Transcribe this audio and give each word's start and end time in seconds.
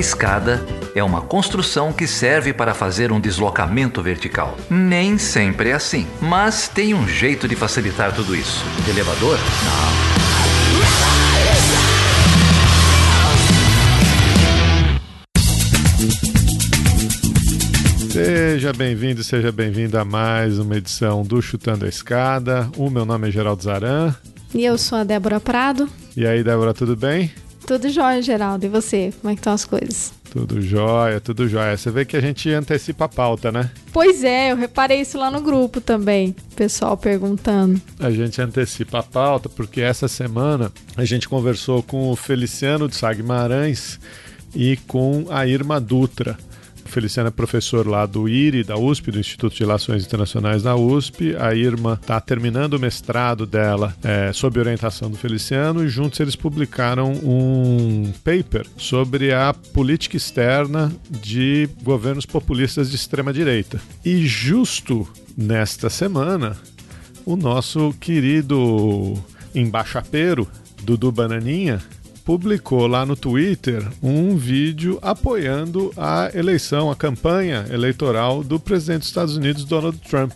escada 0.00 0.64
é 0.94 1.04
uma 1.04 1.20
construção 1.20 1.92
que 1.92 2.06
serve 2.06 2.52
para 2.52 2.74
fazer 2.74 3.12
um 3.12 3.20
deslocamento 3.20 4.02
vertical. 4.02 4.56
Nem 4.68 5.18
sempre 5.18 5.68
é 5.68 5.74
assim, 5.74 6.06
mas 6.20 6.66
tem 6.68 6.94
um 6.94 7.06
jeito 7.06 7.46
de 7.46 7.54
facilitar 7.54 8.12
tudo 8.14 8.34
isso. 8.34 8.64
elevador? 8.88 9.38
Não. 9.38 10.10
Seja 18.10 18.72
bem-vindo, 18.72 19.22
seja 19.22 19.52
bem-vindo 19.52 19.96
a 19.96 20.04
mais 20.04 20.58
uma 20.58 20.76
edição 20.76 21.22
do 21.22 21.40
Chutando 21.40 21.84
a 21.84 21.88
Escada. 21.88 22.68
O 22.76 22.90
meu 22.90 23.04
nome 23.04 23.28
é 23.28 23.30
Geraldo 23.30 23.62
Zaran. 23.62 24.14
E 24.52 24.64
eu 24.64 24.76
sou 24.76 24.98
a 24.98 25.04
Débora 25.04 25.38
Prado. 25.38 25.88
E 26.16 26.26
aí, 26.26 26.42
Débora, 26.42 26.74
tudo 26.74 26.96
bem? 26.96 27.30
Tudo 27.70 27.88
jóia, 27.88 28.20
Geraldo. 28.20 28.66
E 28.66 28.68
você? 28.68 29.14
Como 29.20 29.30
é 29.30 29.36
que 29.36 29.38
estão 29.38 29.52
as 29.52 29.64
coisas? 29.64 30.12
Tudo 30.28 30.60
jóia, 30.60 31.20
tudo 31.20 31.46
jóia. 31.46 31.76
Você 31.76 31.88
vê 31.88 32.04
que 32.04 32.16
a 32.16 32.20
gente 32.20 32.50
antecipa 32.50 33.04
a 33.04 33.08
pauta, 33.08 33.52
né? 33.52 33.70
Pois 33.92 34.24
é, 34.24 34.50
eu 34.50 34.56
reparei 34.56 35.00
isso 35.02 35.16
lá 35.16 35.30
no 35.30 35.40
grupo 35.40 35.80
também. 35.80 36.34
Pessoal 36.56 36.96
perguntando. 36.96 37.80
A 38.00 38.10
gente 38.10 38.42
antecipa 38.42 38.98
a 38.98 39.02
pauta 39.04 39.48
porque 39.48 39.80
essa 39.80 40.08
semana 40.08 40.72
a 40.96 41.04
gente 41.04 41.28
conversou 41.28 41.80
com 41.80 42.10
o 42.10 42.16
Feliciano 42.16 42.88
de 42.88 42.96
Sá 42.96 43.12
Guimarães 43.12 44.00
e 44.52 44.76
com 44.88 45.26
a 45.30 45.46
Irma 45.46 45.80
Dutra. 45.80 46.36
Feliciano 46.90 47.28
é 47.28 47.30
professor 47.30 47.86
lá 47.86 48.04
do 48.04 48.28
IRI, 48.28 48.64
da 48.64 48.76
USP, 48.76 49.10
do 49.10 49.20
Instituto 49.20 49.54
de 49.54 49.60
Relações 49.60 50.04
Internacionais 50.04 50.62
da 50.62 50.76
USP. 50.76 51.36
A 51.36 51.54
Irma 51.54 51.98
está 52.00 52.20
terminando 52.20 52.74
o 52.74 52.80
mestrado 52.80 53.46
dela 53.46 53.94
é, 54.02 54.32
sob 54.32 54.58
orientação 54.58 55.10
do 55.10 55.16
Feliciano 55.16 55.84
e 55.84 55.88
juntos 55.88 56.18
eles 56.20 56.36
publicaram 56.36 57.12
um 57.12 58.12
paper 58.24 58.66
sobre 58.76 59.32
a 59.32 59.54
política 59.54 60.16
externa 60.16 60.92
de 61.08 61.68
governos 61.82 62.26
populistas 62.26 62.90
de 62.90 62.96
extrema 62.96 63.32
direita. 63.32 63.80
E 64.04 64.26
justo 64.26 65.08
nesta 65.36 65.88
semana, 65.88 66.56
o 67.24 67.36
nosso 67.36 67.94
querido 68.00 69.14
embaixapeiro 69.54 70.48
Dudu 70.82 71.12
Bananinha 71.12 71.80
publicou 72.30 72.86
lá 72.86 73.04
no 73.04 73.16
Twitter 73.16 73.84
um 74.00 74.36
vídeo 74.36 75.00
apoiando 75.02 75.92
a 75.96 76.30
eleição, 76.32 76.88
a 76.88 76.94
campanha 76.94 77.66
eleitoral 77.72 78.44
do 78.44 78.60
presidente 78.60 79.00
dos 79.00 79.08
Estados 79.08 79.36
Unidos, 79.36 79.64
Donald 79.64 79.98
Trump. 79.98 80.30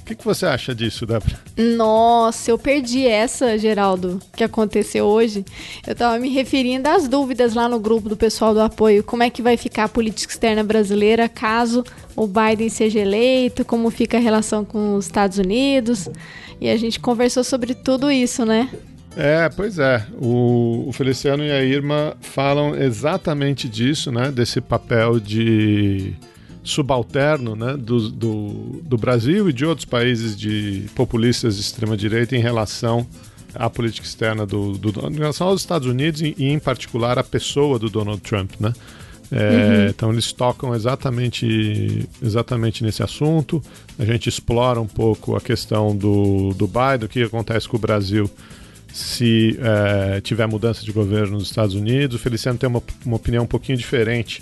O 0.00 0.04
que, 0.04 0.14
que, 0.14 0.24
você 0.24 0.46
acha 0.46 0.72
disso, 0.72 1.04
Débora? 1.04 1.36
Nossa, 1.56 2.52
eu 2.52 2.56
perdi 2.56 3.04
essa, 3.04 3.58
Geraldo, 3.58 4.20
que 4.36 4.44
aconteceu 4.44 5.06
hoje. 5.06 5.44
Eu 5.84 5.96
tava 5.96 6.20
me 6.20 6.28
referindo 6.28 6.88
às 6.88 7.08
dúvidas 7.08 7.52
lá 7.52 7.68
no 7.68 7.80
grupo 7.80 8.08
do 8.08 8.16
pessoal 8.16 8.54
do 8.54 8.60
apoio. 8.60 9.02
Como 9.02 9.24
é 9.24 9.28
que 9.28 9.42
vai 9.42 9.56
ficar 9.56 9.84
a 9.84 9.88
política 9.88 10.32
externa 10.32 10.62
brasileira 10.62 11.28
caso 11.28 11.82
o 12.14 12.28
Biden 12.28 12.68
seja 12.68 13.00
eleito? 13.00 13.64
Como 13.64 13.90
fica 13.90 14.18
a 14.18 14.20
relação 14.20 14.64
com 14.64 14.94
os 14.94 15.06
Estados 15.06 15.38
Unidos? 15.38 16.08
E 16.60 16.68
a 16.68 16.76
gente 16.76 17.00
conversou 17.00 17.42
sobre 17.42 17.74
tudo 17.74 18.08
isso, 18.08 18.44
né? 18.44 18.70
É, 19.16 19.48
pois 19.48 19.78
é. 19.78 20.04
O, 20.20 20.88
o, 20.88 20.92
Feliciano 20.92 21.44
e 21.44 21.50
a 21.50 21.62
Irma 21.62 22.16
falam 22.20 22.74
exatamente 22.74 23.68
disso, 23.68 24.10
né? 24.10 24.30
Desse 24.30 24.60
papel 24.60 25.20
de 25.20 26.14
subalterno 26.64 27.54
né? 27.54 27.76
do, 27.76 28.08
do, 28.08 28.80
do 28.82 28.96
Brasil 28.96 29.50
e 29.50 29.52
de 29.52 29.66
outros 29.66 29.84
países 29.84 30.36
de 30.36 30.86
populistas 30.94 31.56
de 31.56 31.60
extrema-direita 31.60 32.34
em 32.34 32.40
relação 32.40 33.06
à 33.54 33.68
política 33.68 34.06
externa 34.06 34.46
do, 34.46 34.72
do, 34.72 34.90
em 35.10 35.18
relação 35.18 35.48
aos 35.48 35.60
Estados 35.60 35.86
Unidos 35.86 36.22
e, 36.22 36.34
e 36.38 36.50
em 36.50 36.58
particular, 36.58 37.18
a 37.18 37.22
pessoa 37.22 37.78
do 37.78 37.90
Donald 37.90 38.20
Trump, 38.22 38.52
né? 38.58 38.72
É, 39.30 39.36
uhum. 39.36 39.86
Então 39.88 40.12
eles 40.12 40.32
tocam 40.32 40.74
exatamente, 40.74 42.08
exatamente 42.22 42.82
nesse 42.82 43.02
assunto. 43.02 43.62
A 43.98 44.04
gente 44.04 44.28
explora 44.28 44.80
um 44.80 44.86
pouco 44.86 45.36
a 45.36 45.40
questão 45.40 45.96
do, 45.96 46.52
do 46.54 46.66
Biden, 46.66 47.04
o 47.04 47.08
que 47.08 47.22
acontece 47.22 47.68
com 47.68 47.76
o 47.76 47.80
Brasil 47.80 48.30
se 48.94 49.58
é, 49.60 50.20
tiver 50.20 50.46
mudança 50.46 50.84
de 50.84 50.92
governo 50.92 51.32
nos 51.32 51.48
Estados 51.48 51.74
Unidos. 51.74 52.14
O 52.14 52.18
Feliciano 52.20 52.56
tem 52.56 52.68
uma, 52.68 52.80
uma 53.04 53.16
opinião 53.16 53.42
um 53.42 53.46
pouquinho 53.46 53.76
diferente 53.76 54.40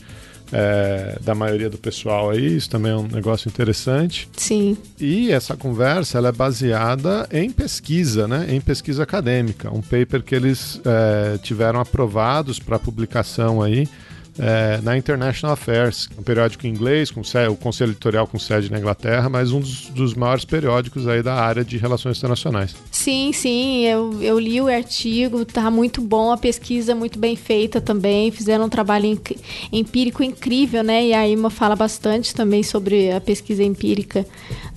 é, 0.52 1.18
da 1.22 1.34
maioria 1.34 1.70
do 1.70 1.78
pessoal 1.78 2.28
aí, 2.28 2.58
isso 2.58 2.68
também 2.68 2.92
é 2.92 2.96
um 2.96 3.08
negócio 3.08 3.48
interessante. 3.48 4.28
Sim. 4.36 4.76
E 5.00 5.32
essa 5.32 5.56
conversa 5.56 6.18
ela 6.18 6.28
é 6.28 6.32
baseada 6.32 7.26
em 7.32 7.50
pesquisa, 7.50 8.28
né? 8.28 8.46
em 8.50 8.60
pesquisa 8.60 9.02
acadêmica, 9.02 9.70
um 9.70 9.80
paper 9.80 10.22
que 10.22 10.34
eles 10.34 10.78
é, 10.84 11.38
tiveram 11.38 11.80
aprovados 11.80 12.58
para 12.58 12.78
publicação 12.78 13.62
aí 13.62 13.88
é, 14.38 14.80
na 14.82 14.96
International 14.96 15.52
Affairs, 15.52 16.08
um 16.18 16.22
periódico 16.22 16.66
inglês, 16.66 17.10
com 17.10 17.20
o 17.20 17.56
Conselho 17.56 17.90
Editorial 17.90 18.26
com 18.26 18.38
sede 18.38 18.70
na 18.70 18.78
Inglaterra, 18.78 19.28
mas 19.28 19.52
um 19.52 19.60
dos, 19.60 19.88
dos, 19.90 20.14
maiores 20.14 20.44
periódicos 20.44 21.06
aí 21.06 21.22
da 21.22 21.34
área 21.34 21.64
de 21.64 21.76
relações 21.76 22.18
internacionais. 22.18 22.74
Sim, 22.90 23.32
sim, 23.32 23.84
eu, 23.84 24.22
eu 24.22 24.38
li 24.38 24.60
o 24.60 24.68
artigo, 24.68 25.44
tá 25.44 25.70
muito 25.70 26.00
bom, 26.00 26.32
a 26.32 26.38
pesquisa 26.38 26.94
muito 26.94 27.18
bem 27.18 27.36
feita 27.36 27.80
também, 27.80 28.30
fizeram 28.30 28.66
um 28.66 28.68
trabalho 28.68 29.20
empírico 29.70 30.22
incrível, 30.22 30.82
né? 30.82 31.06
E 31.06 31.14
a 31.14 31.28
Irma 31.28 31.50
fala 31.50 31.76
bastante 31.76 32.34
também 32.34 32.62
sobre 32.62 33.10
a 33.12 33.20
pesquisa 33.20 33.62
empírica 33.62 34.26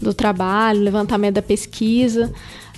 do 0.01 0.13
trabalho, 0.13 0.81
levantamento 0.81 1.35
da 1.35 1.41
pesquisa. 1.41 2.33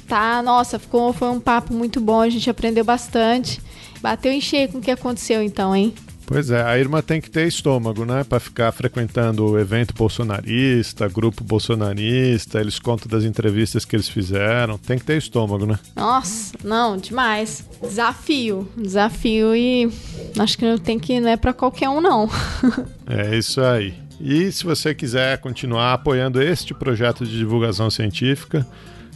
Tá, 0.07 0.41
nossa, 0.41 0.79
ficou, 0.79 1.11
foi 1.11 1.27
um 1.29 1.39
papo 1.39 1.73
muito 1.73 1.99
bom, 1.99 2.21
a 2.21 2.29
gente 2.29 2.49
aprendeu 2.49 2.83
bastante. 2.83 3.59
Bateu 4.01 4.31
em 4.31 4.39
cheio 4.39 4.69
com 4.69 4.77
o 4.77 4.81
que 4.81 4.91
aconteceu 4.91 5.41
então, 5.41 5.75
hein? 5.75 5.93
Pois 6.27 6.51
é, 6.51 6.61
a 6.61 6.77
irmã 6.77 7.01
tem 7.01 7.21
que 7.21 7.31
ter 7.31 7.47
estômago, 7.47 8.03
né? 8.03 8.21
Para 8.21 8.37
ficar 8.37 8.73
frequentando 8.73 9.45
o 9.45 9.57
evento 9.57 9.93
bolsonarista, 9.93 11.07
grupo 11.07 11.41
bolsonarista, 11.41 12.59
eles 12.59 12.79
contam 12.79 13.07
das 13.07 13.23
entrevistas 13.23 13.85
que 13.85 13.95
eles 13.95 14.09
fizeram. 14.09 14.77
Tem 14.77 14.99
que 14.99 15.05
ter 15.05 15.17
estômago, 15.17 15.65
né? 15.65 15.79
Nossa, 15.95 16.53
não, 16.65 16.97
demais. 16.97 17.65
Desafio, 17.81 18.67
desafio 18.75 19.55
e 19.55 19.89
acho 20.37 20.57
que 20.57 20.65
não 20.65 20.77
tem 20.77 20.99
que 20.99 21.17
não 21.21 21.29
é 21.29 21.37
para 21.37 21.53
qualquer 21.53 21.87
um 21.87 22.01
não. 22.01 22.29
é 23.07 23.37
isso 23.37 23.61
aí. 23.61 23.93
E 24.19 24.51
se 24.51 24.65
você 24.65 24.93
quiser 24.93 25.37
continuar 25.37 25.93
apoiando 25.93 26.41
este 26.41 26.73
projeto 26.73 27.25
de 27.25 27.37
divulgação 27.37 27.89
científica, 27.89 28.67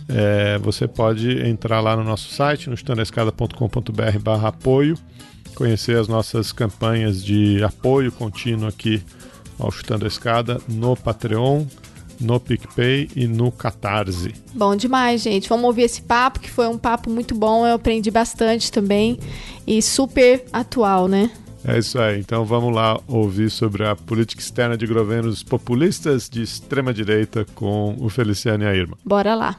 é, 0.07 0.57
você 0.59 0.87
pode 0.87 1.45
entrar 1.45 1.81
lá 1.81 1.93
no 1.97 2.05
nosso 2.05 2.33
site, 2.33 2.69
no 2.69 2.75
estandaescada.com.br 2.75 4.45
apoio 4.45 4.97
conhecer 5.55 5.97
as 5.97 6.07
nossas 6.07 6.51
campanhas 6.51 7.23
de 7.23 7.63
apoio 7.63 8.11
contínuo 8.11 8.67
aqui 8.67 9.03
ao 9.59 9.71
Chutando 9.71 10.05
a 10.05 10.07
Escada 10.07 10.59
no 10.67 10.95
Patreon, 10.95 11.65
no 12.19 12.39
PicPay 12.39 13.09
e 13.15 13.27
no 13.27 13.51
Catarse. 13.51 14.33
Bom 14.53 14.75
demais, 14.75 15.21
gente. 15.21 15.49
Vamos 15.49 15.65
ouvir 15.65 15.83
esse 15.83 16.01
papo, 16.01 16.39
que 16.39 16.49
foi 16.49 16.67
um 16.67 16.77
papo 16.77 17.09
muito 17.09 17.35
bom. 17.35 17.65
Eu 17.65 17.75
aprendi 17.75 18.11
bastante 18.11 18.71
também 18.71 19.19
e 19.65 19.81
super 19.81 20.43
atual, 20.51 21.07
né? 21.07 21.31
É 21.63 21.77
isso 21.77 21.99
aí. 21.99 22.19
Então 22.19 22.43
vamos 22.43 22.73
lá 22.73 22.99
ouvir 23.07 23.49
sobre 23.49 23.85
a 23.85 23.95
política 23.95 24.41
externa 24.41 24.75
de 24.77 24.87
governos 24.87 25.43
populistas 25.43 26.29
de 26.29 26.41
extrema 26.41 26.93
direita 26.93 27.45
com 27.55 27.95
o 27.99 28.09
Feliciano 28.09 28.63
e 28.63 28.67
a 28.67 28.75
Irma. 28.75 28.97
Bora 29.05 29.35
lá. 29.35 29.57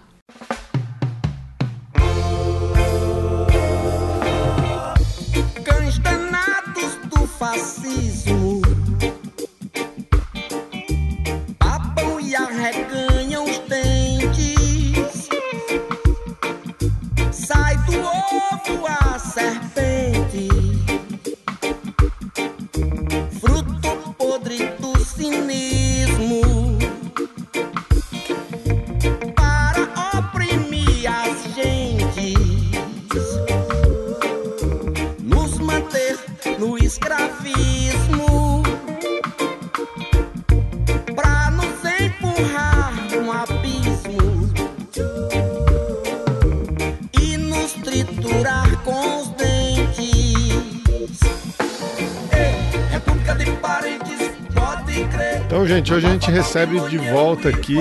Gente, 55.76 55.94
hoje 55.94 56.06
a 56.06 56.10
gente 56.10 56.30
recebe 56.30 56.78
de 56.90 56.98
volta 56.98 57.48
aqui 57.48 57.78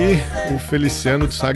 o 0.54 0.58
Feliciano 0.58 1.28
de 1.28 1.34
Sá 1.34 1.52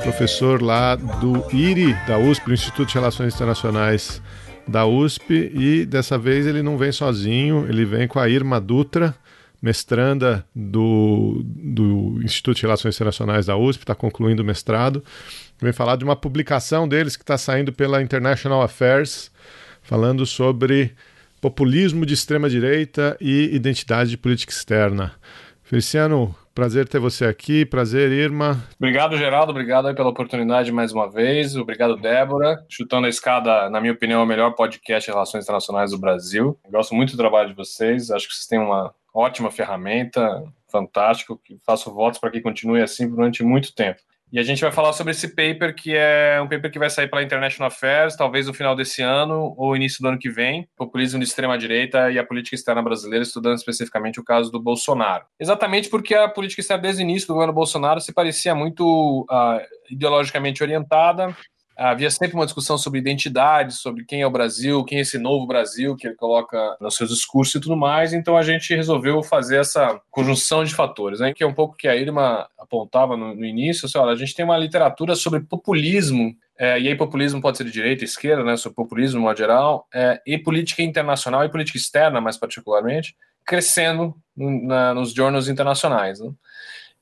professor 0.00 0.62
lá 0.62 0.94
do 0.94 1.44
IRI, 1.52 1.92
da 2.06 2.16
USP, 2.18 2.52
Instituto 2.52 2.86
de 2.86 2.94
Relações 2.94 3.34
Internacionais 3.34 4.22
da 4.68 4.86
USP 4.86 5.50
e 5.52 5.84
dessa 5.84 6.16
vez 6.16 6.46
ele 6.46 6.62
não 6.62 6.78
vem 6.78 6.92
sozinho, 6.92 7.66
ele 7.68 7.84
vem 7.84 8.06
com 8.06 8.20
a 8.20 8.28
Irma 8.28 8.60
Dutra, 8.60 9.12
mestranda 9.60 10.46
do, 10.54 11.42
do 11.44 12.20
Instituto 12.22 12.58
de 12.58 12.62
Relações 12.62 12.94
Internacionais 12.94 13.46
da 13.46 13.56
USP, 13.56 13.82
está 13.82 13.94
concluindo 13.94 14.44
o 14.44 14.46
mestrado. 14.46 15.02
Vem 15.60 15.72
falar 15.72 15.96
de 15.96 16.04
uma 16.04 16.14
publicação 16.14 16.86
deles 16.86 17.16
que 17.16 17.24
está 17.24 17.36
saindo 17.36 17.72
pela 17.72 18.00
International 18.00 18.62
Affairs, 18.62 19.32
falando 19.82 20.24
sobre 20.24 20.94
populismo 21.46 22.04
de 22.04 22.12
extrema-direita 22.12 23.16
e 23.20 23.54
identidade 23.54 24.10
de 24.10 24.18
política 24.18 24.52
externa. 24.52 25.12
Feliciano, 25.62 26.34
prazer 26.52 26.88
ter 26.88 26.98
você 26.98 27.24
aqui, 27.24 27.64
prazer, 27.64 28.10
Irma. 28.10 28.64
Obrigado, 28.76 29.16
Geraldo, 29.16 29.52
obrigado 29.52 29.94
pela 29.94 30.08
oportunidade 30.08 30.72
mais 30.72 30.92
uma 30.92 31.08
vez, 31.08 31.54
obrigado, 31.54 31.96
Débora. 31.96 32.64
Chutando 32.68 33.06
a 33.06 33.08
escada, 33.08 33.70
na 33.70 33.80
minha 33.80 33.92
opinião, 33.92 34.22
é 34.22 34.24
o 34.24 34.26
melhor 34.26 34.56
podcast 34.56 35.06
de 35.06 35.12
relações 35.12 35.44
internacionais 35.44 35.92
do 35.92 35.98
Brasil. 35.98 36.58
Eu 36.64 36.72
gosto 36.72 36.96
muito 36.96 37.12
do 37.12 37.16
trabalho 37.16 37.50
de 37.50 37.54
vocês, 37.54 38.10
acho 38.10 38.26
que 38.26 38.34
vocês 38.34 38.48
têm 38.48 38.58
uma 38.58 38.92
ótima 39.14 39.48
ferramenta, 39.48 40.42
fantástico, 40.66 41.40
que 41.44 41.60
faço 41.64 41.94
votos 41.94 42.18
para 42.18 42.32
que 42.32 42.40
continue 42.40 42.82
assim 42.82 43.08
durante 43.08 43.44
muito 43.44 43.72
tempo. 43.72 44.00
E 44.32 44.40
a 44.40 44.42
gente 44.42 44.60
vai 44.60 44.72
falar 44.72 44.92
sobre 44.92 45.12
esse 45.12 45.28
paper, 45.28 45.74
que 45.74 45.94
é 45.94 46.40
um 46.42 46.48
paper 46.48 46.70
que 46.70 46.78
vai 46.78 46.90
sair 46.90 47.08
pela 47.08 47.22
International 47.22 47.68
Affairs, 47.68 48.16
talvez 48.16 48.48
no 48.48 48.54
final 48.54 48.74
desse 48.74 49.00
ano 49.00 49.54
ou 49.56 49.76
início 49.76 50.02
do 50.02 50.08
ano 50.08 50.18
que 50.18 50.28
vem, 50.28 50.68
populismo 50.76 51.20
de 51.20 51.24
extrema-direita 51.24 52.10
e 52.10 52.18
a 52.18 52.26
política 52.26 52.56
externa 52.56 52.82
brasileira, 52.82 53.22
estudando 53.22 53.56
especificamente 53.56 54.18
o 54.18 54.24
caso 54.24 54.50
do 54.50 54.60
Bolsonaro. 54.60 55.24
Exatamente 55.38 55.88
porque 55.88 56.14
a 56.14 56.28
política 56.28 56.60
externa 56.60 56.82
desde 56.82 57.02
o 57.02 57.04
início 57.04 57.28
do 57.28 57.34
governo 57.34 57.52
Bolsonaro 57.52 58.00
se 58.00 58.12
parecia 58.12 58.54
muito 58.54 59.26
uh, 59.30 59.60
ideologicamente 59.88 60.62
orientada, 60.62 61.34
havia 61.76 62.10
sempre 62.10 62.34
uma 62.34 62.46
discussão 62.46 62.78
sobre 62.78 62.98
identidade, 62.98 63.74
sobre 63.74 64.04
quem 64.04 64.22
é 64.22 64.26
o 64.26 64.30
Brasil, 64.30 64.84
quem 64.84 64.98
é 64.98 65.00
esse 65.02 65.18
novo 65.18 65.46
Brasil 65.46 65.94
que 65.94 66.06
ele 66.06 66.16
coloca 66.16 66.76
nos 66.80 66.96
seus 66.96 67.10
discursos 67.10 67.54
e 67.54 67.60
tudo 67.60 67.76
mais. 67.76 68.12
Então 68.12 68.36
a 68.36 68.42
gente 68.42 68.74
resolveu 68.74 69.22
fazer 69.22 69.58
essa 69.58 70.00
conjunção 70.10 70.64
de 70.64 70.74
fatores, 70.74 71.20
né? 71.20 71.34
que 71.34 71.42
é 71.42 71.46
um 71.46 71.54
pouco 71.54 71.76
que 71.76 71.86
a 71.86 71.94
Irma 71.94 72.48
apontava 72.58 73.16
no, 73.16 73.34
no 73.34 73.44
início. 73.44 73.86
Assim, 73.86 73.98
olha, 73.98 74.12
a 74.12 74.16
gente 74.16 74.34
tem 74.34 74.44
uma 74.44 74.56
literatura 74.56 75.14
sobre 75.14 75.40
populismo 75.40 76.34
é, 76.58 76.80
e 76.80 76.88
aí 76.88 76.94
populismo 76.94 77.40
pode 77.40 77.58
ser 77.58 77.64
de 77.64 77.70
direita 77.70 78.02
e 78.02 78.06
esquerda, 78.06 78.42
né, 78.42 78.56
sobre 78.56 78.76
populismo 78.76 79.20
no 79.20 79.36
geral, 79.36 79.86
é, 79.92 80.20
e 80.26 80.38
política 80.38 80.82
internacional 80.82 81.44
e 81.44 81.50
política 81.50 81.76
externa, 81.76 82.20
mais 82.20 82.38
particularmente, 82.38 83.14
crescendo 83.44 84.14
na, 84.34 84.94
nos 84.94 85.12
jornals 85.12 85.48
internacionais. 85.48 86.18
Né? 86.18 86.30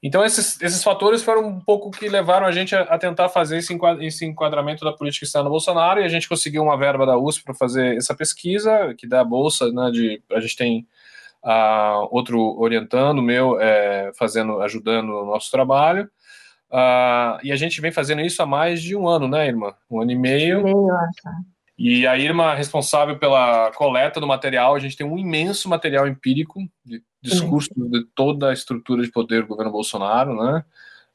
Então, 0.06 0.22
esses, 0.22 0.60
esses 0.60 0.84
fatores 0.84 1.22
foram 1.22 1.48
um 1.48 1.58
pouco 1.58 1.90
que 1.90 2.10
levaram 2.10 2.46
a 2.46 2.52
gente 2.52 2.76
a, 2.76 2.82
a 2.82 2.98
tentar 2.98 3.30
fazer 3.30 3.56
esse, 3.56 3.74
esse 4.00 4.26
enquadramento 4.26 4.84
da 4.84 4.92
política 4.92 5.24
externa 5.24 5.48
do 5.48 5.52
Bolsonaro 5.52 5.98
e 5.98 6.04
a 6.04 6.08
gente 6.08 6.28
conseguiu 6.28 6.62
uma 6.62 6.76
verba 6.76 7.06
da 7.06 7.16
USP 7.16 7.42
para 7.42 7.54
fazer 7.54 7.96
essa 7.96 8.14
pesquisa, 8.14 8.94
que 8.98 9.06
dá 9.06 9.22
a 9.22 9.24
bolsa, 9.24 9.72
né, 9.72 9.90
de, 9.90 10.22
a 10.30 10.40
gente 10.40 10.56
tem 10.56 10.86
uh, 11.42 12.06
outro 12.10 12.38
orientando, 12.60 13.22
meu, 13.22 13.58
é, 13.58 14.12
fazendo, 14.12 14.60
ajudando 14.60 15.08
o 15.08 15.24
nosso 15.24 15.50
trabalho, 15.50 16.04
uh, 16.70 17.40
e 17.42 17.50
a 17.50 17.56
gente 17.56 17.80
vem 17.80 17.90
fazendo 17.90 18.20
isso 18.20 18.42
há 18.42 18.46
mais 18.46 18.82
de 18.82 18.94
um 18.94 19.08
ano, 19.08 19.26
né, 19.26 19.46
irmã? 19.46 19.72
Um 19.90 20.02
ano 20.02 20.10
e 20.10 20.16
meio. 20.16 20.64
Meio. 20.64 20.86
E 21.78 22.06
a 22.06 22.18
Irma, 22.18 22.54
responsável 22.54 23.18
pela 23.18 23.72
coleta 23.72 24.20
do 24.20 24.26
material, 24.26 24.74
a 24.74 24.78
gente 24.78 24.98
tem 24.98 25.06
um 25.06 25.16
imenso 25.16 25.66
material 25.66 26.06
empírico 26.06 26.60
de 26.84 27.02
discurso 27.24 27.70
de 27.76 28.04
toda 28.14 28.50
a 28.50 28.52
estrutura 28.52 29.02
de 29.02 29.10
poder 29.10 29.42
do 29.42 29.48
governo 29.48 29.72
Bolsonaro, 29.72 30.36
né? 30.36 30.64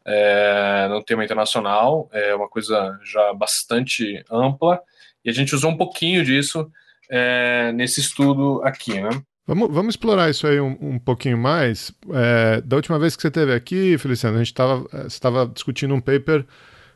É, 0.05 0.87
no 0.89 1.03
tema 1.03 1.23
internacional, 1.23 2.09
é 2.11 2.33
uma 2.33 2.49
coisa 2.49 2.99
já 3.03 3.33
bastante 3.33 4.23
ampla, 4.31 4.79
e 5.23 5.29
a 5.29 5.33
gente 5.33 5.53
usou 5.53 5.71
um 5.71 5.77
pouquinho 5.77 6.23
disso 6.23 6.71
é, 7.09 7.71
nesse 7.73 7.99
estudo 7.99 8.61
aqui, 8.63 8.99
né? 8.99 9.09
Vamos, 9.45 9.71
vamos 9.71 9.93
explorar 9.93 10.29
isso 10.29 10.45
aí 10.45 10.59
um, 10.59 10.77
um 10.79 10.99
pouquinho 10.99 11.37
mais. 11.37 11.91
É, 12.13 12.61
da 12.61 12.75
última 12.75 12.99
vez 12.99 13.15
que 13.15 13.21
você 13.21 13.29
esteve 13.29 13.53
aqui, 13.53 13.97
Feliciano, 13.97 14.35
a 14.35 14.43
gente 14.43 14.55
estava 15.07 15.47
discutindo 15.47 15.93
um 15.93 15.99
paper 15.99 16.45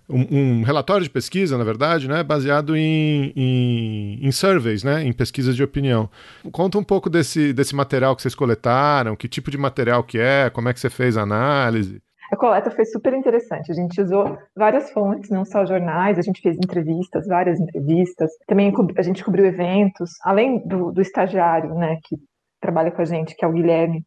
um, 0.09 0.59
um, 0.59 0.63
relatório 0.63 1.03
de 1.03 1.09
pesquisa, 1.09 1.57
na 1.57 1.63
verdade, 1.63 2.07
né, 2.07 2.23
baseado 2.23 2.75
em, 2.75 3.31
em, 3.35 4.19
em, 4.21 4.31
surveys, 4.31 4.83
né, 4.83 5.03
em 5.03 5.13
pesquisas 5.13 5.55
de 5.55 5.63
opinião. 5.63 6.09
Conta 6.51 6.77
um 6.77 6.83
pouco 6.83 7.09
desse, 7.09 7.53
desse 7.53 7.75
material 7.75 8.15
que 8.15 8.21
vocês 8.21 8.35
coletaram, 8.35 9.15
que 9.15 9.27
tipo 9.27 9.49
de 9.49 9.57
material 9.57 10.03
que 10.03 10.19
é, 10.19 10.49
como 10.49 10.69
é 10.69 10.73
que 10.73 10.79
você 10.79 10.89
fez 10.89 11.17
a 11.17 11.21
análise. 11.21 12.01
A 12.31 12.35
coleta 12.35 12.71
foi 12.71 12.85
super 12.85 13.13
interessante. 13.13 13.71
A 13.71 13.75
gente 13.75 14.01
usou 14.01 14.37
várias 14.55 14.91
fontes, 14.91 15.29
não 15.29 15.45
só 15.45 15.65
jornais, 15.65 16.17
a 16.17 16.21
gente 16.21 16.41
fez 16.41 16.57
entrevistas, 16.57 17.27
várias 17.27 17.59
entrevistas. 17.59 18.31
Também 18.47 18.73
a 18.97 19.01
gente 19.03 19.23
cobriu 19.23 19.45
eventos, 19.45 20.09
além 20.23 20.65
do, 20.67 20.91
do 20.91 21.01
estagiário, 21.01 21.75
né, 21.75 21.99
que 22.03 22.15
trabalha 22.59 22.91
com 22.91 23.01
a 23.01 23.05
gente, 23.05 23.35
que 23.35 23.45
é 23.45 23.47
o 23.47 23.51
Guilherme. 23.51 24.03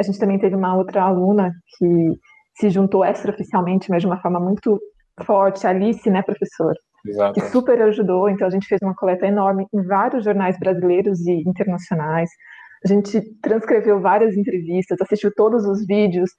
A 0.00 0.02
gente 0.02 0.18
também 0.18 0.38
teve 0.38 0.54
uma 0.54 0.76
outra 0.76 1.02
aluna 1.02 1.52
que 1.76 2.12
se 2.54 2.70
juntou 2.70 3.04
extraoficialmente, 3.04 3.90
mas 3.90 4.00
de 4.00 4.06
uma 4.06 4.20
forma 4.20 4.40
muito 4.40 4.80
forte, 5.24 5.66
Alice, 5.66 6.08
né, 6.10 6.22
professor? 6.22 6.74
Exato. 7.06 7.34
Que 7.34 7.46
super 7.48 7.80
ajudou. 7.82 8.28
Então, 8.28 8.46
a 8.46 8.50
gente 8.50 8.66
fez 8.66 8.80
uma 8.82 8.94
coleta 8.94 9.26
enorme 9.26 9.66
em 9.72 9.82
vários 9.82 10.24
jornais 10.24 10.58
brasileiros 10.58 11.20
e 11.26 11.42
internacionais. 11.46 12.30
A 12.84 12.88
gente 12.88 13.20
transcreveu 13.40 14.00
várias 14.00 14.36
entrevistas, 14.36 15.00
assistiu 15.00 15.32
todos 15.34 15.64
os 15.64 15.84
vídeos 15.86 16.30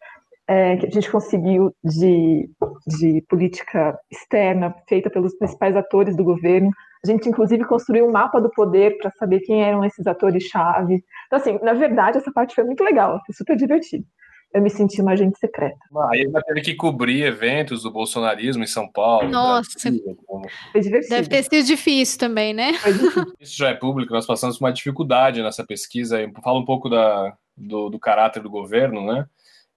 é, 0.47 0.77
que 0.77 0.85
a 0.85 0.89
gente 0.89 1.11
conseguiu 1.11 1.71
de, 1.83 2.49
de 2.87 3.23
política 3.29 3.97
externa 4.11 4.73
feita 4.87 5.09
pelos 5.09 5.37
principais 5.37 5.75
atores 5.75 6.15
do 6.15 6.23
governo. 6.23 6.71
A 7.03 7.07
gente, 7.07 7.29
inclusive, 7.29 7.63
construiu 7.65 8.07
um 8.07 8.11
mapa 8.11 8.41
do 8.41 8.49
poder 8.49 8.97
para 8.97 9.11
saber 9.11 9.39
quem 9.41 9.63
eram 9.63 9.83
esses 9.85 10.05
atores-chave. 10.05 11.03
Então, 11.27 11.39
assim, 11.39 11.59
na 11.61 11.73
verdade, 11.73 12.17
essa 12.17 12.31
parte 12.31 12.55
foi 12.55 12.63
muito 12.63 12.83
legal, 12.83 13.19
foi 13.25 13.35
super 13.35 13.55
divertido 13.55 14.05
eu 14.53 14.61
me 14.61 14.69
senti 14.69 15.01
uma 15.01 15.11
agente 15.11 15.37
secreta. 15.37 15.77
Aí 16.11 16.27
vai 16.27 16.41
ter 16.41 16.61
que 16.61 16.75
cobrir 16.75 17.23
eventos 17.23 17.83
do 17.83 17.91
bolsonarismo 17.91 18.63
em 18.63 18.67
São 18.67 18.91
Paulo. 18.91 19.29
Nossa, 19.29 19.89
Brasil, 19.89 20.17
como... 20.25 20.47
deve 20.73 21.27
ter 21.27 21.43
sido 21.43 21.63
difícil 21.65 22.17
também, 22.17 22.53
né? 22.53 22.71
Isso 23.39 23.57
já 23.57 23.69
é 23.69 23.73
público, 23.75 24.13
nós 24.13 24.25
passamos 24.25 24.57
por 24.57 24.65
uma 24.65 24.73
dificuldade 24.73 25.43
nessa 25.43 25.63
pesquisa. 25.63 26.17
Fala 26.43 26.59
um 26.59 26.65
pouco 26.65 26.89
da, 26.89 27.33
do, 27.55 27.89
do 27.89 27.99
caráter 27.99 28.41
do 28.41 28.49
governo, 28.49 29.05
né? 29.05 29.25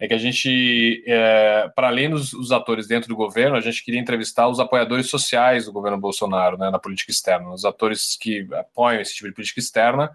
é 0.02 0.08
que 0.08 0.14
a 0.14 0.18
gente, 0.18 1.04
é, 1.06 1.70
para 1.76 1.86
além 1.86 2.10
dos, 2.10 2.32
dos, 2.32 2.50
atores 2.50 2.88
dentro 2.88 3.08
do 3.08 3.14
governo, 3.14 3.54
a 3.54 3.60
gente 3.60 3.84
queria 3.84 4.00
entrevistar 4.00 4.48
os 4.48 4.58
apoiadores 4.58 5.08
sociais 5.08 5.66
do 5.66 5.72
governo 5.72 5.96
Bolsonaro, 5.96 6.58
né, 6.58 6.70
na 6.70 6.78
política 6.80 7.12
externa, 7.12 7.48
os 7.50 7.64
atores 7.64 8.16
que 8.20 8.48
apoiam 8.52 9.00
esse 9.00 9.14
tipo 9.14 9.28
de 9.28 9.34
política 9.34 9.60
externa, 9.60 10.10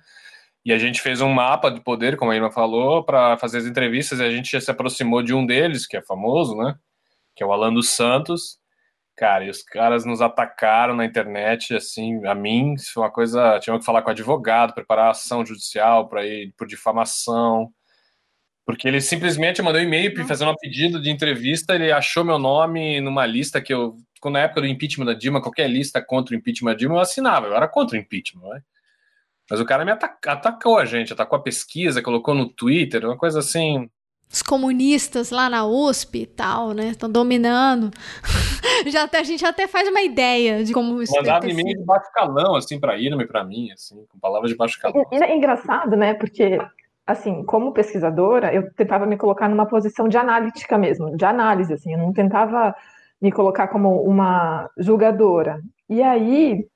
e 0.66 0.74
a 0.74 0.78
gente 0.78 1.02
fez 1.02 1.22
um 1.22 1.30
mapa 1.30 1.70
de 1.72 1.82
poder, 1.82 2.18
como 2.18 2.32
a 2.32 2.36
Irma 2.36 2.52
falou, 2.52 3.04
para 3.04 3.38
fazer 3.38 3.60
as 3.60 3.66
entrevistas, 3.66 4.20
e 4.20 4.24
a 4.24 4.30
gente 4.30 4.60
se 4.60 4.72
aproximou 4.72 5.24
de 5.24 5.34
um 5.34 5.46
deles, 5.46 5.88
que 5.88 5.98
é 5.98 6.02
famoso, 6.02 6.56
né? 6.56 6.76
Que 7.36 7.44
é 7.44 7.48
o 7.48 7.52
Alan 7.54 7.74
dos 7.74 7.90
Santos. 7.90 8.60
Cara, 9.16 9.46
e 9.46 9.50
os 9.50 9.64
caras 9.64 10.06
nos 10.06 10.22
atacaram 10.22 10.96
na 10.96 11.06
internet, 11.06 11.76
assim, 11.76 12.24
a 12.26 12.36
mim, 12.36 12.74
isso 12.76 12.94
foi 12.94 13.04
uma 13.04 13.12
coisa. 13.12 13.60
Tinha 13.60 13.78
que 13.80 13.86
falar 13.86 14.02
com 14.04 14.10
o 14.10 14.12
advogado, 14.12 14.74
preparar 14.74 15.12
ação 15.12 15.46
judicial 15.46 16.08
para 16.08 16.26
ir 16.26 16.54
por 16.58 16.68
difamação. 16.68 17.72
Porque 18.66 18.88
ele 18.88 19.00
simplesmente 19.00 19.62
mandou 19.62 19.80
um 19.82 19.86
e-mail 19.86 20.14
fazendo 20.28 20.52
um 20.52 20.56
pedido 20.56 21.02
de 21.02 21.10
entrevista, 21.10 21.74
ele 21.74 21.90
achou 21.92 22.26
meu 22.26 22.38
nome 22.38 23.00
numa 23.00 23.26
lista 23.26 23.62
que 23.62 23.74
eu, 23.74 23.96
na 24.26 24.42
época 24.42 24.60
do 24.60 24.68
impeachment 24.68 25.06
da 25.06 25.14
Dilma, 25.14 25.42
qualquer 25.42 25.70
lista 25.70 26.02
contra 26.02 26.36
o 26.36 26.38
impeachment 26.38 26.72
da 26.72 26.78
Dilma, 26.78 26.96
eu 26.96 27.00
assinava, 27.00 27.48
eu 27.48 27.56
era 27.56 27.68
contra 27.68 27.98
o 27.98 28.00
impeachment, 28.00 28.50
né? 28.50 28.62
Mas 29.50 29.60
o 29.60 29.66
cara 29.66 29.86
me 29.86 29.92
atacou 29.92 30.78
a 30.78 30.86
gente, 30.86 31.14
atacou 31.14 31.40
a 31.40 31.42
pesquisa, 31.42 32.02
colocou 32.02 32.34
no 32.34 32.50
Twitter, 32.50 33.06
uma 33.06 33.18
coisa 33.18 33.40
assim. 33.40 33.90
Os 34.30 34.42
comunistas 34.42 35.32
lá 35.32 35.50
na 35.50 35.66
USP 35.66 36.24
e 36.24 36.26
tal, 36.26 36.74
né? 36.74 36.90
Estão 36.90 37.10
dominando. 37.10 37.90
já 38.88 39.04
até, 39.04 39.20
a 39.20 39.24
gente 39.24 39.46
até 39.46 39.68
faz 39.68 39.88
uma 39.88 40.02
ideia 40.02 40.66
de 40.66 40.74
como 40.74 41.02
isso 41.02 41.16
Mandava 41.16 41.50
e-mail 41.50 41.78
de 41.78 41.86
baixo 41.86 42.12
calão, 42.14 42.56
assim, 42.56 42.78
para 42.78 42.98
Irma 42.98 43.24
e 43.24 43.28
para 43.28 43.46
mim, 43.46 43.72
assim, 43.72 44.06
com 44.10 44.20
palavras 44.20 44.52
de 44.52 44.58
baixo 44.58 44.80
calão. 44.82 45.06
É, 45.12 45.32
é 45.32 45.36
engraçado, 45.36 45.96
né? 45.96 46.14
Porque, 46.14 46.60
assim, 47.06 47.42
como 47.46 47.72
pesquisadora, 47.72 48.54
eu 48.54 48.70
tentava 48.74 49.06
me 49.06 49.16
colocar 49.16 49.48
numa 49.48 49.66
posição 49.66 50.10
de 50.10 50.18
analítica 50.18 50.78
mesmo, 50.78 51.16
de 51.16 51.24
análise, 51.24 51.72
assim. 51.72 51.94
Eu 51.94 52.00
não 52.00 52.12
tentava 52.12 52.76
me 53.22 53.32
colocar 53.32 53.70
como 53.70 54.02
uma 54.02 54.70
julgadora. 54.78 55.62
E 55.90 56.04
aí, 56.04 56.68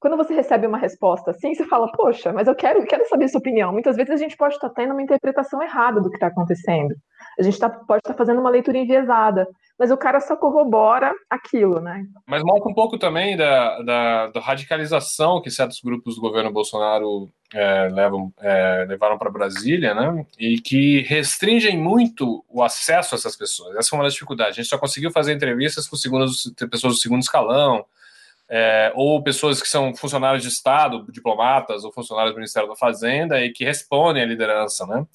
quando 0.00 0.16
você 0.16 0.32
recebe 0.32 0.66
uma 0.66 0.78
resposta 0.78 1.32
assim, 1.32 1.54
você 1.54 1.64
fala, 1.64 1.90
poxa, 1.92 2.32
mas 2.32 2.46
eu 2.46 2.54
quero, 2.54 2.84
quero 2.86 3.06
saber 3.08 3.28
sua 3.28 3.40
opinião. 3.40 3.72
Muitas 3.72 3.96
vezes 3.96 4.12
a 4.12 4.16
gente 4.16 4.36
pode 4.36 4.54
estar 4.54 4.70
tendo 4.70 4.92
uma 4.92 5.02
interpretação 5.02 5.62
errada 5.62 6.00
do 6.00 6.08
que 6.08 6.16
está 6.16 6.28
acontecendo. 6.28 6.94
A 7.38 7.42
gente 7.42 7.58
tá, 7.58 7.68
pode 7.68 8.00
estar 8.00 8.14
fazendo 8.14 8.40
uma 8.40 8.50
leitura 8.50 8.78
enviesada, 8.78 9.46
mas 9.78 9.90
o 9.90 9.96
cara 9.96 10.20
só 10.20 10.36
corrobora 10.36 11.12
aquilo, 11.28 11.80
né? 11.80 12.04
Mas 12.26 12.42
mostra 12.42 12.70
um 12.70 12.74
pouco 12.74 12.98
também 12.98 13.36
da, 13.36 13.82
da, 13.82 14.26
da 14.28 14.40
radicalização 14.40 15.40
que 15.40 15.50
certos 15.50 15.80
grupos 15.80 16.14
do 16.14 16.20
governo 16.20 16.52
Bolsonaro 16.52 17.28
é, 17.52 17.88
levam, 17.88 18.32
é, 18.40 18.84
levaram 18.88 19.18
para 19.18 19.30
Brasília, 19.30 19.94
né? 19.94 20.26
E 20.38 20.60
que 20.60 21.02
restringem 21.02 21.76
muito 21.76 22.44
o 22.48 22.62
acesso 22.62 23.14
a 23.14 23.18
essas 23.18 23.36
pessoas. 23.36 23.76
Essa 23.76 23.94
é 23.94 23.98
uma 23.98 24.04
das 24.04 24.14
dificuldades. 24.14 24.52
A 24.54 24.62
gente 24.62 24.68
só 24.68 24.78
conseguiu 24.78 25.10
fazer 25.10 25.32
entrevistas 25.32 25.88
com 25.88 25.96
pessoas 26.70 26.94
do 26.94 27.00
segundo 27.00 27.22
escalão, 27.22 27.84
é, 28.48 28.92
ou 28.94 29.22
pessoas 29.22 29.60
que 29.60 29.68
são 29.68 29.94
funcionários 29.94 30.42
de 30.42 30.48
Estado, 30.48 31.04
diplomatas 31.10 31.84
ou 31.84 31.92
funcionários 31.92 32.34
do 32.34 32.38
Ministério 32.38 32.68
da 32.68 32.76
Fazenda 32.76 33.40
e 33.40 33.52
que 33.52 33.64
respondem 33.64 34.22
à 34.22 34.26
liderança, 34.26 34.86
né? 34.86 35.06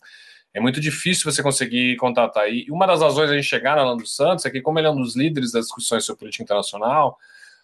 É 0.53 0.59
muito 0.59 0.79
difícil 0.79 1.31
você 1.31 1.41
conseguir 1.41 1.95
contatar. 1.97 2.47
E 2.47 2.69
uma 2.69 2.85
das 2.85 3.01
razões 3.01 3.31
a 3.31 3.33
gente 3.33 3.47
chegar 3.47 3.75
na 3.75 3.83
Lando 3.83 4.05
Santos 4.05 4.45
é 4.45 4.51
que, 4.51 4.61
como 4.61 4.77
ele 4.77 4.87
é 4.87 4.91
um 4.91 5.01
dos 5.01 5.15
líderes 5.15 5.51
das 5.51 5.65
discussões 5.65 6.05
sobre 6.05 6.19
política 6.19 6.43
internacional, 6.43 7.17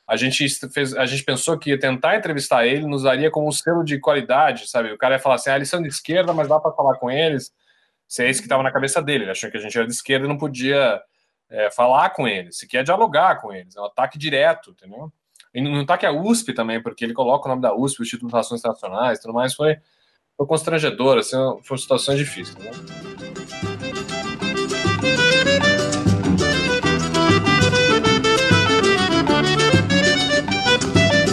a 0.07 0.15
gente 0.17 0.43
fez, 0.73 0.95
a 0.95 1.05
gente 1.05 1.23
pensou 1.23 1.55
que 1.59 1.77
tentar 1.77 2.15
entrevistar 2.15 2.65
ele 2.65 2.87
nos 2.87 3.03
daria 3.03 3.29
como 3.29 3.47
um 3.47 3.51
selo 3.51 3.83
de 3.83 3.99
qualidade, 3.99 4.67
sabe? 4.67 4.91
O 4.91 4.97
cara 4.97 5.15
ia 5.15 5.19
falar 5.19 5.35
assim, 5.35 5.51
ah, 5.51 5.55
eles 5.55 5.69
são 5.69 5.79
de 5.83 5.87
esquerda, 5.87 6.33
mas 6.33 6.47
dá 6.47 6.59
para 6.59 6.71
falar 6.71 6.95
com 6.97 7.11
eles. 7.11 7.53
Se 8.07 8.23
é 8.23 8.29
isso 8.29 8.41
que 8.41 8.47
estava 8.47 8.63
na 8.63 8.71
cabeça 8.71 9.03
dele, 9.03 9.25
ele 9.25 9.31
achou 9.31 9.51
que 9.51 9.57
a 9.57 9.59
gente 9.59 9.77
era 9.77 9.85
de 9.85 9.93
esquerda 9.93 10.25
e 10.25 10.27
não 10.27 10.37
podia 10.37 10.99
é, 11.47 11.69
falar 11.69 12.09
com 12.09 12.27
eles, 12.27 12.57
se 12.57 12.67
quer 12.67 12.83
dialogar 12.83 13.39
com 13.39 13.53
eles, 13.53 13.75
é 13.75 13.81
um 13.81 13.85
ataque 13.85 14.17
direto, 14.17 14.71
entendeu? 14.71 15.13
E 15.53 15.67
um 15.67 15.81
ataque 15.81 16.05
à 16.05 16.11
USP 16.11 16.53
também, 16.53 16.81
porque 16.81 17.03
ele 17.03 17.13
coloca 17.13 17.47
o 17.47 17.49
nome 17.49 17.61
da 17.61 17.75
USP, 17.75 18.01
o 18.01 18.03
Instituto 18.03 18.27
de 18.27 18.33
Relações 18.33 18.59
Internacionais, 18.59 19.19
tudo 19.19 19.33
mais, 19.33 19.55
foi, 19.55 19.77
foi 20.37 20.45
constrangedor, 20.45 21.17
assim, 21.17 21.37
foi 21.63 21.77
situações 21.77 22.19
difíceis, 22.19 22.55
né? 22.57 22.71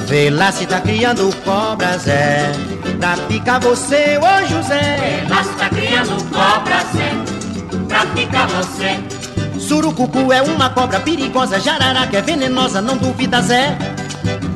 Vê 0.06 0.30
lá 0.30 0.50
se 0.50 0.66
tá 0.66 0.80
criando 0.80 1.30
cobras, 1.44 2.08
é. 2.08 2.52
Pra 2.98 3.18
picar 3.26 3.60
você, 3.60 4.16
ô 4.16 4.46
José. 4.46 4.96
Vê 4.96 5.28
lá 5.28 5.44
se 5.44 5.54
tá 5.56 5.68
criando 5.68 6.16
cobras, 6.30 6.94
é. 6.96 7.86
Pra 7.86 8.06
picar 8.14 8.48
você. 8.48 9.60
Surucucu 9.60 10.32
é 10.32 10.40
uma 10.40 10.70
cobra 10.70 11.00
perigosa 11.00 11.58
Jararaca 11.58 12.16
é 12.16 12.22
venenosa, 12.22 12.80
não 12.80 12.96
duvida 12.96 13.42
Zé 13.42 13.76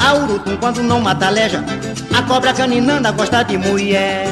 A 0.00 0.14
urutum 0.14 0.56
quando 0.56 0.82
não 0.82 1.00
mata 1.00 1.26
aleja 1.26 1.62
A 2.16 2.22
cobra 2.22 2.52
caninanda 2.52 3.12
gosta 3.12 3.42
de 3.42 3.56
mulher 3.58 4.26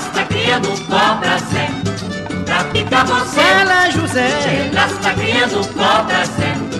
se 0.00 0.10
tá 0.10 0.24
criando 0.24 0.68
cobras, 0.86 1.54
é 1.54 2.44
Pra 2.44 2.64
picar 2.64 3.06
você 3.06 3.40
Fala, 3.40 3.90
José 3.90 4.28
Vê 4.28 4.74
lá 4.74 4.88
se 4.88 4.98
tá 4.98 5.14
criando 5.14 5.68
cobras, 5.72 6.30
é 6.40 6.74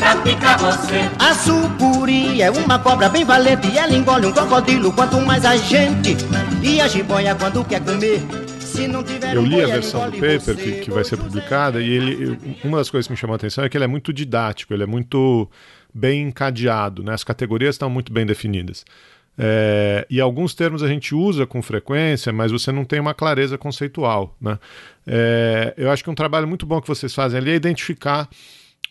pra 0.00 0.16
picar 0.16 0.58
você. 0.58 1.10
A 1.18 1.34
sucuri 1.34 2.42
é 2.42 2.50
uma 2.50 2.78
cobra 2.78 3.08
bem 3.08 3.24
valente 3.24 3.68
e 3.68 3.78
ela 3.78 3.94
engole 3.94 4.26
um 4.26 4.32
crocodilo 4.32 4.92
quanto 4.92 5.20
mais 5.20 5.44
a 5.44 5.56
gente. 5.56 6.16
E 6.62 6.80
a 6.80 6.88
jiboia 6.88 7.34
quando 7.34 7.62
quer 7.64 7.80
comer. 7.82 8.22
Se 8.58 8.86
não 8.86 9.02
tiver 9.02 9.34
Eu 9.34 9.44
li 9.44 9.56
a 9.56 9.64
ela 9.64 9.72
versão 9.74 10.08
do 10.08 10.12
paper 10.12 10.56
que, 10.56 10.72
que 10.80 10.90
vai 10.90 11.04
ser 11.04 11.16
publicada 11.16 11.80
e 11.80 11.90
ele, 11.90 12.38
uma 12.64 12.78
das 12.78 12.88
coisas 12.88 13.06
que 13.06 13.12
me 13.12 13.16
chamou 13.16 13.34
a 13.34 13.36
atenção 13.36 13.64
é 13.64 13.68
que 13.68 13.76
ele 13.76 13.84
é 13.84 13.88
muito 13.88 14.12
didático, 14.12 14.72
ele 14.72 14.84
é 14.84 14.86
muito 14.86 15.50
bem 15.92 16.22
encadeado, 16.22 17.02
né? 17.02 17.12
as 17.12 17.24
categorias 17.24 17.74
estão 17.74 17.90
muito 17.90 18.12
bem 18.12 18.26
definidas. 18.26 18.84
É, 19.38 20.06
e 20.10 20.20
alguns 20.20 20.54
termos 20.54 20.82
a 20.82 20.88
gente 20.88 21.14
usa 21.14 21.46
com 21.46 21.62
frequência, 21.62 22.32
mas 22.32 22.52
você 22.52 22.70
não 22.70 22.84
tem 22.84 23.00
uma 23.00 23.14
clareza 23.14 23.56
conceitual. 23.56 24.36
Né? 24.40 24.58
É, 25.06 25.74
eu 25.76 25.90
acho 25.90 26.04
que 26.04 26.10
um 26.10 26.14
trabalho 26.14 26.46
muito 26.46 26.66
bom 26.66 26.80
que 26.80 26.88
vocês 26.88 27.14
fazem 27.14 27.38
ali 27.38 27.52
é 27.52 27.54
identificar 27.54 28.28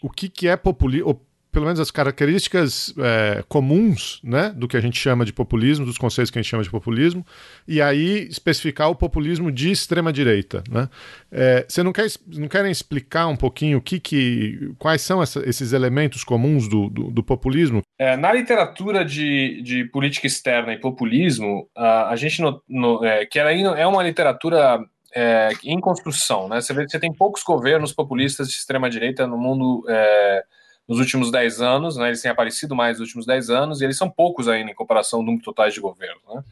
o 0.01 0.09
que, 0.09 0.29
que 0.29 0.47
é 0.47 0.55
populismo, 0.55 1.21
pelo 1.59 1.67
menos 1.67 1.81
as 1.81 1.91
características 1.91 2.93
é, 2.97 3.43
comuns 3.49 4.21
né, 4.23 4.53
do 4.55 4.65
que 4.65 4.77
a 4.77 4.79
gente 4.79 4.97
chama 4.97 5.25
de 5.25 5.33
populismo, 5.33 5.85
dos 5.85 5.97
conceitos 5.97 6.31
que 6.31 6.39
a 6.39 6.41
gente 6.41 6.49
chama 6.49 6.63
de 6.63 6.69
populismo, 6.69 7.25
e 7.67 7.81
aí 7.81 8.29
especificar 8.29 8.89
o 8.89 8.95
populismo 8.95 9.51
de 9.51 9.69
extrema-direita. 9.69 10.63
Né? 10.71 10.87
É, 11.29 11.65
você 11.67 11.83
não, 11.83 11.91
quer, 11.91 12.07
não 12.27 12.47
querem 12.47 12.71
explicar 12.71 13.27
um 13.27 13.35
pouquinho 13.35 13.79
o 13.79 13.81
que, 13.81 13.99
que, 13.99 14.71
quais 14.79 15.01
são 15.01 15.21
essa, 15.21 15.41
esses 15.45 15.73
elementos 15.73 16.23
comuns 16.23 16.69
do, 16.69 16.89
do, 16.89 17.11
do 17.11 17.21
populismo? 17.21 17.81
É, 17.99 18.15
na 18.15 18.31
literatura 18.31 19.03
de, 19.03 19.61
de 19.61 19.83
política 19.83 20.27
externa 20.27 20.71
e 20.71 20.79
populismo, 20.79 21.67
a, 21.75 22.11
a 22.11 22.15
gente, 22.15 22.41
no, 22.41 22.63
no, 22.69 23.03
é, 23.03 23.25
que 23.25 23.37
era, 23.37 23.51
é 23.51 23.85
uma 23.85 24.01
literatura 24.01 24.79
é, 25.13 25.49
em 25.65 25.81
construção. 25.81 26.47
Né? 26.47 26.61
Você, 26.61 26.73
vê, 26.73 26.87
você 26.87 26.97
tem 26.97 27.11
poucos 27.11 27.43
governos 27.43 27.91
populistas 27.91 28.47
de 28.47 28.53
extrema-direita 28.53 29.27
no 29.27 29.37
mundo 29.37 29.83
é, 29.89 30.43
nos 30.89 30.97
últimos 30.97 31.31
10 31.31 31.61
anos, 31.61 31.97
né? 31.97 32.07
eles 32.07 32.19
têm 32.19 32.31
aparecido 32.31 32.75
mais 32.75 32.97
nos 32.97 33.07
últimos 33.07 33.27
10 33.27 33.51
anos, 33.51 33.79
e 33.79 33.83
eles 33.83 33.95
são 33.95 34.09
poucos 34.09 34.47
ainda 34.47 34.71
em 34.71 34.73
comparação 34.73 35.19
ao 35.19 35.25
número 35.25 35.43
totais 35.43 35.75
de 35.75 35.79
governo. 35.79 36.19
Né? 36.33 36.43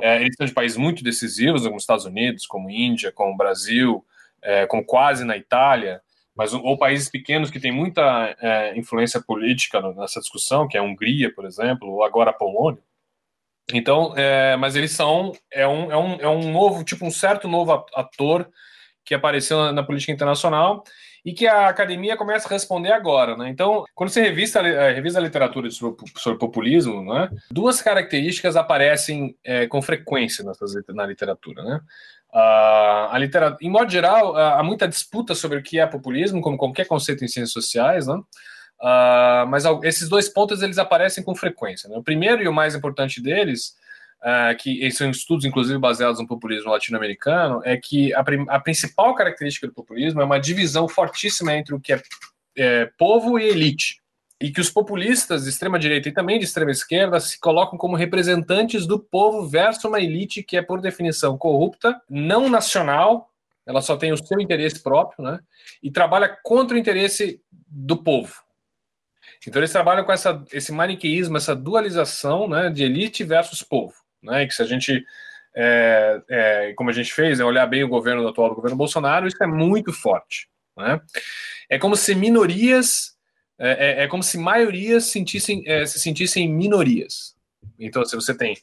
É, 0.00 0.20
eles 0.20 0.34
são 0.36 0.44
de 0.44 0.52
países 0.52 0.76
muito 0.76 1.04
decisivos, 1.04 1.62
como 1.62 1.76
os 1.76 1.84
Estados 1.84 2.04
Unidos, 2.04 2.48
como 2.48 2.68
Índia, 2.68 3.12
como 3.12 3.36
Brasil, 3.36 4.04
é, 4.42 4.66
como 4.66 4.84
quase 4.84 5.24
na 5.24 5.36
Itália, 5.36 6.02
mas 6.34 6.52
ou 6.52 6.76
países 6.76 7.08
pequenos 7.08 7.48
que 7.48 7.60
têm 7.60 7.70
muita 7.70 8.36
é, 8.40 8.76
influência 8.76 9.22
política 9.22 9.80
nessa 9.92 10.18
discussão, 10.18 10.66
que 10.66 10.76
é 10.76 10.80
a 10.80 10.82
Hungria, 10.82 11.32
por 11.32 11.46
exemplo, 11.46 11.88
ou 11.88 12.02
agora 12.02 12.30
a 12.30 12.34
Polônia. 12.34 12.82
Então, 13.72 14.12
é, 14.16 14.56
mas 14.56 14.74
eles 14.74 14.90
são 14.90 15.32
é 15.50 15.66
um, 15.66 15.92
é, 15.92 15.96
um, 15.96 16.14
é 16.20 16.28
um 16.28 16.52
novo, 16.52 16.84
tipo 16.84 17.06
um 17.06 17.10
certo 17.10 17.46
novo 17.46 17.86
ator 17.94 18.48
que 19.04 19.14
apareceu 19.14 19.58
na, 19.58 19.72
na, 19.72 19.82
política 19.82 20.12
internacional 20.12 20.82
e 21.26 21.32
que 21.32 21.44
a 21.44 21.68
academia 21.68 22.16
começa 22.16 22.46
a 22.46 22.52
responder 22.52 22.92
agora, 22.92 23.36
né? 23.36 23.48
Então, 23.48 23.84
quando 23.96 24.10
você 24.10 24.22
revista, 24.22 24.62
revisa 24.62 25.18
a 25.18 25.22
literatura 25.22 25.68
sobre, 25.72 26.38
populismo, 26.38 27.04
né? 27.04 27.28
Duas 27.50 27.82
características 27.82 28.54
aparecem 28.54 29.36
é, 29.42 29.66
com 29.66 29.82
frequência 29.82 30.44
nessas, 30.44 30.72
na 30.90 31.04
literatura, 31.04 31.64
né? 31.64 31.80
Uh, 32.32 33.10
a 33.10 33.18
literatura, 33.18 33.58
em 33.60 33.70
modo 33.70 33.90
geral, 33.90 34.36
há 34.36 34.62
muita 34.62 34.86
disputa 34.86 35.34
sobre 35.34 35.58
o 35.58 35.62
que 35.64 35.80
é 35.80 35.86
populismo, 35.86 36.40
como 36.40 36.56
qualquer 36.56 36.86
conceito 36.86 37.24
em 37.24 37.28
ciências 37.28 37.52
sociais, 37.52 38.06
né? 38.06 38.14
Uh, 38.14 39.48
mas 39.48 39.64
esses 39.82 40.08
dois 40.08 40.28
pontos 40.28 40.62
eles 40.62 40.78
aparecem 40.78 41.24
com 41.24 41.34
frequência. 41.34 41.88
Né? 41.88 41.96
O 41.96 42.04
primeiro 42.04 42.40
e 42.40 42.46
o 42.46 42.52
mais 42.52 42.76
importante 42.76 43.20
deles, 43.20 43.74
uh, 44.26 44.56
que 44.56 44.90
são 44.90 45.08
estudos 45.08 45.44
inclusive 45.44 45.78
baseados 45.78 46.20
no 46.20 46.26
populismo 46.26 46.70
latino-americano, 46.70 47.62
é 47.64 47.76
que 47.76 48.12
a, 48.12 48.24
a, 48.48 48.60
principal 48.60 49.14
característica 49.14 49.68
do 49.68 49.72
populismo 49.72 50.20
é 50.20 50.24
uma 50.24 50.40
divisão 50.40 50.88
fortíssima 50.88 51.54
entre 51.54 51.74
o 51.74 51.80
que 51.80 51.92
é, 51.92 52.02
é 52.56 52.90
povo 52.98 53.38
e 53.38 53.48
elite. 53.48 54.00
E 54.38 54.50
que 54.50 54.60
os 54.60 54.68
populistas 54.68 55.44
de 55.44 55.48
extrema 55.48 55.78
direita 55.78 56.10
e 56.10 56.12
também 56.12 56.38
de 56.38 56.44
extrema 56.44 56.70
esquerda 56.70 57.18
se 57.20 57.40
colocam 57.40 57.78
como 57.78 57.96
representantes 57.96 58.86
do 58.86 58.98
povo 58.98 59.48
versus 59.48 59.84
uma 59.84 60.00
elite 60.00 60.42
que 60.42 60.58
é, 60.58 60.62
por 60.62 60.80
definição, 60.80 61.38
corrupta, 61.38 61.98
não 62.10 62.50
nacional, 62.50 63.30
ela 63.64 63.80
só 63.80 63.96
tem 63.96 64.12
o 64.12 64.16
seu 64.16 64.38
interesse 64.38 64.82
próprio, 64.82 65.24
né? 65.24 65.40
E 65.82 65.90
trabalha 65.90 66.36
contra 66.42 66.76
o 66.76 66.78
interesse 66.78 67.40
do 67.66 67.96
povo. 67.96 68.34
Então 69.46 69.58
eles 69.58 69.72
trabalham 69.72 70.04
com 70.04 70.12
essa, 70.12 70.44
esse 70.52 70.70
maniqueísmo, 70.70 71.38
essa 71.38 71.56
dualização 71.56 72.46
né, 72.46 72.68
de 72.68 72.84
elite 72.84 73.24
versus 73.24 73.62
povo. 73.62 73.94
Né, 74.22 74.46
que 74.46 74.54
se 74.54 74.62
a 74.62 74.66
gente, 74.66 75.04
é, 75.54 76.22
é, 76.28 76.72
como 76.74 76.90
a 76.90 76.92
gente 76.92 77.12
fez, 77.12 77.40
é 77.40 77.44
olhar 77.44 77.66
bem 77.66 77.84
o 77.84 77.88
governo 77.88 78.26
atual 78.26 78.48
do 78.48 78.56
governo 78.56 78.76
Bolsonaro, 78.76 79.26
isso 79.26 79.42
é 79.42 79.46
muito 79.46 79.92
forte. 79.92 80.48
Né? 80.76 81.00
É 81.70 81.78
como 81.78 81.96
se 81.96 82.14
minorias, 82.14 83.16
é, 83.58 84.02
é, 84.02 84.04
é 84.04 84.08
como 84.08 84.22
se 84.22 84.38
maiorias 84.38 85.04
sentissem, 85.04 85.62
é, 85.66 85.86
se 85.86 85.98
sentissem 85.98 86.48
minorias. 86.48 87.34
Então, 87.78 88.04
se 88.04 88.14
você 88.14 88.36
tem 88.36 88.56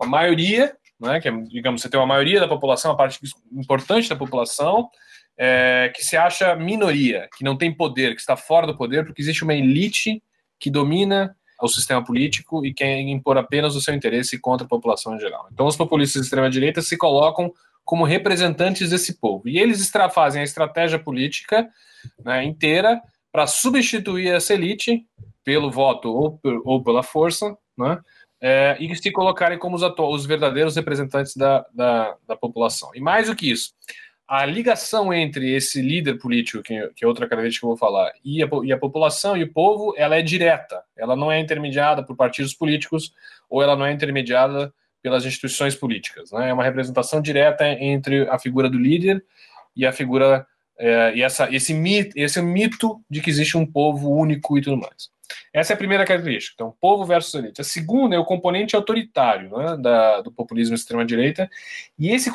uma 0.00 0.08
maioria, 0.08 0.76
né, 0.98 1.20
que 1.20 1.28
é, 1.28 1.32
digamos, 1.32 1.80
você 1.80 1.88
tem 1.88 1.98
uma 1.98 2.06
maioria 2.06 2.40
da 2.40 2.48
população, 2.48 2.92
a 2.92 2.96
parte 2.96 3.18
importante 3.52 4.08
da 4.08 4.16
população, 4.16 4.88
é, 5.36 5.90
que 5.94 6.04
se 6.04 6.16
acha 6.16 6.54
minoria, 6.54 7.28
que 7.36 7.44
não 7.44 7.56
tem 7.56 7.74
poder, 7.74 8.14
que 8.14 8.20
está 8.20 8.36
fora 8.36 8.66
do 8.66 8.76
poder, 8.76 9.06
porque 9.06 9.22
existe 9.22 9.42
uma 9.42 9.54
elite 9.54 10.22
que 10.58 10.70
domina 10.70 11.34
o 11.60 11.68
sistema 11.68 12.04
político 12.04 12.64
e 12.64 12.72
quer 12.72 13.00
impor 13.00 13.36
apenas 13.38 13.74
o 13.76 13.80
seu 13.80 13.94
interesse 13.94 14.38
contra 14.38 14.66
a 14.66 14.68
população 14.68 15.14
em 15.14 15.20
geral. 15.20 15.48
Então, 15.52 15.66
os 15.66 15.76
populistas 15.76 16.22
de 16.22 16.26
extrema-direita 16.26 16.82
se 16.82 16.96
colocam 16.96 17.52
como 17.84 18.04
representantes 18.04 18.90
desse 18.90 19.18
povo. 19.18 19.48
E 19.48 19.58
eles 19.58 19.90
fazem 20.12 20.40
a 20.40 20.44
estratégia 20.44 20.98
política 20.98 21.68
né, 22.24 22.44
inteira 22.44 23.00
para 23.32 23.46
substituir 23.46 24.28
essa 24.28 24.54
elite 24.54 25.04
pelo 25.44 25.70
voto 25.70 26.08
ou, 26.08 26.40
ou 26.64 26.82
pela 26.82 27.02
força, 27.02 27.56
né, 27.76 27.98
é, 28.40 28.76
e 28.80 28.94
se 28.96 29.10
colocarem 29.10 29.58
como 29.58 29.76
os, 29.76 29.82
os 29.82 30.26
verdadeiros 30.26 30.76
representantes 30.76 31.36
da, 31.36 31.66
da, 31.74 32.16
da 32.26 32.36
população. 32.36 32.90
E 32.94 33.00
mais 33.00 33.28
do 33.28 33.36
que 33.36 33.50
isso, 33.50 33.72
a 34.30 34.46
ligação 34.46 35.12
entre 35.12 35.52
esse 35.56 35.82
líder 35.82 36.16
político, 36.16 36.62
que, 36.62 36.88
que 36.94 37.04
é 37.04 37.08
outra 37.08 37.26
característica 37.26 37.62
que 37.62 37.66
eu 37.66 37.70
vou 37.70 37.76
falar, 37.76 38.12
e 38.24 38.40
a, 38.44 38.48
e 38.62 38.72
a, 38.72 38.78
população 38.78 39.36
e 39.36 39.42
o 39.42 39.52
povo, 39.52 39.92
ela 39.96 40.14
é 40.14 40.22
direta. 40.22 40.84
Ela 40.96 41.16
não 41.16 41.32
é 41.32 41.40
intermediada 41.40 42.00
por 42.00 42.14
partidos 42.14 42.54
políticos 42.54 43.12
ou 43.48 43.60
ela 43.60 43.74
não 43.74 43.84
é 43.84 43.90
intermediada 43.90 44.72
pelas 45.02 45.24
instituições 45.24 45.74
políticas. 45.74 46.30
Né? 46.30 46.50
É 46.50 46.52
uma 46.52 46.62
representação 46.62 47.20
direta 47.20 47.66
entre 47.66 48.28
a 48.28 48.38
figura 48.38 48.70
do 48.70 48.78
líder 48.78 49.20
e 49.74 49.84
a 49.84 49.90
figura 49.90 50.46
é, 50.80 51.14
e 51.14 51.22
essa, 51.22 51.54
esse, 51.54 51.74
mito, 51.74 52.18
esse 52.18 52.40
mito 52.40 53.00
de 53.08 53.20
que 53.20 53.28
existe 53.28 53.56
um 53.56 53.66
povo 53.66 54.10
único 54.10 54.56
e 54.56 54.62
tudo 54.62 54.78
mais. 54.78 55.10
Essa 55.52 55.72
é 55.72 55.74
a 55.74 55.76
primeira 55.76 56.04
característica. 56.04 56.54
Então, 56.54 56.74
povo 56.80 57.04
versus 57.04 57.34
elite. 57.34 57.60
A 57.60 57.64
segunda 57.64 58.16
é 58.16 58.18
o 58.18 58.24
componente 58.24 58.74
autoritário 58.74 59.56
né, 59.56 59.76
da, 59.76 60.22
do 60.22 60.32
populismo 60.32 60.74
extrema-direita. 60.74 61.48
E 61.98 62.10
esse 62.10 62.30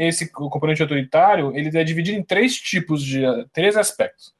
esse 0.00 0.30
componente 0.30 0.82
autoritário 0.82 1.56
ele 1.56 1.76
é 1.78 1.84
dividido 1.84 2.18
em 2.18 2.22
três 2.22 2.56
tipos 2.56 3.02
de 3.02 3.22
três 3.52 3.76
aspectos. 3.76 4.34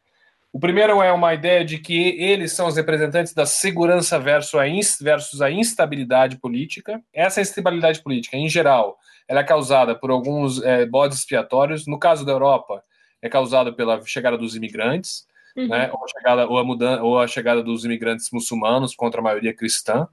O 0.53 0.59
primeiro 0.61 1.03
é 1.03 1.13
uma 1.13 1.35
ideia 1.35 1.65
de 1.65 1.79
que 1.79 2.17
eles 2.21 2.53
são 2.53 2.69
os 2.69 2.77
representantes 2.77 3.35
da 3.35 3.45
segurança 3.45 4.19
versus 4.19 4.55
a, 4.55 4.65
versus 5.03 5.43
a 5.43 5.51
instabilidade 5.51 6.37
política. 6.37 7.03
Essa 7.13 7.41
instabilidade 7.41 8.01
política, 8.03 8.37
em 8.37 8.49
geral, 8.49 8.97
ela 9.27 9.41
é 9.41 9.45
causada 9.45 9.95
por 9.95 10.11
alguns 10.11 10.63
é, 10.63 10.87
bodes 10.87 11.19
expiatórios. 11.19 11.87
No 11.87 11.99
caso 11.99 12.25
da 12.25 12.33
Europa, 12.33 12.83
é 13.25 13.29
causada 13.31 13.73
pela 13.73 14.05
chegada 14.05 14.37
dos 14.37 14.55
imigrantes, 14.55 15.27
uhum. 15.57 15.67
né, 15.67 15.91
ou, 15.91 16.05
a 16.05 16.09
chegada, 16.09 16.47
ou, 16.47 16.59
a 16.59 16.65
mudança, 16.65 17.03
ou 17.03 17.19
a 17.19 17.27
chegada 17.27 17.63
dos 17.63 17.83
imigrantes 17.83 18.29
muçulmanos 18.31 18.95
contra 18.95 19.21
a 19.21 19.25
maioria 19.25 19.55
cristã. 19.55 20.07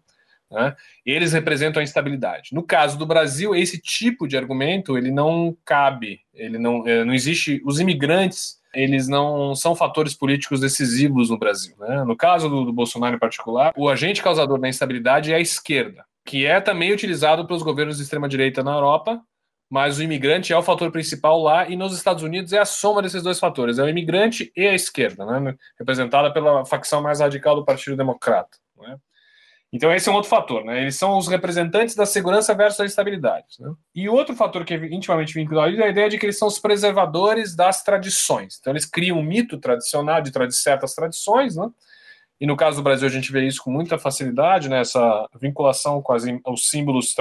Né? 0.49 0.73
Eles 1.05 1.33
representam 1.33 1.81
a 1.81 1.83
instabilidade. 1.83 2.49
No 2.53 2.63
caso 2.63 2.97
do 2.97 3.05
Brasil, 3.05 3.53
esse 3.53 3.77
tipo 3.77 4.29
de 4.29 4.37
argumento 4.37 4.97
ele 4.97 5.11
não 5.11 5.55
cabe. 5.65 6.21
Ele 6.33 6.57
não, 6.57 6.87
é, 6.87 7.03
não 7.03 7.13
existe. 7.13 7.61
Os 7.65 7.81
imigrantes 7.81 8.61
eles 8.73 9.09
não 9.09 9.53
são 9.53 9.75
fatores 9.75 10.13
políticos 10.13 10.61
decisivos 10.61 11.29
no 11.29 11.37
Brasil. 11.37 11.75
Né? 11.77 12.05
No 12.05 12.15
caso 12.15 12.47
do, 12.47 12.63
do 12.63 12.71
Bolsonaro 12.71 13.17
em 13.17 13.19
particular, 13.19 13.73
o 13.75 13.89
agente 13.89 14.23
causador 14.23 14.57
da 14.57 14.69
instabilidade 14.69 15.33
é 15.33 15.35
a 15.35 15.41
esquerda, 15.41 16.05
que 16.25 16.45
é 16.45 16.61
também 16.61 16.93
utilizado 16.93 17.45
pelos 17.45 17.61
governos 17.61 17.97
de 17.97 18.03
extrema 18.03 18.29
direita 18.29 18.63
na 18.63 18.71
Europa. 18.71 19.21
Mas 19.71 19.99
o 19.99 20.03
imigrante 20.03 20.51
é 20.51 20.57
o 20.57 20.61
fator 20.61 20.91
principal 20.91 21.41
lá, 21.41 21.69
e 21.69 21.77
nos 21.77 21.95
Estados 21.95 22.23
Unidos 22.23 22.51
é 22.51 22.59
a 22.59 22.65
soma 22.65 23.01
desses 23.01 23.23
dois 23.23 23.39
fatores: 23.39 23.79
é 23.79 23.83
o 23.83 23.87
imigrante 23.87 24.51
e 24.53 24.67
a 24.67 24.73
esquerda, 24.73 25.25
né? 25.25 25.55
representada 25.79 26.29
pela 26.33 26.65
facção 26.65 27.01
mais 27.01 27.21
radical 27.21 27.55
do 27.55 27.63
Partido 27.63 27.95
Democrata. 27.95 28.57
Né? 28.77 28.97
Então, 29.71 29.89
esse 29.93 30.09
é 30.09 30.11
um 30.11 30.15
outro 30.15 30.29
fator, 30.29 30.65
né? 30.65 30.81
Eles 30.81 30.97
são 30.97 31.17
os 31.17 31.29
representantes 31.29 31.95
da 31.95 32.05
segurança 32.05 32.53
versus 32.53 32.81
a 32.81 32.85
estabilidade. 32.85 33.45
Né? 33.61 33.73
E 33.95 34.09
outro 34.09 34.35
fator 34.35 34.65
que 34.65 34.73
é 34.73 34.77
intimamente 34.93 35.33
vinculado 35.33 35.73
é 35.79 35.85
a 35.85 35.89
ideia 35.89 36.09
de 36.09 36.17
que 36.17 36.25
eles 36.25 36.37
são 36.37 36.49
os 36.49 36.59
preservadores 36.59 37.55
das 37.55 37.81
tradições. 37.81 38.57
Então, 38.59 38.73
eles 38.73 38.85
criam 38.85 39.19
um 39.19 39.23
mito 39.23 39.57
tradicional 39.57 40.21
de 40.21 40.31
certas 40.51 40.93
tradições, 40.93 41.55
né? 41.55 41.69
E 42.41 42.45
no 42.45 42.57
caso 42.57 42.77
do 42.77 42.83
Brasil, 42.83 43.07
a 43.07 43.11
gente 43.11 43.31
vê 43.31 43.47
isso 43.47 43.63
com 43.63 43.71
muita 43.71 43.97
facilidade, 43.97 44.67
né? 44.67 44.81
Essa 44.81 45.29
vinculação 45.39 46.01
com 46.01 46.11
as, 46.11 46.25
os 46.45 46.67
símbolos 46.67 47.15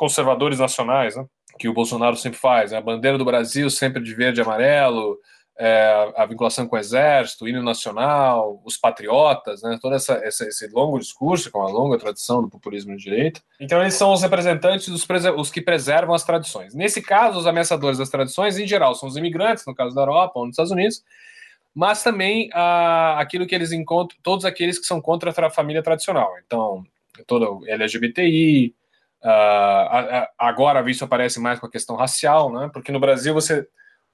conservadores 0.00 0.58
nacionais, 0.58 1.14
né? 1.14 1.26
Que 1.58 1.68
o 1.68 1.74
Bolsonaro 1.74 2.16
sempre 2.16 2.38
faz. 2.38 2.72
Né? 2.72 2.78
A 2.78 2.80
bandeira 2.80 3.18
do 3.18 3.24
Brasil 3.24 3.68
sempre 3.68 4.02
de 4.02 4.14
verde 4.14 4.40
e 4.40 4.42
amarelo, 4.42 5.18
é, 5.58 6.12
a 6.16 6.24
vinculação 6.24 6.66
com 6.66 6.74
o 6.74 6.78
exército, 6.78 7.44
o 7.44 7.48
hino 7.48 7.62
nacional, 7.62 8.62
os 8.64 8.78
patriotas, 8.78 9.60
né, 9.60 9.78
todo 9.78 9.94
essa, 9.94 10.14
essa, 10.24 10.46
esse 10.48 10.66
longo 10.68 10.98
discurso, 10.98 11.50
com 11.50 11.58
uma 11.58 11.68
longa 11.68 11.98
tradição 11.98 12.40
do 12.40 12.48
populismo 12.48 12.96
de 12.96 13.02
direita. 13.02 13.42
Então, 13.60 13.78
eles 13.82 13.92
são 13.92 14.10
os 14.10 14.22
representantes 14.22 14.88
dos 14.88 15.06
os 15.36 15.50
que 15.50 15.60
preservam 15.60 16.14
as 16.14 16.24
tradições. 16.24 16.74
Nesse 16.74 17.02
caso, 17.02 17.38
os 17.38 17.46
ameaçadores 17.46 17.98
das 17.98 18.08
tradições, 18.08 18.56
em 18.56 18.66
geral, 18.66 18.94
são 18.94 19.06
os 19.06 19.18
imigrantes, 19.18 19.66
no 19.66 19.74
caso 19.74 19.94
da 19.94 20.00
Europa 20.00 20.32
ou 20.36 20.46
nos 20.46 20.54
Estados 20.54 20.72
Unidos, 20.72 21.04
mas 21.74 22.02
também 22.02 22.48
ah, 22.54 23.16
aquilo 23.20 23.46
que 23.46 23.54
eles 23.54 23.70
encontram, 23.70 24.16
todos 24.22 24.46
aqueles 24.46 24.78
que 24.78 24.86
são 24.86 24.98
contra 24.98 25.30
a 25.46 25.50
família 25.50 25.82
tradicional. 25.82 26.32
Então, 26.46 26.86
todo 27.26 27.60
LGBTI, 27.66 28.74
ah, 29.22 30.28
agora 30.38 30.88
isso 30.90 31.04
aparece 31.04 31.38
mais 31.40 31.58
com 31.58 31.66
a 31.66 31.70
questão 31.70 31.96
racial, 31.96 32.52
né, 32.52 32.70
porque 32.72 32.92
no 32.92 33.00
Brasil 33.00 33.34
você 33.34 33.66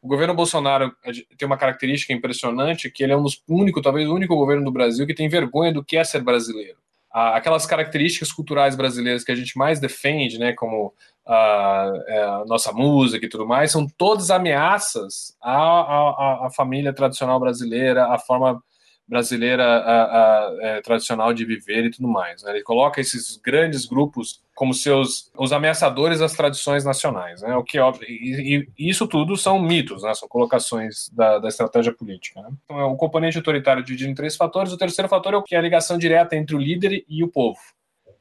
o 0.02 0.08
governo 0.08 0.34
Bolsonaro 0.34 0.94
tem 1.36 1.46
uma 1.46 1.56
característica 1.56 2.12
impressionante 2.12 2.90
que 2.90 3.02
ele 3.02 3.12
é 3.12 3.16
um 3.16 3.22
dos 3.22 3.42
únicos, 3.48 3.82
talvez 3.82 4.08
o 4.08 4.14
único 4.14 4.36
governo 4.36 4.64
do 4.64 4.70
Brasil 4.70 5.06
que 5.06 5.14
tem 5.14 5.28
vergonha 5.28 5.72
do 5.72 5.84
que 5.84 5.96
é 5.96 6.04
ser 6.04 6.22
brasileiro. 6.22 6.78
Aquelas 7.10 7.66
características 7.66 8.30
culturais 8.30 8.76
brasileiras 8.76 9.25
que 9.25 9.32
a 9.32 9.34
gente 9.34 9.56
mais 9.56 9.80
defende, 9.80 10.38
né, 10.38 10.52
como 10.52 10.92
a, 11.26 11.90
é, 12.06 12.22
a 12.22 12.44
nossa 12.46 12.72
música 12.72 13.25
e 13.25 13.28
tudo 13.28 13.46
mais, 13.46 13.72
são 13.72 13.86
todas 13.98 14.30
ameaças 14.30 15.34
à, 15.42 15.56
à, 15.56 16.46
à 16.46 16.50
família 16.50 16.92
tradicional 16.92 17.40
brasileira, 17.40 18.12
à 18.12 18.18
forma 18.18 18.62
brasileira 19.08 19.64
a, 19.64 20.02
a, 20.02 20.56
é, 20.60 20.80
tradicional 20.80 21.32
de 21.32 21.44
viver 21.44 21.84
e 21.84 21.90
tudo 21.90 22.08
mais. 22.08 22.42
Né? 22.42 22.50
Ele 22.50 22.62
coloca 22.62 23.00
esses 23.00 23.36
grandes 23.36 23.84
grupos 23.86 24.40
como 24.54 24.75
seus 24.75 25.30
os 25.36 25.52
ameaçadores 25.52 26.18
das 26.18 26.32
tradições 26.32 26.84
nacionais, 26.84 27.42
né? 27.42 27.54
O 27.56 27.62
que 27.62 27.78
e, 28.08 28.66
e 28.76 28.88
isso 28.88 29.06
tudo 29.06 29.36
são 29.36 29.60
mitos, 29.60 30.02
né? 30.02 30.14
São 30.14 30.26
colocações 30.26 31.10
da, 31.10 31.38
da 31.38 31.49
estratégia 31.49 31.92
política. 31.92 32.40
Né? 32.40 32.49
Então, 32.64 32.80
é 32.80 32.84
o 32.84 32.97
componente 32.97 33.36
autoritário 33.36 33.84
dividido 33.84 34.10
em 34.10 34.14
três 34.14 34.34
fatores. 34.34 34.73
O 34.73 34.78
terceiro 34.78 35.08
fator 35.08 35.34
é 35.34 35.36
o 35.36 35.42
que 35.42 35.54
é 35.54 35.58
a 35.58 35.62
ligação 35.62 35.99
direta 35.99 36.34
entre 36.34 36.56
o 36.56 36.58
líder 36.58 37.04
e 37.06 37.23
o 37.23 37.28
povo. 37.28 37.60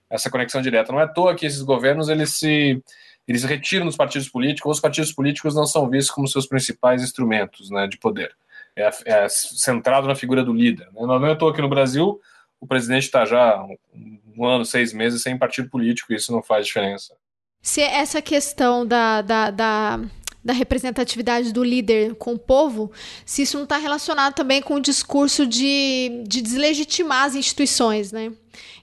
Essa 0.09 0.29
conexão 0.29 0.61
direta. 0.61 0.91
Não 0.91 0.99
é 0.99 1.03
à 1.03 1.07
toa 1.07 1.35
que 1.35 1.45
esses 1.45 1.61
governos 1.61 2.09
eles 2.09 2.37
se 2.37 2.83
eles 3.27 3.43
retiram 3.43 3.85
dos 3.87 3.95
partidos 3.95 4.29
políticos, 4.29 4.75
os 4.75 4.81
partidos 4.81 5.11
políticos 5.11 5.55
não 5.55 5.65
são 5.65 5.89
vistos 5.89 6.13
como 6.13 6.27
seus 6.27 6.45
principais 6.45 7.01
instrumentos 7.01 7.71
né, 7.71 7.87
de 7.87 7.97
poder 7.97 8.35
é, 8.75 8.89
é 9.05 9.29
centrado 9.29 10.07
na 10.07 10.15
figura 10.15 10.43
do 10.43 10.53
líder. 10.53 10.85
Né? 10.87 11.01
Não 11.01 11.25
é 11.25 11.31
à 11.31 11.35
toa 11.35 11.51
aqui 11.51 11.61
no 11.61 11.69
Brasil, 11.69 12.19
o 12.59 12.67
presidente 12.67 13.03
está 13.03 13.25
já 13.25 13.63
um, 13.63 14.19
um 14.37 14.45
ano, 14.45 14.65
seis 14.65 14.93
meses 14.93 15.21
sem 15.21 15.37
partido 15.37 15.69
político, 15.69 16.11
e 16.11 16.15
isso 16.15 16.31
não 16.31 16.41
faz 16.41 16.65
diferença. 16.65 17.15
Se 17.61 17.81
essa 17.81 18.21
questão 18.21 18.85
da, 18.85 19.21
da, 19.21 19.49
da, 19.49 19.99
da 20.43 20.53
representatividade 20.53 21.51
do 21.51 21.63
líder 21.63 22.15
com 22.15 22.33
o 22.33 22.39
povo, 22.39 22.91
se 23.25 23.41
isso 23.41 23.57
não 23.57 23.63
está 23.63 23.77
relacionado 23.77 24.35
também 24.35 24.61
com 24.61 24.75
o 24.75 24.81
discurso 24.81 25.47
de, 25.47 26.23
de 26.27 26.41
deslegitimar 26.41 27.25
as 27.25 27.35
instituições, 27.35 28.11
né? 28.11 28.31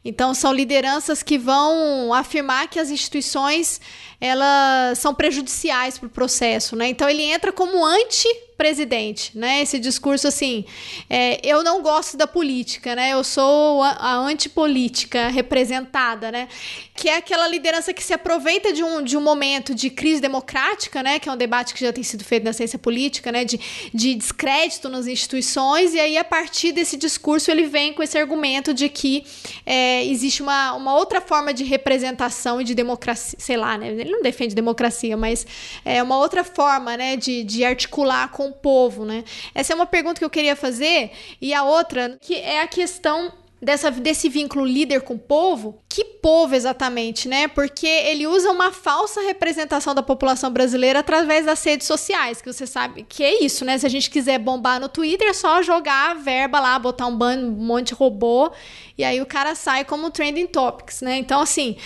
Então 0.04 0.34
são 0.34 0.52
lideranças 0.52 1.22
que 1.22 1.38
vão 1.38 2.12
afirmar 2.12 2.68
que 2.68 2.78
as 2.78 2.90
instituições 2.90 3.80
elas 4.20 4.98
são 4.98 5.12
prejudiciais 5.12 5.98
para 5.98 6.06
o 6.06 6.10
processo, 6.10 6.76
né? 6.76 6.88
Então 6.88 7.08
ele 7.08 7.22
entra 7.22 7.52
como 7.52 7.84
anti 7.84 8.28
presidente, 8.56 9.36
né? 9.36 9.60
Esse 9.60 9.80
discurso 9.80 10.28
assim, 10.28 10.64
é, 11.10 11.40
eu 11.42 11.64
não 11.64 11.82
gosto 11.82 12.16
da 12.16 12.28
política, 12.28 12.94
né? 12.94 13.12
Eu 13.12 13.24
sou 13.24 13.82
a, 13.82 13.90
a 13.90 14.16
antipolítica 14.18 15.26
representada, 15.26 16.30
né? 16.30 16.46
Que 16.94 17.08
é 17.08 17.16
aquela 17.16 17.48
liderança 17.48 17.92
que 17.92 18.04
se 18.04 18.12
aproveita 18.12 18.72
de 18.72 18.84
um, 18.84 19.02
de 19.02 19.16
um 19.16 19.20
momento 19.20 19.74
de 19.74 19.90
crise 19.90 20.20
democrática, 20.20 21.02
né? 21.02 21.18
Que 21.18 21.28
é 21.28 21.32
um 21.32 21.36
debate 21.36 21.74
que 21.74 21.80
já 21.80 21.92
tem 21.92 22.04
sido 22.04 22.22
feito 22.22 22.44
na 22.44 22.52
ciência 22.52 22.78
política, 22.78 23.32
né? 23.32 23.44
De, 23.44 23.58
de 23.92 24.14
descrédito 24.14 24.88
nas 24.88 25.08
instituições, 25.08 25.94
e 25.94 25.98
aí 25.98 26.16
a 26.16 26.22
partir 26.22 26.70
desse 26.70 26.96
discurso 26.96 27.50
ele 27.50 27.66
vem 27.66 27.92
com 27.92 28.04
esse 28.04 28.16
argumento 28.16 28.72
de 28.72 28.88
que 28.88 29.24
é, 29.64 30.04
existe 30.06 30.42
uma, 30.42 30.74
uma 30.74 30.94
outra 30.96 31.20
forma 31.20 31.52
de 31.52 31.64
representação 31.64 32.60
e 32.60 32.64
de 32.64 32.74
democracia, 32.74 33.38
sei 33.38 33.56
lá, 33.56 33.78
né? 33.78 33.88
Ele 33.88 34.10
não 34.10 34.22
defende 34.22 34.54
democracia, 34.54 35.16
mas 35.16 35.46
é 35.84 36.02
uma 36.02 36.18
outra 36.18 36.44
forma, 36.44 36.96
né? 36.96 37.16
De, 37.16 37.44
de 37.44 37.64
articular 37.64 38.30
com 38.30 38.48
o 38.48 38.52
povo, 38.52 39.04
né? 39.04 39.24
Essa 39.54 39.72
é 39.72 39.76
uma 39.76 39.86
pergunta 39.86 40.18
que 40.18 40.24
eu 40.24 40.30
queria 40.30 40.56
fazer. 40.56 41.10
E 41.40 41.54
a 41.54 41.64
outra, 41.64 42.16
que 42.20 42.34
é 42.34 42.60
a 42.60 42.66
questão 42.66 43.32
dessa, 43.62 43.92
desse 43.92 44.28
vínculo 44.28 44.64
líder 44.64 45.02
com 45.02 45.14
o 45.14 45.18
povo, 45.18 45.78
que 45.88 46.04
povo 46.04 46.54
exatamente, 46.54 47.28
né? 47.28 47.46
Porque 47.46 47.86
ele 47.86 48.26
usa 48.26 48.50
uma 48.50 48.72
falsa 48.72 49.20
representação 49.20 49.94
da 49.94 50.02
população 50.02 50.50
brasileira 50.50 50.98
através 50.98 51.46
das 51.46 51.62
redes 51.62 51.86
sociais, 51.86 52.42
que 52.42 52.52
você 52.52 52.66
sabe 52.66 53.06
que 53.08 53.22
é 53.22 53.44
isso, 53.44 53.64
né? 53.64 53.78
Se 53.78 53.86
a 53.86 53.88
gente 53.88 54.10
quiser 54.10 54.38
bombar 54.40 54.80
no 54.80 54.88
Twitter, 54.88 55.28
é 55.28 55.32
só 55.32 55.62
jogar 55.62 56.10
a 56.10 56.14
verba 56.14 56.58
lá, 56.58 56.76
botar 56.78 57.06
um, 57.06 57.16
ban, 57.16 57.36
um 57.38 57.50
monte 57.50 57.88
de 57.88 57.94
robô, 57.94 58.50
e 58.98 59.04
aí 59.04 59.20
o 59.20 59.26
cara 59.26 59.54
sai 59.54 59.84
como 59.84 60.10
trending 60.10 60.46
topics, 60.46 61.00
né? 61.00 61.16
Então, 61.18 61.40
assim, 61.40 61.76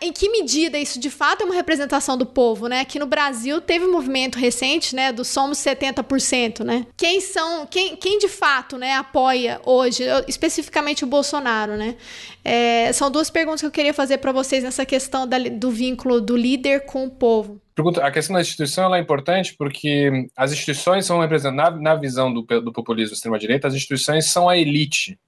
em 0.00 0.12
que 0.12 0.28
medida 0.28 0.78
isso 0.78 0.98
de 0.98 1.10
fato 1.10 1.42
é 1.42 1.44
uma 1.44 1.54
representação 1.54 2.16
do 2.16 2.24
povo, 2.24 2.68
né? 2.68 2.80
Aqui 2.80 2.98
no 2.98 3.06
Brasil 3.06 3.60
teve 3.60 3.84
um 3.84 3.92
movimento 3.92 4.38
recente, 4.38 4.94
né, 4.94 5.12
do 5.12 5.24
somos 5.24 5.58
70%, 5.58 6.64
né? 6.64 6.86
Quem 6.96 7.20
são, 7.20 7.66
quem, 7.66 7.96
quem 7.96 8.18
de 8.18 8.28
fato, 8.28 8.78
né, 8.78 8.94
apoia 8.94 9.60
hoje, 9.64 10.04
especificamente 10.28 11.01
o 11.04 11.08
Bolsonaro, 11.08 11.76
né? 11.76 11.96
É, 12.44 12.92
são 12.92 13.10
duas 13.10 13.30
perguntas 13.30 13.60
que 13.60 13.66
eu 13.66 13.70
queria 13.70 13.94
fazer 13.94 14.18
para 14.18 14.32
vocês 14.32 14.62
nessa 14.62 14.84
questão 14.84 15.26
da, 15.26 15.38
do 15.38 15.70
vínculo 15.70 16.20
do 16.20 16.36
líder 16.36 16.86
com 16.86 17.04
o 17.04 17.10
povo. 17.10 17.60
A 18.02 18.10
questão 18.10 18.34
da 18.34 18.42
instituição 18.42 18.94
é 18.94 19.00
importante 19.00 19.54
porque 19.56 20.28
as 20.36 20.52
instituições 20.52 21.06
são 21.06 21.20
representadas, 21.20 21.80
na, 21.80 21.94
na 21.94 21.94
visão 21.94 22.32
do, 22.32 22.42
do 22.42 22.72
populismo 22.72 23.14
extrema-direita, 23.14 23.68
as 23.68 23.74
instituições 23.74 24.30
são 24.30 24.48
a 24.48 24.58
elite. 24.58 25.18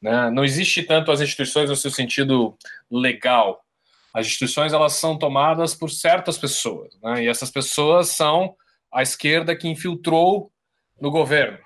Né? 0.00 0.30
Não 0.30 0.44
existe 0.44 0.82
tanto 0.82 1.10
as 1.10 1.20
instituições 1.20 1.70
no 1.70 1.76
seu 1.76 1.90
sentido 1.90 2.56
legal, 2.90 3.62
as 4.12 4.26
instituições 4.26 4.72
elas 4.72 4.94
são 4.94 5.16
tomadas 5.16 5.74
por 5.74 5.90
certas 5.90 6.36
pessoas, 6.36 6.98
né? 7.02 7.24
e 7.24 7.28
essas 7.28 7.50
pessoas 7.50 8.08
são 8.08 8.54
a 8.92 9.02
esquerda 9.02 9.56
que 9.56 9.68
infiltrou 9.68 10.50
no 11.00 11.10
governo. 11.10 11.58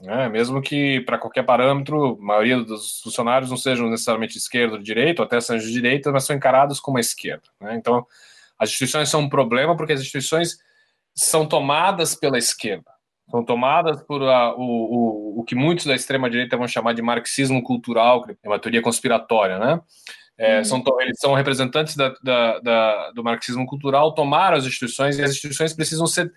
Né? 0.00 0.28
Mesmo 0.28 0.60
que, 0.60 1.00
para 1.02 1.18
qualquer 1.18 1.44
parâmetro, 1.44 2.18
a 2.20 2.24
maioria 2.24 2.58
dos 2.58 3.00
funcionários 3.00 3.50
não 3.50 3.56
sejam 3.56 3.88
necessariamente 3.88 4.36
esquerda 4.36 4.76
ou 4.76 4.82
direita, 4.82 5.22
ou 5.22 5.26
até 5.26 5.40
sejam 5.40 5.66
de 5.66 5.72
direita, 5.72 6.10
mas 6.10 6.24
são 6.24 6.34
encarados 6.34 6.80
como 6.80 6.98
a 6.98 7.00
esquerda. 7.00 7.44
Né? 7.60 7.76
Então, 7.76 8.06
as 8.58 8.70
instituições 8.70 9.08
são 9.08 9.20
um 9.20 9.28
problema 9.28 9.76
porque 9.76 9.92
as 9.92 10.00
instituições 10.00 10.58
são 11.14 11.46
tomadas 11.46 12.14
pela 12.14 12.38
esquerda. 12.38 12.90
São 13.30 13.44
tomadas 13.44 14.02
por 14.02 14.22
a, 14.22 14.54
o, 14.54 14.60
o, 14.60 15.40
o 15.40 15.44
que 15.44 15.54
muitos 15.54 15.86
da 15.86 15.94
extrema-direita 15.94 16.56
vão 16.56 16.68
chamar 16.68 16.92
de 16.92 17.02
marxismo 17.02 17.62
cultural, 17.62 18.24
que 18.24 18.36
é 18.42 18.48
uma 18.48 18.58
teoria 18.58 18.82
conspiratória, 18.82 19.58
né? 19.58 19.80
É, 20.38 20.60
hum. 20.60 20.64
são, 20.64 20.82
eles 21.00 21.18
são 21.18 21.34
representantes 21.34 21.94
da, 21.94 22.08
da, 22.22 22.58
da, 22.58 23.10
do 23.12 23.22
marxismo 23.22 23.64
cultural, 23.66 24.14
tomaram 24.14 24.56
as 24.56 24.64
instituições 24.64 25.18
e 25.18 25.22
as 25.22 25.30
instituições 25.30 25.72
precisam 25.72 26.06
ser 26.06 26.32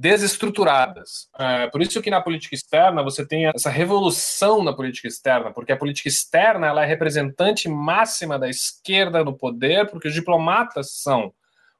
desestruturadas. 0.00 1.28
É, 1.38 1.66
por 1.66 1.82
isso 1.82 2.00
que 2.00 2.08
na 2.08 2.22
política 2.22 2.54
externa 2.54 3.02
você 3.02 3.26
tem 3.26 3.48
essa 3.54 3.68
revolução 3.68 4.64
na 4.64 4.72
política 4.72 5.06
externa, 5.06 5.52
porque 5.52 5.72
a 5.72 5.76
política 5.76 6.08
externa 6.08 6.68
ela 6.68 6.82
é 6.82 6.86
representante 6.86 7.68
máxima 7.68 8.38
da 8.38 8.48
esquerda 8.48 9.22
no 9.22 9.36
poder, 9.36 9.90
porque 9.90 10.08
os 10.08 10.14
diplomatas 10.14 10.92
são 11.02 11.34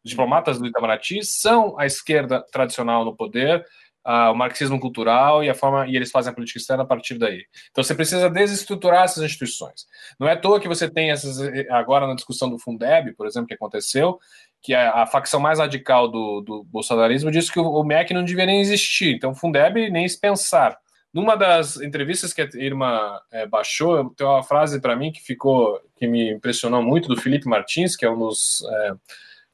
os 0.04 0.10
diplomatas 0.10 0.58
do 0.58 0.66
Itamaraty 0.66 1.24
são 1.24 1.78
a 1.78 1.86
esquerda 1.86 2.44
tradicional 2.52 3.04
no 3.06 3.16
poder, 3.16 3.64
o 4.04 4.34
marxismo 4.34 4.80
cultural 4.80 5.44
e 5.44 5.50
a 5.50 5.54
forma 5.54 5.86
e 5.86 5.96
eles 5.96 6.10
fazem 6.10 6.30
a 6.30 6.34
política 6.34 6.58
externa 6.58 6.82
a 6.82 6.86
partir 6.86 7.18
daí. 7.18 7.44
Então 7.70 7.84
você 7.84 7.94
precisa 7.94 8.28
desestruturar 8.28 9.04
essas 9.04 9.22
instituições. 9.22 9.86
Não 10.18 10.28
é 10.28 10.32
à 10.32 10.36
toa 10.36 10.60
que 10.60 10.68
você 10.68 10.90
tem 10.90 11.10
essas 11.10 11.38
agora 11.70 12.06
na 12.06 12.14
discussão 12.14 12.50
do 12.50 12.58
Fundeb, 12.58 13.14
por 13.14 13.26
exemplo, 13.26 13.46
que 13.46 13.54
aconteceu, 13.54 14.18
que 14.62 14.74
é 14.74 14.86
a 14.86 15.06
facção 15.06 15.40
mais 15.40 15.58
radical 15.58 16.08
do, 16.08 16.40
do 16.42 16.64
bolsonarismo 16.64 17.30
disse 17.30 17.50
que 17.50 17.58
o, 17.58 17.82
MEC 17.82 18.12
não 18.12 18.24
deveria 18.24 18.46
nem 18.46 18.60
existir. 18.60 19.14
Então, 19.14 19.30
o 19.30 19.34
Fundeb 19.34 19.90
nem 19.90 20.06
se 20.06 20.20
pensar. 20.20 20.78
Numa 21.12 21.36
das 21.36 21.80
entrevistas 21.80 22.32
que 22.32 22.42
a 22.42 22.48
irmã 22.54 23.18
é, 23.32 23.46
baixou, 23.46 24.10
tem 24.10 24.26
uma 24.26 24.42
frase 24.42 24.80
para 24.80 24.94
mim 24.94 25.10
que 25.10 25.20
ficou, 25.20 25.80
que 25.96 26.06
me 26.06 26.30
impressionou 26.30 26.82
muito, 26.82 27.08
do 27.08 27.20
Felipe 27.20 27.48
Martins, 27.48 27.96
que 27.96 28.04
é 28.04 28.10
um 28.10 28.18
dos. 28.18 28.62
É, 28.64 28.92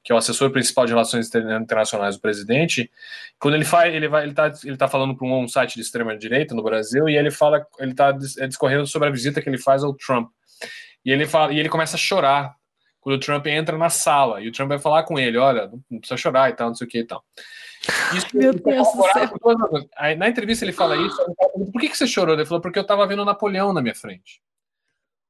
que 0.03 0.13
é 0.13 0.15
o 0.15 0.19
assessor 0.19 0.51
principal 0.53 0.87
de 0.87 0.93
relações 0.93 1.29
internacionais 1.35 2.15
do 2.15 2.23
presidente, 2.23 2.89
quando 3.41 3.55
ele 3.55 3.65
faz, 3.65 3.93
ele 3.93 4.07
vai, 4.07 4.23
ele 4.23 4.35
tá, 4.35 4.53
ele 4.63 4.77
tá 4.77 4.87
falando 4.87 5.17
para 5.17 5.27
um, 5.27 5.49
site 5.49 5.75
de 5.75 5.81
extrema 5.81 6.17
direita 6.17 6.55
no 6.55 6.63
Brasil 6.63 7.09
e 7.09 7.17
ele 7.17 7.29
fala, 7.29 7.67
ele 7.81 7.93
tá 7.93 8.17
é, 8.39 8.47
discorrendo 8.47 8.87
sobre 8.87 9.09
a 9.09 9.11
visita 9.11 9.43
que 9.43 9.49
ele 9.49 9.59
faz 9.59 9.83
ao 9.83 9.93
Trump. 9.95 10.31
E 11.05 11.11
ele 11.11 11.27
fala, 11.27 11.53
e 11.53 11.59
ele 11.59 11.69
começa 11.69 11.97
a 11.97 11.99
chorar 11.99 12.55
quando 13.07 13.19
o 13.19 13.21
Trump 13.21 13.47
entra 13.47 13.79
na 13.79 13.89
sala 13.89 14.41
e 14.41 14.49
o 14.49 14.53
Trump 14.53 14.69
vai 14.69 14.81
falar 14.81 15.05
com 15.05 15.17
ele, 15.17 15.39
olha, 15.39 15.71
não 15.89 16.01
precisa 16.01 16.17
chorar 16.17 16.51
e 16.51 16.55
tal, 16.55 16.67
não 16.67 16.75
sei 16.75 16.89
o 16.89 16.91
que 16.91 16.99
e 16.99 17.05
tal. 17.05 17.25
Isso 18.13 18.27
Meu 18.35 18.53
Deus 18.53 18.89
do 18.89 19.03
céu. 19.13 19.89
Aí, 19.97 20.17
na 20.17 20.29
entrevista 20.29 20.65
ele 20.65 20.73
fala 20.73 20.97
isso, 20.97 21.17
por 21.73 21.81
que, 21.81 21.89
que 21.89 21.97
você 21.97 22.05
chorou? 22.05 22.35
Ele 22.35 22.45
falou, 22.45 22.61
porque 22.61 22.81
eu 22.81 22.83
estava 22.83 23.07
vendo 23.07 23.23
o 23.23 23.25
Napoleão 23.25 23.73
na 23.73 23.81
minha 23.81 23.95
frente. 23.95 24.43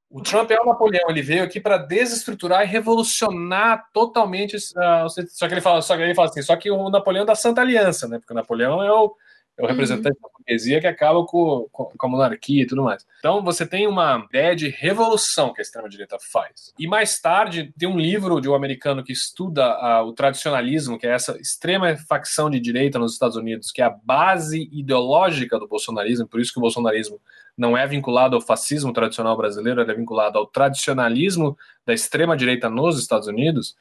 O 0.09 0.23
Trump 0.23 0.51
é 0.53 0.59
o 0.59 0.65
Napoleão, 0.65 1.11
ele 1.11 1.21
veio 1.21 1.45
aqui 1.45 1.61
para 1.61 1.77
desestruturar 1.77 2.62
e 2.62 2.67
revolucionar 2.67 3.87
totalmente. 3.93 4.57
Uh, 4.57 5.27
só 5.29 5.47
que 5.47 5.53
ele 5.53 5.61
fala, 5.61 5.83
só 5.83 5.99
que 5.99 6.03
ele 6.03 6.15
fala 6.15 6.31
assim, 6.31 6.41
só 6.41 6.57
que 6.57 6.71
o 6.71 6.89
Napoleão 6.89 7.25
é 7.25 7.27
da 7.27 7.35
Santa 7.35 7.61
Aliança, 7.61 8.09
né? 8.09 8.19
Porque 8.19 8.33
o 8.33 8.37
Napoleão 8.37 8.83
é 8.83 8.91
o, 8.91 9.15
é 9.59 9.62
o 9.62 9.64
uhum. 9.64 9.71
representante 9.71 10.16
uhum. 10.16 10.23
da 10.23 10.29
burguesia 10.37 10.81
que 10.81 10.87
acaba 10.87 11.25
com, 11.25 11.66
com, 11.73 11.85
com, 11.85 12.07
a 12.07 12.11
monarquia 12.11 12.62
e 12.62 12.66
tudo 12.66 12.83
mais. 12.83 13.07
Então 13.19 13.42
você 13.42 13.66
tem 13.66 13.87
uma 13.87 14.25
ideia 14.29 14.55
de 14.55 14.69
revolução 14.69 15.53
que 15.53 15.61
a 15.61 15.62
extrema-direita 15.62 16.19
faz. 16.21 16.73
E 16.79 16.87
mais 16.87 17.19
tarde 17.21 17.73
tem 17.79 17.88
um 17.88 17.99
livro 17.99 18.40
de 18.40 18.49
um 18.49 18.55
americano 18.55 19.03
que 19.03 19.12
estuda 19.12 20.03
o 20.05 20.12
tradicionalismo, 20.12 20.99
que 20.99 21.07
é 21.07 21.11
essa 21.11 21.37
extrema 21.40 21.97
facção 21.97 22.51
de 22.51 22.61
direita 22.61 22.99
nos 22.99 23.14
Estados 23.14 23.37
Unidos, 23.37 23.71
que 23.71 23.81
é 23.81 23.85
a 23.87 23.90
base 23.90 24.69
ideológica 24.73 25.59
do 25.59 25.66
bolsonarismo, 25.66 26.29
por 26.29 26.40
isso 26.40 26.53
que 26.53 26.59
o 26.59 26.62
bolsonarismo 26.62 27.21
não 27.57 27.77
é 27.77 27.87
vinculado 27.87 28.37
ao 28.37 28.42
fascismo 28.42 28.92
tradicional 28.92 29.35
brasileiro, 29.35 29.81
ele 29.81 29.90
é 29.90 29.95
vinculado 29.95 30.37
ao 30.38 30.47
tradicionalismo 30.47 31.57
da 31.87 31.95
extrema-direita 31.95 32.69
nos 32.69 32.99
Estados 32.99 33.27
Unidos 33.27 33.75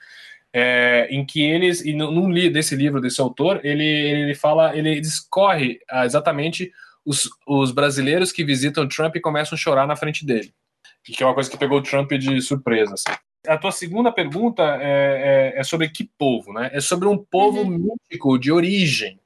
é, 0.58 1.10
em 1.12 1.26
que 1.26 1.42
eles, 1.42 1.84
e 1.84 1.92
num 1.92 2.32
desse 2.50 2.78
livro 2.78 3.02
desse 3.02 3.20
autor, 3.20 3.60
ele, 3.62 3.84
ele 3.84 4.34
fala, 4.34 4.74
ele 4.74 5.02
discorre 5.02 5.80
ah, 5.90 6.06
exatamente 6.06 6.72
os, 7.06 7.30
os 7.46 7.74
brasileiros 7.74 8.32
que 8.32 8.46
visitam 8.46 8.88
Trump 8.88 9.14
e 9.18 9.20
começam 9.20 9.58
a 9.58 9.60
chorar 9.60 9.86
na 9.86 9.98
frente 9.98 10.26
dele, 10.26 10.54
que 11.04 11.22
é 11.22 11.26
uma 11.26 11.34
coisa 11.34 11.52
que 11.52 11.58
pegou 11.58 11.80
o 11.80 11.84
Trump 11.84 12.10
de 12.14 12.42
surpresa. 12.42 12.94
Assim. 12.94 13.20
A 13.46 13.58
tua 13.58 13.74
segunda 13.74 14.14
pergunta 14.14 14.64
é, 14.80 15.54
é, 15.56 15.60
é, 15.60 15.64
sobre 15.66 15.90
que 15.90 16.10
povo, 16.18 16.54
né? 16.54 16.70
É 16.72 16.80
sobre 16.80 17.10
um 17.10 17.18
povo 17.18 17.60
uhum. 17.60 17.78
mítico 17.78 18.40
de 18.40 18.50
origem. 18.50 19.20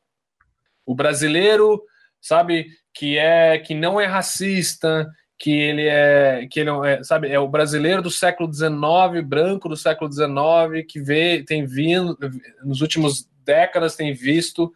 O 0.84 0.96
brasileiro, 0.96 1.80
sabe, 2.20 2.70
que 2.92 3.20
é 3.20 3.60
que 3.60 3.76
não 3.76 4.02
é 4.02 4.08
racista, 4.08 5.08
que 5.39 5.52
ele 5.52 5.88
é 5.88 6.45
que 6.52 6.60
ele 6.60 6.69
é, 6.86 7.02
sabe 7.02 7.30
é 7.30 7.39
o 7.39 7.47
brasileiro 7.47 8.02
do 8.02 8.12
século 8.12 8.54
XIX 8.54 9.25
branco 9.25 9.69
do 9.69 9.78
século 9.78 10.12
XIX 10.12 10.86
que 10.86 10.99
vê 10.99 11.43
tem 11.47 11.65
vindo 11.65 12.17
nos 12.62 12.82
últimos 12.82 13.28
décadas 13.45 13.95
tem 13.95 14.13
visto 14.13 14.71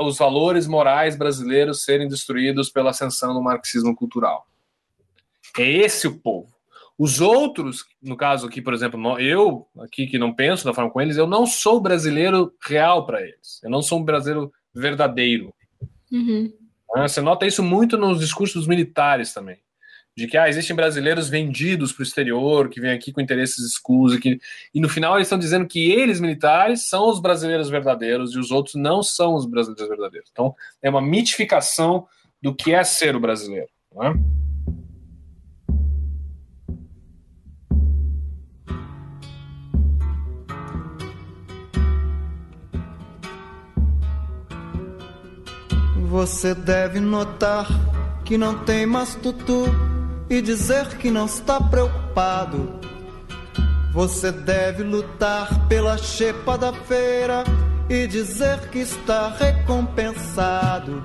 os 0.00 0.18
valores 0.18 0.66
morais 0.66 1.16
brasileiros 1.16 1.84
serem 1.84 2.08
destruídos 2.08 2.70
pela 2.70 2.90
ascensão 2.90 3.32
do 3.32 3.42
marxismo 3.42 3.94
cultural. 3.94 4.46
É 5.58 5.68
esse 5.68 6.06
o 6.06 6.20
povo. 6.20 6.52
Os 6.96 7.20
outros 7.20 7.84
no 8.02 8.16
caso 8.16 8.48
aqui 8.48 8.60
por 8.60 8.74
exemplo 8.74 9.18
eu 9.20 9.68
aqui 9.78 10.08
que 10.08 10.18
não 10.18 10.34
penso 10.34 10.64
da 10.64 10.74
forma 10.74 10.90
com 10.90 11.00
eles 11.00 11.16
eu 11.16 11.26
não 11.26 11.46
sou 11.46 11.80
brasileiro 11.80 12.52
real 12.66 13.06
para 13.06 13.22
eles. 13.22 13.60
Eu 13.62 13.70
não 13.70 13.80
sou 13.80 14.00
um 14.00 14.04
brasileiro 14.04 14.52
verdadeiro. 14.74 15.54
Uhum. 16.10 16.52
você 16.96 17.20
nota 17.20 17.46
isso 17.46 17.62
muito 17.62 17.96
nos 17.96 18.20
discursos 18.20 18.54
dos 18.54 18.66
militares 18.66 19.32
também 19.32 19.63
de 20.16 20.28
que 20.28 20.36
ah, 20.36 20.48
existem 20.48 20.76
brasileiros 20.76 21.28
vendidos 21.28 21.92
para 21.92 22.02
o 22.02 22.04
exterior, 22.04 22.68
que 22.68 22.80
vêm 22.80 22.92
aqui 22.92 23.12
com 23.12 23.20
interesses 23.20 23.58
escusos, 23.64 24.18
que... 24.20 24.38
e 24.72 24.80
no 24.80 24.88
final 24.88 25.16
eles 25.16 25.26
estão 25.26 25.38
dizendo 25.38 25.66
que 25.66 25.90
eles, 25.90 26.20
militares, 26.20 26.88
são 26.88 27.08
os 27.08 27.20
brasileiros 27.20 27.68
verdadeiros 27.68 28.32
e 28.34 28.38
os 28.38 28.52
outros 28.52 28.76
não 28.76 29.02
são 29.02 29.34
os 29.34 29.44
brasileiros 29.44 29.88
verdadeiros. 29.88 30.30
Então, 30.30 30.54
é 30.80 30.88
uma 30.88 31.02
mitificação 31.02 32.06
do 32.40 32.54
que 32.54 32.72
é 32.72 32.84
ser 32.84 33.16
o 33.16 33.20
brasileiro. 33.20 33.68
Não 33.92 34.04
é? 34.04 34.14
Você 46.08 46.54
deve 46.54 47.00
notar 47.00 47.66
que 48.24 48.38
não 48.38 48.64
tem 48.64 48.86
mais 48.86 49.16
tutu 49.16 49.64
e 50.28 50.40
dizer 50.40 50.88
que 50.98 51.10
não 51.10 51.26
está 51.26 51.60
preocupado. 51.60 52.80
Você 53.92 54.32
deve 54.32 54.82
lutar 54.82 55.68
pela 55.68 55.96
chepa 55.96 56.58
da 56.58 56.72
feira 56.72 57.44
e 57.88 58.06
dizer 58.06 58.58
que 58.70 58.80
está 58.80 59.28
recompensado. 59.28 61.04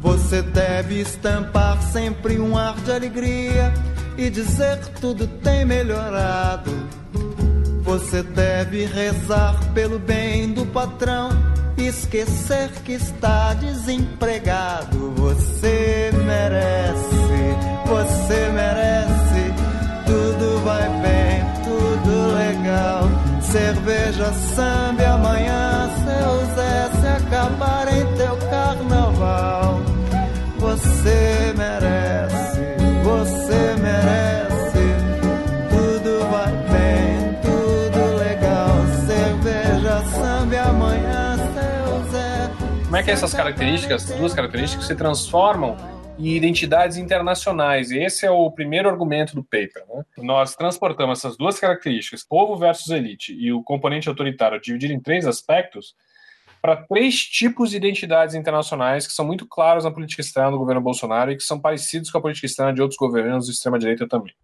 Você 0.00 0.42
deve 0.42 1.00
estampar 1.00 1.80
sempre 1.82 2.38
um 2.38 2.56
ar 2.56 2.74
de 2.80 2.92
alegria 2.92 3.72
e 4.16 4.30
dizer 4.30 4.78
que 4.80 5.00
tudo 5.00 5.26
tem 5.26 5.64
melhorado. 5.64 6.72
Você 7.82 8.22
deve 8.22 8.84
rezar 8.84 9.56
pelo 9.72 9.98
bem 9.98 10.52
do 10.52 10.66
patrão 10.66 11.30
e 11.76 11.86
esquecer 11.86 12.70
que 12.84 12.92
está 12.92 13.54
desempregado. 13.54 15.12
Você 15.12 16.10
merece 16.24 17.27
Cerveja, 23.40 24.30
samba, 24.54 25.14
amanhã 25.14 25.88
seu 26.04 26.54
Zé 26.54 26.90
se 27.00 27.06
acabar 27.06 27.88
em 27.88 28.04
teu 28.14 28.36
carnaval. 28.50 29.80
Você 30.58 31.54
merece, 31.56 32.60
você 33.02 33.74
merece. 33.80 34.84
Tudo 35.70 36.30
vai 36.30 36.52
bem, 36.68 37.38
tudo 37.40 38.18
legal. 38.18 38.68
Cerveja, 39.06 40.02
samba, 40.10 40.60
amanhã 40.68 41.36
seu 41.54 42.10
Zé. 42.12 42.50
Como 42.84 42.96
é 42.96 43.02
que 43.02 43.10
essas 43.10 43.32
características, 43.32 44.04
duas 44.04 44.34
características, 44.34 44.86
se 44.86 44.94
transformam 44.94 45.74
e 46.18 46.36
identidades 46.36 46.96
internacionais. 46.96 47.90
E 47.90 47.98
esse 47.98 48.26
é 48.26 48.30
o 48.30 48.50
primeiro 48.50 48.88
argumento 48.88 49.34
do 49.34 49.42
paper. 49.42 49.84
Né? 49.88 50.04
Nós 50.18 50.54
transportamos 50.56 51.20
essas 51.20 51.36
duas 51.36 51.58
características, 51.58 52.24
povo 52.24 52.56
versus 52.56 52.90
elite, 52.90 53.32
e 53.32 53.52
o 53.52 53.62
componente 53.62 54.08
autoritário 54.08 54.60
dividido 54.60 54.92
em 54.92 55.00
três 55.00 55.26
aspectos, 55.26 55.94
para 56.60 56.76
três 56.76 57.20
tipos 57.20 57.70
de 57.70 57.76
identidades 57.76 58.34
internacionais 58.34 59.06
que 59.06 59.12
são 59.12 59.24
muito 59.24 59.46
claros 59.46 59.84
na 59.84 59.92
política 59.92 60.20
externa 60.20 60.50
do 60.50 60.58
governo 60.58 60.80
Bolsonaro 60.80 61.30
e 61.30 61.36
que 61.36 61.44
são 61.44 61.60
parecidos 61.60 62.10
com 62.10 62.18
a 62.18 62.20
política 62.20 62.46
externa 62.46 62.72
de 62.72 62.82
outros 62.82 62.98
governos 62.98 63.46
de 63.46 63.52
extrema-direita 63.52 64.08
também. 64.08 64.34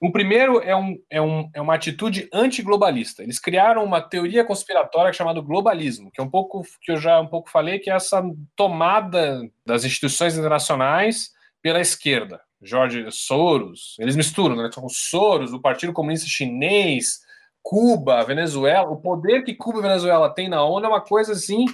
O 0.00 0.12
primeiro 0.12 0.60
é, 0.60 0.76
um, 0.76 0.98
é, 1.08 1.22
um, 1.22 1.48
é 1.54 1.60
uma 1.60 1.74
atitude 1.74 2.28
antiglobalista. 2.32 3.22
Eles 3.22 3.38
criaram 3.38 3.82
uma 3.82 4.00
teoria 4.00 4.44
conspiratória 4.44 5.12
chamada 5.12 5.40
globalismo, 5.40 6.10
que 6.10 6.20
é 6.20 6.24
um 6.24 6.28
pouco 6.28 6.62
que 6.82 6.92
eu 6.92 6.98
já 6.98 7.18
um 7.18 7.26
pouco 7.26 7.50
falei, 7.50 7.78
que 7.78 7.90
é 7.90 7.94
essa 7.94 8.22
tomada 8.54 9.40
das 9.64 9.84
instituições 9.84 10.36
internacionais 10.36 11.30
pela 11.62 11.80
esquerda. 11.80 12.40
Jorge 12.60 13.06
Soros, 13.10 13.96
eles 13.98 14.16
misturam, 14.16 14.56
né? 14.56 14.70
São 14.72 14.88
Soros, 14.88 15.52
o 15.52 15.60
Partido 15.60 15.92
Comunista 15.92 16.26
Chinês, 16.28 17.20
Cuba, 17.62 18.22
Venezuela. 18.22 18.90
O 18.90 19.00
poder 19.00 19.44
que 19.44 19.54
Cuba 19.54 19.78
e 19.78 19.82
Venezuela 19.82 20.32
têm 20.32 20.48
na 20.48 20.62
ONU 20.62 20.86
é 20.86 20.88
uma 20.88 21.00
coisa 21.00 21.32
assim 21.32 21.64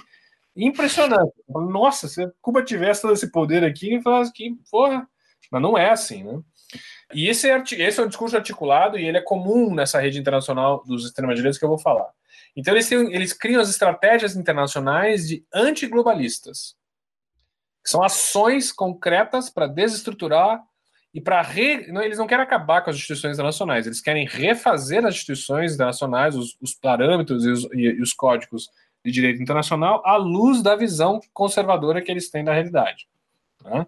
impressionante. 0.55 1.33
Nossa, 1.49 2.07
se 2.07 2.29
Cuba 2.41 2.63
tivesse 2.63 3.01
todo 3.01 3.13
esse 3.13 3.31
poder 3.31 3.63
aqui, 3.63 3.99
que 4.33 4.55
porra. 4.71 5.07
Mas 5.51 5.61
não 5.61 5.77
é 5.77 5.89
assim, 5.89 6.23
né? 6.23 6.41
E 7.13 7.27
esse 7.27 7.49
é, 7.49 7.63
esse 7.77 7.99
é 7.99 8.03
o 8.03 8.07
discurso 8.07 8.35
articulado 8.35 8.97
e 8.97 9.05
ele 9.05 9.17
é 9.17 9.21
comum 9.21 9.73
nessa 9.73 9.99
rede 9.99 10.19
internacional 10.19 10.83
dos 10.85 11.05
extrema-direitos 11.05 11.59
que 11.59 11.65
eu 11.65 11.69
vou 11.69 11.77
falar. 11.77 12.09
Então, 12.55 12.73
eles, 12.73 12.87
têm, 12.87 13.13
eles 13.13 13.33
criam 13.33 13.61
as 13.61 13.69
estratégias 13.69 14.35
internacionais 14.35 15.27
de 15.27 15.45
antiglobalistas, 15.53 16.75
que 17.83 17.89
são 17.89 18.03
ações 18.03 18.71
concretas 18.71 19.49
para 19.49 19.67
desestruturar 19.67 20.63
e 21.13 21.21
para 21.21 21.41
re... 21.41 21.85
eles 22.03 22.17
não 22.17 22.25
querem 22.25 22.43
acabar 22.43 22.81
com 22.81 22.89
as 22.89 22.95
instituições 22.95 23.33
internacionais, 23.33 23.85
eles 23.85 24.01
querem 24.01 24.25
refazer 24.25 25.05
as 25.05 25.13
instituições 25.15 25.73
internacionais, 25.75 26.35
os, 26.35 26.57
os 26.59 26.73
parâmetros 26.73 27.45
e 27.45 27.49
os, 27.49 27.67
e 27.73 28.01
os, 28.01 28.13
códigos 28.13 28.69
de 29.05 29.11
direito 29.11 29.41
internacional 29.41 30.01
à 30.05 30.15
luz 30.15 30.63
da 30.63 30.75
visão 30.75 31.19
conservadora 31.31 32.01
que 32.01 32.09
eles 32.09 32.31
têm 32.31 32.43
da 32.43 32.53
realidade. 32.53 33.07
Né? 33.63 33.85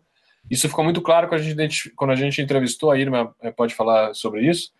Isso 0.49 0.69
ficou 0.69 0.84
muito 0.84 1.01
claro 1.01 1.27
quando 1.27 1.41
a 1.41 1.43
gente, 1.43 1.91
quando 1.95 2.12
a 2.12 2.15
gente 2.15 2.41
entrevistou, 2.41 2.91
a 2.91 2.97
Irma 2.97 3.34
eh, 3.41 3.51
pode 3.51 3.73
falar 3.73 4.13
sobre 4.13 4.47
isso, 4.47 4.71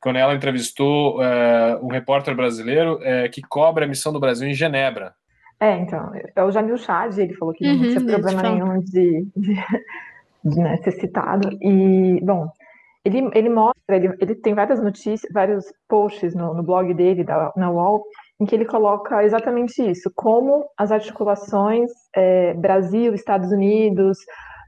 quando 0.00 0.16
ela 0.16 0.34
entrevistou 0.34 1.22
é, 1.22 1.78
um 1.82 1.88
repórter 1.88 2.34
brasileiro 2.34 2.98
é, 3.02 3.28
que 3.28 3.42
cobra 3.42 3.84
a 3.84 3.88
missão 3.88 4.12
do 4.12 4.20
Brasil 4.20 4.48
em 4.48 4.54
Genebra. 4.54 5.14
É, 5.60 5.76
então, 5.76 6.10
é 6.34 6.42
o 6.42 6.50
Jamil 6.50 6.78
Chad, 6.78 7.18
ele 7.18 7.34
falou 7.34 7.52
que 7.52 7.66
uhum, 7.66 7.76
não 7.76 7.82
tinha 7.82 8.18
problema 8.18 8.42
nenhum 8.42 8.80
de, 8.80 9.26
de, 9.36 9.54
de 10.42 10.58
né, 10.58 10.78
ser 10.78 10.92
citado. 10.92 11.50
E, 11.60 12.18
bom, 12.24 12.48
ele, 13.04 13.30
ele 13.34 13.50
mostra, 13.50 13.96
ele, 13.96 14.14
ele 14.20 14.34
tem 14.34 14.54
várias 14.54 14.82
notícias, 14.82 15.30
vários 15.30 15.66
posts 15.86 16.34
no, 16.34 16.54
no 16.54 16.62
blog 16.62 16.94
dele, 16.94 17.24
da, 17.24 17.52
na 17.54 17.70
UOL, 17.70 18.02
em 18.40 18.46
que 18.46 18.54
ele 18.54 18.64
coloca 18.64 19.22
exatamente 19.22 19.82
isso, 19.82 20.10
como 20.16 20.64
as 20.78 20.90
articulações 20.90 21.90
é, 22.16 22.54
Brasil, 22.54 23.12
Estados 23.12 23.52
Unidos, 23.52 24.16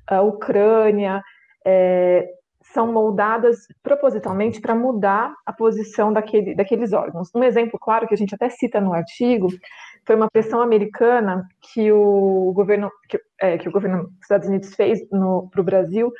a 0.07 0.21
Ucrânia, 0.23 1.23
é, 1.65 2.29
são 2.73 2.93
moldadas 2.93 3.67
propositalmente 3.83 4.61
para 4.61 4.75
mudar 4.75 5.35
a 5.45 5.53
posição 5.53 6.13
daquele, 6.13 6.55
daqueles 6.55 6.93
órgãos. 6.93 7.29
Um 7.35 7.43
exemplo 7.43 7.79
claro 7.79 8.07
que 8.07 8.15
a 8.15 8.17
gente 8.17 8.35
até 8.35 8.49
cita 8.49 8.81
no 8.81 8.93
artigo 8.93 9.49
foi 10.07 10.17
uma 10.17 10.31
pressão 10.31 10.61
americana 10.61 11.47
que 11.61 11.93
o 11.93 12.53
governo 12.55 12.91
que, 13.09 13.21
é, 13.41 13.59
que 13.59 13.69
o 13.69 13.73
governo 13.73 14.05
dos 14.05 14.23
Estados 14.23 14.49
Unidos 14.49 14.75
fez 14.75 15.07
para 15.09 15.61
o 15.61 15.65
Brasil 15.65 16.11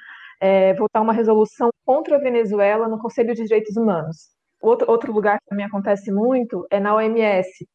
é, 0.41 0.75
votar 0.75 1.03
uma 1.03 1.13
resolução 1.13 1.71
contra 1.85 2.17
a 2.17 2.21
Venezuela 2.21 2.89
no 2.89 2.99
Conselho 2.99 3.35
de 3.35 3.45
Direitos 3.45 3.77
Humanos. 3.77 4.31
Outro, 4.61 4.91
outro 4.91 5.13
lugar 5.13 5.39
que 5.39 5.49
também 5.49 5.67
acontece 5.67 6.13
muito 6.13 6.67
é 6.71 6.79
na 6.79 6.95
OMS, 6.95 7.67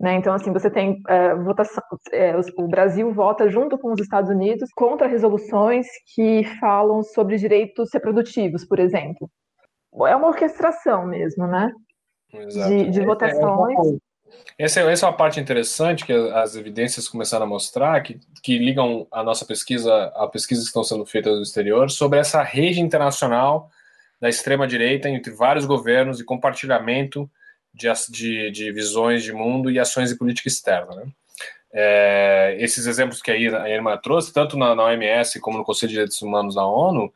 né? 0.00 0.14
Então, 0.14 0.32
assim, 0.32 0.52
você 0.52 0.70
tem 0.70 1.00
é, 1.08 1.34
votação, 1.34 1.82
é, 2.12 2.34
o 2.56 2.68
Brasil 2.68 3.12
vota 3.12 3.48
junto 3.50 3.76
com 3.76 3.92
os 3.92 4.00
Estados 4.00 4.30
Unidos 4.30 4.70
contra 4.74 5.08
resoluções 5.08 5.86
que 6.14 6.44
falam 6.60 7.02
sobre 7.02 7.36
direitos 7.36 7.90
reprodutivos, 7.92 8.64
por 8.64 8.78
exemplo. 8.78 9.28
É 10.06 10.14
uma 10.14 10.28
orquestração 10.28 11.06
mesmo, 11.06 11.46
né? 11.46 11.72
Exato. 12.32 12.68
De, 12.68 12.90
de 12.90 13.00
é, 13.00 13.04
votações. 13.04 13.98
Essa 14.56 14.80
é, 14.80 14.92
essa 14.92 15.06
é 15.06 15.08
uma 15.08 15.16
parte 15.16 15.40
interessante 15.40 16.04
que 16.04 16.12
as 16.12 16.54
evidências 16.54 17.08
começaram 17.08 17.46
a 17.46 17.48
mostrar, 17.48 18.00
que, 18.02 18.20
que 18.42 18.58
ligam 18.58 19.06
a 19.10 19.24
nossa 19.24 19.44
pesquisa 19.44 20.12
a 20.14 20.28
pesquisas 20.28 20.64
que 20.64 20.68
estão 20.68 20.84
sendo 20.84 21.06
feitas 21.06 21.34
no 21.34 21.42
exterior, 21.42 21.90
sobre 21.90 22.18
essa 22.18 22.42
rede 22.42 22.80
internacional 22.80 23.70
da 24.20 24.28
extrema-direita 24.28 25.08
entre 25.08 25.32
vários 25.32 25.64
governos 25.64 26.20
e 26.20 26.24
compartilhamento 26.24 27.28
de, 27.74 27.88
de, 28.10 28.50
de, 28.50 28.72
visões 28.72 29.22
de 29.22 29.32
mundo 29.32 29.70
e 29.70 29.78
ações 29.78 30.10
de 30.10 30.16
política 30.16 30.48
externa. 30.48 30.94
Né? 30.96 31.06
É, 31.72 32.56
esses 32.58 32.86
exemplos 32.86 33.20
que 33.20 33.30
a 33.30 33.36
Irma 33.36 33.96
trouxe, 33.98 34.32
tanto 34.32 34.56
na, 34.56 34.74
na, 34.74 34.84
OMS 34.84 35.38
como 35.40 35.58
no 35.58 35.64
Conselho 35.64 35.88
de 35.88 35.94
Direitos 35.94 36.20
Humanos 36.22 36.54
da 36.54 36.66
ONU, 36.66 37.12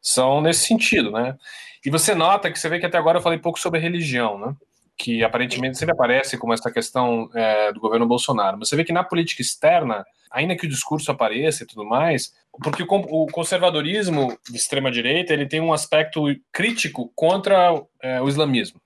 são 0.00 0.40
nesse 0.40 0.66
sentido. 0.66 1.10
Né? 1.10 1.36
E 1.84 1.90
você 1.90 2.14
nota 2.14 2.50
que 2.50 2.58
você 2.58 2.68
vê 2.68 2.78
que 2.78 2.86
até 2.86 2.98
agora 2.98 3.18
eu 3.18 3.22
falei 3.22 3.38
pouco 3.38 3.58
sobre 3.58 3.80
religião, 3.80 4.38
né? 4.38 4.54
que 4.96 5.22
aparentemente 5.22 5.78
sempre 5.78 5.94
aparece 5.94 6.36
como 6.36 6.52
essa 6.52 6.72
questão 6.72 7.30
é, 7.34 7.72
do 7.72 7.80
governo 7.80 8.06
Bolsonaro. 8.06 8.58
Mas 8.58 8.68
você 8.68 8.76
vê 8.76 8.84
que 8.84 8.92
na 8.92 9.04
política 9.04 9.42
externa, 9.42 10.04
ainda 10.30 10.56
que 10.56 10.66
o 10.66 10.68
discurso 10.68 11.12
apareça 11.12 11.62
e 11.62 11.66
tudo 11.66 11.84
mais, 11.84 12.32
porque 12.64 12.82
o 12.82 13.26
conservadorismo 13.26 14.36
de 14.50 14.56
extrema 14.56 14.90
direita 14.90 15.32
ele 15.32 15.46
tem 15.46 15.60
um 15.60 15.72
aspecto 15.72 16.24
crítico 16.52 17.12
contra 17.14 17.80
é, 18.02 18.20
o 18.20 18.28
islamismo 18.28 18.80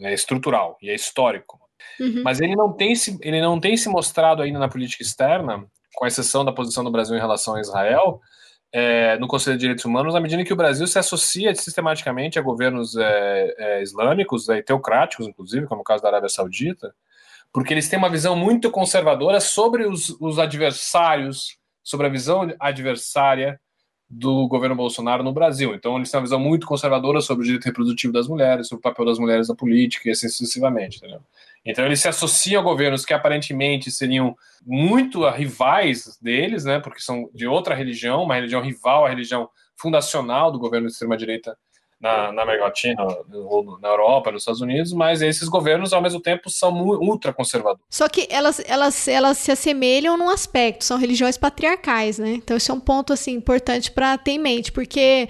é 0.00 0.12
estrutural 0.12 0.76
e 0.82 0.90
é 0.90 0.94
histórico. 0.94 1.58
Uhum. 2.00 2.22
Mas 2.22 2.40
ele 2.40 2.54
não, 2.54 2.72
tem 2.72 2.94
se, 2.94 3.18
ele 3.22 3.40
não 3.40 3.58
tem 3.58 3.76
se 3.76 3.88
mostrado 3.88 4.42
ainda 4.42 4.58
na 4.58 4.68
política 4.68 5.02
externa, 5.02 5.64
com 5.94 6.06
exceção 6.06 6.44
da 6.44 6.52
posição 6.52 6.84
do 6.84 6.90
Brasil 6.90 7.16
em 7.16 7.20
relação 7.20 7.54
a 7.54 7.60
Israel, 7.60 8.20
é, 8.72 9.18
no 9.18 9.26
Conselho 9.26 9.56
de 9.56 9.62
Direitos 9.62 9.84
Humanos, 9.84 10.14
à 10.14 10.20
medida 10.20 10.44
que 10.44 10.52
o 10.52 10.56
Brasil 10.56 10.86
se 10.86 10.98
associa 10.98 11.54
sistematicamente 11.54 12.38
a 12.38 12.42
governos 12.42 12.96
é, 12.96 13.54
é, 13.58 13.82
islâmicos, 13.82 14.48
é, 14.48 14.62
teocráticos, 14.62 15.26
inclusive, 15.26 15.66
como 15.66 15.80
o 15.80 15.84
caso 15.84 16.02
da 16.02 16.10
Arábia 16.10 16.28
Saudita, 16.28 16.94
porque 17.52 17.72
eles 17.72 17.88
têm 17.88 17.98
uma 17.98 18.10
visão 18.10 18.36
muito 18.36 18.70
conservadora 18.70 19.40
sobre 19.40 19.86
os, 19.86 20.10
os 20.20 20.38
adversários, 20.38 21.56
sobre 21.82 22.06
a 22.06 22.10
visão 22.10 22.54
adversária 22.60 23.58
do 24.10 24.48
governo 24.48 24.74
Bolsonaro 24.74 25.22
no 25.22 25.32
Brasil. 25.32 25.74
Então, 25.74 25.96
eles 25.96 26.10
têm 26.10 26.18
uma 26.18 26.24
visão 26.24 26.40
muito 26.40 26.66
conservadora 26.66 27.20
sobre 27.20 27.42
o 27.42 27.46
direito 27.46 27.64
reprodutivo 27.64 28.12
das 28.12 28.26
mulheres, 28.26 28.68
sobre 28.68 28.80
o 28.80 28.82
papel 28.82 29.04
das 29.04 29.18
mulheres 29.18 29.48
na 29.48 29.54
política 29.54 30.08
e 30.08 30.12
assim 30.12 30.28
sucessivamente. 30.28 30.98
Entendeu? 30.98 31.20
Então, 31.64 31.84
eles 31.84 32.00
se 32.00 32.08
associam 32.08 32.60
a 32.60 32.64
governos 32.64 33.04
que 33.04 33.12
aparentemente 33.12 33.90
seriam 33.90 34.34
muito 34.64 35.28
rivais 35.28 36.18
deles, 36.22 36.64
né, 36.64 36.80
porque 36.80 37.00
são 37.00 37.28
de 37.34 37.46
outra 37.46 37.74
religião, 37.74 38.22
uma 38.22 38.34
religião 38.34 38.62
rival 38.62 39.04
à 39.04 39.08
religião 39.10 39.48
fundacional 39.76 40.50
do 40.50 40.58
governo 40.58 40.86
de 40.86 40.92
extrema-direita 40.92 41.56
na, 42.00 42.32
na 42.32 42.42
América 42.42 42.64
Latina, 42.64 43.02
ou 43.32 43.78
na 43.80 43.88
Europa, 43.88 44.30
nos 44.30 44.42
Estados 44.42 44.60
Unidos, 44.60 44.92
mas 44.92 45.20
esses 45.20 45.48
governos, 45.48 45.92
ao 45.92 46.00
mesmo 46.00 46.20
tempo, 46.20 46.48
são 46.48 46.72
ultra 46.72 47.32
conservadores. 47.32 47.84
Só 47.90 48.08
que 48.08 48.28
elas, 48.30 48.62
elas, 48.66 49.08
elas 49.08 49.38
se 49.38 49.50
assemelham 49.50 50.16
num 50.16 50.28
aspecto, 50.28 50.84
são 50.84 50.96
religiões 50.96 51.36
patriarcais, 51.36 52.18
né? 52.18 52.34
Então, 52.34 52.56
esse 52.56 52.70
é 52.70 52.74
um 52.74 52.80
ponto 52.80 53.12
assim, 53.12 53.32
importante 53.32 53.90
para 53.90 54.16
ter 54.16 54.32
em 54.32 54.38
mente, 54.38 54.70
porque 54.70 55.28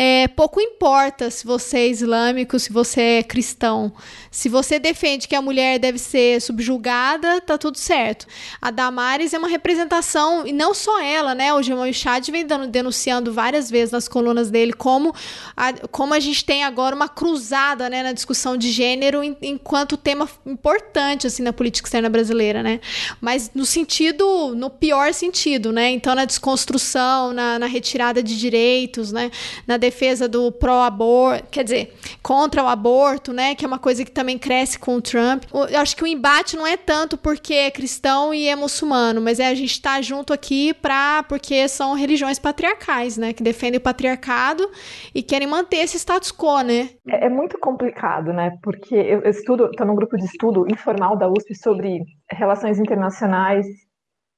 é, 0.00 0.28
pouco 0.28 0.60
importa 0.60 1.28
se 1.28 1.44
você 1.44 1.78
é 1.78 1.88
islâmico, 1.88 2.56
se 2.56 2.72
você 2.72 3.00
é 3.00 3.22
cristão. 3.24 3.92
Se 4.30 4.48
você 4.48 4.78
defende 4.78 5.26
que 5.26 5.34
a 5.34 5.42
mulher 5.42 5.80
deve 5.80 5.98
ser 5.98 6.40
subjugada, 6.40 7.40
tá 7.40 7.58
tudo 7.58 7.76
certo. 7.76 8.24
A 8.62 8.70
Damares 8.70 9.34
é 9.34 9.38
uma 9.38 9.48
representação, 9.48 10.46
e 10.46 10.52
não 10.52 10.72
só 10.72 11.02
ela, 11.02 11.34
né? 11.34 11.52
O 11.52 11.60
Jamal 11.64 11.92
Chad 11.92 12.28
vem 12.28 12.46
denunciando 12.70 13.32
várias 13.32 13.68
vezes 13.68 13.90
nas 13.90 14.06
colunas 14.06 14.52
dele 14.52 14.72
como 14.72 15.12
a, 15.56 15.72
como 15.88 16.14
a 16.14 16.20
gente 16.20 16.44
tem 16.44 16.62
agora 16.62 16.94
uma 16.94 17.08
cruzada 17.08 17.90
né, 17.90 18.04
na 18.04 18.12
discussão 18.12 18.56
de 18.56 18.70
gênero 18.70 19.24
enquanto 19.42 19.96
tema 19.96 20.28
importante 20.46 21.26
assim 21.26 21.42
na 21.42 21.52
política 21.52 21.88
externa 21.88 22.08
brasileira, 22.08 22.62
né? 22.62 22.78
Mas 23.20 23.50
no 23.52 23.66
sentido, 23.66 24.54
no 24.54 24.70
pior 24.70 25.12
sentido, 25.12 25.72
né? 25.72 25.90
Então 25.90 26.14
na 26.14 26.24
desconstrução, 26.24 27.32
na, 27.32 27.58
na 27.58 27.66
retirada 27.66 28.22
de 28.22 28.38
direitos, 28.38 29.10
né? 29.10 29.32
Na 29.66 29.76
defesa 29.88 30.28
do 30.28 30.52
pró-aborto, 30.52 31.44
quer 31.50 31.64
dizer, 31.64 31.94
contra 32.22 32.62
o 32.62 32.68
aborto, 32.68 33.32
né? 33.32 33.54
Que 33.54 33.64
é 33.64 33.68
uma 33.68 33.78
coisa 33.78 34.04
que 34.04 34.10
também 34.10 34.38
cresce 34.38 34.78
com 34.78 34.96
o 34.96 35.02
Trump. 35.02 35.44
Eu 35.70 35.80
acho 35.80 35.96
que 35.96 36.04
o 36.04 36.06
embate 36.06 36.56
não 36.56 36.66
é 36.66 36.76
tanto 36.76 37.16
porque 37.16 37.54
é 37.54 37.70
cristão 37.70 38.34
e 38.34 38.48
é 38.48 38.54
muçulmano, 38.54 39.20
mas 39.20 39.40
é 39.40 39.48
a 39.48 39.54
gente 39.54 39.72
estar 39.72 39.96
tá 39.96 40.02
junto 40.02 40.32
aqui 40.32 40.74
para 40.74 41.22
porque 41.24 41.66
são 41.68 41.94
religiões 41.94 42.38
patriarcais, 42.38 43.16
né? 43.16 43.32
Que 43.32 43.42
defendem 43.42 43.78
o 43.78 43.82
patriarcado 43.82 44.68
e 45.14 45.22
querem 45.22 45.48
manter 45.48 45.78
esse 45.78 45.98
status 45.98 46.30
quo, 46.30 46.60
né? 46.62 46.90
É, 47.08 47.26
é 47.26 47.28
muito 47.28 47.58
complicado, 47.58 48.32
né? 48.32 48.52
Porque 48.62 48.94
eu, 48.94 49.22
estudo, 49.22 49.66
estou 49.66 49.86
num 49.86 49.94
grupo 49.96 50.16
de 50.16 50.24
estudo 50.24 50.66
informal 50.70 51.16
da 51.16 51.28
USP 51.28 51.54
sobre 51.54 52.00
relações 52.30 52.78
internacionais 52.78 53.66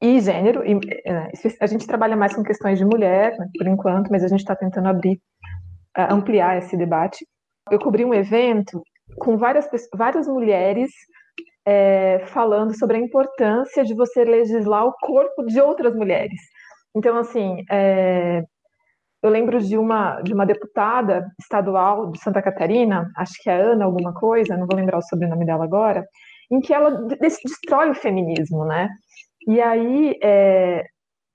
e 0.01 0.21
gênero. 0.21 0.65
E, 0.65 0.79
é, 1.05 1.31
a 1.61 1.67
gente 1.67 1.87
trabalha 1.87 2.17
mais 2.17 2.35
com 2.35 2.43
questões 2.43 2.79
de 2.79 2.85
mulher, 2.85 3.37
né, 3.39 3.47
por 3.57 3.67
enquanto, 3.67 4.11
mas 4.11 4.25
a 4.25 4.29
gente 4.29 4.41
está 4.41 4.57
tentando 4.57 4.89
abrir 4.89 5.21
ampliar 5.97 6.59
esse 6.59 6.77
debate. 6.77 7.27
Eu 7.71 7.79
cobri 7.79 8.05
um 8.05 8.15
evento 8.15 8.83
com 9.19 9.37
várias, 9.37 9.69
várias 9.95 10.27
mulheres 10.27 10.91
é, 11.67 12.25
falando 12.27 12.77
sobre 12.79 12.97
a 12.97 13.01
importância 13.01 13.85
de 13.85 13.95
você 13.95 14.25
legislar 14.25 14.87
o 14.87 14.95
corpo 15.01 15.45
de 15.45 15.61
outras 15.61 15.95
mulheres. 15.95 16.41
Então, 16.95 17.17
assim, 17.17 17.65
é, 17.71 18.43
eu 19.23 19.31
lembro 19.31 19.61
de 19.61 19.77
uma, 19.77 20.21
de 20.23 20.33
uma 20.33 20.47
deputada 20.47 21.31
estadual 21.41 22.11
de 22.11 22.21
Santa 22.21 22.43
Catarina, 22.43 23.11
acho 23.17 23.35
que 23.43 23.51
é 23.51 23.55
Ana 23.55 23.85
alguma 23.85 24.15
coisa, 24.15 24.57
não 24.57 24.67
vou 24.67 24.77
lembrar 24.77 24.99
o 24.99 25.03
sobrenome 25.03 25.45
dela 25.45 25.65
agora, 25.65 26.05
em 26.51 26.61
que 26.61 26.73
ela 26.73 26.91
destrói 27.21 27.91
o 27.91 27.95
feminismo, 27.95 28.65
né? 28.65 28.89
E 29.47 29.61
aí, 29.61 30.19
é, 30.23 30.85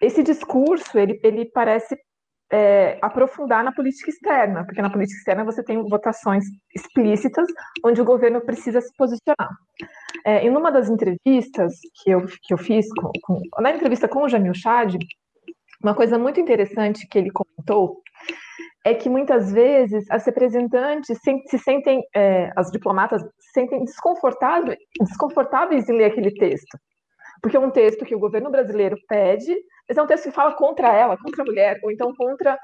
esse 0.01 0.21
discurso, 0.23 0.97
ele, 0.97 1.19
ele 1.23 1.45
parece 1.53 1.95
é, 2.51 2.97
aprofundar 3.01 3.63
na 3.63 3.71
política 3.71 4.09
externa, 4.09 4.65
porque 4.65 4.81
na 4.81 4.89
política 4.89 5.17
externa 5.17 5.43
você 5.43 5.63
tem 5.63 5.81
votações 5.87 6.45
explícitas 6.73 7.47
onde 7.83 8.01
o 8.01 8.05
governo 8.05 8.41
precisa 8.41 8.81
se 8.81 8.93
posicionar. 8.95 9.49
É, 10.25 10.45
em 10.45 10.49
uma 10.49 10.71
das 10.71 10.89
entrevistas 10.89 11.73
que 12.01 12.11
eu, 12.11 12.25
que 12.43 12.53
eu 12.53 12.57
fiz, 12.57 12.87
com, 12.93 13.11
com, 13.21 13.41
na 13.61 13.71
entrevista 13.71 14.07
com 14.07 14.23
o 14.23 14.29
Jamil 14.29 14.53
Chad, 14.53 14.95
uma 15.83 15.93
coisa 15.93 16.17
muito 16.17 16.39
interessante 16.39 17.07
que 17.07 17.17
ele 17.17 17.31
comentou 17.31 18.01
é 18.85 18.93
que 18.93 19.09
muitas 19.09 19.51
vezes 19.51 20.05
as 20.11 20.23
representantes 20.25 21.17
se 21.47 21.57
sentem, 21.57 22.03
é, 22.15 22.51
as 22.55 22.69
diplomatas 22.69 23.21
se 23.39 23.51
sentem 23.53 23.83
desconfortáveis, 23.83 24.77
desconfortáveis 24.99 25.89
em 25.89 25.97
ler 25.97 26.05
aquele 26.05 26.31
texto. 26.31 26.77
Porque 27.41 27.57
é 27.57 27.59
um 27.59 27.71
texto 27.71 28.05
que 28.05 28.15
o 28.15 28.19
governo 28.19 28.49
brasileiro 28.49 28.97
pede, 29.07 29.55
mas 29.87 29.97
é 29.97 30.01
um 30.01 30.07
texto 30.07 30.25
que 30.25 30.31
fala 30.31 30.53
contra 30.53 30.93
ela, 30.93 31.17
contra 31.17 31.43
a 31.43 31.45
mulher, 31.45 31.79
ou 31.83 31.91
então 31.91 32.13
contra 32.15 32.57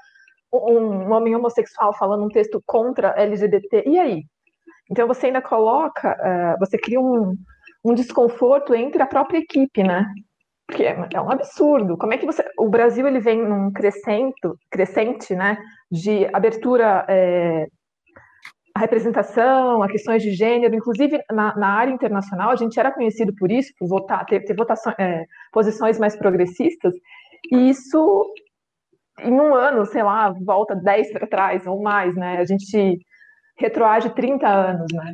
um 0.54 1.12
homem 1.12 1.36
homossexual 1.36 1.94
falando 1.94 2.26
um 2.26 2.30
texto 2.30 2.62
contra 2.66 3.14
LGBT. 3.18 3.84
E 3.86 4.00
aí? 4.00 4.24
Então 4.90 5.08
você 5.08 5.28
ainda 5.28 5.42
coloca, 5.42 6.12
uh, 6.12 6.60
você 6.60 6.78
cria 6.78 7.00
um, 7.00 7.36
um 7.84 7.94
desconforto 7.94 8.76
entre 8.76 9.02
a 9.02 9.08
própria 9.08 9.40
equipe, 9.40 9.84
né? 9.84 10.06
Porque 10.68 10.84
é, 10.84 11.08
é, 11.14 11.22
um 11.22 11.32
absurdo. 11.32 11.98
Como 11.98 12.14
é 12.14 12.18
que 12.18 12.26
você. 12.26 12.44
O 12.58 12.70
Brasil 12.70 13.08
ele 13.08 13.20
vem 13.20 13.42
num 13.42 13.72
crescento, 13.72 14.58
crescente, 14.70 15.36
né? 15.36 15.58
De 15.90 16.28
abertura 16.34 17.06
é, 17.08 17.68
à 18.76 18.80
representação, 18.80 19.84
a 19.84 19.88
questões 19.88 20.24
de 20.24 20.32
gênero, 20.32 20.76
inclusive 20.76 21.22
na, 21.32 21.56
na, 21.56 21.68
área 21.68 21.92
internacional, 21.92 22.52
a 22.52 22.56
gente 22.56 22.80
era 22.80 22.92
conhecido 22.92 23.34
por 23.36 23.52
isso, 23.52 23.74
por 23.78 23.88
votar, 23.88 24.26
ter, 24.26 24.42
ter 24.42 24.56
votações, 24.56 24.96
é, 25.00 25.26
posições 25.52 26.00
mais 26.00 26.16
progressistas, 26.16 26.94
e 27.52 27.70
isso 27.70 28.34
em 29.20 29.34
um 29.34 29.54
ano, 29.54 29.86
sei 29.86 30.04
lá, 30.04 30.34
volta 30.44 30.76
10 30.76 31.12
para 31.12 31.28
trás 31.28 31.66
ou 31.68 31.82
mais, 31.82 32.16
né? 32.16 32.38
A 32.38 32.46
gente 32.46 33.00
retroage 33.58 34.10
30 34.16 34.48
anos, 34.48 34.88
né? 34.94 35.12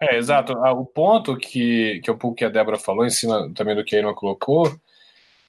É, 0.00 0.16
exato. 0.16 0.52
Ah, 0.64 0.72
o 0.72 0.86
ponto 0.86 1.36
que, 1.36 2.00
que 2.02 2.10
é 2.10 2.16
que 2.36 2.44
a 2.44 2.48
Débora 2.48 2.78
falou, 2.78 3.04
em 3.04 3.10
cima 3.10 3.52
também 3.54 3.74
do 3.74 3.84
que 3.84 3.94
a 3.94 3.98
Irma 3.98 4.14
colocou, 4.14 4.72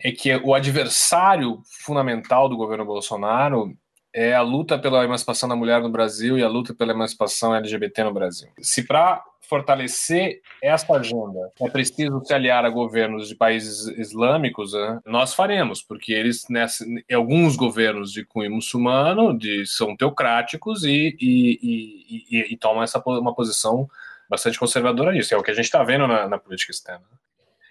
é 0.04 0.12
que 0.12 0.34
o 0.38 0.54
adversário 0.54 1.62
fundamental 1.86 2.48
do 2.48 2.58
governo 2.58 2.86
Bolsonaro 2.86 3.74
é 4.14 4.34
a 4.34 4.42
luta 4.42 4.78
pela 4.78 5.04
emancipação 5.04 5.48
da 5.48 5.56
mulher 5.56 5.82
no 5.82 5.90
Brasil 5.90 6.38
e 6.38 6.44
a 6.44 6.48
luta 6.48 6.74
pela 6.74 6.94
emancipação 6.94 7.56
LGBT 7.56 8.04
no 8.04 8.14
Brasil. 8.14 8.50
Se 8.60 8.84
para 8.84 9.24
fortalecer 9.42 10.42
essa 10.62 10.94
agenda 10.94 11.52
é 11.60 11.70
preciso 11.70 12.24
se 12.24 12.34
aliar 12.34 12.64
a 12.66 12.70
governos 12.70 13.28
de 13.28 13.36
países 13.36 13.88
islâmicos, 13.98 14.74
né, 14.74 15.00
nós 15.06 15.34
faremos, 15.34 15.82
porque 15.82 16.14
eles, 16.14 16.46
nessa, 16.50 16.86
alguns 17.12 17.56
governos 17.56 18.12
de 18.12 18.24
cunho 18.24 18.52
muçulmano, 18.52 19.36
de, 19.38 19.66
são 19.66 19.96
teocráticos 19.96 20.84
e, 20.84 21.18
e, 21.20 21.60
e, 21.62 22.26
e, 22.30 22.54
e 22.54 22.58
tomam 22.58 22.84
essa, 22.84 23.02
uma 23.06 23.34
posição 23.34 23.88
bastante 24.30 24.60
conservadora 24.60 25.12
nisso. 25.12 25.34
É 25.34 25.38
o 25.38 25.42
que 25.42 25.50
a 25.52 25.56
gente 25.56 25.66
está 25.66 25.84
vendo 25.84 26.08
na, 26.08 26.28
na 26.28 26.38
política 26.38 26.72
externa. 26.72 27.06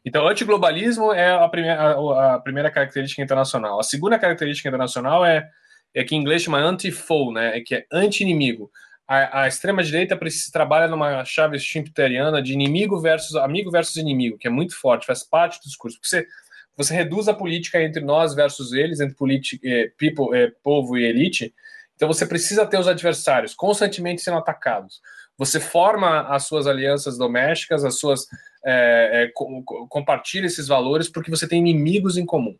Então, 0.05 0.27
antiglobalismo 0.27 1.13
é 1.13 1.33
a 1.33 1.49
primeira, 1.49 1.81
a, 1.81 2.35
a 2.35 2.39
primeira 2.41 2.71
característica 2.71 3.23
internacional. 3.23 3.79
A 3.79 3.85
segunda 3.85 4.19
característica 4.19 4.69
internacional 4.69 5.25
é 5.25 5.49
é 5.95 6.05
que 6.05 6.15
em 6.15 6.21
inglês 6.21 6.43
chama 6.43 6.59
anti-foe, 6.59 7.33
né? 7.33 7.59
É 7.59 7.61
que 7.61 7.75
é 7.75 7.87
anti-inimigo. 7.93 8.71
A, 9.07 9.43
a 9.43 9.49
extrema-direita 9.49 10.19
trabalha 10.53 10.87
numa 10.87 11.25
chave 11.25 11.59
schumpeteriana 11.59 12.43
de 12.43 12.53
inimigo 12.53 13.01
versus 13.01 13.37
amigo 13.37 13.71
versus 13.71 13.97
inimigo, 13.97 14.37
que 14.37 14.47
é 14.47 14.51
muito 14.51 14.79
forte, 14.79 15.07
faz 15.07 15.23
parte 15.23 15.59
do 15.61 15.65
discurso. 15.65 15.97
Porque 15.97 16.09
você, 16.09 16.27
você 16.77 16.95
reduz 16.95 17.27
a 17.27 17.35
política 17.35 17.83
entre 17.83 18.03
nós 18.03 18.35
versus 18.35 18.73
eles, 18.73 19.01
entre 19.01 19.17
eh, 19.65 19.91
people, 19.97 20.37
eh, 20.37 20.53
povo 20.63 20.99
e 20.99 21.05
elite. 21.05 21.55
Então 21.97 22.07
você 22.07 22.27
precisa 22.27 22.67
ter 22.67 22.79
os 22.79 22.87
adversários 22.87 23.55
constantemente 23.55 24.21
sendo 24.21 24.37
atacados. 24.37 25.01
Você 25.39 25.59
forma 25.59 26.23
as 26.29 26.45
suas 26.45 26.67
alianças 26.67 27.17
domésticas, 27.17 27.85
as 27.85 27.99
suas 27.99 28.27
é, 28.65 29.25
é, 29.25 29.31
com, 29.35 29.63
compartilha 29.89 30.47
esses 30.47 30.67
valores 30.67 31.09
porque 31.09 31.31
você 31.31 31.49
tem 31.49 31.61
inimigos 31.61 32.17
em 32.17 32.27
comum. 32.27 32.57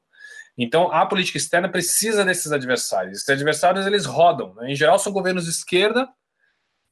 Então, 0.59 0.93
a 0.93 1.07
política 1.07 1.39
externa 1.39 1.69
precisa 1.69 2.25
desses 2.25 2.51
adversários. 2.51 3.19
Esses 3.19 3.29
adversários, 3.29 3.87
eles 3.87 4.05
rodam. 4.05 4.53
Né? 4.55 4.73
Em 4.73 4.75
geral, 4.75 4.99
são 4.99 5.13
governos 5.13 5.45
de 5.45 5.51
esquerda, 5.51 6.09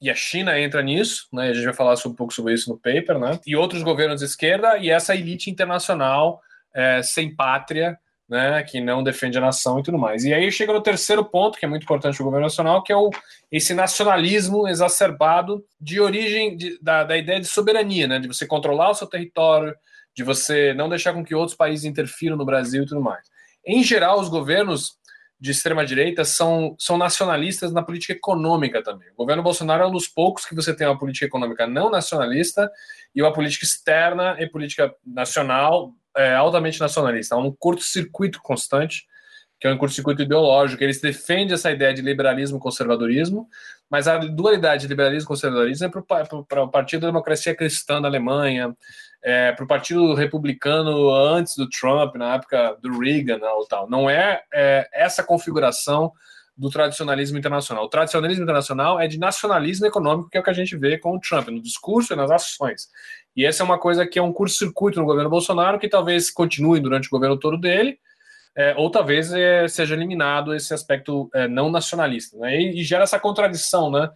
e 0.01 0.09
a 0.09 0.15
China 0.15 0.59
entra 0.61 0.83
nisso, 0.83 1.27
né? 1.33 1.49
a 1.49 1.53
gente 1.53 1.65
vai 1.65 1.75
falar 1.75 1.95
um 2.07 2.15
pouco 2.15 2.33
sobre 2.33 2.55
isso 2.55 2.71
no 2.71 2.79
paper, 2.79 3.19
né? 3.19 3.41
e 3.45 3.57
outros 3.57 3.83
governos 3.83 4.21
de 4.21 4.27
esquerda, 4.27 4.79
e 4.79 4.89
essa 4.89 5.17
elite 5.17 5.51
internacional 5.51 6.41
é, 6.73 7.03
sem 7.03 7.35
pátria, 7.35 7.99
né, 8.29 8.63
que 8.65 8.81
não 8.81 9.03
defende 9.03 9.39
a 9.39 9.41
nação 9.41 9.79
e 9.79 9.83
tudo 9.83 9.99
mais. 9.99 10.25
E 10.25 10.35
aí 10.35 10.51
chega 10.51 10.73
no 10.73 10.83
terceiro 10.83 11.25
ponto, 11.25 11.59
que 11.59 11.65
é 11.65 11.69
muito 11.69 11.85
importante 11.85 12.21
o 12.21 12.25
governo 12.25 12.47
nacional, 12.47 12.83
que 12.83 12.93
é 12.93 12.97
o, 12.97 13.09
esse 13.51 13.73
nacionalismo 13.73 14.67
exacerbado 14.67 15.65
de 15.81 16.01
origem 16.01 16.57
de, 16.57 16.79
da, 16.83 17.05
da 17.05 17.17
ideia 17.17 17.41
de 17.41 17.47
soberania, 17.47 18.07
né, 18.07 18.19
de 18.19 18.27
você 18.27 18.47
controlar 18.47 18.91
o 18.91 18.95
seu 18.95 19.07
território, 19.07 19.75
de 20.15 20.25
você 20.25 20.75
não 20.75 20.89
deixar 20.89 21.13
com 21.13 21.25
que 21.25 21.35
outros 21.35 21.57
países 21.57 21.85
interfiram 21.85 22.37
no 22.37 22.45
Brasil 22.45 22.83
e 22.83 22.87
tudo 22.87 23.01
mais. 23.01 23.27
Em 23.67 23.83
geral, 23.83 24.21
os 24.21 24.29
governos 24.29 24.97
de 25.39 25.51
extrema-direita 25.51 26.25
são, 26.25 26.75
são 26.79 26.97
nacionalistas 26.97 27.73
na 27.73 27.83
política 27.83 28.13
econômica 28.13 28.83
também. 28.83 29.09
O 29.11 29.17
governo 29.17 29.43
Bolsonaro 29.43 29.83
é 29.83 29.87
um 29.87 29.91
dos 29.93 30.09
poucos 30.09 30.47
que 30.47 30.55
você 30.55 30.75
tem 30.75 30.87
uma 30.87 30.99
política 30.99 31.27
econômica 31.27 31.67
não 31.67 31.91
nacionalista 31.91 32.71
e 33.15 33.21
uma 33.21 33.33
política 33.33 33.65
externa 33.65 34.37
e 34.39 34.49
política 34.49 34.95
nacional 35.05 35.93
é, 36.17 36.35
altamente 36.35 36.81
nacionalista. 36.81 37.35
Há 37.35 37.39
um 37.39 37.53
curto-circuito 37.53 38.41
constante, 38.41 39.05
que 39.61 39.67
é 39.67 39.73
um 39.73 39.77
curto-circuito 39.77 40.23
ideológico. 40.23 40.83
Eles 40.83 41.01
defendem 41.01 41.53
essa 41.53 41.71
ideia 41.71 41.93
de 41.93 42.01
liberalismo 42.01 42.59
conservadorismo, 42.59 43.47
mas 43.91 44.09
a 44.09 44.17
dualidade 44.17 44.83
de 44.83 44.89
liberalismo 44.89 45.27
e 45.27 45.29
conservadorismo 45.29 45.87
é 45.87 45.91
para 45.91 46.63
o 46.63 46.69
Partido 46.69 47.03
da 47.03 47.09
Democracia 47.09 47.55
Cristã 47.55 48.01
da 48.01 48.09
Alemanha, 48.09 48.75
é, 49.27 49.51
para 49.51 49.65
o 49.65 49.67
Partido 49.67 50.15
Republicano 50.15 51.13
antes 51.13 51.57
do 51.57 51.69
Trump, 51.69 52.15
na 52.15 52.37
época 52.37 52.79
do 52.81 52.97
Reagan 53.01 53.39
né, 53.39 53.49
ou 53.49 53.67
tal. 53.67 53.91
Não 53.91 54.09
é, 54.09 54.41
é, 54.55 54.89
essa 54.93 55.21
configuração 55.21 56.13
do 56.57 56.71
tradicionalismo 56.71 57.37
internacional. 57.37 57.85
O 57.85 57.89
tradicionalismo 57.89 58.45
internacional 58.45 59.01
é 59.01 59.09
de 59.09 59.19
nacionalismo 59.19 59.85
econômico, 59.85 60.31
que 60.31 60.39
é 60.39 60.41
o 60.41 60.45
que 60.45 60.51
a 60.51 60.55
gente 60.55 60.77
vê 60.77 60.97
com 60.97 61.17
o 61.17 61.19
Trump, 61.19 61.49
no 61.49 61.61
discurso 61.61 62.13
e 62.13 62.17
nas 62.17 62.31
ações. 62.31 62.89
E 63.37 63.45
essa 63.45 63.65
é 63.65 63.65
uma 63.65 63.81
coisa 63.81 64.07
que 64.07 64.17
é 64.17 64.23
um 64.23 64.33
curto-circuito 64.33 65.01
no 65.01 65.05
governo 65.05 65.29
Bolsonaro, 65.29 65.81
que 65.81 65.89
talvez 65.89 66.31
continue 66.31 66.79
durante 66.79 67.09
o 67.09 67.11
governo 67.11 67.37
todo 67.37 67.59
dele, 67.59 67.99
é, 68.55 68.77
ou 68.77 68.89
talvez 68.93 69.33
é, 69.33 69.67
seja 69.67 69.97
eliminado 69.97 70.55
esse 70.55 70.73
aspecto 70.73 71.29
é, 71.35 71.49
não 71.49 71.69
nacionalista. 71.69 72.39
Né? 72.39 72.61
E, 72.61 72.81
e, 72.81 72.85
gera 72.85 73.03
essa 73.03 73.19
contradição, 73.19 73.91
né? 73.91 74.09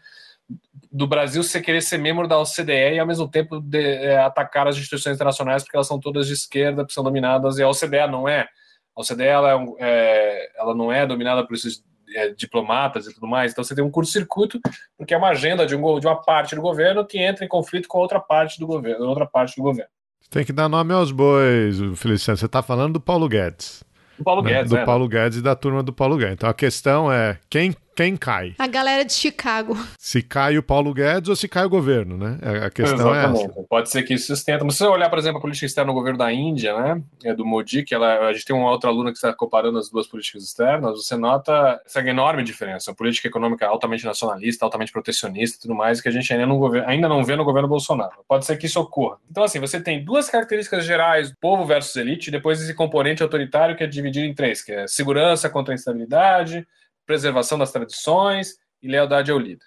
Do 0.92 1.06
Brasil 1.06 1.42
você 1.42 1.60
querer 1.60 1.80
ser 1.80 1.98
membro 1.98 2.26
da 2.26 2.38
OCDE 2.38 2.94
e 2.94 2.98
ao 2.98 3.06
mesmo 3.06 3.28
tempo 3.28 3.60
de, 3.60 3.78
é, 3.78 4.18
atacar 4.18 4.66
as 4.66 4.76
instituições 4.76 5.14
internacionais 5.14 5.62
porque 5.62 5.76
elas 5.76 5.86
são 5.86 6.00
todas 6.00 6.26
de 6.26 6.32
esquerda, 6.32 6.84
que 6.84 6.92
são 6.92 7.04
dominadas, 7.04 7.58
e 7.58 7.62
a 7.62 7.68
OCDE 7.68 8.08
não 8.10 8.28
é. 8.28 8.48
A 8.96 9.00
OCDE 9.00 9.24
ela, 9.24 9.52
é, 9.52 9.66
é, 9.78 10.60
ela 10.60 10.74
não 10.74 10.92
é 10.92 11.06
dominada 11.06 11.46
por 11.46 11.54
esses 11.54 11.84
é, 12.14 12.30
diplomatas 12.30 13.06
e 13.06 13.14
tudo 13.14 13.26
mais, 13.28 13.52
então 13.52 13.62
você 13.62 13.74
tem 13.74 13.84
um 13.84 13.90
curto-circuito, 13.90 14.60
porque 14.98 15.14
é 15.14 15.16
uma 15.16 15.28
agenda 15.28 15.64
de, 15.64 15.76
um, 15.76 16.00
de 16.00 16.06
uma 16.06 16.20
parte 16.20 16.56
do 16.56 16.60
governo 16.60 17.06
que 17.06 17.18
entra 17.18 17.44
em 17.44 17.48
conflito 17.48 17.86
com 17.86 17.98
outra 17.98 18.18
parte 18.18 18.58
do 18.58 18.66
governo, 18.66 19.06
outra 19.06 19.26
parte 19.26 19.54
do 19.56 19.62
governo. 19.62 19.90
Tem 20.28 20.44
que 20.44 20.52
dar 20.52 20.68
nome 20.68 20.92
aos 20.92 21.10
bois, 21.10 21.76
Feliciano. 21.96 22.36
Você 22.36 22.46
está 22.46 22.62
falando 22.62 22.94
do 22.94 23.00
Paulo 23.00 23.28
Guedes. 23.28 23.82
Do 24.16 24.24
Paulo 24.24 24.42
né? 24.42 24.52
Guedes, 24.52 24.70
Do 24.70 24.76
é, 24.76 24.84
Paulo 24.84 25.08
Guedes 25.08 25.38
e 25.38 25.42
da 25.42 25.56
turma 25.56 25.82
do 25.82 25.92
Paulo 25.92 26.16
Guedes. 26.16 26.34
Então 26.34 26.48
a 26.48 26.54
questão 26.54 27.10
é 27.10 27.38
quem 27.48 27.74
quem 28.00 28.16
cai? 28.16 28.54
A 28.58 28.66
galera 28.66 29.04
de 29.04 29.12
Chicago. 29.12 29.76
Se 29.98 30.22
cai 30.22 30.56
o 30.56 30.62
Paulo 30.62 30.94
Guedes 30.94 31.28
ou 31.28 31.36
se 31.36 31.46
cai 31.46 31.66
o 31.66 31.68
governo, 31.68 32.16
né? 32.16 32.38
É, 32.40 32.64
a 32.64 32.70
questão 32.70 33.10
Exatamente. 33.10 33.42
é 33.42 33.44
essa. 33.44 33.62
Pode 33.68 33.90
ser 33.90 34.02
que 34.04 34.14
isso 34.14 34.28
sustenta. 34.28 34.64
Mas 34.64 34.76
se 34.76 34.78
você 34.78 34.86
olhar, 34.86 35.10
por 35.10 35.18
exemplo, 35.18 35.36
a 35.36 35.40
política 35.42 35.66
externa 35.66 35.88
no 35.88 35.92
governo 35.92 36.16
da 36.16 36.32
Índia, 36.32 36.74
né? 36.80 37.02
É 37.22 37.34
do 37.34 37.44
Modi, 37.44 37.82
que 37.82 37.94
ela, 37.94 38.26
a 38.26 38.32
gente 38.32 38.46
tem 38.46 38.56
uma 38.56 38.70
outra 38.70 38.88
aluna 38.88 39.10
que 39.10 39.18
está 39.18 39.34
comparando 39.34 39.76
as 39.76 39.90
duas 39.90 40.06
políticas 40.06 40.42
externas, 40.42 40.96
você 40.96 41.14
nota 41.14 41.78
essa 41.84 42.00
enorme 42.00 42.42
diferença. 42.42 42.90
A 42.90 42.94
política 42.94 43.28
econômica 43.28 43.66
altamente 43.66 44.06
nacionalista, 44.06 44.64
altamente 44.64 44.92
protecionista 44.92 45.58
e 45.58 45.60
tudo 45.60 45.74
mais, 45.74 46.00
que 46.00 46.08
a 46.08 46.12
gente 46.12 46.32
ainda 46.32 46.46
não, 46.46 46.72
ainda 46.86 47.06
não 47.06 47.22
vê 47.22 47.36
no 47.36 47.44
governo 47.44 47.68
Bolsonaro. 47.68 48.24
Pode 48.26 48.46
ser 48.46 48.56
que 48.56 48.64
isso 48.64 48.80
ocorra. 48.80 49.18
Então, 49.30 49.44
assim, 49.44 49.60
você 49.60 49.78
tem 49.78 50.02
duas 50.02 50.30
características 50.30 50.86
gerais, 50.86 51.34
povo 51.38 51.66
versus 51.66 51.94
elite, 51.96 52.28
e 52.28 52.30
depois 52.30 52.62
esse 52.62 52.72
componente 52.72 53.22
autoritário 53.22 53.76
que 53.76 53.84
é 53.84 53.86
dividido 53.86 54.24
em 54.24 54.32
três, 54.32 54.62
que 54.62 54.72
é 54.72 54.86
segurança 54.86 55.50
contra 55.50 55.74
a 55.74 55.76
instabilidade, 55.76 56.66
preservação 57.10 57.58
das 57.58 57.72
tradições 57.72 58.54
e 58.80 58.86
lealdade 58.86 59.32
ao 59.32 59.38
líder. 59.38 59.66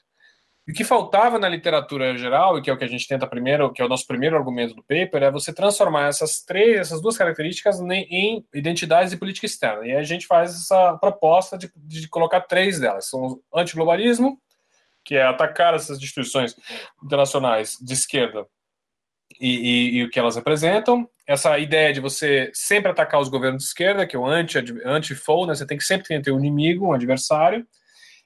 E 0.66 0.72
o 0.72 0.74
que 0.74 0.86
faltava 0.86 1.38
na 1.38 1.50
literatura 1.50 2.18
geral, 2.18 2.58
e 2.58 2.62
que 2.62 2.70
é 2.70 2.74
o 2.74 2.78
que 2.78 2.86
a 2.86 2.88
gente 2.88 3.06
tenta 3.06 3.28
primeiro, 3.28 3.70
que 3.74 3.82
é 3.82 3.86
o 3.86 3.90
nosso 3.90 4.08
primeiro 4.08 4.38
argumento 4.38 4.74
do 4.74 4.82
paper, 4.82 5.24
é 5.24 5.30
você 5.30 5.54
transformar 5.54 6.08
essas 6.08 6.42
três, 6.42 6.80
essas 6.80 7.02
duas 7.02 7.18
características 7.18 7.82
em 7.82 8.46
identidades 8.54 9.12
de 9.12 9.18
política 9.18 9.46
externa. 9.46 9.86
E 9.86 9.94
a 9.94 10.04
gente 10.04 10.26
faz 10.26 10.56
essa 10.56 10.98
proposta 11.00 11.58
de, 11.58 11.70
de 11.76 12.08
colocar 12.08 12.40
três 12.40 12.80
delas. 12.80 13.10
São 13.10 13.42
o 13.52 13.60
antiglobalismo, 13.60 14.40
que 15.04 15.16
é 15.16 15.24
atacar 15.24 15.74
essas 15.74 15.98
instituições 15.98 16.56
internacionais 17.04 17.78
de 17.82 17.92
esquerda 17.92 18.48
e, 19.38 19.50
e, 19.50 19.98
e, 19.98 20.04
o 20.06 20.10
que 20.10 20.18
elas 20.18 20.38
representam. 20.38 21.10
Essa 21.26 21.58
ideia 21.58 21.94
de 21.94 22.00
você 22.00 22.52
sempre 22.54 22.92
atacar 22.92 23.20
os 23.20 23.30
governos 23.30 23.64
de 23.64 23.70
esquerda, 23.70 24.06
que 24.06 24.16
é 24.16 24.20
o 24.20 24.26
anti-foe, 24.26 24.84
anti 24.86 25.48
né? 25.48 25.56
você 25.56 25.66
tem 25.66 25.78
que 25.78 25.84
sempre 25.84 26.22
ter 26.22 26.32
um 26.32 26.40
inimigo, 26.40 26.88
um 26.88 26.94
adversário 26.94 27.66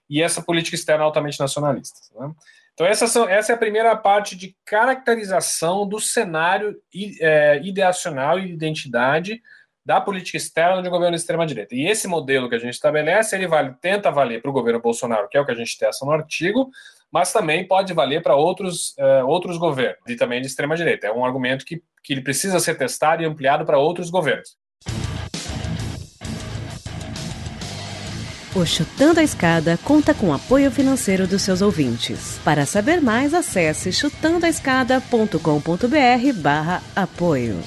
e 0.10 0.22
essa 0.22 0.42
política 0.42 0.76
externa 0.76 1.04
altamente 1.04 1.40
nacionalista. 1.40 2.00
Né? 2.20 2.32
Então, 2.74 2.86
essa, 2.86 3.08
são, 3.08 3.28
essa 3.28 3.52
é 3.52 3.56
a 3.56 3.58
primeira 3.58 3.96
parte 3.96 4.36
de 4.36 4.56
caracterização 4.64 5.88
do 5.88 6.00
cenário 6.00 6.76
é, 7.20 7.60
ideacional 7.64 8.40
e 8.40 8.52
identidade 8.52 9.42
da 9.84 10.02
política 10.02 10.38
externa 10.38 10.82
de 10.82 10.90
governo 10.90 11.16
de 11.16 11.22
extrema-direita. 11.22 11.74
E 11.74 11.88
esse 11.88 12.08
modelo 12.08 12.50
que 12.50 12.56
a 12.56 12.60
gente 12.60 12.74
estabelece, 12.74 13.36
ele 13.36 13.48
vale, 13.48 13.74
tenta 13.82 14.12
valer 14.12 14.42
para 14.42 14.52
o 14.52 14.54
governo 14.54 14.82
Bolsonaro, 14.82 15.30
que 15.30 15.38
é 15.38 15.42
o 15.42 15.46
que 15.46 15.52
a 15.52 15.56
gente 15.56 15.78
testa 15.78 16.06
no 16.06 16.12
artigo, 16.12 16.70
mas 17.18 17.34
também 17.34 17.68
pode 17.68 17.92
valer 17.94 18.22
para 18.22 18.36
outros, 18.36 18.96
uh, 19.00 19.26
outros 19.26 19.58
governos, 19.58 19.98
e 20.08 20.16
também 20.16 20.40
de 20.40 20.46
extrema-direita. 20.46 21.08
É 21.08 21.12
um 21.12 21.26
argumento 21.26 21.66
que, 21.66 21.82
que 22.04 22.14
ele 22.14 22.22
precisa 22.22 22.60
ser 22.60 22.78
testado 22.78 23.24
e 23.24 23.26
ampliado 23.26 23.66
para 23.66 23.80
outros 23.80 24.12
governos. 24.12 24.56
O 28.56 28.64
Chutando 28.68 29.20
a 29.20 29.24
Escada 29.24 29.80
conta 29.84 30.14
com 30.14 30.32
apoio 30.32 30.70
financeiro 30.70 31.26
dos 31.26 31.42
seus 31.42 31.64
ouvintes. 31.64 32.40
Para 32.44 32.68
saber 32.68 33.02
mais, 33.02 33.34
acesse 33.34 33.92
chutandoaescada.com.br 33.92 36.34
barra 36.36 36.84
apoio. 36.96 37.60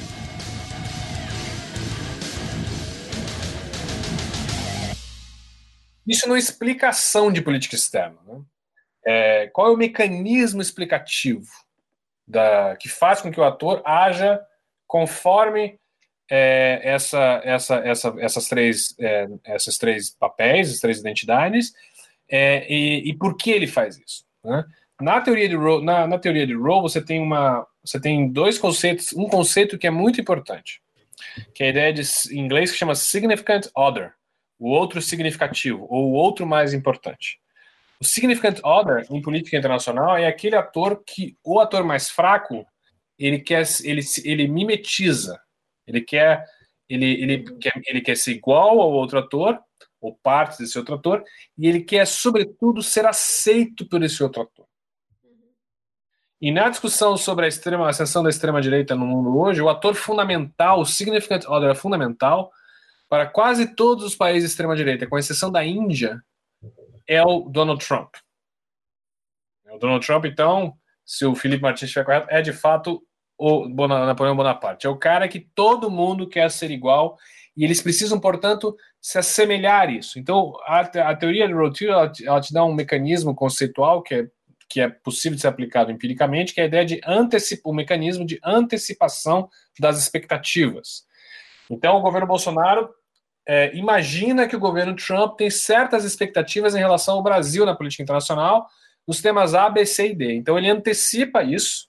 Isso 6.07 6.29
não 6.29 6.37
é 6.37 6.39
explicação 6.39 7.33
de 7.33 7.43
política 7.43 7.75
externa. 7.75 8.17
Né? 8.29 8.41
É, 9.05 9.49
qual 9.49 9.69
é 9.69 9.71
o 9.71 9.77
mecanismo 9.77 10.61
explicativo 10.61 11.47
da, 12.27 12.77
que 12.77 12.89
faz 12.89 13.21
com 13.21 13.31
que 13.31 13.41
o 13.41 13.45
ator 13.45 13.83
haja 13.85 14.41
conforme 14.87 15.79
é, 16.31 16.81
essa, 16.85 17.41
essa, 17.45 17.77
essa, 17.77 18.15
essas, 18.19 18.49
três, 18.49 18.95
é, 19.01 19.27
essas 19.45 19.77
três 19.77 20.11
papéis, 20.11 20.69
essas 20.69 20.81
três 20.81 21.01
identidades, 21.01 21.73
é, 22.29 22.73
e, 22.73 23.11
e, 23.11 23.15
por 23.17 23.37
que 23.37 23.51
ele 23.51 23.67
faz 23.67 23.99
isso. 23.99 24.25
Né? 24.45 24.65
Na 25.01 25.21
teoria 25.21 25.49
de 25.49 25.57
role, 25.57 25.85
na, 25.85 26.07
na, 26.07 26.19
teoria 26.19 26.47
de 26.47 26.55
role, 26.55 26.83
você 26.83 27.01
tem 27.01 27.21
uma, 27.21 27.67
você 27.83 28.01
tem 28.01 28.31
dois 28.31 28.59
conceitos, 28.59 29.13
um 29.13 29.29
conceito 29.29 29.77
que 29.77 29.87
é 29.87 29.91
muito 29.91 30.21
importante, 30.21 30.81
que 31.53 31.65
é 31.65 31.67
a 31.67 31.71
ideia 31.71 31.93
de, 31.93 32.03
em 32.31 32.39
inglês 32.39 32.71
que 32.71 32.79
chama 32.79 32.95
significant 32.95 33.67
other, 33.75 34.13
o 34.59 34.69
outro 34.69 35.03
significativo, 35.03 35.87
ou 35.89 36.11
o 36.11 36.13
outro 36.13 36.47
mais 36.47 36.73
importante. 36.73 37.41
O 38.01 38.05
significant 38.05 38.61
other 38.65 39.07
em 39.11 39.21
política 39.21 39.59
internacional 39.59 40.17
é 40.17 40.27
aquele 40.27 40.57
ator 40.57 41.03
que 41.05 41.37
o 41.45 41.61
ator 41.61 41.85
mais 41.85 42.09
fraco 42.09 42.67
ele 43.19 43.39
quer 43.39 43.65
ele, 43.83 44.01
ele 44.25 44.49
mimetiza, 44.49 45.39
ele 45.87 46.01
quer 46.01 46.47
ele, 46.89 47.07
ele, 47.23 47.59
quer, 47.59 47.73
ele 47.87 48.01
quer 48.01 48.17
ser 48.17 48.33
igual 48.33 48.81
ao 48.81 48.91
outro 48.91 49.19
ator, 49.19 49.61
ou 50.01 50.19
parte 50.23 50.59
desse 50.59 50.77
outro 50.77 50.97
ator, 50.97 51.23
e 51.57 51.69
ele 51.69 51.83
quer, 51.83 52.05
sobretudo, 52.07 52.83
ser 52.83 53.07
aceito 53.07 53.87
por 53.89 54.03
esse 54.03 54.21
outro 54.23 54.43
ator. 54.43 54.67
E 56.41 56.51
na 56.51 56.69
discussão 56.69 57.17
sobre 57.17 57.45
a, 57.45 57.49
extrema, 57.49 57.87
a 57.87 57.91
ascensão 57.91 58.23
da 58.23 58.31
extrema-direita 58.31 58.97
no 58.97 59.07
mundo 59.07 59.39
hoje, 59.39 59.61
o 59.61 59.69
ator 59.69 59.95
fundamental, 59.95 60.81
o 60.81 60.87
significant 60.87 61.45
other 61.47 61.77
fundamental, 61.77 62.51
para 63.09 63.27
quase 63.27 63.75
todos 63.77 64.05
os 64.05 64.17
países 64.17 64.49
de 64.49 64.53
extrema-direita, 64.53 65.07
com 65.07 65.19
exceção 65.19 65.53
da 65.53 65.65
Índia, 65.65 66.21
é 67.11 67.23
o 67.25 67.41
Donald 67.41 67.85
Trump. 67.85 68.15
O 69.69 69.79
Donald 69.79 70.07
Trump, 70.07 70.25
então, 70.27 70.75
se 71.05 71.27
o 71.27 71.35
Felipe 71.35 71.63
Martins 71.63 71.89
estiver 71.89 72.05
correto, 72.05 72.29
é 72.31 72.41
de 72.41 72.53
fato 72.53 73.03
o 73.37 73.69
Napoleão 73.69 74.37
Bonaparte. 74.37 74.87
É 74.87 74.91
o 74.91 74.99
cara 74.99 75.27
que 75.27 75.41
todo 75.41 75.91
mundo 75.91 76.29
quer 76.29 76.49
ser 76.51 76.71
igual 76.71 77.17
e 77.57 77.65
eles 77.65 77.83
precisam, 77.83 78.21
portanto, 78.21 78.77
se 79.01 79.19
assemelhar 79.19 79.89
a 79.89 79.93
isso. 79.93 80.19
Então, 80.19 80.53
a, 80.67 80.81
a 80.81 81.17
teoria 81.17 81.49
de 81.49 81.55
Rothschild 81.55 81.93
ela, 81.93 82.13
ela, 82.25 82.41
te 82.41 82.53
dá 82.53 82.65
um 82.65 82.75
mecanismo 82.75 83.35
conceitual 83.35 84.03
que 84.03 84.15
é, 84.15 84.29
que 84.69 84.81
é 84.81 84.89
possível 84.89 85.35
de 85.35 85.43
ser 85.43 85.49
aplicado 85.49 85.91
empiricamente, 85.91 86.55
que 86.55 86.61
é 86.61 86.65
a 86.65 86.67
ideia 86.67 86.85
de 86.85 87.01
antecipar, 87.05 87.73
o 87.73 87.75
mecanismo 87.75 88.25
de 88.25 88.39
antecipação 88.45 89.49
das 89.81 89.99
expectativas. 89.99 91.05
Então, 91.69 91.97
o 91.97 92.03
governo 92.03 92.27
Bolsonaro 92.27 92.89
é, 93.53 93.75
imagina 93.75 94.47
que 94.47 94.55
o 94.55 94.61
governo 94.61 94.95
Trump 94.95 95.37
tem 95.37 95.51
certas 95.51 96.05
expectativas 96.05 96.77
em 96.77 96.79
relação 96.79 97.17
ao 97.17 97.23
Brasil 97.23 97.67
na 97.67 97.75
política 97.75 98.01
internacional, 98.01 98.69
nos 99.05 99.21
temas 99.21 99.57
A, 99.57 99.69
B, 99.69 99.85
C 99.85 100.11
e 100.11 100.15
D. 100.15 100.35
Então 100.35 100.57
ele 100.57 100.71
antecipa 100.71 101.43
isso, 101.43 101.89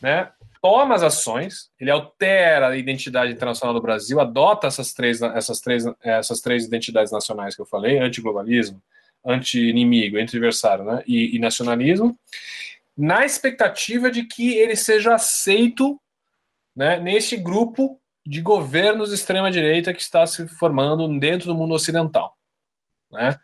né? 0.00 0.30
toma 0.62 0.94
as 0.94 1.02
ações, 1.02 1.70
ele 1.78 1.90
altera 1.90 2.68
a 2.68 2.76
identidade 2.78 3.30
internacional 3.30 3.74
do 3.74 3.82
Brasil, 3.82 4.18
adota 4.20 4.68
essas 4.68 4.94
três, 4.94 5.20
essas 5.20 5.60
três, 5.60 5.84
essas 6.02 6.40
três 6.40 6.64
identidades 6.64 7.12
nacionais 7.12 7.54
que 7.54 7.60
eu 7.60 7.66
falei, 7.66 7.98
antiglobalismo, 7.98 8.82
anti-inimigo, 9.22 10.16
anti-adversário 10.16 10.84
né? 10.86 11.02
e, 11.06 11.36
e 11.36 11.38
nacionalismo, 11.38 12.18
na 12.96 13.26
expectativa 13.26 14.10
de 14.10 14.24
que 14.24 14.54
ele 14.54 14.76
seja 14.76 15.14
aceito 15.14 16.00
né, 16.74 16.98
neste 16.98 17.36
grupo 17.36 17.99
de 18.30 18.40
governos 18.40 19.08
de 19.08 19.16
extrema-direita 19.16 19.92
que 19.92 20.00
está 20.00 20.24
se 20.24 20.46
formando 20.46 21.18
dentro 21.18 21.48
do 21.48 21.54
mundo 21.54 21.74
ocidental. 21.74 22.38
Né? 23.10 23.36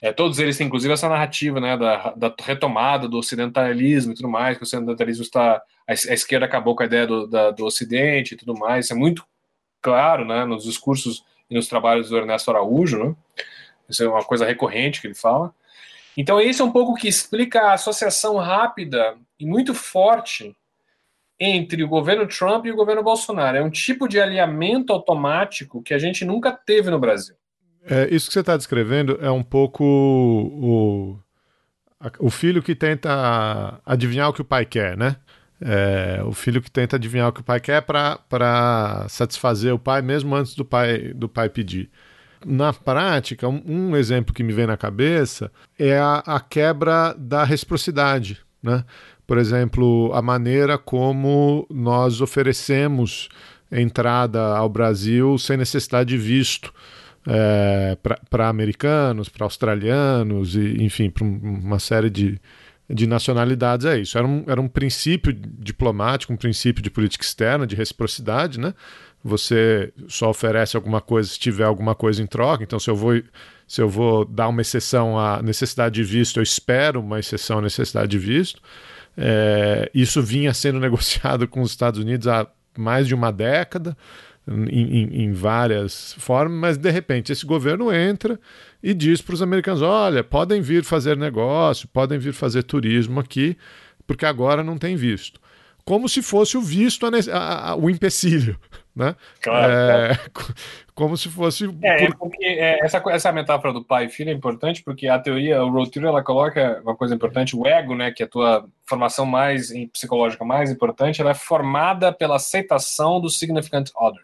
É, 0.00 0.10
todos 0.10 0.38
eles 0.38 0.56
têm, 0.56 0.68
inclusive, 0.68 0.94
essa 0.94 1.06
narrativa 1.06 1.60
né, 1.60 1.76
da, 1.76 2.12
da, 2.12 2.34
retomada 2.40 3.06
do 3.06 3.18
ocidentalismo 3.18 4.12
e 4.12 4.14
tudo 4.14 4.30
mais, 4.30 4.56
que 4.56 4.62
o 4.62 4.64
ocidentalismo 4.64 5.22
está. 5.22 5.62
A, 5.86 5.92
esquerda 5.92 6.46
acabou 6.46 6.74
com 6.74 6.82
a 6.82 6.86
ideia 6.86 7.06
do, 7.06 7.26
da, 7.26 7.50
do 7.50 7.66
ocidente 7.66 8.32
e 8.32 8.36
tudo 8.38 8.58
mais. 8.58 8.86
Isso 8.86 8.94
é 8.94 8.96
muito 8.96 9.22
claro 9.82 10.24
né, 10.24 10.46
nos 10.46 10.64
discursos 10.64 11.22
e 11.50 11.54
nos 11.54 11.68
trabalhos 11.68 12.08
do 12.08 12.16
Ernesto 12.16 12.50
Araújo. 12.50 13.04
Né? 13.04 13.14
Isso 13.86 14.02
é 14.02 14.08
uma 14.08 14.24
coisa 14.24 14.46
recorrente 14.46 15.02
que 15.02 15.08
ele 15.08 15.14
fala. 15.14 15.54
Então, 16.16 16.40
esse 16.40 16.62
é 16.62 16.64
um 16.64 16.72
pouco 16.72 16.94
que 16.94 17.06
explica 17.06 17.60
a 17.64 17.74
associação 17.74 18.38
rápida 18.38 19.14
e 19.38 19.44
muito 19.44 19.74
forte 19.74 20.56
entre 21.44 21.82
o 21.82 21.88
governo 21.88 22.26
Trump 22.26 22.66
e 22.66 22.70
o 22.70 22.76
governo 22.76 23.02
Bolsonaro. 23.02 23.56
É 23.56 23.62
um 23.62 23.70
tipo 23.70 24.06
de 24.06 24.20
alinhamento 24.20 24.92
automático 24.92 25.82
que 25.82 25.92
a 25.92 25.98
gente 25.98 26.24
nunca 26.24 26.52
teve 26.52 26.88
no 26.88 27.00
Brasil. 27.00 27.34
É, 27.84 28.08
isso 28.14 28.28
que 28.28 28.32
você 28.32 28.40
está 28.40 28.56
descrevendo 28.56 29.18
é 29.20 29.30
um 29.30 29.42
pouco 29.42 29.82
o, 29.84 31.18
o 32.20 32.30
filho 32.30 32.62
que 32.62 32.76
tenta 32.76 33.80
adivinhar 33.84 34.28
o 34.28 34.32
que 34.32 34.40
o 34.40 34.44
pai 34.44 34.64
quer, 34.64 34.96
né? 34.96 35.16
É, 35.60 36.22
o 36.24 36.32
filho 36.32 36.62
que 36.62 36.70
tenta 36.70 36.96
adivinhar 36.96 37.28
o 37.28 37.32
que 37.32 37.40
o 37.40 37.44
pai 37.44 37.60
quer 37.60 37.82
para 37.82 39.06
satisfazer 39.08 39.74
o 39.74 39.78
pai 39.78 40.00
mesmo 40.00 40.34
antes 40.34 40.54
do 40.54 40.64
pai 40.64 41.12
do 41.12 41.28
pai 41.28 41.48
pedir. 41.48 41.90
Na 42.44 42.72
prática, 42.72 43.48
um, 43.48 43.62
um 43.64 43.96
exemplo 43.96 44.34
que 44.34 44.42
me 44.42 44.52
vem 44.52 44.66
na 44.66 44.76
cabeça 44.76 45.50
é 45.78 45.98
a, 45.98 46.22
a 46.26 46.40
quebra 46.40 47.14
da 47.16 47.44
reciprocidade, 47.44 48.40
né? 48.62 48.84
Por 49.32 49.38
exemplo, 49.38 50.12
a 50.12 50.20
maneira 50.20 50.76
como 50.76 51.66
nós 51.70 52.20
oferecemos 52.20 53.30
entrada 53.70 54.54
ao 54.54 54.68
Brasil 54.68 55.38
sem 55.38 55.56
necessidade 55.56 56.10
de 56.10 56.18
visto 56.18 56.70
é, 57.26 57.96
para 58.28 58.50
americanos, 58.50 59.30
para 59.30 59.46
australianos, 59.46 60.54
e, 60.54 60.84
enfim, 60.84 61.08
para 61.08 61.24
uma 61.24 61.78
série 61.78 62.10
de, 62.10 62.38
de 62.90 63.06
nacionalidades. 63.06 63.86
É 63.86 64.00
isso. 64.00 64.18
Era 64.18 64.26
um, 64.26 64.44
era 64.46 64.60
um 64.60 64.68
princípio 64.68 65.32
diplomático, 65.32 66.30
um 66.30 66.36
princípio 66.36 66.82
de 66.82 66.90
política 66.90 67.24
externa, 67.24 67.66
de 67.66 67.74
reciprocidade, 67.74 68.60
né? 68.60 68.74
Você 69.24 69.94
só 70.08 70.28
oferece 70.28 70.76
alguma 70.76 71.00
coisa 71.00 71.30
se 71.30 71.38
tiver 71.38 71.64
alguma 71.64 71.94
coisa 71.94 72.22
em 72.22 72.26
troca. 72.26 72.62
Então, 72.64 72.78
se 72.78 72.90
eu 72.90 72.96
vou 72.96 73.14
se 73.66 73.80
eu 73.80 73.88
vou 73.88 74.26
dar 74.26 74.48
uma 74.48 74.60
exceção 74.60 75.18
à 75.18 75.42
necessidade 75.42 75.94
de 75.94 76.04
visto, 76.04 76.38
eu 76.38 76.42
espero 76.42 77.00
uma 77.00 77.18
exceção 77.18 77.60
à 77.60 77.62
necessidade 77.62 78.10
de 78.10 78.18
visto. 78.18 78.60
É, 79.16 79.90
isso 79.94 80.22
vinha 80.22 80.52
sendo 80.54 80.78
negociado 80.80 81.46
com 81.46 81.60
os 81.60 81.70
Estados 81.70 82.00
Unidos 82.00 82.26
há 82.26 82.46
mais 82.76 83.06
de 83.06 83.14
uma 83.14 83.30
década, 83.30 83.96
em, 84.48 85.02
em, 85.02 85.24
em 85.24 85.32
várias 85.32 86.14
formas, 86.14 86.58
mas 86.58 86.76
de 86.76 86.90
repente 86.90 87.30
esse 87.30 87.46
governo 87.46 87.92
entra 87.92 88.40
e 88.82 88.92
diz 88.92 89.20
para 89.20 89.34
os 89.34 89.42
americanos: 89.42 89.82
olha, 89.82 90.24
podem 90.24 90.60
vir 90.60 90.84
fazer 90.84 91.16
negócio, 91.16 91.86
podem 91.88 92.18
vir 92.18 92.32
fazer 92.32 92.62
turismo 92.64 93.20
aqui, 93.20 93.56
porque 94.06 94.26
agora 94.26 94.64
não 94.64 94.76
tem 94.76 94.96
visto. 94.96 95.40
Como 95.84 96.08
se 96.08 96.22
fosse 96.22 96.56
o 96.56 96.62
visto, 96.62 97.06
a, 97.06 97.70
a, 97.70 97.76
o 97.76 97.90
empecilho. 97.90 98.58
Né? 98.94 99.16
Claro, 99.40 99.72
é, 99.72 100.18
como 100.94 101.16
se 101.16 101.30
fosse. 101.30 101.64
É, 101.82 101.96
por... 101.96 102.04
é 102.04 102.10
porque 102.10 102.44
é, 102.44 102.84
essa, 102.84 103.02
essa 103.08 103.32
metáfora 103.32 103.72
do 103.72 103.82
pai 103.82 104.06
e 104.06 104.08
filho 104.10 104.30
é 104.30 104.34
importante, 104.34 104.82
porque 104.82 105.08
a 105.08 105.18
teoria, 105.18 105.64
o 105.64 105.70
Rothschild, 105.70 106.06
ela 106.06 106.22
coloca 106.22 106.80
uma 106.82 106.94
coisa 106.94 107.14
importante, 107.14 107.56
o 107.56 107.66
ego, 107.66 107.94
né, 107.94 108.10
que 108.10 108.22
é 108.22 108.26
a 108.26 108.28
tua 108.28 108.68
formação 108.84 109.24
mais 109.24 109.70
em 109.70 109.88
psicológica 109.88 110.44
mais 110.44 110.70
importante, 110.70 111.20
ela 111.20 111.30
é 111.30 111.34
formada 111.34 112.12
pela 112.12 112.36
aceitação 112.36 113.20
do 113.20 113.30
significant 113.30 113.88
other. 113.96 114.22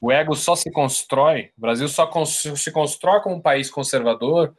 O 0.00 0.10
ego 0.10 0.34
só 0.34 0.56
se 0.56 0.68
constrói, 0.72 1.50
o 1.56 1.60
Brasil 1.60 1.86
só 1.86 2.10
se 2.24 2.72
constrói 2.72 3.20
como 3.20 3.36
um 3.36 3.40
país 3.40 3.70
conservador 3.70 4.52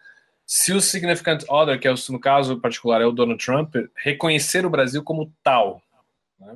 se 0.46 0.74
o 0.74 0.82
significant 0.82 1.44
other, 1.50 1.80
que 1.80 1.88
é 1.88 1.94
no 2.10 2.20
caso 2.20 2.60
particular 2.60 3.02
é 3.02 3.06
o 3.06 3.12
Donald 3.12 3.44
Trump, 3.44 3.76
reconhecer 3.96 4.66
o 4.66 4.70
Brasil 4.70 5.04
como 5.04 5.32
tal. 5.42 5.82
Né? 6.40 6.56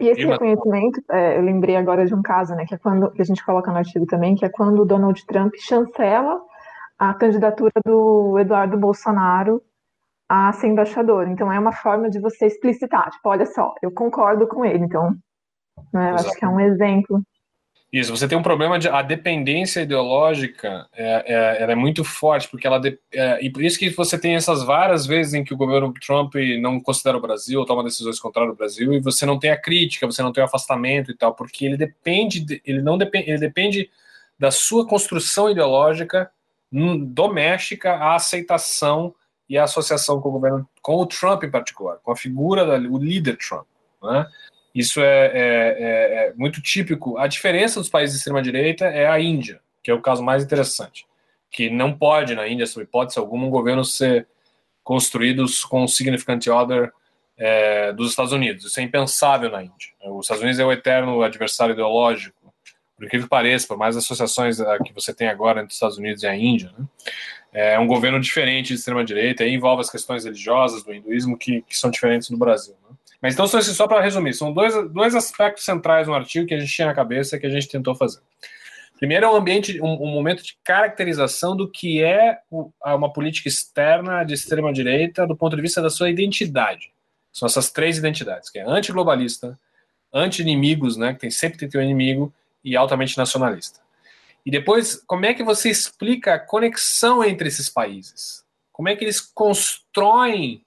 E 0.00 0.08
esse 0.08 0.24
reconhecimento, 0.24 1.02
é, 1.10 1.36
eu 1.36 1.42
lembrei 1.42 1.76
agora 1.76 2.06
de 2.06 2.14
um 2.14 2.22
caso, 2.22 2.54
né, 2.54 2.64
que 2.64 2.74
é 2.74 2.78
quando 2.78 3.10
que 3.12 3.20
a 3.20 3.24
gente 3.24 3.44
coloca 3.44 3.70
no 3.70 3.76
artigo 3.76 4.06
também, 4.06 4.34
que 4.34 4.46
é 4.46 4.48
quando 4.48 4.80
o 4.80 4.84
Donald 4.86 5.24
Trump 5.26 5.52
chancela 5.58 6.40
a 6.98 7.12
candidatura 7.14 7.72
do 7.84 8.38
Eduardo 8.38 8.78
Bolsonaro 8.78 9.62
a 10.28 10.52
ser 10.52 10.68
embaixador. 10.68 11.28
Então 11.28 11.52
é 11.52 11.58
uma 11.58 11.72
forma 11.72 12.08
de 12.08 12.18
você 12.18 12.46
explicitar, 12.46 13.10
tipo, 13.10 13.28
olha 13.28 13.44
só, 13.44 13.74
eu 13.82 13.90
concordo 13.90 14.46
com 14.48 14.64
ele. 14.64 14.84
Então, 14.84 15.14
né, 15.92 16.12
eu 16.12 16.14
acho 16.14 16.32
que 16.32 16.44
é 16.44 16.48
um 16.48 16.60
exemplo. 16.60 17.22
Isso, 17.92 18.16
você 18.16 18.28
tem 18.28 18.38
um 18.38 18.42
problema 18.42 18.78
de 18.78 18.88
a 18.88 19.02
dependência 19.02 19.80
ideológica 19.80 20.88
é, 20.92 21.24
é, 21.26 21.62
ela 21.62 21.72
é 21.72 21.74
muito 21.74 22.04
forte, 22.04 22.48
porque 22.48 22.64
ela 22.64 22.78
de, 22.78 22.96
é, 23.12 23.44
e 23.44 23.50
por 23.50 23.64
isso 23.64 23.76
que 23.76 23.90
você 23.90 24.16
tem 24.16 24.36
essas 24.36 24.62
várias 24.62 25.06
vezes 25.06 25.34
em 25.34 25.42
que 25.42 25.52
o 25.52 25.56
governo 25.56 25.92
Trump 25.94 26.34
não 26.60 26.80
considera 26.80 27.16
o 27.16 27.20
Brasil 27.20 27.58
ou 27.58 27.66
toma 27.66 27.82
decisões 27.82 28.20
contrárias 28.20 28.50
ao 28.50 28.56
Brasil 28.56 28.92
e 28.92 29.00
você 29.00 29.26
não 29.26 29.40
tem 29.40 29.50
a 29.50 29.60
crítica, 29.60 30.06
você 30.06 30.22
não 30.22 30.32
tem 30.32 30.40
o 30.40 30.46
afastamento 30.46 31.10
e 31.10 31.16
tal, 31.16 31.34
porque 31.34 31.66
ele 31.66 31.76
depende, 31.76 32.38
de, 32.38 32.62
ele 32.64 32.80
não 32.80 32.96
depende, 32.96 33.28
ele 33.28 33.40
depende 33.40 33.90
da 34.38 34.52
sua 34.52 34.86
construção 34.86 35.50
ideológica 35.50 36.30
doméstica, 36.72 37.94
a 37.94 38.14
aceitação 38.14 39.12
e 39.48 39.58
a 39.58 39.64
associação 39.64 40.20
com 40.20 40.28
o 40.28 40.32
governo, 40.32 40.68
com 40.80 40.94
o 40.94 41.06
Trump 41.06 41.42
em 41.42 41.50
particular, 41.50 41.98
com 42.04 42.12
a 42.12 42.16
figura 42.16 42.78
do 42.78 42.98
líder 42.98 43.36
Trump, 43.36 43.66
né? 44.00 44.26
Isso 44.74 45.00
é, 45.00 45.04
é, 45.04 45.32
é, 45.32 46.28
é, 46.28 46.32
muito 46.36 46.62
típico. 46.62 47.18
A 47.18 47.26
diferença 47.26 47.80
dos 47.80 47.88
países 47.88 48.14
de 48.14 48.18
extrema-direita 48.18 48.84
é 48.86 49.06
a 49.06 49.18
Índia, 49.18 49.60
que 49.82 49.90
é 49.90 49.94
o 49.94 50.00
caso 50.00 50.22
mais 50.22 50.42
interessante. 50.44 51.06
Que 51.50 51.68
não 51.68 51.92
pode, 51.92 52.34
na 52.34 52.46
Índia, 52.46 52.66
sob 52.66 52.84
hipótese 52.84 53.18
alguma, 53.18 53.46
um 53.46 53.50
governo 53.50 53.84
ser 53.84 54.28
construído 54.84 55.44
com 55.68 55.84
um 55.84 55.88
significant 55.88 56.46
other 56.46 56.92
é, 57.36 57.92
dos 57.92 58.10
Estados 58.10 58.32
Unidos. 58.32 58.64
Isso 58.64 58.78
é 58.78 58.82
impensável 58.82 59.50
na 59.50 59.62
Índia. 59.62 59.88
Os 60.04 60.26
Estados 60.26 60.42
Unidos 60.42 60.60
é 60.60 60.64
o 60.64 60.70
eterno 60.70 61.22
adversário 61.22 61.72
ideológico, 61.72 62.52
por 62.94 63.06
incrível 63.06 63.26
que 63.26 63.30
pareça, 63.30 63.66
por 63.66 63.78
mais 63.78 63.96
associações 63.96 64.60
ah, 64.60 64.78
que 64.84 64.92
você 64.92 65.14
tem 65.14 65.26
agora 65.26 65.60
entre 65.60 65.70
os 65.70 65.76
Estados 65.76 65.96
Unidos 65.96 66.22
e 66.22 66.26
a 66.26 66.36
Índia. 66.36 66.70
Né? 66.78 66.84
É 67.52 67.78
um 67.78 67.86
governo 67.86 68.20
diferente 68.20 68.68
de 68.68 68.74
extrema-direita, 68.74 69.44
envolve 69.44 69.80
as 69.80 69.90
questões 69.90 70.24
religiosas 70.24 70.84
do 70.84 70.92
hinduísmo 70.92 71.36
que, 71.36 71.62
que 71.62 71.76
são 71.76 71.90
diferentes 71.90 72.28
do 72.28 72.36
Brasil. 72.36 72.76
Né? 72.88 72.96
Mas 73.20 73.34
então, 73.34 73.46
só 73.46 73.86
para 73.86 74.00
resumir, 74.00 74.32
são 74.32 74.52
dois, 74.52 74.74
dois 74.90 75.14
aspectos 75.14 75.64
centrais 75.64 76.06
no 76.06 76.14
artigo 76.14 76.46
que 76.46 76.54
a 76.54 76.58
gente 76.58 76.72
tinha 76.72 76.88
na 76.88 76.94
cabeça 76.94 77.38
que 77.38 77.46
a 77.46 77.50
gente 77.50 77.68
tentou 77.68 77.94
fazer. 77.94 78.20
Primeiro 78.98 79.26
é 79.26 79.30
um 79.30 79.36
ambiente, 79.36 79.80
um, 79.80 80.04
um 80.04 80.10
momento 80.10 80.42
de 80.42 80.56
caracterização 80.64 81.56
do 81.56 81.70
que 81.70 82.02
é 82.02 82.38
uma 82.84 83.12
política 83.12 83.48
externa 83.48 84.24
de 84.24 84.34
extrema 84.34 84.72
direita 84.72 85.26
do 85.26 85.36
ponto 85.36 85.56
de 85.56 85.62
vista 85.62 85.80
da 85.80 85.90
sua 85.90 86.10
identidade. 86.10 86.92
São 87.32 87.46
essas 87.46 87.70
três 87.70 87.96
identidades, 87.96 88.50
que 88.50 88.58
é 88.58 88.62
antiglobalista, 88.62 89.58
anti-inimigos, 90.12 90.96
né, 90.96 91.14
que 91.14 91.20
tem, 91.20 91.30
sempre 91.30 91.58
tem 91.58 91.68
que 91.68 91.72
ter 91.72 91.78
um 91.78 91.82
inimigo, 91.82 92.32
e 92.62 92.76
altamente 92.76 93.16
nacionalista. 93.16 93.80
E 94.44 94.50
depois, 94.50 94.96
como 95.06 95.26
é 95.26 95.34
que 95.34 95.42
você 95.42 95.70
explica 95.70 96.34
a 96.34 96.38
conexão 96.38 97.24
entre 97.24 97.48
esses 97.48 97.68
países? 97.68 98.44
Como 98.72 98.88
é 98.88 98.96
que 98.96 99.04
eles 99.04 99.20
constroem 99.20 100.62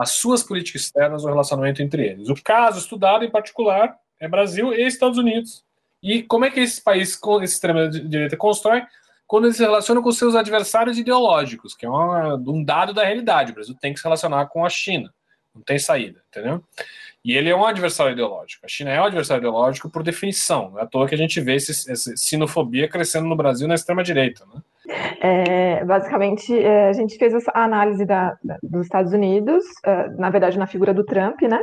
as 0.00 0.12
suas 0.12 0.42
políticas 0.42 0.82
externas, 0.82 1.24
o 1.24 1.28
relacionamento 1.28 1.82
entre 1.82 2.06
eles. 2.06 2.28
O 2.28 2.34
caso 2.42 2.78
estudado, 2.78 3.24
em 3.24 3.30
particular, 3.30 3.96
é 4.18 4.26
Brasil 4.26 4.72
e 4.72 4.86
Estados 4.86 5.18
Unidos. 5.18 5.62
E 6.02 6.22
como 6.22 6.46
é 6.46 6.50
que 6.50 6.60
esses 6.60 6.80
países, 6.80 7.16
com 7.16 7.42
esse 7.42 7.54
extrema-direita, 7.54 8.36
constroem 8.36 8.86
quando 9.26 9.44
eles 9.44 9.58
se 9.58 9.62
relacionam 9.62 10.02
com 10.02 10.10
seus 10.10 10.34
adversários 10.34 10.98
ideológicos, 10.98 11.74
que 11.74 11.84
é 11.84 11.88
uma, 11.88 12.34
um 12.34 12.64
dado 12.64 12.94
da 12.94 13.04
realidade. 13.04 13.52
O 13.52 13.54
Brasil 13.54 13.76
tem 13.80 13.92
que 13.92 14.00
se 14.00 14.04
relacionar 14.04 14.46
com 14.46 14.64
a 14.64 14.70
China. 14.70 15.12
Não 15.54 15.62
tem 15.62 15.78
saída, 15.78 16.22
entendeu? 16.28 16.64
E 17.22 17.36
ele 17.36 17.50
é 17.50 17.54
um 17.54 17.64
adversário 17.64 18.12
ideológico. 18.12 18.64
A 18.64 18.68
China 18.68 18.90
é 18.90 19.00
um 19.00 19.04
adversário 19.04 19.42
ideológico 19.42 19.90
por 19.90 20.02
definição. 20.02 20.70
Não 20.70 20.78
é 20.78 20.82
à 20.82 20.86
toa 20.86 21.06
que 21.06 21.14
a 21.14 21.18
gente 21.18 21.40
vê 21.40 21.56
essa 21.56 22.16
sinofobia 22.16 22.88
crescendo 22.88 23.28
no 23.28 23.36
Brasil 23.36 23.68
na 23.68 23.74
extrema-direita. 23.74 24.46
Né? 24.46 24.62
É, 25.20 25.84
basicamente, 25.84 26.56
é, 26.58 26.88
a 26.88 26.92
gente 26.92 27.16
fez 27.16 27.34
essa 27.34 27.52
análise 27.54 28.04
da, 28.04 28.36
da, 28.42 28.58
dos 28.62 28.82
Estados 28.82 29.12
Unidos, 29.12 29.64
é, 29.84 30.08
na 30.10 30.30
verdade, 30.30 30.58
na 30.58 30.66
figura 30.66 30.92
do 30.92 31.04
Trump, 31.04 31.40
né? 31.42 31.60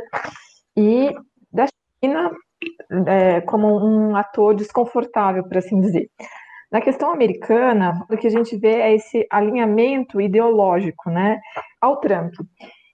E 0.76 1.12
da 1.52 1.66
China 2.02 2.30
é, 3.06 3.40
como 3.42 3.68
um 3.68 4.16
ator 4.16 4.54
desconfortável, 4.54 5.44
por 5.44 5.58
assim 5.58 5.80
dizer. 5.80 6.10
Na 6.70 6.80
questão 6.80 7.10
americana, 7.12 8.04
o 8.10 8.16
que 8.16 8.26
a 8.26 8.30
gente 8.30 8.56
vê 8.56 8.76
é 8.76 8.94
esse 8.94 9.26
alinhamento 9.30 10.20
ideológico, 10.20 11.10
né, 11.10 11.40
ao 11.80 11.98
Trump. 11.98 12.34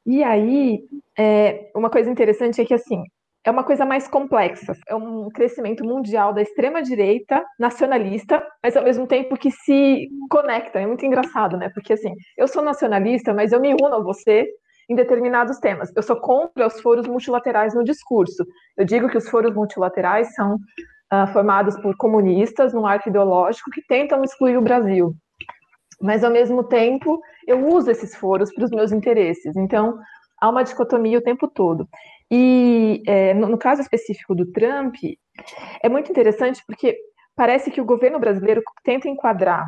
E 0.07 0.23
aí, 0.23 0.81
é, 1.19 1.71
uma 1.75 1.91
coisa 1.91 2.11
interessante 2.11 2.61
é 2.61 2.65
que, 2.65 2.75
assim, 2.75 3.03
é 3.45 3.51
uma 3.51 3.63
coisa 3.63 3.85
mais 3.85 4.09
complexa. 4.09 4.75
É 4.89 4.95
um 4.95 5.29
crescimento 5.29 5.85
mundial 5.85 6.33
da 6.33 6.41
extrema-direita 6.41 7.45
nacionalista, 7.59 8.43
mas 8.63 8.77
ao 8.77 8.83
mesmo 8.83 9.07
tempo 9.07 9.37
que 9.37 9.51
se 9.51 10.09
conecta. 10.31 10.81
É 10.81 10.87
muito 10.87 11.05
engraçado, 11.05 11.57
né? 11.57 11.69
Porque, 11.75 11.93
assim, 11.93 12.13
eu 12.39 12.49
sou 12.49 12.63
nacionalista, 12.63 13.35
mas 13.35 13.53
eu 13.53 13.61
me 13.61 13.75
uno 13.75 13.97
a 13.97 14.03
você 14.03 14.47
em 14.89 14.95
determinados 14.95 15.59
temas. 15.59 15.91
Eu 15.95 16.03
sou 16.03 16.17
contra 16.17 16.67
os 16.67 16.81
foros 16.81 17.07
multilaterais 17.07 17.75
no 17.75 17.85
discurso. 17.85 18.45
Eu 18.77 18.85
digo 18.85 19.09
que 19.09 19.19
os 19.19 19.29
foros 19.29 19.55
multilaterais 19.55 20.35
são 20.35 20.55
uh, 20.55 21.27
formados 21.33 21.79
por 21.81 21.95
comunistas 21.97 22.73
num 22.73 22.87
arco 22.87 23.11
ideológico 23.11 23.71
que 23.71 23.83
tentam 23.87 24.25
excluir 24.25 24.57
o 24.57 24.63
Brasil. 24.63 25.15
Mas, 26.01 26.25
ao 26.25 26.31
mesmo 26.31 26.65
tempo, 26.65 27.21
eu 27.47 27.67
uso 27.69 27.91
esses 27.91 28.15
foros 28.15 28.53
para 28.55 28.65
os 28.65 28.71
meus 28.71 28.91
interesses. 28.91 29.55
Então, 29.57 29.99
há 30.41 30.49
uma 30.49 30.63
dicotomia 30.63 31.19
o 31.19 31.23
tempo 31.23 31.47
todo. 31.49 31.87
E 32.37 33.01
é, 33.07 33.33
no, 33.33 33.47
no, 33.47 33.57
caso 33.57 33.81
específico 33.81 34.35
do 34.35 34.51
Trump, 34.51 34.97
é 35.81 35.89
muito 35.89 36.11
interessante 36.11 36.65
porque 36.67 36.99
parece 37.37 37.71
que 37.71 37.81
o 37.81 37.85
governo 37.85 38.19
brasileiro 38.19 38.61
tenta 38.83 39.09
enquadrar 39.09 39.65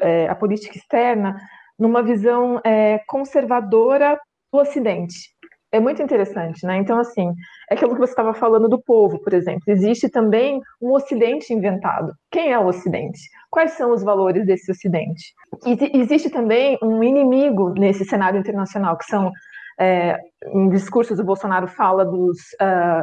é, 0.00 0.28
a 0.28 0.34
política 0.36 0.78
externa 0.78 1.36
numa 1.76 2.04
visão 2.04 2.60
é, 2.64 3.00
conservadora 3.08 4.16
do 4.52 4.60
Ocidente. 4.60 5.34
É 5.72 5.80
muito 5.80 6.00
interessante, 6.00 6.64
né? 6.64 6.76
Então, 6.76 7.00
assim, 7.00 7.32
é 7.68 7.74
aquilo 7.74 7.94
que 7.94 8.00
você 8.00 8.12
estava 8.12 8.32
falando 8.32 8.68
do 8.68 8.80
povo, 8.80 9.18
por 9.18 9.34
exemplo. 9.34 9.64
Existe 9.66 10.08
também 10.08 10.60
um 10.80 10.92
Ocidente 10.92 11.52
inventado. 11.52 12.12
Quem 12.30 12.52
é 12.52 12.58
o 12.60 12.66
Ocidente? 12.66 13.18
Quais 13.50 13.72
são 13.72 13.90
os 13.92 14.04
valores 14.04 14.46
desse 14.46 14.70
Ocidente? 14.70 15.34
E 15.66 15.98
existe 15.98 16.30
também 16.30 16.78
um 16.80 17.02
inimigo 17.02 17.74
nesse 17.76 18.04
cenário 18.04 18.38
internacional, 18.38 18.96
que 18.96 19.06
são 19.06 19.32
é, 19.78 20.18
em 20.46 20.68
discursos 20.68 21.18
o 21.18 21.24
Bolsonaro 21.24 21.66
fala 21.66 22.04
dos, 22.04 22.38
uh, 22.60 23.02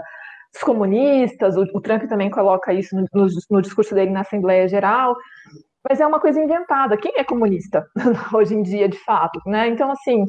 dos 0.53 0.63
comunistas, 0.63 1.57
o, 1.57 1.63
o, 1.73 1.81
Trump 1.81 2.03
também 2.07 2.29
coloca 2.29 2.73
isso 2.73 2.95
no, 2.95 3.05
no, 3.13 3.27
no, 3.49 3.61
discurso 3.61 3.95
dele 3.95 4.11
na 4.11 4.21
Assembleia 4.21 4.67
Geral, 4.67 5.15
mas 5.87 5.99
é 5.99 6.07
uma 6.07 6.19
coisa 6.19 6.41
inventada. 6.41 6.97
Quem 6.97 7.13
é 7.15 7.23
comunista 7.23 7.85
hoje 8.33 8.55
em 8.55 8.61
dia, 8.61 8.87
de 8.87 8.97
fato? 8.99 9.39
Né? 9.45 9.67
Então, 9.67 9.91
assim, 9.91 10.23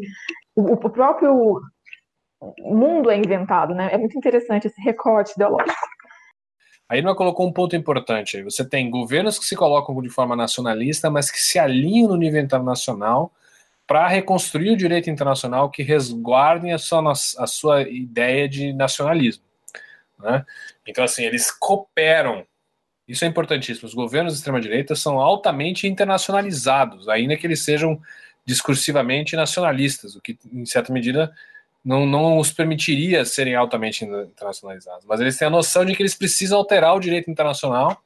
o, 0.56 0.72
o 0.72 0.90
próprio 0.90 1.60
mundo 2.58 3.10
é 3.10 3.16
inventado, 3.16 3.74
né? 3.74 3.90
É 3.92 3.98
muito 3.98 4.16
interessante 4.16 4.66
esse 4.66 4.80
recorte 4.80 5.32
ideológico. 5.32 5.92
A 6.88 6.96
Irma 6.96 7.14
colocou 7.14 7.46
um 7.46 7.52
ponto 7.52 7.76
importante. 7.76 8.42
Você 8.42 8.68
tem 8.68 8.90
governos 8.90 9.38
que 9.38 9.44
se 9.44 9.56
colocam 9.56 10.00
de 10.02 10.10
forma 10.10 10.36
nacionalista, 10.36 11.10
mas 11.10 11.30
que 11.30 11.38
se 11.38 11.58
alinham 11.58 12.08
no 12.08 12.16
nível 12.16 12.42
internacional 12.42 13.32
para 13.92 14.08
reconstruir 14.08 14.70
o 14.70 14.76
direito 14.76 15.10
internacional 15.10 15.68
que 15.68 15.82
resguardem 15.82 16.72
a 16.72 16.78
sua, 16.78 17.12
a 17.12 17.46
sua 17.46 17.82
ideia 17.82 18.48
de 18.48 18.72
nacionalismo. 18.72 19.44
Né? 20.18 20.46
Então, 20.86 21.04
assim, 21.04 21.24
eles 21.26 21.50
cooperam. 21.50 22.46
Isso 23.06 23.22
é 23.22 23.28
importantíssimo. 23.28 23.86
Os 23.86 23.92
governos 23.92 24.32
de 24.32 24.38
extrema-direita 24.38 24.96
são 24.96 25.20
altamente 25.20 25.86
internacionalizados, 25.86 27.06
ainda 27.06 27.36
que 27.36 27.46
eles 27.46 27.62
sejam 27.62 28.00
discursivamente 28.46 29.36
nacionalistas, 29.36 30.16
o 30.16 30.22
que, 30.22 30.38
em 30.50 30.64
certa 30.64 30.90
medida, 30.90 31.30
não, 31.84 32.06
não 32.06 32.38
os 32.38 32.50
permitiria 32.50 33.26
serem 33.26 33.54
altamente 33.54 34.06
internacionalizados. 34.06 35.04
Mas 35.04 35.20
eles 35.20 35.36
têm 35.36 35.48
a 35.48 35.50
noção 35.50 35.84
de 35.84 35.94
que 35.94 36.00
eles 36.00 36.14
precisam 36.14 36.56
alterar 36.56 36.96
o 36.96 37.00
direito 37.00 37.30
internacional, 37.30 38.02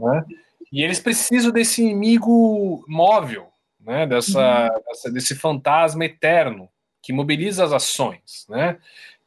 né? 0.00 0.24
e 0.72 0.82
eles 0.82 0.98
precisam 0.98 1.52
desse 1.52 1.82
inimigo 1.82 2.82
móvel, 2.88 3.52
né, 3.84 4.06
dessa, 4.06 4.64
uhum. 4.64 4.82
dessa, 4.86 5.12
desse 5.12 5.34
fantasma 5.34 6.04
eterno 6.04 6.68
que 7.02 7.12
mobiliza 7.12 7.64
as 7.64 7.72
ações, 7.72 8.46
né, 8.48 8.78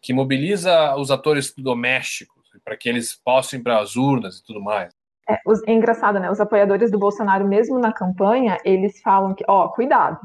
que 0.01 0.14
mobiliza 0.14 0.95
os 0.95 1.12
atores 1.12 1.53
domésticos 1.55 2.38
para 2.64 2.76
que 2.76 2.89
eles 2.89 3.16
possam 3.16 3.60
ir 3.60 3.64
para 3.64 3.80
as 3.80 3.95
urnas 3.95 4.39
e 4.39 4.43
tudo 4.43 4.62
mais. 4.62 4.91
É, 5.30 5.39
os, 5.45 5.62
é 5.68 5.72
engraçado, 5.72 6.20
né? 6.20 6.32
Os 6.32 6.39
apoiadores 6.39 6.89
do 6.89 6.97
Bolsonaro, 6.97 7.45
mesmo 7.45 7.78
na 7.80 7.91
campanha, 7.91 8.58
eles 8.64 9.01
falam 9.01 9.36
que, 9.36 9.43
ó, 9.47 9.68
cuidado, 9.68 10.18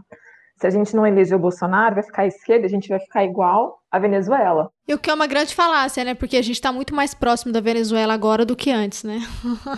se 0.56 0.66
a 0.66 0.70
gente 0.70 0.94
não 0.94 1.06
eleger 1.06 1.36
o 1.36 1.40
Bolsonaro, 1.40 1.96
vai 1.96 2.04
ficar 2.04 2.22
à 2.22 2.26
esquerda, 2.26 2.66
a 2.66 2.70
gente 2.70 2.88
vai 2.88 3.00
ficar 3.00 3.24
igual 3.24 3.81
a 3.92 3.98
Venezuela. 3.98 4.70
E 4.88 4.94
o 4.94 4.98
que 4.98 5.08
é 5.08 5.14
uma 5.14 5.28
grande 5.28 5.54
falácia, 5.54 6.02
né? 6.02 6.12
Porque 6.12 6.36
a 6.36 6.42
gente 6.42 6.56
está 6.56 6.72
muito 6.72 6.92
mais 6.92 7.14
próximo 7.14 7.52
da 7.52 7.60
Venezuela 7.60 8.12
agora 8.12 8.44
do 8.44 8.56
que 8.56 8.68
antes, 8.68 9.04
né? 9.04 9.20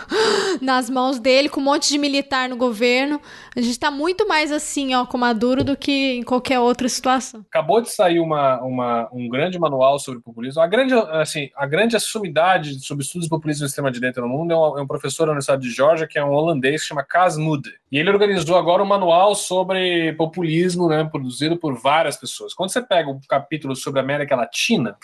Nas 0.63 0.89
mãos 0.89 1.19
dele, 1.19 1.51
com 1.51 1.61
um 1.61 1.65
monte 1.65 1.91
de 1.91 1.99
militar 1.99 2.49
no 2.49 2.57
governo. 2.57 3.21
A 3.55 3.61
gente 3.61 3.73
está 3.73 3.91
muito 3.91 4.27
mais 4.27 4.51
assim, 4.51 4.95
ó, 4.95 5.05
com 5.05 5.19
Maduro 5.19 5.63
do 5.63 5.77
que 5.77 6.15
em 6.15 6.23
qualquer 6.23 6.59
outra 6.59 6.89
situação. 6.89 7.45
Acabou 7.51 7.83
de 7.83 7.91
sair 7.91 8.19
uma, 8.19 8.63
uma, 8.63 9.09
um 9.13 9.29
grande 9.29 9.59
manual 9.59 9.99
sobre 9.99 10.23
populismo. 10.23 10.63
A 10.63 10.67
grande, 10.67 10.95
assim, 10.95 11.51
a 11.55 11.67
grande 11.67 11.97
assumidade 11.97 12.81
sobre 12.81 13.05
estudos 13.05 13.27
de 13.27 13.31
populismo 13.31 13.67
e 13.67 13.69
extrema-direita 13.69 14.23
no 14.23 14.29
mundo 14.29 14.53
é 14.53 14.57
um, 14.57 14.79
é 14.79 14.83
um, 14.83 14.87
professor 14.87 15.27
da 15.27 15.33
Universidade 15.33 15.61
de 15.61 15.71
Georgia, 15.71 16.07
que 16.07 16.19
é 16.19 16.25
um 16.25 16.33
holandês, 16.33 16.81
que 16.81 16.89
chama 16.89 17.05
Cas. 17.05 17.37
E 17.37 17.99
ele 17.99 18.11
organizou 18.11 18.57
agora 18.57 18.83
um 18.83 18.87
manual 18.87 19.35
sobre 19.35 20.15
populismo, 20.15 20.89
né? 20.89 21.05
Produzido 21.05 21.59
por 21.59 21.75
várias 21.75 22.17
pessoas. 22.17 22.55
Quando 22.55 22.71
você 22.71 22.81
pega 22.81 23.11
o 23.11 23.15
um 23.15 23.21
capítulo 23.29 23.77
sobre 23.77 24.01
a 24.01 24.04
América 24.05 24.37
Latina, 24.37 24.97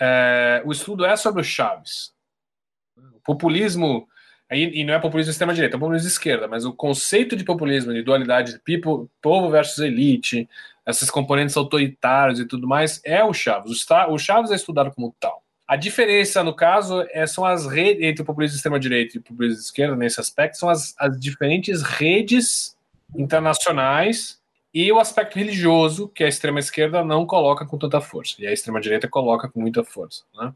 é, 0.00 0.62
o 0.64 0.72
estudo 0.72 1.04
é 1.04 1.16
sobre 1.16 1.40
o 1.40 1.44
Chaves. 1.44 2.12
populismo 3.24 4.08
Aí, 4.48 4.70
e 4.74 4.84
não 4.84 4.94
é 4.94 5.00
populismo 5.00 5.32
extrema-direita, 5.32 5.76
é 5.76 5.78
populismo 5.78 6.06
de 6.06 6.12
esquerda, 6.12 6.46
mas 6.46 6.64
o 6.64 6.72
conceito 6.72 7.34
de 7.34 7.42
populismo, 7.42 7.92
de 7.92 8.02
dualidade 8.02 8.52
de 8.52 8.58
people, 8.60 9.10
povo 9.20 9.50
versus 9.50 9.78
elite, 9.78 10.48
esses 10.86 11.10
componentes 11.10 11.56
autoritários 11.56 12.38
e 12.38 12.46
tudo 12.46 12.66
mais, 12.66 13.00
é 13.04 13.24
o 13.24 13.34
Chaves. 13.34 13.84
O 14.08 14.18
Chaves 14.18 14.52
é 14.52 14.54
estudado 14.54 14.92
como 14.92 15.14
tal. 15.18 15.42
A 15.66 15.74
diferença, 15.74 16.44
no 16.44 16.54
caso, 16.54 17.04
é, 17.10 17.26
são 17.26 17.44
as 17.44 17.66
redes 17.66 18.04
entre 18.04 18.22
o 18.22 18.24
populismo 18.24 18.52
de 18.52 18.58
extrema-direita 18.58 19.16
e 19.16 19.18
o 19.18 19.22
populismo 19.22 19.56
de 19.56 19.64
esquerda, 19.64 19.96
nesse 19.96 20.20
aspecto, 20.20 20.58
são 20.58 20.68
as, 20.68 20.94
as 20.96 21.18
diferentes 21.18 21.82
redes 21.82 22.76
internacionais 23.16 24.35
e 24.78 24.92
o 24.92 24.98
aspecto 25.00 25.38
religioso, 25.38 26.06
que 26.06 26.22
a 26.22 26.28
extrema-esquerda 26.28 27.02
não 27.02 27.24
coloca 27.24 27.64
com 27.64 27.78
tanta 27.78 27.98
força, 27.98 28.34
e 28.38 28.46
a 28.46 28.52
extrema-direita 28.52 29.08
coloca 29.08 29.48
com 29.48 29.58
muita 29.58 29.82
força. 29.82 30.22
Né? 30.34 30.52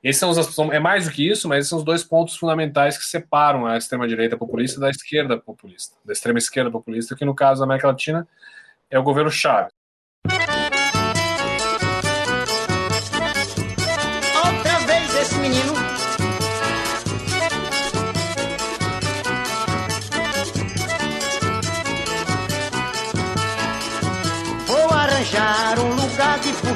Esses 0.00 0.20
são 0.20 0.30
os, 0.30 0.58
é 0.70 0.78
mais 0.78 1.06
do 1.06 1.10
que 1.10 1.28
isso, 1.28 1.48
mas 1.48 1.58
esses 1.58 1.70
são 1.70 1.78
os 1.78 1.84
dois 1.84 2.04
pontos 2.04 2.36
fundamentais 2.36 2.96
que 2.96 3.04
separam 3.04 3.66
a 3.66 3.76
extrema-direita 3.76 4.36
populista 4.36 4.78
da 4.78 4.90
esquerda 4.90 5.40
populista, 5.40 5.96
da 6.04 6.12
extrema-esquerda 6.12 6.70
populista, 6.70 7.16
que 7.16 7.24
no 7.24 7.34
caso 7.34 7.62
da 7.62 7.64
América 7.64 7.88
Latina 7.88 8.28
é 8.88 8.96
o 8.96 9.02
governo 9.02 9.28
Chávez. 9.32 9.72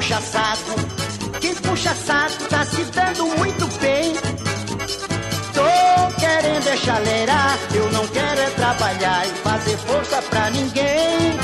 Lugar 0.09 0.21
de 0.21 0.29
puxa-saco. 0.29 1.39
Quem 1.39 1.55
puxa-saco 1.55 2.43
tá 2.49 2.65
se 2.65 2.83
dando 2.85 3.25
muito 3.37 3.67
bem. 3.79 4.13
Tô 5.53 6.19
querendo 6.19 6.67
é 6.67 6.77
chaleirar, 6.77 7.57
eu 7.73 7.91
não 7.91 8.07
quero 8.07 8.41
é 8.41 8.49
trabalhar 8.51 9.27
e 9.27 9.29
fazer 9.43 9.77
força 9.77 10.21
pra 10.23 10.49
ninguém. 10.49 11.37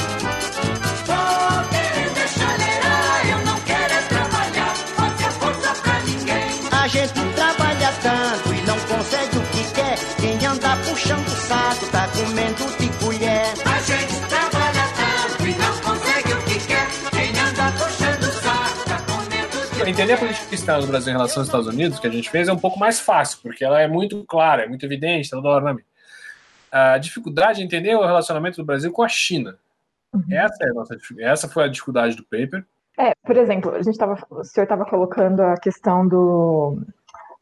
Tô 1.05 1.69
querendo 1.69 2.17
é 2.17 2.27
chaleirar, 2.27 3.29
eu 3.29 3.45
não 3.45 3.59
quero 3.61 3.93
é 3.93 4.01
trabalhar, 4.09 4.75
fazer 4.95 5.31
força 5.39 5.81
pra 5.81 5.99
ninguém. 5.99 6.69
A 6.71 6.87
gente 6.87 7.33
trabalha 7.35 7.93
tanto 8.01 8.53
e 8.53 8.61
não 8.61 8.79
consegue 8.79 9.37
o 9.37 9.41
que 9.41 9.63
quer. 9.73 9.97
Quem 10.19 10.45
anda 10.47 10.75
puxando 10.87 11.47
saco 11.47 11.85
tá 11.91 12.07
comendo 12.07 12.77
de 12.79 12.84
Entender 19.87 20.13
a 20.13 20.17
política 20.17 20.55
externa 20.55 20.81
do 20.81 20.87
Brasil 20.87 21.13
em 21.13 21.15
relação 21.15 21.41
aos 21.41 21.47
Estados 21.47 21.67
Unidos, 21.67 21.99
que 21.99 22.07
a 22.07 22.09
gente 22.09 22.27
fez, 22.29 22.47
é 22.47 22.53
um 22.53 22.57
pouco 22.57 22.79
mais 22.79 22.99
fácil, 22.99 23.37
porque 23.43 23.63
ela 23.63 23.79
é 23.79 23.87
muito 23.87 24.23
clara, 24.25 24.63
é 24.63 24.67
muito 24.67 24.83
evidente, 24.83 25.29
toda 25.29 25.47
hora 25.47 25.63
na 25.63 25.73
mídia. 25.73 25.85
A 26.71 26.97
dificuldade 26.97 27.61
é 27.61 27.63
entender 27.63 27.95
o 27.95 28.03
relacionamento 28.03 28.57
do 28.57 28.65
Brasil 28.65 28.91
com 28.91 29.03
a 29.03 29.07
China. 29.07 29.57
Essa, 30.31 30.63
é 30.63 30.73
nossa, 30.73 30.97
essa 31.19 31.47
foi 31.47 31.65
a 31.65 31.67
dificuldade 31.67 32.15
do 32.15 32.23
paper. 32.23 32.65
É, 32.97 33.11
por 33.23 33.37
exemplo, 33.37 33.75
a 33.75 33.83
gente 33.83 33.97
tava, 33.97 34.17
o 34.31 34.43
senhor 34.43 34.63
estava 34.63 34.85
colocando 34.85 35.41
a 35.41 35.55
questão 35.55 36.07
do, 36.07 36.79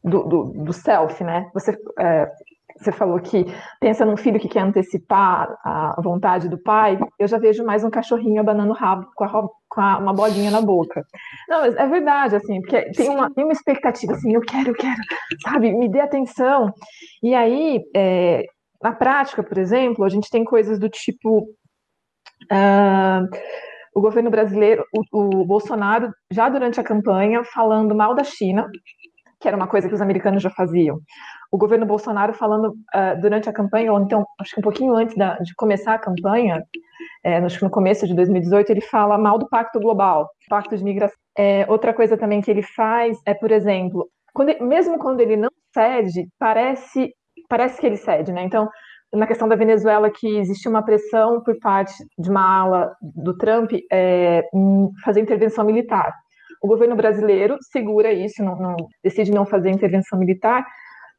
do, 0.02 0.22
do, 0.24 0.44
do 0.64 0.72
self, 0.72 1.24
né? 1.24 1.50
Você, 1.54 1.78
é, 1.98 2.30
você 2.76 2.90
falou 2.92 3.18
que 3.20 3.44
pensa 3.80 4.04
num 4.04 4.16
filho 4.16 4.38
que 4.40 4.48
quer 4.48 4.60
antecipar 4.60 5.48
a 5.64 6.00
vontade 6.02 6.48
do 6.48 6.58
pai. 6.58 6.98
Eu 7.18 7.28
já 7.28 7.38
vejo 7.38 7.64
mais 7.64 7.84
um 7.84 7.90
cachorrinho 7.90 8.40
abanando 8.40 8.70
o 8.72 8.74
rabo 8.76 9.06
com, 9.14 9.24
a, 9.24 9.28
com 9.68 9.80
a- 9.80 9.98
uma 9.98 10.12
bolinha 10.12 10.50
na 10.50 10.60
boca. 10.60 11.04
Não, 11.48 11.60
mas 11.60 11.76
é 11.76 11.86
verdade, 11.86 12.36
assim, 12.36 12.60
porque 12.60 12.90
tem 12.92 13.08
uma, 13.08 13.32
tem 13.32 13.44
uma 13.44 13.52
expectativa, 13.52 14.12
assim, 14.14 14.34
eu 14.34 14.40
quero, 14.40 14.70
eu 14.70 14.74
quero, 14.74 15.00
sabe? 15.42 15.72
Me 15.72 15.88
dê 15.88 16.00
atenção. 16.00 16.72
E 17.22 17.34
aí, 17.34 17.80
é, 17.94 18.44
na 18.82 18.92
prática, 18.92 19.42
por 19.42 19.56
exemplo, 19.58 20.04
a 20.04 20.08
gente 20.08 20.28
tem 20.30 20.44
coisas 20.44 20.78
do 20.78 20.88
tipo. 20.88 21.46
ah, 22.50 23.22
o 23.94 24.00
governo 24.00 24.30
brasileiro, 24.30 24.84
o, 25.12 25.40
o 25.42 25.46
Bolsonaro, 25.46 26.12
já 26.32 26.48
durante 26.48 26.80
a 26.80 26.84
campanha, 26.84 27.44
falando 27.44 27.94
mal 27.94 28.14
da 28.14 28.24
China, 28.24 28.68
que 29.44 29.48
era 29.48 29.56
uma 29.58 29.66
coisa 29.68 29.86
que 29.86 29.94
os 29.94 30.00
americanos 30.00 30.42
já 30.42 30.48
faziam. 30.48 30.98
O 31.52 31.58
governo 31.58 31.84
Bolsonaro 31.84 32.32
falando 32.32 32.74
ah, 32.94 33.12
durante 33.12 33.46
a 33.46 33.52
campanha, 33.52 33.92
ou 33.92 34.00
então, 34.00 34.24
acho 34.40 34.54
que 34.54 34.60
um 34.60 34.62
pouquinho 34.62 34.94
antes 34.94 35.14
da- 35.14 35.36
de 35.38 35.54
começar 35.54 35.92
a 35.92 35.98
campanha, 35.98 36.64
é, 37.22 37.36
acho 37.36 37.58
que 37.58 37.64
no 37.64 37.70
começo 37.70 38.06
de 38.06 38.14
2018, 38.14 38.70
ele 38.70 38.80
fala 38.80 39.18
mal 39.18 39.38
do 39.38 39.46
Pacto 39.46 39.78
Global, 39.78 40.30
Pacto 40.48 40.74
de 40.74 40.82
Migração. 40.82 41.14
É, 41.36 41.66
outra 41.68 41.92
coisa 41.92 42.16
também 42.16 42.40
que 42.40 42.50
ele 42.50 42.62
faz 42.62 43.18
é, 43.26 43.34
por 43.34 43.50
exemplo, 43.52 44.08
quando 44.32 44.58
mesmo 44.64 44.98
quando 44.98 45.20
ele 45.20 45.36
não 45.36 45.50
cede, 45.74 46.26
parece, 46.38 47.12
parece 47.50 47.78
que 47.78 47.86
ele 47.86 47.98
cede, 47.98 48.32
né? 48.32 48.44
Então, 48.44 48.66
na 49.12 49.26
questão 49.26 49.46
da 49.46 49.56
Venezuela, 49.56 50.10
que 50.10 50.38
existe 50.38 50.66
uma 50.68 50.82
pressão 50.82 51.42
por 51.42 51.58
parte 51.58 51.92
de 52.18 52.30
uma 52.30 52.60
ala 52.60 52.96
do 53.02 53.36
Trump 53.36 53.72
é, 53.92 54.42
fazer 55.04 55.20
intervenção 55.20 55.66
militar. 55.66 56.10
O 56.64 56.66
governo 56.66 56.96
brasileiro 56.96 57.58
segura 57.60 58.10
isso, 58.10 58.42
não, 58.42 58.56
não- 58.56 58.76
decide 59.02 59.30
não 59.30 59.44
fazer 59.44 59.68
intervenção 59.68 60.18
militar, 60.18 60.64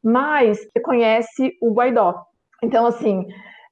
mas 0.04 0.58
reconhece 0.76 1.56
o 1.62 1.72
Guaidó. 1.72 2.16
Então, 2.64 2.88
assim, 2.88 3.28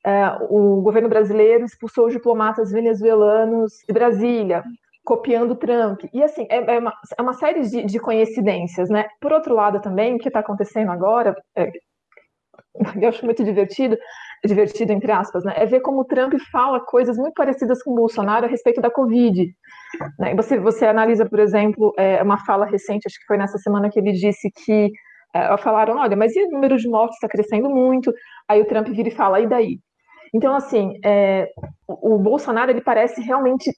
é, 0.06 0.28
o 0.52 0.82
governo 0.84 1.10
brasileiro 1.10 1.66
expulsou 1.66 2.06
os 2.06 2.14
diplomatas 2.14 2.72
venezuelanos 2.72 3.74
de 3.88 3.92
Brasília, 3.92 4.64
copiando 5.04 5.56
Trump. 5.56 6.02
E, 6.14 6.22
assim, 6.22 6.46
é, 6.48 6.76
é 6.76 6.78
uma, 6.78 6.94
é 7.18 7.22
uma 7.24 7.34
série 7.34 7.62
de, 7.62 7.86
de 7.86 8.00
coincidências, 8.00 8.88
né? 8.92 9.06
Por 9.20 9.34
outro 9.34 9.56
lado, 9.56 9.82
também, 9.82 10.14
o 10.14 10.20
que 10.20 10.28
está 10.28 10.42
acontecendo 10.42 10.92
agora, 10.92 11.36
é, 11.56 11.72
eu 13.02 13.10
acho 13.10 13.26
muito 13.26 13.44
divertido, 13.44 13.98
divertido 14.46 14.92
entre 14.92 15.12
aspas, 15.12 15.44
né? 15.44 15.54
É 15.58 15.66
ver 15.66 15.80
como 15.82 16.06
Trump 16.06 16.34
fala 16.52 16.80
coisas 16.80 17.18
muito 17.18 17.34
parecidas 17.34 17.82
com 17.82 17.96
Bolsonaro 17.96 18.46
a 18.46 18.50
respeito 18.50 18.80
da 18.80 18.92
Covid. 18.92 19.56
Né? 20.20 20.36
Você, 20.36 20.60
você 20.60 20.86
analisa, 20.86 21.26
por 21.28 21.39
exemplo, 21.39 21.94
é, 21.98 22.22
uma 22.22 22.38
fala 22.46 22.66
recente, 22.66 23.08
acho 23.08 23.20
que 23.20 23.26
foi 23.26 23.38
nessa 23.38 23.58
semana 23.58 23.89
que 23.89 24.00
ele 24.00 24.12
disse 24.12 24.50
que 24.66 24.91
é, 25.34 25.58
falaram, 25.58 25.98
olha, 25.98 26.16
mas 26.16 26.36
e 26.36 26.44
o 26.44 26.52
número 26.52 26.78
de 26.78 26.88
mortes 26.88 27.16
está 27.16 27.28
crescendo 27.28 27.70
muito? 27.70 28.14
Aí 28.48 28.62
o 28.62 28.66
Trump 28.66 28.88
vira 28.89 29.10
e 29.10 29.16
fala, 29.16 29.39
e 29.39 29.48
daí? 29.48 29.80
Então, 30.34 30.56
assim, 30.56 30.94
é, 31.04 31.50
o, 31.88 32.16
o 32.16 32.20
Bolsonaro 32.20 32.72
ele 32.72 32.82
parece 32.82 33.22
realmente 33.22 33.72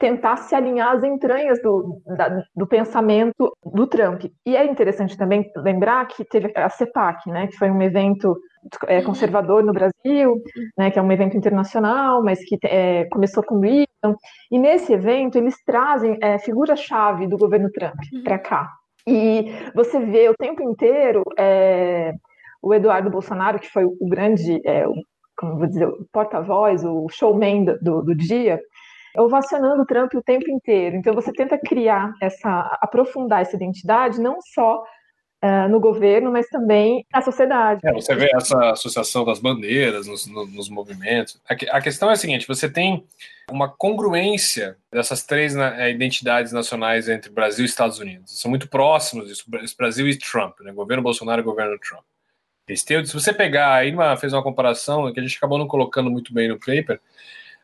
tentar 0.00 0.38
se 0.38 0.54
alinhar 0.54 0.96
às 0.96 1.04
entranhas 1.04 1.62
do, 1.62 2.00
da- 2.16 2.42
do 2.56 2.66
pensamento 2.66 3.52
do 3.62 3.86
Trump. 3.86 4.24
E 4.46 4.56
é 4.56 4.64
interessante 4.64 5.16
também 5.16 5.48
lembrar 5.56 6.06
que 6.08 6.24
teve 6.24 6.50
a 6.56 6.70
CEPAC, 6.70 7.30
né, 7.30 7.46
que 7.46 7.56
foi 7.56 7.70
um 7.70 7.82
evento 7.82 8.34
é, 8.88 9.02
conservador 9.02 9.62
no 9.62 9.74
Brasil, 9.74 10.42
né, 10.76 10.90
que 10.90 10.98
é 10.98 11.02
um 11.02 11.12
evento 11.12 11.36
internacional, 11.36 12.24
mas 12.24 12.42
que 12.42 12.58
é, 12.64 13.04
começou 13.10 13.42
com 13.44 13.56
o 13.56 13.60
Reagan. 13.60 14.16
E 14.50 14.58
nesse 14.58 14.92
evento 14.94 15.36
eles 15.36 15.54
trazem 15.64 16.16
é, 16.22 16.38
figura-chave 16.38 17.26
do 17.28 17.36
governo 17.36 17.70
Trump 17.70 17.98
para 18.24 18.38
cá. 18.38 18.70
E 19.06 19.52
você 19.74 20.00
vê 20.00 20.28
o 20.30 20.34
tempo 20.34 20.62
inteiro 20.62 21.22
é, 21.38 22.12
o 22.62 22.72
Eduardo 22.72 23.10
Bolsonaro, 23.10 23.58
que 23.58 23.68
foi 23.68 23.84
o 23.84 24.08
grande, 24.08 24.60
é, 24.64 24.88
o, 24.88 24.94
como 25.36 25.58
vou 25.58 25.66
dizer, 25.66 25.86
o 25.86 26.06
porta-voz, 26.10 26.84
o 26.84 27.06
showman 27.10 27.64
do, 27.82 28.02
do 28.02 28.14
dia, 28.14 28.60
ovacionando 29.16 29.82
o 29.82 29.86
Trump 29.86 30.12
o 30.14 30.22
tempo 30.22 30.50
inteiro. 30.50 30.96
Então 30.96 31.14
você 31.14 31.32
tenta 31.32 31.58
criar 31.58 32.12
essa, 32.20 32.78
aprofundar 32.80 33.42
essa 33.42 33.56
identidade, 33.56 34.20
não 34.20 34.38
só 34.54 34.82
ah, 35.42 35.66
no 35.68 35.80
governo, 35.80 36.30
mas 36.30 36.46
também 36.48 37.06
na 37.10 37.22
sociedade. 37.22 37.80
É, 37.82 37.92
você 37.94 38.14
vê 38.14 38.30
essa 38.34 38.72
associação 38.72 39.24
das 39.24 39.38
bandeiras 39.40 40.06
nos, 40.06 40.26
no- 40.26 40.44
nos 40.46 40.68
movimentos. 40.68 41.40
A, 41.48 41.54
que- 41.54 41.68
a 41.70 41.80
questão 41.80 42.10
é 42.10 42.12
a 42.12 42.16
seguinte: 42.16 42.46
você 42.46 42.68
tem 42.70 43.06
uma 43.50 43.66
congruência 43.66 44.76
dessas 44.92 45.24
três 45.24 45.54
né, 45.54 45.76
eh, 45.78 45.90
identidades 45.90 46.52
nacionais 46.52 47.08
entre 47.08 47.30
Brasil 47.30 47.64
e 47.64 47.68
Estados 47.68 47.98
Unidos. 47.98 48.38
São 48.38 48.50
muito 48.50 48.68
próximos 48.68 49.28
disso, 49.28 49.44
Brasil 49.78 50.06
e 50.08 50.18
Trump, 50.18 50.60
né? 50.60 50.72
Governo 50.72 51.02
Bolsonaro 51.02 51.40
e 51.40 51.44
governo 51.44 51.78
Trump. 51.78 52.04
Se 52.76 53.14
você 53.14 53.32
pegar, 53.32 53.82
fez 54.18 54.32
uma 54.32 54.42
comparação 54.42 55.12
que 55.12 55.18
a 55.18 55.22
gente 55.22 55.36
acabou 55.36 55.58
não 55.58 55.66
colocando 55.66 56.10
muito 56.10 56.32
bem 56.32 56.48
no 56.48 56.58
paper. 56.58 57.00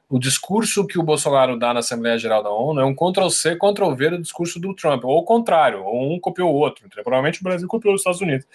O 0.08 0.18
discurso 0.20 0.86
que 0.86 0.98
o 0.98 1.02
Bolsonaro 1.02 1.58
dá 1.58 1.74
na 1.74 1.80
Assembleia 1.80 2.16
Geral 2.16 2.42
da 2.42 2.50
ONU 2.50 2.80
é 2.80 2.84
um 2.84 2.94
Ctrl-C, 2.94 3.56
Ctrl-V 3.56 4.10
do 4.10 4.22
discurso 4.22 4.60
do 4.60 4.74
Trump, 4.74 5.04
ou 5.04 5.18
o 5.18 5.24
contrário, 5.24 5.82
ou 5.82 6.14
um 6.14 6.20
copiou 6.20 6.52
o 6.52 6.56
outro. 6.56 6.86
Então, 6.86 7.02
provavelmente 7.02 7.40
o 7.40 7.44
Brasil 7.44 7.66
copiou 7.66 7.94
os 7.94 8.00
Estados 8.00 8.20
Unidos. 8.20 8.46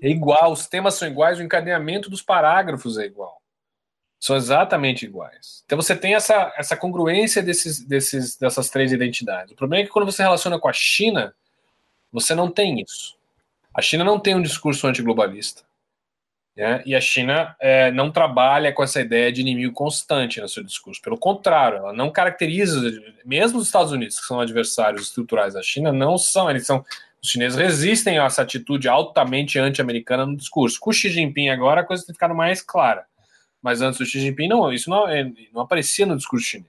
É 0.00 0.08
igual, 0.08 0.52
os 0.52 0.66
temas 0.66 0.94
são 0.94 1.06
iguais, 1.06 1.38
o 1.38 1.42
encadeamento 1.42 2.08
dos 2.08 2.22
parágrafos 2.22 2.96
é 2.96 3.04
igual. 3.04 3.42
São 4.18 4.36
exatamente 4.36 5.04
iguais. 5.04 5.62
Então 5.66 5.80
você 5.80 5.94
tem 5.94 6.14
essa, 6.14 6.52
essa 6.56 6.76
congruência 6.76 7.42
desses, 7.42 7.84
desses, 7.84 8.36
dessas 8.36 8.70
três 8.70 8.90
identidades. 8.90 9.52
O 9.52 9.56
problema 9.56 9.82
é 9.82 9.86
que 9.86 9.92
quando 9.92 10.10
você 10.10 10.22
relaciona 10.22 10.58
com 10.58 10.68
a 10.68 10.72
China, 10.72 11.34
você 12.10 12.34
não 12.34 12.50
tem 12.50 12.80
isso. 12.80 13.16
A 13.72 13.82
China 13.82 14.02
não 14.02 14.18
tem 14.18 14.34
um 14.34 14.42
discurso 14.42 14.86
antiglobalista. 14.86 15.62
Né? 16.58 16.82
E 16.84 16.92
a 16.92 17.00
China 17.00 17.54
é, 17.60 17.92
não 17.92 18.10
trabalha 18.10 18.72
com 18.72 18.82
essa 18.82 19.00
ideia 19.00 19.30
de 19.30 19.40
inimigo 19.40 19.72
constante 19.72 20.40
no 20.40 20.48
seu 20.48 20.64
discurso. 20.64 21.00
Pelo 21.00 21.16
contrário, 21.16 21.78
ela 21.78 21.92
não 21.92 22.10
caracteriza, 22.10 22.80
mesmo 23.24 23.60
os 23.60 23.66
Estados 23.66 23.92
Unidos, 23.92 24.18
que 24.18 24.26
são 24.26 24.40
adversários 24.40 25.02
estruturais 25.02 25.54
da 25.54 25.62
China, 25.62 25.92
não 25.92 26.18
são, 26.18 26.50
eles 26.50 26.66
são 26.66 26.84
Os 27.22 27.30
chineses 27.30 27.56
resistem 27.56 28.18
a 28.18 28.24
essa 28.24 28.42
atitude 28.42 28.88
altamente 28.88 29.56
anti-americana 29.56 30.26
no 30.26 30.36
discurso. 30.36 30.80
Com 30.80 30.90
o 30.90 30.92
Xi 30.92 31.08
Jinping 31.08 31.48
agora 31.48 31.82
a 31.82 31.84
coisa 31.84 32.04
tem 32.04 32.12
ficado 32.12 32.34
mais 32.34 32.60
clara. 32.60 33.06
Mas 33.62 33.80
antes 33.80 34.00
do 34.00 34.04
Xi 34.04 34.18
Jinping, 34.18 34.48
não, 34.48 34.72
isso 34.72 34.90
não, 34.90 35.08
é, 35.08 35.30
não 35.52 35.62
aparecia 35.62 36.06
no 36.06 36.16
discurso 36.16 36.44
chinês. 36.44 36.66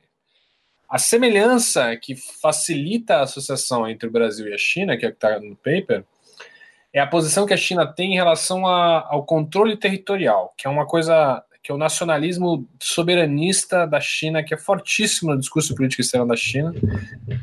A 0.88 1.00
semelhança 1.00 1.98
que 1.98 2.16
facilita 2.16 3.16
a 3.16 3.22
associação 3.24 3.90
entre 3.90 4.08
o 4.08 4.12
Brasil 4.12 4.48
e 4.50 4.54
a 4.54 4.58
China, 4.58 4.96
que 4.96 5.06
é 5.06 5.10
o 5.10 5.12
que 5.12 5.18
está 5.18 5.40
no 5.40 5.56
paper, 5.56 6.04
é 6.94 7.00
a 7.00 7.08
posição 7.08 7.46
que 7.46 7.54
a 7.54 7.58
China 7.58 7.86
tem 7.86 8.14
em 8.14 8.16
relação 8.16 8.66
a, 8.66 9.08
ao 9.10 9.24
controle 9.24 9.78
territorial, 9.78 10.54
que 10.58 10.68
é 10.68 10.70
uma 10.70 10.86
coisa 10.86 11.44
que 11.62 11.72
é 11.72 11.76
o 11.76 11.78
nacionalismo 11.78 12.68
soberanista 12.82 13.86
da 13.86 14.00
China, 14.00 14.42
que 14.42 14.54
é 14.54 14.58
fortíssimo 14.58 15.32
no 15.32 15.40
discurso 15.40 15.76
político 15.76 16.02
externo 16.02 16.26
da 16.26 16.36
China, 16.36 16.74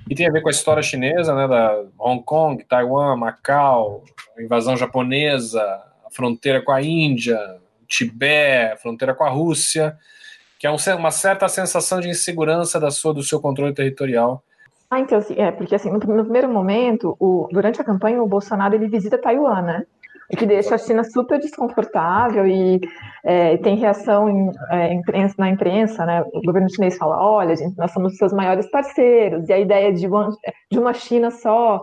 e 0.09 0.15
tem 0.15 0.27
a 0.27 0.33
ver 0.33 0.41
com 0.41 0.49
a 0.49 0.51
história 0.51 0.83
chinesa, 0.83 1.35
né, 1.35 1.47
da 1.47 1.85
Hong 1.99 2.23
Kong, 2.25 2.65
Taiwan, 2.65 3.15
Macau, 3.17 4.05
invasão 4.39 4.77
japonesa, 4.77 5.63
a 6.05 6.11
fronteira 6.11 6.63
com 6.63 6.73
a 6.73 6.83
Índia, 6.83 7.39
Tibete, 7.87 8.81
fronteira 8.81 9.15
com 9.15 9.23
a 9.23 9.29
Rússia, 9.29 9.97
que 10.59 10.67
é 10.67 10.71
um, 10.71 10.77
uma 10.99 11.11
certa 11.11 11.47
sensação 11.49 12.01
de 12.01 12.09
insegurança 12.09 12.81
da 12.81 12.91
sua, 12.91 13.13
do 13.13 13.23
seu 13.23 13.39
controle 13.39 13.75
territorial. 13.75 14.43
Ah, 14.91 15.01
então, 15.01 15.19
assim, 15.19 15.35
é, 15.37 15.51
porque 15.51 15.75
assim, 15.75 15.91
no, 15.91 15.99
no 15.99 16.25
primeiro 16.25 16.49
momento, 16.49 17.17
o, 17.19 17.49
durante 17.51 17.81
a 17.81 17.85
campanha, 17.85 18.23
o 18.23 18.29
Bolsonaro 18.29 18.75
ele 18.75 18.89
visita 18.89 19.19
Taiwan, 19.21 19.63
né? 19.63 19.87
O 20.33 20.37
que 20.37 20.47
deixa 20.47 20.75
a 20.75 20.79
China 20.79 21.05
super 21.05 21.39
desconfortável 21.39 22.47
e 22.47 22.81
é, 23.25 23.57
tem 23.59 23.77
reação 23.77 24.29
em, 24.29 24.51
é, 24.71 24.93
imprensa, 24.93 25.35
na 25.39 25.51
imprensa, 25.51 26.07
né? 26.07 26.23
O 26.33 26.41
governo 26.43 26.71
chinês 26.71 26.97
fala, 26.97 27.21
olha, 27.21 27.55
gente, 27.57 27.77
nós 27.77 27.93
somos 27.93 28.17
seus 28.17 28.33
maiores 28.33 28.69
parceiros, 28.71 29.49
e 29.49 29.53
a 29.53 29.59
ideia 29.59 29.93
de 29.93 30.07
uma, 30.07 30.31
de 30.71 30.79
uma 30.79 30.93
China 30.93 31.31
só. 31.31 31.83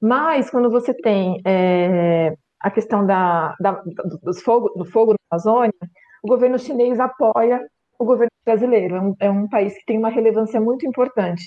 Mas 0.00 0.50
quando 0.50 0.70
você 0.70 0.94
tem 0.94 1.40
é, 1.44 2.34
a 2.60 2.70
questão 2.70 3.06
da, 3.06 3.54
da, 3.60 3.82
dos 4.22 4.42
fogo, 4.42 4.70
do 4.76 4.84
fogo 4.84 5.12
na 5.12 5.36
Amazônia, 5.36 5.74
o 6.22 6.28
governo 6.28 6.58
chinês 6.58 7.00
apoia 7.00 7.60
o 8.02 8.06
governo 8.06 8.30
brasileiro. 8.44 8.96
É 8.96 9.00
um, 9.00 9.16
é 9.20 9.30
um 9.30 9.48
país 9.48 9.74
que 9.74 9.84
tem 9.84 9.98
uma 9.98 10.10
relevância 10.10 10.60
muito 10.60 10.86
importante. 10.86 11.44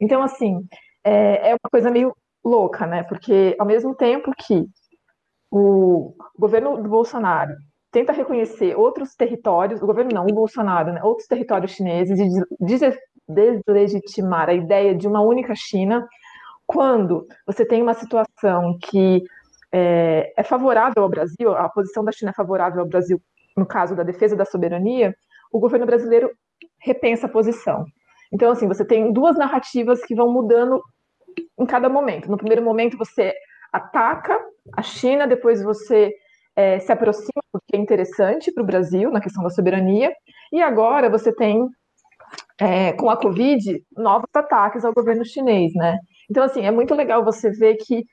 Então, 0.00 0.22
assim, 0.22 0.64
é, 1.04 1.50
é 1.50 1.52
uma 1.52 1.70
coisa 1.70 1.90
meio 1.90 2.14
louca, 2.44 2.86
né? 2.86 3.02
Porque 3.02 3.56
ao 3.58 3.66
mesmo 3.66 3.94
tempo 3.94 4.32
que 4.36 4.66
o 5.50 6.14
governo 6.38 6.82
do 6.82 6.88
Bolsonaro 6.88 7.52
tenta 7.90 8.12
reconhecer 8.12 8.76
outros 8.76 9.14
territórios, 9.14 9.80
o 9.80 9.86
governo 9.86 10.10
não, 10.12 10.24
o 10.24 10.34
Bolsonaro, 10.34 10.92
né, 10.92 11.02
outros 11.02 11.26
territórios 11.26 11.72
chineses 11.72 12.18
e 12.18 12.28
deslegitimar 13.28 14.50
a 14.50 14.54
ideia 14.54 14.94
de 14.94 15.08
uma 15.08 15.22
única 15.22 15.54
China, 15.54 16.06
quando 16.66 17.26
você 17.46 17.64
tem 17.64 17.80
uma 17.80 17.94
situação 17.94 18.76
que 18.82 19.22
é, 19.72 20.32
é, 20.36 20.42
favorável 20.42 21.02
ao 21.02 21.08
Brasil, 21.08 21.56
a 21.56 21.68
posição 21.68 22.04
da 22.04 22.12
China 22.12 22.32
é 22.32 22.34
favorável 22.34 22.80
ao 22.80 22.86
Brasil 22.86 23.20
no 23.56 23.64
caso 23.64 23.96
da 23.96 24.02
defesa 24.02 24.36
da 24.36 24.44
soberania, 24.44 25.16
o 25.52 25.58
governo 25.58 25.86
brasileiro 25.86 26.30
repensa 26.78 27.26
a 27.26 27.30
posição. 27.30 27.84
Então, 28.32 28.50
assim, 28.50 28.66
você 28.66 28.84
tem 28.84 29.12
duas 29.12 29.36
narrativas 29.36 30.04
que 30.04 30.14
vão 30.14 30.32
mudando 30.32 30.82
em 31.58 31.66
cada 31.66 31.88
momento. 31.88 32.30
No 32.30 32.36
primeiro 32.36 32.62
momento, 32.62 32.96
você 32.96 33.32
ataca 33.72 34.38
a 34.74 34.82
China, 34.82 35.26
depois 35.26 35.62
você 35.62 36.12
é, 36.54 36.78
se 36.78 36.90
aproxima, 36.90 37.42
porque 37.52 37.76
é 37.76 37.78
interessante 37.78 38.52
para 38.52 38.62
o 38.62 38.66
Brasil 38.66 39.10
na 39.10 39.20
questão 39.20 39.42
da 39.42 39.50
soberania, 39.50 40.12
e 40.52 40.62
agora 40.62 41.10
você 41.10 41.32
tem, 41.34 41.68
é, 42.58 42.92
com 42.92 43.10
a 43.10 43.16
Covid, 43.16 43.82
novos 43.96 44.30
ataques 44.34 44.84
ao 44.84 44.94
governo 44.94 45.24
chinês, 45.24 45.72
né? 45.74 45.98
Então, 46.30 46.42
assim, 46.42 46.64
é 46.64 46.70
muito 46.70 46.94
legal 46.94 47.24
você 47.24 47.50
ver 47.50 47.76
que 47.76 48.04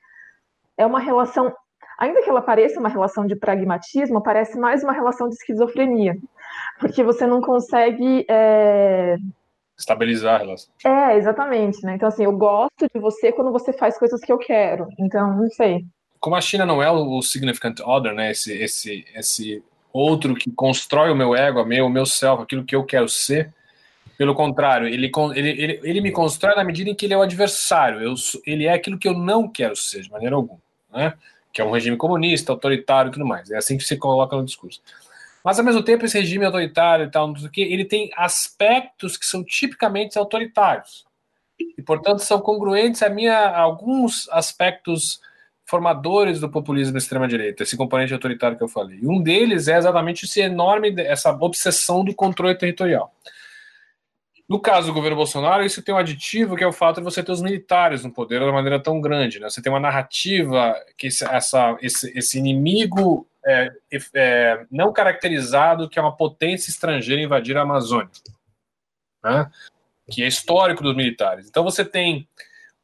é 0.76 0.84
uma 0.84 1.00
relação, 1.00 1.52
ainda 1.98 2.22
que 2.22 2.28
ela 2.28 2.42
pareça 2.42 2.78
uma 2.78 2.88
relação 2.88 3.26
de 3.26 3.36
pragmatismo, 3.36 4.22
parece 4.22 4.58
mais 4.58 4.82
uma 4.82 4.92
relação 4.92 5.28
de 5.28 5.34
esquizofrenia, 5.34 6.14
porque 6.78 7.02
você 7.02 7.26
não 7.26 7.40
consegue. 7.40 8.24
É, 8.28 9.16
Estabilizar 9.76 10.36
a 10.36 10.38
relação. 10.38 10.72
É, 10.84 11.16
exatamente, 11.16 11.84
né? 11.84 11.96
Então, 11.96 12.08
assim, 12.08 12.24
eu 12.24 12.32
gosto 12.32 12.88
de 12.94 13.00
você 13.00 13.32
quando 13.32 13.50
você 13.50 13.72
faz 13.72 13.98
coisas 13.98 14.20
que 14.20 14.32
eu 14.32 14.38
quero. 14.38 14.86
Então, 14.98 15.36
não 15.36 15.50
sei. 15.50 15.84
Como 16.20 16.36
a 16.36 16.40
China 16.40 16.64
não 16.64 16.82
é 16.82 16.90
o 16.90 17.20
significant 17.22 17.80
other, 17.80 18.14
né? 18.14 18.30
Esse, 18.30 18.52
esse, 18.52 19.04
esse 19.14 19.62
outro 19.92 20.34
que 20.34 20.50
constrói 20.50 21.10
o 21.10 21.16
meu 21.16 21.34
ego, 21.34 21.60
o 21.60 21.66
meu, 21.66 21.86
o 21.86 21.90
meu 21.90 22.06
self, 22.06 22.42
aquilo 22.42 22.64
que 22.64 22.76
eu 22.76 22.84
quero 22.84 23.08
ser. 23.08 23.52
Pelo 24.16 24.34
contrário, 24.34 24.86
ele, 24.86 25.10
ele, 25.34 25.48
ele, 25.48 25.80
ele 25.82 26.00
me 26.00 26.12
constrói 26.12 26.54
na 26.54 26.62
medida 26.62 26.88
em 26.88 26.94
que 26.94 27.06
ele 27.06 27.14
é 27.14 27.16
o 27.16 27.22
adversário. 27.22 28.00
Eu, 28.00 28.14
ele 28.46 28.66
é 28.66 28.72
aquilo 28.72 28.96
que 28.96 29.08
eu 29.08 29.14
não 29.14 29.48
quero 29.48 29.74
ser, 29.74 30.02
de 30.02 30.10
maneira 30.10 30.36
alguma. 30.36 30.60
Né? 30.92 31.14
Que 31.52 31.60
é 31.60 31.64
um 31.64 31.72
regime 31.72 31.96
comunista, 31.96 32.52
autoritário 32.52 33.08
e 33.08 33.12
tudo 33.12 33.26
mais. 33.26 33.50
É 33.50 33.56
assim 33.56 33.76
que 33.76 33.82
se 33.82 33.96
coloca 33.96 34.36
no 34.36 34.44
discurso. 34.44 34.80
Mas, 35.44 35.58
ao 35.58 35.64
mesmo 35.64 35.82
tempo, 35.82 36.06
esse 36.06 36.18
regime 36.18 36.46
autoritário 36.46 37.04
e 37.04 37.10
tal, 37.10 37.30
o 37.30 37.34
ele 37.54 37.84
tem 37.84 38.10
aspectos 38.16 39.18
que 39.18 39.26
são 39.26 39.44
tipicamente 39.44 40.18
autoritários. 40.18 41.04
E, 41.76 41.82
portanto, 41.82 42.20
são 42.20 42.40
congruentes 42.40 43.02
a, 43.02 43.10
minha, 43.10 43.36
a 43.36 43.60
alguns 43.60 44.26
aspectos 44.30 45.20
formadores 45.66 46.40
do 46.40 46.48
populismo 46.48 46.96
extrema-direita, 46.96 47.62
esse 47.62 47.76
componente 47.76 48.12
autoritário 48.14 48.56
que 48.56 48.64
eu 48.64 48.68
falei. 48.68 48.98
E 49.02 49.06
um 49.06 49.22
deles 49.22 49.68
é 49.68 49.76
exatamente 49.76 50.24
esse 50.24 50.40
enorme, 50.40 50.94
essa 50.98 51.30
obsessão 51.30 52.04
do 52.04 52.14
controle 52.14 52.54
territorial. 52.54 53.14
No 54.46 54.60
caso 54.60 54.88
do 54.88 54.94
governo 54.94 55.16
Bolsonaro, 55.16 55.64
isso 55.64 55.82
tem 55.82 55.94
um 55.94 55.98
aditivo 55.98 56.56
que 56.56 56.64
é 56.64 56.66
o 56.66 56.72
fato 56.72 56.96
de 56.96 57.04
você 57.04 57.22
ter 57.22 57.32
os 57.32 57.40
militares 57.40 58.02
no 58.02 58.10
poder 58.10 58.40
de 58.40 58.44
uma 58.44 58.52
maneira 58.52 58.78
tão 58.78 59.00
grande. 59.00 59.40
Né? 59.40 59.48
Você 59.48 59.62
tem 59.62 59.72
uma 59.72 59.80
narrativa 59.80 60.74
que 60.98 61.06
esse, 61.06 61.24
essa, 61.24 61.76
esse, 61.80 62.12
esse 62.16 62.38
inimigo 62.38 63.26
é, 63.46 63.72
é, 64.14 64.66
não 64.70 64.92
caracterizado 64.92 65.88
que 65.88 65.98
é 65.98 66.02
uma 66.02 66.16
potência 66.16 66.70
estrangeira 66.70 67.22
invadir 67.22 67.56
a 67.56 67.62
Amazônia, 67.62 68.10
né? 69.22 69.50
que 70.10 70.22
é 70.22 70.26
histórico 70.26 70.82
dos 70.82 70.94
militares. 70.94 71.48
Então 71.48 71.62
você 71.62 71.84
tem 71.84 72.28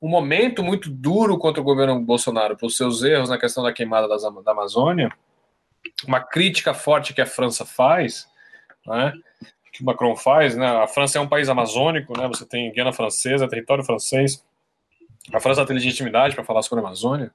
um 0.00 0.08
momento 0.08 0.62
muito 0.62 0.90
duro 0.90 1.38
contra 1.38 1.60
o 1.60 1.64
governo 1.64 2.00
Bolsonaro 2.00 2.56
pelos 2.56 2.76
seus 2.76 3.02
erros 3.02 3.28
na 3.28 3.38
questão 3.38 3.62
da 3.62 3.72
queimada 3.72 4.08
das, 4.08 4.22
da 4.22 4.52
Amazônia, 4.52 5.10
uma 6.06 6.20
crítica 6.20 6.72
forte 6.72 7.12
que 7.12 7.20
a 7.20 7.26
França 7.26 7.64
faz, 7.64 8.26
né? 8.86 9.12
que 9.72 9.82
o 9.82 9.86
Macron 9.86 10.16
faz, 10.16 10.56
né? 10.56 10.66
A 10.66 10.86
França 10.86 11.18
é 11.18 11.20
um 11.20 11.28
país 11.28 11.48
amazônico, 11.48 12.18
né? 12.18 12.26
Você 12.28 12.44
tem 12.44 12.72
Guiana 12.72 12.92
Francesa, 12.92 13.48
território 13.48 13.84
francês. 13.84 14.44
A 15.32 15.38
França 15.38 15.64
tem 15.64 15.74
legitimidade 15.74 16.34
para 16.34 16.44
falar 16.44 16.62
sobre 16.62 16.82
a 16.84 16.86
Amazônia. 16.86 17.30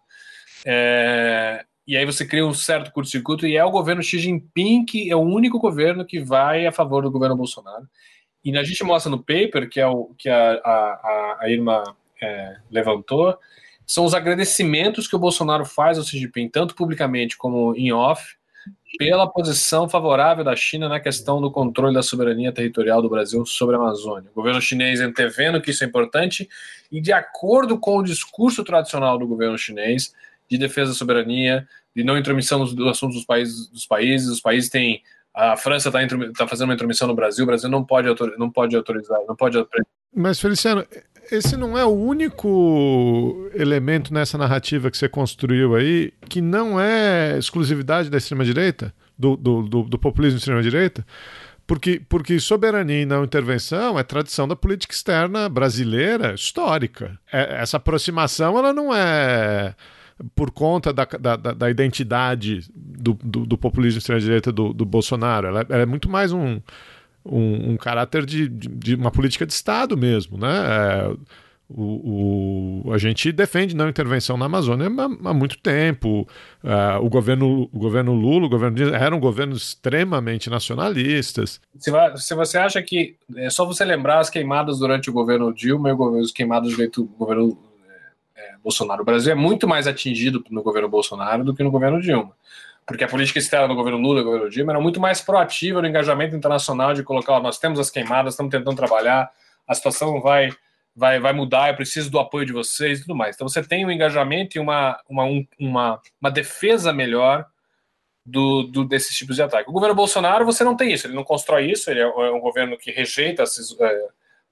É, 0.65 1.65
e 1.88 1.95
aí 1.95 2.05
você 2.05 2.25
cria 2.25 2.45
um 2.45 2.53
certo 2.53 2.91
curto-circuito 2.91 3.45
e 3.45 3.55
é 3.55 3.63
o 3.63 3.71
governo 3.71 4.01
Xi 4.01 4.19
Jinping 4.19 4.86
que 4.86 5.09
é 5.09 5.15
o 5.15 5.21
único 5.21 5.59
governo 5.59 6.05
que 6.05 6.19
vai 6.19 6.65
a 6.65 6.71
favor 6.71 7.03
do 7.03 7.11
governo 7.11 7.36
Bolsonaro. 7.36 7.88
E 8.43 8.55
a 8.55 8.63
gente 8.63 8.83
mostra 8.83 9.09
no 9.09 9.17
paper, 9.17 9.67
que, 9.69 9.79
é 9.79 9.88
o, 9.88 10.13
que 10.17 10.29
a, 10.29 10.53
a, 10.53 11.38
a 11.41 11.49
Irma 11.49 11.83
é, 12.21 12.57
levantou, 12.69 13.38
são 13.86 14.05
os 14.05 14.13
agradecimentos 14.13 15.07
que 15.07 15.15
o 15.15 15.19
Bolsonaro 15.19 15.65
faz 15.65 15.97
ao 15.97 16.03
Xi 16.03 16.19
Jinping, 16.19 16.49
tanto 16.49 16.75
publicamente 16.75 17.38
como 17.38 17.75
em 17.75 17.91
off, 17.91 18.36
pela 18.97 19.27
posição 19.27 19.89
favorável 19.89 20.43
da 20.43 20.55
China 20.55 20.88
na 20.88 20.99
questão 20.99 21.41
do 21.41 21.51
controle 21.51 21.93
da 21.93 22.01
soberania 22.01 22.51
territorial 22.51 23.01
do 23.01 23.09
Brasil 23.09 23.45
sobre 23.45 23.75
a 23.75 23.79
Amazônia. 23.79 24.29
O 24.31 24.36
governo 24.36 24.61
chinês 24.61 25.01
antevendo 25.01 25.61
que 25.61 25.71
isso 25.71 25.83
é 25.83 25.88
importante 25.88 26.47
e 26.91 27.01
de 27.01 27.11
acordo 27.11 27.77
com 27.77 27.97
o 27.97 28.03
discurso 28.03 28.63
tradicional 28.63 29.17
do 29.17 29.27
governo 29.27 29.57
chinês, 29.57 30.13
de 30.49 30.57
defesa 30.57 30.91
da 30.91 30.97
soberania, 30.97 31.67
de 31.95 32.03
não 32.03 32.17
intromissão 32.17 32.59
nos, 32.59 32.77
assuntos 32.87 33.17
dos 33.17 33.25
países, 33.25 33.67
dos 33.69 33.85
países. 33.85 34.27
Os 34.29 34.41
países 34.41 34.69
têm 34.69 35.01
a 35.35 35.57
França 35.57 35.89
está 35.89 35.99
tá 36.37 36.47
fazendo 36.47 36.69
uma 36.69 36.75
intromissão 36.75 37.09
no 37.09 37.13
Brasil, 37.13 37.43
o 37.43 37.47
Brasil 37.47 37.69
não 37.69 37.83
pode, 37.83 38.07
não 38.37 38.49
pode 38.49 38.73
autorizar, 38.73 39.19
não 39.27 39.35
pode. 39.35 39.57
Mas 40.15 40.39
Feliciano, 40.39 40.85
esse 41.29 41.57
não 41.57 41.77
é 41.77 41.83
o 41.83 41.89
único 41.89 43.49
elemento 43.53 44.13
nessa 44.13 44.37
narrativa 44.37 44.89
que 44.89 44.97
você 44.97 45.09
construiu 45.09 45.75
aí 45.75 46.13
que 46.29 46.39
não 46.39 46.79
é 46.79 47.37
exclusividade 47.37 48.09
da 48.09 48.17
extrema 48.17 48.45
direita, 48.45 48.93
do, 49.17 49.35
do, 49.35 49.63
do, 49.63 49.83
do 49.83 49.99
populismo 49.99 50.37
extrema 50.37 50.63
direita. 50.63 51.05
Porque, 51.67 51.99
porque 52.07 52.39
soberania 52.39 53.01
e 53.01 53.05
não 53.05 53.23
intervenção 53.23 53.97
é 53.97 54.03
tradição 54.03 54.47
da 54.47 54.55
política 54.55 54.93
externa 54.93 55.49
brasileira 55.49 56.35
histórica. 56.35 57.19
É, 57.31 57.61
essa 57.61 57.77
aproximação 57.77 58.57
ela 58.57 58.71
não 58.71 58.95
é 58.95 59.75
por 60.34 60.51
conta 60.51 60.93
da, 60.93 61.05
da, 61.05 61.36
da 61.36 61.70
identidade 61.70 62.61
do, 62.74 63.13
do, 63.22 63.45
do, 63.45 63.57
populismo 63.57 63.97
extrema-direita 63.97 64.51
do, 64.51 64.74
do 64.74 64.86
Bolsonaro. 64.86 65.47
Ela, 65.47 65.66
ela, 65.70 65.82
é 65.82 65.86
muito 65.86 66.09
mais 66.09 66.32
um, 66.32 66.61
um, 67.26 67.72
um 67.72 67.78
caráter 67.78 68.26
de, 68.26 68.47
de, 68.47 68.68
de, 68.70 68.95
uma 68.95 69.11
política 69.11 69.45
de 69.45 69.53
Estado 69.53 69.97
mesmo, 69.97 70.38
né? 70.38 70.47
É, 70.47 71.16
o, 71.68 72.84
o, 72.86 72.93
a 72.93 72.97
gente 72.99 73.32
defende 73.32 73.76
não 73.76 73.89
intervenção 73.89 74.38
na 74.38 74.45
Amazônia 74.45 74.88
há, 74.88 75.30
há 75.30 75.34
muito 75.34 75.57
tempo. 75.57 76.28
Uh, 76.63 77.03
o, 77.03 77.09
governo, 77.09 77.70
o 77.74 77.80
governo 77.80 78.13
Lula, 78.13 78.45
o 78.45 78.49
governo 78.49 78.78
eram 78.93 79.20
governos 79.20 79.70
extremamente 79.70 80.49
nacionalistas. 80.49 81.59
Se, 81.78 81.91
se, 82.18 82.36
você 82.36 82.59
acha 82.59 82.82
que 82.84 83.16
é 83.36 83.49
só 83.49 83.66
você 83.66 83.84
lembrar 83.84 84.20
as 84.20 84.30
queimadas 84.30 84.78
durante 84.78 85.09
o 85.09 85.13
governo 85.13 85.53
Dilma 85.53 85.89
e 85.89 85.93
os 85.93 86.32
queimados 86.32 86.76
durante 86.76 87.01
o 87.01 87.05
governo 87.05 87.57
é, 88.36 88.55
Bolsonaro. 88.63 89.01
O 89.01 89.05
Brasil 89.05 89.31
é 89.31 89.36
muito 89.36 89.67
mais 89.67 89.88
atingido 89.88 90.43
no 90.49 90.61
governo 90.61 90.89
Bolsonaro 90.89 91.43
do 91.43 91.55
que 91.55 91.63
no 91.63 91.71
governo 91.71 92.01
Dilma. 92.01 92.36
Porque 92.86 93.03
a 93.03 93.07
política 93.07 93.39
externa 93.39 93.67
do 93.67 93.75
governo 93.75 93.97
Lula 93.97 94.19
e 94.19 94.23
do 94.23 94.29
governo 94.29 94.49
Dilma 94.49 94.73
era 94.73 94.81
muito 94.81 94.99
mais 94.99 95.21
proativa 95.21 95.81
no 95.81 95.88
engajamento 95.88 96.36
internacional 96.36 96.93
de 96.93 97.01
colocar, 97.01 97.33
ó, 97.33 97.39
nós 97.39 97.57
temos 97.57 97.79
as 97.79 97.89
queimadas, 97.89 98.33
estamos 98.33 98.51
tentando 98.51 98.75
trabalhar, 98.75 99.31
a 99.67 99.73
situação 99.73 100.21
vai, 100.21 100.51
vai, 100.95 101.19
vai 101.19 101.33
mudar, 101.33 101.69
eu 101.69 101.75
preciso 101.75 102.11
do 102.11 102.19
apoio 102.19 102.45
de 102.45 102.53
vocês 102.53 102.99
e 102.99 103.01
tudo 103.01 103.15
mais. 103.15 103.36
Então 103.36 103.47
você 103.47 103.63
tem 103.63 103.86
um 103.86 103.91
engajamento 103.91 104.57
e 104.57 104.59
uma, 104.59 104.99
uma, 105.09 105.23
um, 105.23 105.45
uma, 105.59 105.99
uma 106.21 106.29
defesa 106.29 106.93
melhor 106.93 107.47
do, 108.23 108.63
do, 108.63 108.83
desses 108.83 109.15
tipos 109.15 109.36
de 109.36 109.41
ataque. 109.41 109.69
O 109.69 109.73
governo 109.73 109.95
Bolsonaro, 109.95 110.45
você 110.45 110.63
não 110.63 110.75
tem 110.75 110.91
isso, 110.91 111.07
ele 111.07 111.15
não 111.15 111.23
constrói 111.23 111.71
isso, 111.71 111.89
ele 111.89 112.01
é 112.01 112.07
um 112.07 112.39
governo 112.39 112.77
que 112.77 112.91
rejeita 112.91 113.43
esses, 113.43 113.75
é, 113.79 114.07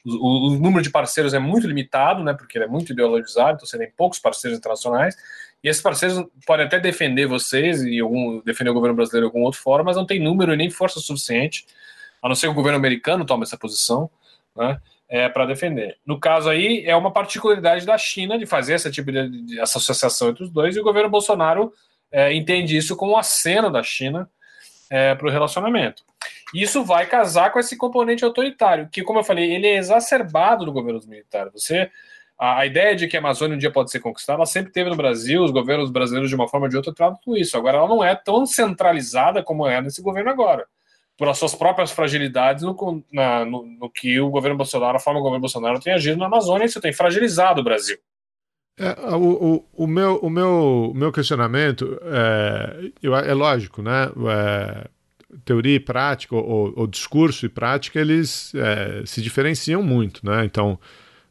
o, 0.05 0.47
o, 0.47 0.59
número 0.59 0.81
de 0.81 0.89
parceiros 0.89 1.33
é 1.33 1.39
muito 1.39 1.67
limitado, 1.67 2.23
né, 2.23 2.33
porque 2.33 2.57
ele 2.57 2.65
é 2.65 2.67
muito 2.67 2.91
ideologizado, 2.91 3.55
então 3.55 3.65
você 3.65 3.77
tem 3.77 3.91
poucos 3.95 4.19
parceiros 4.19 4.57
internacionais, 4.57 5.15
e 5.63 5.69
esses 5.69 5.81
parceiros 5.81 6.25
podem 6.45 6.65
até 6.65 6.79
defender 6.79 7.25
vocês 7.25 7.81
e 7.83 7.99
algum, 7.99 8.41
defender 8.41 8.69
o 8.69 8.73
governo 8.73 8.95
brasileiro 8.95 9.25
de 9.25 9.29
alguma 9.29 9.45
outra 9.45 9.61
forma, 9.61 9.85
mas 9.85 9.95
não 9.95 10.05
tem 10.05 10.19
número 10.19 10.55
nem 10.55 10.69
força 10.69 10.99
suficiente, 10.99 11.65
a 12.21 12.27
não 12.27 12.35
ser 12.35 12.47
que 12.47 12.51
o 12.51 12.55
governo 12.55 12.77
americano 12.77 13.25
tome 13.25 13.43
essa 13.43 13.57
posição, 13.57 14.09
né, 14.55 14.79
é, 15.07 15.29
para 15.29 15.45
defender. 15.45 15.97
No 16.05 16.19
caso 16.19 16.49
aí, 16.49 16.83
é 16.85 16.95
uma 16.95 17.11
particularidade 17.11 17.85
da 17.85 17.97
China 17.97 18.37
de 18.37 18.45
fazer 18.45 18.73
esse 18.73 18.91
tipo 18.91 19.11
de, 19.11 19.45
de 19.45 19.59
associação 19.59 20.29
entre 20.29 20.43
os 20.43 20.49
dois, 20.49 20.75
e 20.75 20.79
o 20.79 20.83
governo 20.83 21.09
Bolsonaro 21.09 21.71
é, 22.11 22.33
entende 22.33 22.75
isso 22.75 22.95
como 22.95 23.13
um 23.13 23.17
aceno 23.17 23.71
da 23.71 23.81
China 23.83 24.29
é, 24.89 25.15
para 25.15 25.27
o 25.27 25.31
relacionamento. 25.31 26.03
Isso 26.53 26.83
vai 26.83 27.07
casar 27.07 27.51
com 27.51 27.59
esse 27.59 27.75
componente 27.75 28.23
autoritário, 28.23 28.87
que, 28.91 29.01
como 29.01 29.19
eu 29.19 29.23
falei, 29.23 29.51
ele 29.51 29.67
é 29.67 29.77
exacerbado 29.77 30.65
no 30.65 30.71
governo 30.71 31.01
militar. 31.07 31.49
Você, 31.51 31.89
a, 32.37 32.65
ideia 32.65 32.95
de 32.95 33.07
que 33.07 33.17
a 33.17 33.19
Amazônia 33.19 33.55
um 33.55 33.59
dia 33.59 33.71
pode 33.71 33.89
ser 33.89 33.99
conquistada, 33.99 34.37
ela 34.37 34.45
sempre 34.45 34.71
teve 34.71 34.89
no 34.89 34.95
Brasil, 34.95 35.43
os 35.43 35.51
governos 35.51 35.89
brasileiros, 35.89 36.29
de 36.29 36.35
uma 36.35 36.47
forma 36.47 36.67
ou 36.67 36.69
de 36.69 36.77
outra, 36.77 36.93
tratam 36.93 37.35
isso. 37.35 37.57
Agora, 37.57 37.77
ela 37.77 37.87
não 37.87 38.03
é 38.03 38.15
tão 38.15 38.45
centralizada 38.45 39.41
como 39.41 39.67
é 39.67 39.81
nesse 39.81 40.01
governo 40.01 40.29
agora, 40.29 40.67
pelas 41.17 41.37
suas 41.39 41.55
próprias 41.55 41.91
fragilidades 41.91 42.63
no, 42.63 43.03
na, 43.11 43.45
no, 43.45 43.65
no 43.65 43.89
que 43.89 44.19
o 44.19 44.29
governo 44.29 44.57
Bolsonaro, 44.57 44.97
a 44.97 44.99
forma 44.99 45.19
como 45.19 45.29
o 45.29 45.29
governo 45.31 45.41
Bolsonaro 45.41 45.79
tem 45.79 45.93
agido 45.93 46.17
na 46.17 46.27
Amazônia, 46.27 46.65
isso 46.65 46.81
tem 46.81 46.93
fragilizado 46.93 47.61
o 47.61 47.63
Brasil. 47.63 47.97
É, 48.77 48.89
o, 49.15 49.55
o, 49.55 49.83
o, 49.83 49.87
meu, 49.87 50.17
o, 50.17 50.29
meu, 50.29 50.91
meu 50.95 51.11
questionamento 51.11 51.99
é, 52.01 52.91
é 53.27 53.33
lógico, 53.33 53.83
né? 53.83 54.11
É, 54.29 54.87
teoria 55.43 55.75
e 55.75 55.79
prática, 55.79 56.35
ou, 56.35 56.73
ou, 56.75 56.87
discurso 56.87 57.45
e 57.45 57.49
prática, 57.49 57.99
eles 57.99 58.53
é, 58.55 59.03
se 59.05 59.21
diferenciam 59.21 59.81
muito, 59.81 60.25
né? 60.25 60.45
Então, 60.45 60.79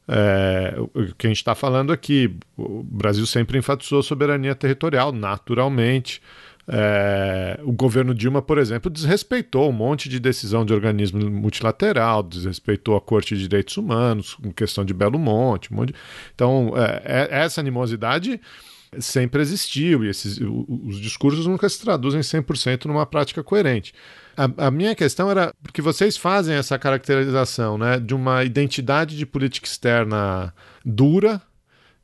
é, 0.09 0.75
o 0.79 1.15
que 1.15 1.27
a 1.27 1.31
gente 1.31 1.39
está 1.39 1.55
falando 1.55 1.93
aqui, 1.93 2.35
o 2.57 2.83
Brasil 2.83 3.27
sempre 3.27 3.59
enfatizou 3.59 4.03
soberania 4.03 4.55
territorial, 4.55 5.13
naturalmente. 5.13 6.21
É, 6.69 7.59
o 7.65 7.73
governo 7.73 8.15
Dilma, 8.15 8.41
por 8.41 8.57
exemplo, 8.57 8.91
desrespeitou 8.91 9.69
um 9.69 9.73
monte 9.73 10.09
de 10.09 10.21
decisão 10.21 10.65
de 10.65 10.73
organismo 10.73 11.29
multilateral, 11.29 12.23
desrespeitou 12.23 12.97
a 12.97 13.01
Corte 13.01 13.37
de 13.37 13.49
Direitos 13.49 13.77
Humanos, 13.77 14.35
com 14.35 14.53
questão 14.53 14.85
de 14.85 14.95
Belo 14.95 15.19
Monte. 15.19 15.73
Um 15.73 15.85
de... 15.85 15.95
Então, 16.35 16.73
é, 16.77 17.29
é, 17.31 17.43
essa 17.43 17.61
animosidade 17.61 18.41
sempre 19.01 19.41
existiu 19.41 20.05
e 20.05 20.09
esses, 20.09 20.39
os 20.41 21.01
discursos 21.01 21.47
nunca 21.47 21.69
se 21.69 21.81
traduzem 21.81 22.21
100% 22.21 22.87
numa 22.87 23.07
prática 23.07 23.43
coerente. 23.43 23.95
A, 24.37 24.67
a, 24.67 24.71
minha 24.71 24.95
questão 24.95 25.31
era 25.31 25.53
porque 25.63 25.83
vocês 25.83 26.17
fazem 26.17 26.57
essa 26.57 26.79
caracterização 26.79 27.79
né, 27.79 27.99
de 27.99 28.15
uma 28.15 28.45
identidade 28.45 29.17
de 29.17 29.27
política 29.27 29.67
externa 29.67 30.53
dura 30.85 31.41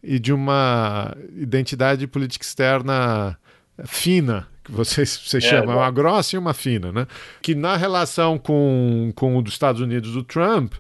e 0.03 0.18
de 0.18 0.32
uma 0.32 1.16
identidade 1.36 2.01
de 2.01 2.07
política 2.07 2.45
externa 2.45 3.36
fina, 3.84 4.47
que 4.64 4.72
vocês, 4.72 5.20
vocês 5.24 5.45
é, 5.45 5.49
chamam, 5.49 5.72
é 5.72 5.76
uma 5.76 5.91
grossa 5.91 6.36
e 6.36 6.39
uma 6.39 6.55
fina, 6.55 6.93
né? 6.93 7.07
Que 7.43 7.55
na 7.55 7.76
relação 7.76 8.39
com, 8.39 9.12
com 9.14 9.36
o 9.36 9.43
dos 9.43 9.55
Estados 9.55 9.80
Unidos 9.80 10.12
do 10.12 10.22
Trump, 10.22 10.74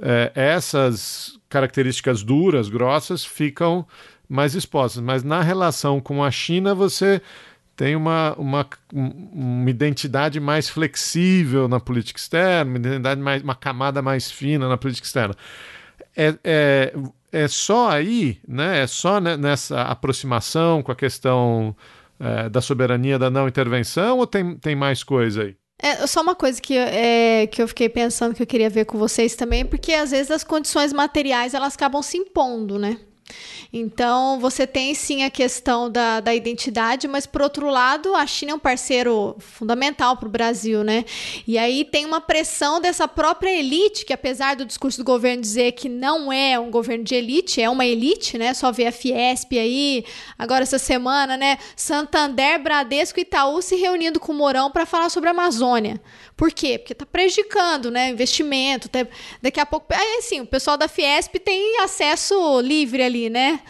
é, 0.00 0.32
essas 0.34 1.38
características 1.48 2.22
duras, 2.22 2.68
grossas, 2.68 3.24
ficam 3.24 3.86
mais 4.28 4.54
expostas. 4.54 5.02
Mas 5.02 5.22
na 5.22 5.42
relação 5.42 6.00
com 6.00 6.22
a 6.22 6.30
China, 6.30 6.74
você 6.74 7.20
tem 7.76 7.94
uma, 7.94 8.34
uma, 8.38 8.66
uma 8.92 9.70
identidade 9.70 10.40
mais 10.40 10.68
flexível 10.68 11.68
na 11.68 11.78
política 11.78 12.18
externa, 12.18 12.70
uma 12.70 12.78
identidade 12.78 13.20
mais, 13.20 13.42
uma 13.42 13.54
camada 13.54 14.00
mais 14.00 14.30
fina 14.30 14.68
na 14.68 14.78
política 14.78 15.06
externa. 15.06 15.34
É, 16.16 16.34
é, 16.42 16.92
é 17.30 17.48
só 17.48 17.90
aí, 17.90 18.40
né? 18.48 18.82
É 18.82 18.86
só 18.86 19.20
nessa 19.20 19.82
aproximação 19.82 20.82
com 20.82 20.90
a 20.90 20.96
questão 20.96 21.76
é, 22.18 22.48
da 22.48 22.62
soberania 22.62 23.18
da 23.18 23.28
não 23.28 23.46
intervenção 23.46 24.18
ou 24.18 24.26
tem, 24.26 24.56
tem 24.56 24.74
mais 24.74 25.04
coisa 25.04 25.42
aí? 25.42 25.54
É 25.78 26.06
só 26.06 26.22
uma 26.22 26.34
coisa 26.34 26.60
que, 26.60 26.74
é, 26.74 27.46
que 27.46 27.60
eu 27.60 27.68
fiquei 27.68 27.90
pensando 27.90 28.34
que 28.34 28.42
eu 28.42 28.46
queria 28.46 28.70
ver 28.70 28.86
com 28.86 28.96
vocês 28.96 29.36
também, 29.36 29.64
porque 29.64 29.92
às 29.92 30.10
vezes 30.10 30.30
as 30.30 30.42
condições 30.42 30.92
materiais 30.92 31.52
elas 31.52 31.74
acabam 31.74 32.02
se 32.02 32.16
impondo, 32.16 32.78
né? 32.78 32.98
Então, 33.72 34.38
você 34.38 34.66
tem 34.66 34.94
sim 34.94 35.24
a 35.24 35.30
questão 35.30 35.90
da, 35.90 36.20
da 36.20 36.34
identidade, 36.34 37.08
mas 37.08 37.26
por 37.26 37.42
outro 37.42 37.68
lado, 37.68 38.14
a 38.14 38.26
China 38.26 38.52
é 38.52 38.54
um 38.54 38.58
parceiro 38.58 39.36
fundamental 39.38 40.16
para 40.16 40.28
o 40.28 40.30
Brasil, 40.30 40.84
né? 40.84 41.04
E 41.46 41.58
aí 41.58 41.84
tem 41.84 42.04
uma 42.06 42.20
pressão 42.20 42.80
dessa 42.80 43.08
própria 43.08 43.50
elite, 43.50 44.04
que 44.04 44.12
apesar 44.12 44.56
do 44.56 44.64
discurso 44.64 44.98
do 44.98 45.04
governo 45.04 45.42
dizer 45.42 45.72
que 45.72 45.88
não 45.88 46.32
é 46.32 46.58
um 46.58 46.70
governo 46.70 47.04
de 47.04 47.14
elite, 47.14 47.60
é 47.60 47.68
uma 47.68 47.84
elite, 47.84 48.38
né? 48.38 48.54
Só 48.54 48.70
ver 48.70 48.86
a 48.86 48.92
Fiesp 48.92 49.52
aí, 49.52 50.04
agora 50.38 50.62
essa 50.62 50.78
semana, 50.78 51.36
né? 51.36 51.58
Santander, 51.74 52.62
Bradesco 52.62 53.18
e 53.18 53.22
Itaú 53.22 53.60
se 53.60 53.76
reunindo 53.76 54.20
com 54.20 54.32
o 54.32 54.34
Mourão 54.34 54.70
para 54.70 54.86
falar 54.86 55.10
sobre 55.10 55.28
a 55.28 55.32
Amazônia. 55.32 56.00
Por 56.36 56.52
quê? 56.52 56.78
Porque 56.78 56.92
está 56.92 57.06
prejudicando, 57.06 57.90
né? 57.90 58.10
Investimento. 58.10 58.88
Tá, 58.90 59.06
daqui 59.40 59.58
a 59.58 59.64
pouco. 59.64 59.86
Aí, 59.94 60.18
assim, 60.18 60.40
o 60.40 60.46
pessoal 60.46 60.76
da 60.76 60.86
Fiesp 60.86 61.38
tem 61.38 61.80
acesso 61.80 62.60
livre 62.60 63.02
ali, 63.02 63.30
né? 63.30 63.60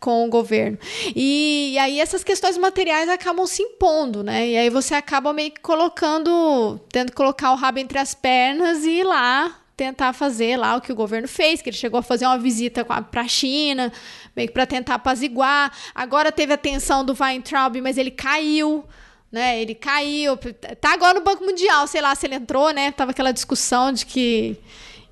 Com 0.00 0.26
o 0.26 0.28
governo. 0.28 0.76
E, 1.14 1.70
e 1.74 1.78
aí 1.78 2.00
essas 2.00 2.24
questões 2.24 2.58
materiais 2.58 3.08
acabam 3.08 3.46
se 3.46 3.62
impondo, 3.62 4.24
né? 4.24 4.48
E 4.48 4.56
aí 4.56 4.68
você 4.68 4.94
acaba 4.94 5.32
meio 5.32 5.52
que 5.52 5.60
colocando. 5.60 6.80
tendo 6.90 7.10
que 7.10 7.16
colocar 7.16 7.52
o 7.52 7.56
rabo 7.56 7.78
entre 7.78 7.98
as 7.98 8.12
pernas 8.12 8.84
e 8.84 9.00
ir 9.00 9.04
lá 9.04 9.62
tentar 9.76 10.14
fazer 10.14 10.56
lá 10.56 10.76
o 10.76 10.80
que 10.80 10.90
o 10.90 10.96
governo 10.96 11.28
fez, 11.28 11.60
que 11.60 11.68
ele 11.68 11.76
chegou 11.76 12.00
a 12.00 12.02
fazer 12.02 12.24
uma 12.24 12.38
visita 12.38 12.82
para 12.82 13.20
a 13.20 13.28
China, 13.28 13.92
meio 14.34 14.48
que 14.48 14.54
para 14.54 14.64
tentar 14.64 14.94
apaziguar. 14.94 15.70
Agora 15.94 16.32
teve 16.32 16.54
a 16.54 16.56
tensão 16.56 17.04
do 17.04 17.14
Weintraub, 17.18 17.76
mas 17.82 17.98
ele 17.98 18.10
caiu 18.10 18.86
né? 19.36 19.60
Ele 19.60 19.74
caiu, 19.74 20.36
tá 20.80 20.94
agora 20.94 21.18
no 21.18 21.24
Banco 21.24 21.44
Mundial, 21.44 21.86
sei 21.86 22.00
lá 22.00 22.14
se 22.14 22.26
ele 22.26 22.36
entrou, 22.36 22.72
né? 22.72 22.90
Tava 22.90 23.10
aquela 23.10 23.32
discussão 23.32 23.92
de 23.92 24.06
que 24.06 24.58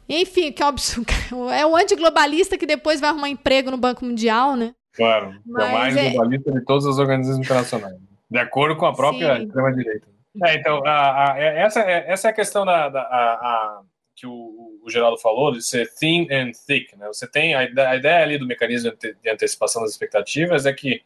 enfim, 0.08 0.50
que 0.50 0.62
é 0.62 0.66
um 0.66 0.68
absurdo. 0.68 1.12
É 1.52 1.66
o 1.66 1.76
antiglobalista 1.76 2.56
que 2.56 2.66
depois 2.66 3.00
vai 3.00 3.10
arrumar 3.10 3.28
emprego 3.28 3.70
no 3.70 3.76
Banco 3.76 4.04
Mundial, 4.04 4.56
né? 4.56 4.74
Claro, 4.94 5.34
Mas 5.44 5.64
é 5.64 5.68
o 5.68 5.72
mais 5.72 5.96
é... 5.96 6.10
globalista 6.10 6.52
de 6.52 6.64
todos 6.64 6.86
os 6.86 6.98
organismos 6.98 7.38
internacionais. 7.38 7.96
De 8.30 8.38
acordo 8.38 8.76
com 8.76 8.86
a 8.86 8.94
própria 8.94 9.42
extrema-direita. 9.42 10.06
É, 10.44 10.54
então, 10.54 10.84
a, 10.84 11.32
a, 11.32 11.38
é, 11.38 11.62
essa, 11.62 11.80
é, 11.80 12.04
essa 12.10 12.28
é 12.28 12.30
a 12.30 12.34
questão 12.34 12.64
da, 12.64 12.88
da 12.88 13.00
a, 13.00 13.82
que 14.16 14.26
o, 14.26 14.80
o, 14.82 14.90
Geraldo 14.90 15.18
falou, 15.18 15.52
de 15.52 15.62
ser 15.62 15.92
thin 15.94 16.26
and 16.30 16.52
thick. 16.66 16.96
Né? 16.96 17.06
Você 17.08 17.26
tem 17.26 17.54
a, 17.54 17.60
a 17.60 17.96
ideia 17.96 18.22
ali 18.22 18.38
do 18.38 18.46
mecanismo 18.46 18.92
de 19.00 19.30
antecipação 19.30 19.82
das 19.82 19.92
expectativas 19.92 20.66
é 20.66 20.72
que 20.72 21.02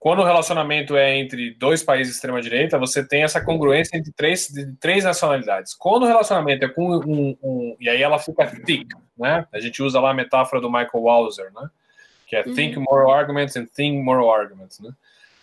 quando 0.00 0.20
o 0.20 0.24
relacionamento 0.24 0.96
é 0.96 1.18
entre 1.18 1.54
dois 1.56 1.82
países 1.82 2.14
de 2.14 2.16
extrema-direita, 2.16 2.78
você 2.78 3.06
tem 3.06 3.22
essa 3.22 3.38
congruência 3.38 3.98
entre 3.98 4.10
três, 4.10 4.48
de 4.48 4.72
três 4.76 5.04
nacionalidades. 5.04 5.74
Quando 5.74 6.04
o 6.04 6.06
relacionamento 6.06 6.64
é 6.64 6.68
com 6.68 6.96
um, 6.96 7.36
um, 7.42 7.76
E 7.78 7.86
aí 7.86 8.02
ela 8.02 8.18
fica 8.18 8.46
thick, 8.46 8.88
né? 9.18 9.46
A 9.52 9.60
gente 9.60 9.82
usa 9.82 10.00
lá 10.00 10.12
a 10.12 10.14
metáfora 10.14 10.58
do 10.58 10.70
Michael 10.70 11.02
Walzer, 11.02 11.52
né? 11.52 11.68
Que 12.26 12.34
é 12.34 12.42
think 12.42 12.78
uhum. 12.78 12.86
more 12.88 13.12
arguments 13.12 13.54
and 13.56 13.66
think 13.66 14.02
more 14.02 14.26
arguments, 14.26 14.80
né? 14.80 14.90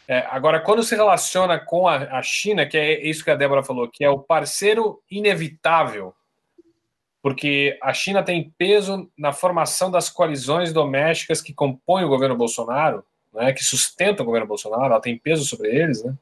É, 0.08 0.26
agora, 0.28 0.60
quando 0.60 0.82
se 0.82 0.96
relaciona 0.96 1.60
com 1.60 1.88
a, 1.88 1.98
a 2.18 2.24
China, 2.24 2.66
que 2.66 2.78
é 2.78 3.08
isso 3.08 3.24
que 3.24 3.30
a 3.30 3.36
Débora 3.36 3.62
falou, 3.62 3.88
que 3.88 4.04
é 4.04 4.10
o 4.10 4.18
parceiro 4.18 5.04
inevitável, 5.12 6.16
porque 7.22 7.78
a 7.84 7.94
China 7.94 8.24
tem 8.24 8.52
peso 8.58 9.08
na 9.16 9.32
formação 9.32 9.92
das 9.92 10.10
coalizões 10.10 10.74
domésticas 10.74 11.42
que 11.42 11.54
compõem 11.54 12.06
o 12.06 12.10
governo 12.10 12.36
Bolsonaro, 12.36 13.06
né, 13.38 13.54
que 13.54 13.64
sustentam 13.64 14.24
o 14.24 14.26
governo 14.26 14.48
Bolsonaro, 14.48 14.86
ela 14.86 15.00
tem 15.00 15.18
peso 15.18 15.46
sobre 15.46 15.70
eles, 15.70 16.04
né? 16.04 16.14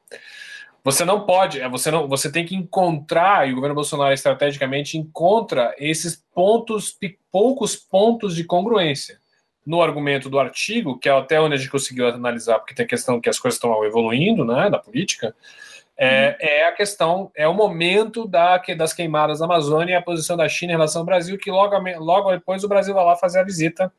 Você 0.84 1.04
não 1.04 1.26
pode, 1.26 1.60
é, 1.60 1.68
você 1.68 1.90
não, 1.90 2.06
você 2.06 2.30
tem 2.30 2.46
que 2.46 2.54
encontrar 2.54 3.48
e 3.48 3.50
o 3.50 3.56
governo 3.56 3.74
Bolsonaro 3.74 4.14
estrategicamente 4.14 4.96
encontra 4.96 5.74
esses 5.78 6.22
pontos, 6.32 6.96
poucos 7.32 7.74
pontos 7.74 8.36
de 8.36 8.44
congruência 8.44 9.18
no 9.66 9.82
argumento 9.82 10.30
do 10.30 10.38
artigo, 10.38 10.96
que 10.96 11.08
é 11.08 11.12
até 11.12 11.40
onde 11.40 11.56
a 11.56 11.58
gente 11.58 11.70
conseguiu 11.70 12.06
analisar, 12.06 12.60
porque 12.60 12.72
tem 12.72 12.84
a 12.84 12.88
questão 12.88 13.20
que 13.20 13.28
as 13.28 13.36
coisas 13.36 13.56
estão 13.56 13.84
evoluindo, 13.84 14.44
né, 14.44 14.70
da 14.70 14.78
política. 14.78 15.34
É, 15.98 16.28
uhum. 16.28 16.48
é, 16.48 16.68
a 16.68 16.72
questão, 16.72 17.32
é 17.34 17.48
o 17.48 17.54
momento 17.54 18.28
da, 18.28 18.56
das 18.76 18.92
queimadas 18.92 19.40
da 19.40 19.46
Amazônia 19.46 19.94
e 19.94 19.96
a 19.96 20.02
posição 20.02 20.36
da 20.36 20.48
China 20.48 20.70
em 20.70 20.76
relação 20.76 21.02
ao 21.02 21.06
Brasil, 21.06 21.36
que 21.36 21.50
logo, 21.50 21.76
logo 21.98 22.30
depois 22.30 22.62
o 22.62 22.68
Brasil 22.68 22.94
vai 22.94 23.04
lá 23.04 23.16
fazer 23.16 23.40
a 23.40 23.44
visita 23.44 23.92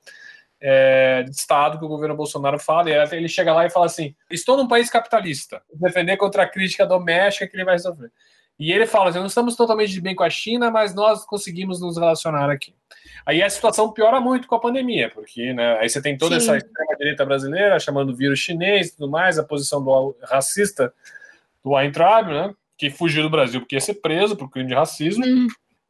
é, 0.61 1.23
de 1.23 1.31
Estado 1.31 1.77
que 1.77 1.85
o 1.85 1.87
governo 1.87 2.15
Bolsonaro 2.15 2.59
fala, 2.59 2.89
e 2.89 3.15
ele 3.15 3.27
chega 3.27 3.53
lá 3.53 3.65
e 3.65 3.69
fala 3.69 3.85
assim: 3.85 4.15
estou 4.29 4.57
num 4.57 4.67
país 4.67 4.89
capitalista, 4.89 5.61
defender 5.73 6.17
contra 6.17 6.43
a 6.43 6.49
crítica 6.49 6.85
doméstica 6.85 7.47
que 7.47 7.55
ele 7.55 7.65
vai 7.65 7.77
sofrer. 7.77 8.11
E 8.59 8.71
ele 8.71 8.87
fala 8.87 9.09
assim: 9.09 9.19
não 9.19 9.27
estamos 9.27 9.55
totalmente 9.55 9.91
de 9.91 10.01
bem 10.01 10.15
com 10.15 10.23
a 10.23 10.29
China, 10.29 10.71
mas 10.71 10.95
nós 10.95 11.25
conseguimos 11.25 11.79
nos 11.79 11.97
relacionar 11.97 12.49
aqui. 12.49 12.73
Aí 13.25 13.43
a 13.43 13.49
situação 13.49 13.91
piora 13.91 14.19
muito 14.19 14.47
com 14.47 14.55
a 14.55 14.59
pandemia, 14.59 15.11
porque 15.13 15.53
né, 15.53 15.77
aí 15.79 15.89
você 15.89 16.01
tem 16.01 16.17
toda 16.17 16.39
Sim. 16.39 16.45
essa 16.45 16.57
extrema-direita 16.57 17.25
brasileira 17.25 17.79
chamando 17.79 18.11
o 18.11 18.15
vírus 18.15 18.39
chinês 18.39 18.87
e 18.87 18.95
tudo 18.95 19.11
mais, 19.11 19.37
a 19.37 19.43
posição 19.43 19.83
do 19.83 20.15
racista 20.23 20.93
do 21.63 21.71
Weintraub, 21.71 22.27
né, 22.29 22.53
que 22.77 22.89
fugiu 22.89 23.23
do 23.23 23.29
Brasil 23.29 23.59
porque 23.59 23.75
ia 23.75 23.81
ser 23.81 23.95
preso 23.95 24.35
por 24.35 24.49
crime 24.49 24.69
de 24.69 24.75
racismo. 24.75 25.25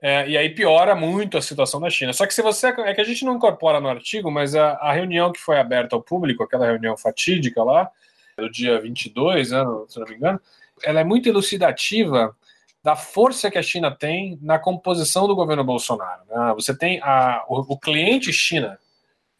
É, 0.01 0.29
e 0.29 0.37
aí 0.37 0.49
piora 0.49 0.95
muito 0.95 1.37
a 1.37 1.41
situação 1.41 1.79
da 1.79 1.89
China. 1.89 2.13
Só 2.13 2.25
que 2.27 2.33
se 2.33 2.41
você. 2.41 2.67
É 2.67 2.93
que 2.93 3.01
a 3.01 3.03
gente 3.03 3.25
não 3.25 3.35
incorpora 3.35 3.79
no 3.81 3.89
artigo, 3.89 4.29
mas 4.29 4.55
a, 4.55 4.73
a 4.73 4.91
reunião 4.91 5.31
que 5.31 5.39
foi 5.39 5.59
aberta 5.59 5.95
ao 5.95 6.01
público, 6.03 6.43
aquela 6.43 6.67
reunião 6.67 6.95
fatídica 6.95 7.63
lá, 7.63 7.89
do 8.37 8.49
dia 8.51 8.79
22, 8.79 9.51
né, 9.51 9.65
se 9.87 9.99
não 9.99 10.07
me 10.07 10.15
engano, 10.15 10.39
ela 10.83 10.99
é 10.99 11.03
muito 11.03 11.27
elucidativa 11.27 12.35
da 12.83 12.95
força 12.95 13.49
que 13.49 13.57
a 13.57 13.63
China 13.63 13.89
tem 13.89 14.37
na 14.41 14.59
composição 14.59 15.27
do 15.27 15.35
governo 15.35 15.63
Bolsonaro. 15.63 16.21
né? 16.29 16.53
Você 16.55 16.77
tem 16.77 17.01
a, 17.01 17.43
o, 17.49 17.73
o 17.73 17.77
cliente 17.79 18.31
China 18.31 18.79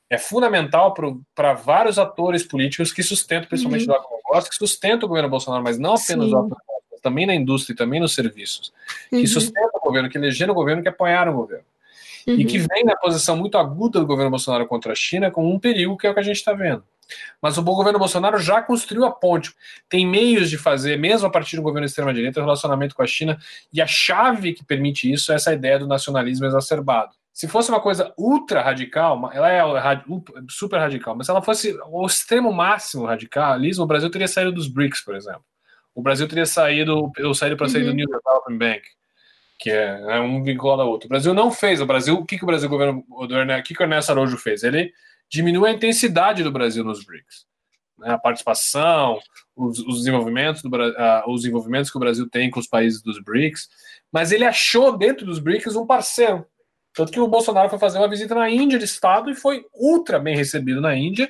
é 0.10 0.18
fundamental 0.18 0.94
para 1.36 1.54
vários 1.54 2.00
atores 2.00 2.44
políticos 2.44 2.92
que 2.92 3.04
sustentam, 3.04 3.48
principalmente 3.48 3.82
Uhum. 3.82 3.94
do 3.94 3.96
agronegócio, 3.96 4.50
que 4.50 4.56
sustentam 4.56 5.06
o 5.06 5.10
governo 5.10 5.30
Bolsonaro, 5.30 5.64
mas 5.64 5.78
não 5.78 5.94
apenas 5.94 6.26
Sim. 6.26 6.32
do 6.32 6.38
agronegócio, 6.38 6.77
também 7.02 7.26
na 7.26 7.36
indústria 7.36 7.74
e 7.74 7.78
também 7.78 8.00
nos 8.00 8.14
serviços, 8.14 8.72
Uhum. 9.12 9.22
que 9.22 9.28
sustentam 9.28 9.72
o 9.74 9.80
governo, 9.86 10.10
que 10.10 10.18
elegeram 10.18 10.52
o 10.52 10.56
governo, 10.56 10.82
que 10.82 10.90
apoiaram 10.90 11.34
o 11.34 11.36
governo. 11.36 11.66
E 12.26 12.32
Uhum. 12.32 12.46
que 12.46 12.58
vem 12.58 12.84
na 12.84 12.96
posição 12.96 13.38
muito 13.38 13.58
aguda 13.58 14.00
do 14.00 14.06
governo 14.06 14.30
Bolsonaro 14.30 14.68
contra 14.68 14.92
a 14.92 14.96
China 14.96 15.32
como 15.32 15.54
um 15.54 15.58
perigo, 15.58 15.98
que 15.98 16.06
é 16.06 16.10
o 16.10 16.14
que 16.14 16.20
a 16.20 16.24
gente 16.24 16.36
está 16.36 16.52
vendo. 16.54 16.84
Mas 17.42 17.58
o 17.58 17.62
governo 17.64 17.98
Bolsonaro 17.98 18.38
já 18.38 18.62
construiu 18.62 19.06
a 19.06 19.12
ponte. 19.12 19.54
Tem 19.88 20.06
meios 20.06 20.50
de 20.50 20.58
fazer, 20.58 20.98
mesmo 20.98 21.26
a 21.26 21.30
partir 21.30 21.56
do 21.56 21.62
governo 21.62 21.86
extrema-direita, 21.86 22.42
o 22.42 22.44
relacionamento 22.44 22.94
com 22.94 23.02
a 23.02 23.08
China. 23.08 23.40
E 23.72 23.82
a 23.82 23.88
chave 23.88 24.52
que 24.52 24.66
permite 24.66 25.10
isso 25.10 25.32
é 25.32 25.36
essa 25.36 25.54
ideia 25.54 25.80
do 25.80 25.88
nacionalismo 25.88 26.46
exacerbado. 26.46 27.14
Se 27.32 27.48
fosse 27.48 27.70
uma 27.70 27.80
coisa 27.80 28.14
ultra 28.18 28.62
radical, 28.62 29.30
ela 29.32 29.50
é 29.50 29.62
super 30.50 30.80
radical, 30.80 31.16
mas 31.16 31.28
se 31.28 31.32
ela 31.32 31.42
fosse 31.42 31.80
o 31.88 32.06
extremo 32.06 32.52
máximo 32.52 33.06
radicalismo, 33.06 33.84
o 33.86 33.88
Brasil 33.88 34.10
teria 34.10 34.28
saído 34.28 34.52
dos 34.52 34.68
BRICS, 34.68 35.02
por 35.02 35.16
exemplo. 35.16 35.44
O 35.98 36.02
Brasil 36.04 36.28
teria 36.28 36.46
saído, 36.46 37.12
ou 37.24 37.34
saído 37.34 37.58
para 37.58 37.68
sair 37.68 37.82
do 37.84 37.90
Uhum. 37.90 37.96
New 37.96 38.06
Development 38.06 38.58
Bank, 38.60 38.82
que 39.58 39.72
é 39.72 40.00
né, 40.00 40.20
um 40.20 40.44
vinculado 40.44 40.84
ao 40.84 40.90
outro. 40.90 41.08
O 41.08 41.10
Brasil 41.10 41.34
não 41.34 41.52
fez. 41.52 41.82
O 41.82 41.88
Brasil, 41.88 42.14
o 42.14 42.24
que, 42.24 42.38
que 42.38 42.44
o 42.44 42.46
Brasil, 42.46 42.68
o 42.68 42.70
governo, 42.70 43.04
o, 43.10 43.26
do 43.26 43.36
o 43.36 43.64
que, 43.64 43.74
que 43.74 43.82
o 43.82 43.84
Ernesto 43.84 44.12
Araújo 44.12 44.38
fez? 44.38 44.62
Ele 44.62 44.94
diminuiu 45.28 45.66
a 45.66 45.72
intensidade 45.72 46.44
do 46.44 46.52
Brasil 46.52 46.84
nos 46.84 47.04
BRICS. 47.04 47.48
né, 47.98 48.12
a 48.12 48.18
participação, 48.20 49.20
os, 49.56 49.80
os 49.80 49.98
desenvolvimentos 49.98 50.62
do, 50.62 50.70
ah, 50.76 51.24
os 51.28 51.44
envolvimentos 51.46 51.90
que 51.90 51.98
o 51.98 52.00
Brasil 52.00 52.30
tem 52.30 52.52
com 52.52 52.60
os 52.60 52.68
países 52.68 53.02
dos 53.02 53.20
BRICS, 53.20 53.68
mas 54.12 54.32
ele 54.32 54.46
achou 54.46 54.96
dentro 54.96 55.26
dos 55.26 55.40
BRICS 55.40 55.76
um 55.76 55.88
parceiro. 55.88 56.46
Tanto 56.94 57.12
que 57.12 57.20
o 57.20 57.28
Bolsonaro 57.28 57.70
foi 57.70 57.80
fazer 57.80 57.98
uma 57.98 58.08
visita 58.08 58.36
na 58.36 58.48
Índia 58.52 58.78
de 58.78 58.86
Estado 58.86 59.32
e 59.32 59.36
foi 59.36 59.66
ultra 59.74 60.20
bem 60.20 60.36
recebido 60.36 60.80
na 60.80 60.96
Índia. 60.96 61.28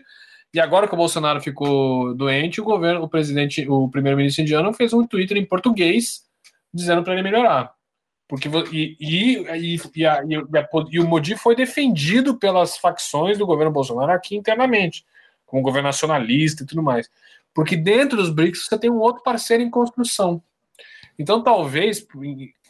E 0.58 0.60
agora 0.60 0.88
que 0.88 0.94
o 0.96 0.98
Bolsonaro 0.98 1.40
ficou 1.40 2.16
doente, 2.16 2.60
o 2.60 2.64
governo, 2.64 3.04
o 3.04 3.08
presidente, 3.08 3.70
o 3.70 3.88
primeiro-ministro 3.90 4.42
indiano 4.42 4.74
fez 4.74 4.92
um 4.92 5.06
Twitter 5.06 5.38
em 5.38 5.46
português 5.46 6.26
dizendo 6.74 7.04
para 7.04 7.14
ele 7.14 7.22
melhorar. 7.22 7.76
Porque 8.28 8.50
e, 8.72 8.98
e, 9.00 9.80
e, 9.96 10.04
a- 10.04 10.16
a- 10.16 10.26
e 10.90 11.00
o 11.00 11.08
Modi 11.08 11.36
foi 11.36 11.56
defendido 11.56 12.40
pelas 12.40 12.76
facções 12.76 13.38
do 13.38 13.46
governo 13.46 13.72
Bolsonaro 13.72 14.12
aqui 14.12 14.36
internamente, 14.36 15.06
como 15.46 15.62
governo 15.62 15.90
nacionalista 15.90 16.64
e 16.64 16.66
tudo 16.66 16.82
mais. 16.82 17.08
Porque 17.54 17.76
dentro 17.76 18.18
dos 18.18 18.32
BRICS 18.32 18.66
você 18.66 18.80
tem 18.80 18.90
um 18.90 18.98
outro 18.98 19.22
parceiro 19.22 19.62
em 19.62 19.70
construção. 19.70 20.42
Então 21.20 21.44
talvez 21.44 22.04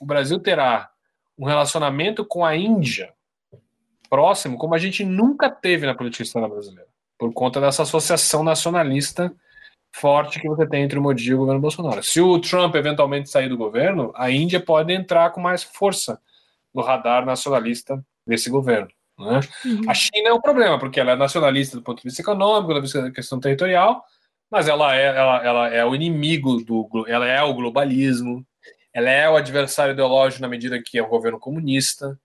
o 0.02 0.06
Brasil 0.06 0.40
terá 0.40 0.92
um 1.40 1.46
relacionamento 1.46 2.26
com 2.26 2.44
a 2.44 2.54
Índia 2.54 3.14
próximo, 4.10 4.58
como 4.58 4.76
a 4.76 4.78
gente 4.78 5.06
nunca 5.06 5.50
teve 5.50 5.86
na 5.86 5.96
política 5.96 6.24
externa 6.24 6.50
brasileira, 6.50 6.90
por 7.18 7.34
conta 7.34 7.60
dessa 7.60 7.84
associação 7.84 8.44
nacionalista 8.44 9.34
forte 9.92 10.40
que 10.40 10.48
você 10.48 10.68
tem 10.68 10.84
entre 10.84 11.00
o 11.00 11.02
Modi 11.02 11.30
e 11.30 11.34
o 11.34 11.40
governo 11.40 11.60
Bolsonaro. 11.60 12.04
Se 12.04 12.22
o 12.22 12.40
Trump 12.40 12.76
eventualmente 12.76 13.30
sair 13.30 13.50
do 13.50 13.58
governo, 13.58 14.12
a 14.16 14.30
Índia 14.30 14.60
pode 14.60 14.94
entrar 14.94 15.32
com 15.32 15.42
mais 15.42 15.64
força 15.64 16.20
no 16.74 16.82
radar 16.82 17.26
nacionalista 17.26 18.04
desse 18.26 18.50
governo. 18.50 18.90
Né? 19.18 19.40
A 19.88 19.94
China 19.94 20.30
é 20.30 20.34
um 20.34 20.42
problema, 20.42 20.78
porque 20.78 21.00
ela 21.00 21.14
é 21.14 21.16
nacionalista 21.16 21.76
do 21.76 21.82
ponto 21.82 21.98
de 21.98 22.04
vista 22.04 22.22
econômico, 22.22 22.74
da 22.74 22.80
vista 22.80 23.02
da 23.02 23.12
questão 23.12 23.40
territorial, 23.40 24.04
mas 24.52 24.68
ela 24.68 24.96
é, 24.96 25.06
ela, 25.06 25.44
ela 25.44 25.68
é 25.70 25.84
o 25.84 25.96
inimigo 25.96 26.64
do 26.64 26.88
ela 27.08 27.26
é 27.26 27.42
o 27.42 27.54
globalismo, 27.54 28.46
ela 28.94 29.10
é 29.10 29.30
o 29.30 29.36
adversário 29.36 29.94
ideológico 29.94 30.42
na 30.42 30.48
medida 30.48 30.82
que 30.82 30.98
é 30.98 31.04
o 31.04 31.10
governo 31.10 31.40
comunista, 31.40 32.18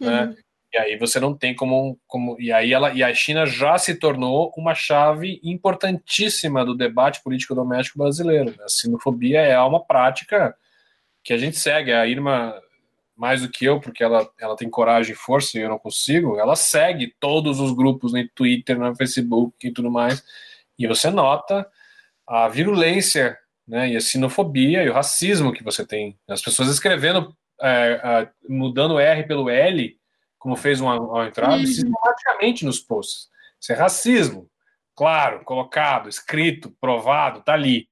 né? 0.00 0.34
E 0.72 0.78
aí 0.78 0.98
você 0.98 1.20
não 1.20 1.34
tem 1.34 1.54
como, 1.54 1.98
como 2.06 2.36
e 2.40 2.52
aí 2.52 2.72
ela 2.72 2.92
e 2.92 3.02
a 3.02 3.14
China 3.14 3.46
já 3.46 3.78
se 3.78 3.94
tornou 3.94 4.52
uma 4.56 4.74
chave 4.74 5.40
importantíssima 5.42 6.64
do 6.64 6.76
debate 6.76 7.22
político 7.22 7.54
doméstico 7.54 7.98
brasileiro. 7.98 8.50
né? 8.50 8.64
A 8.64 8.68
sinofobia 8.68 9.40
é 9.40 9.58
uma 9.60 9.82
prática 9.84 10.54
que 11.24 11.32
a 11.32 11.38
gente 11.38 11.56
segue. 11.56 11.92
A 11.92 12.06
Irma 12.06 12.60
mais 13.16 13.40
do 13.40 13.48
que 13.48 13.64
eu, 13.64 13.80
porque 13.80 14.04
ela, 14.04 14.28
ela 14.38 14.56
tem 14.56 14.68
coragem 14.68 15.12
e 15.12 15.16
força 15.16 15.58
e 15.58 15.62
eu 15.62 15.70
não 15.70 15.78
consigo, 15.78 16.38
ela 16.38 16.54
segue 16.54 17.14
todos 17.18 17.58
os 17.58 17.72
grupos 17.72 18.12
no 18.12 18.28
Twitter, 18.28 18.78
no 18.78 18.94
Facebook 18.94 19.66
e 19.66 19.72
tudo 19.72 19.90
mais. 19.90 20.22
E 20.78 20.86
você 20.86 21.10
nota 21.10 21.66
a 22.26 22.46
virulência 22.48 23.38
né, 23.66 23.88
e 23.88 23.96
a 23.96 24.00
sinofobia 24.00 24.82
e 24.82 24.90
o 24.90 24.92
racismo 24.92 25.52
que 25.52 25.64
você 25.64 25.86
tem. 25.86 26.18
As 26.28 26.42
pessoas 26.42 26.68
escrevendo, 26.68 27.34
é, 27.62 28.28
mudando 28.46 28.98
R 28.98 29.24
pelo 29.24 29.48
L, 29.48 29.95
como 30.46 30.54
fez 30.54 30.80
uma, 30.80 31.26
entrada, 31.26 31.56
Uhum. 31.56 31.66
sistematicamente 31.66 32.64
nos 32.64 32.78
posts. 32.78 33.28
Isso 33.60 33.72
é 33.72 33.74
racismo. 33.74 34.48
Claro, 34.94 35.44
colocado, 35.44 36.08
escrito, 36.08 36.70
provado, 36.80 37.42
tá 37.42 37.52
ali. 37.52 37.88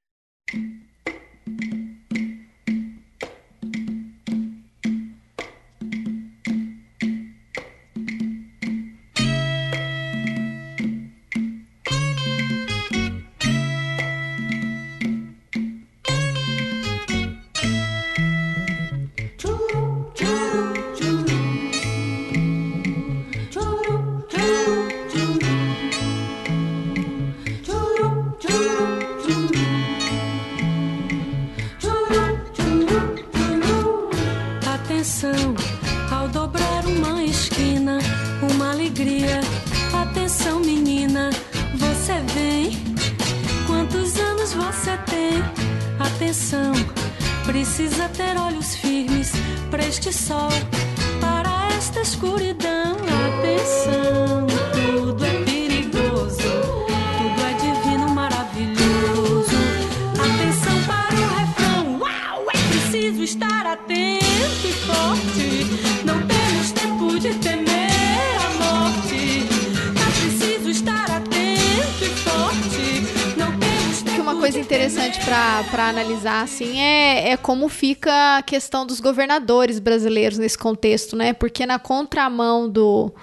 Interessante 74.75 75.21
para 75.25 75.89
analisar 75.89 76.43
assim 76.43 76.81
é, 76.81 77.31
é 77.31 77.37
como 77.37 77.69
fica 77.69 78.39
a 78.39 78.43
questão 78.43 78.85
dos 78.85 78.99
governadores 78.99 79.79
brasileiros 79.79 80.37
nesse 80.37 80.59
contexto, 80.59 81.15
né? 81.15 81.33
Porque 81.33 81.65
na 81.65 81.79
contramão 81.79 82.69
do, 82.69 83.15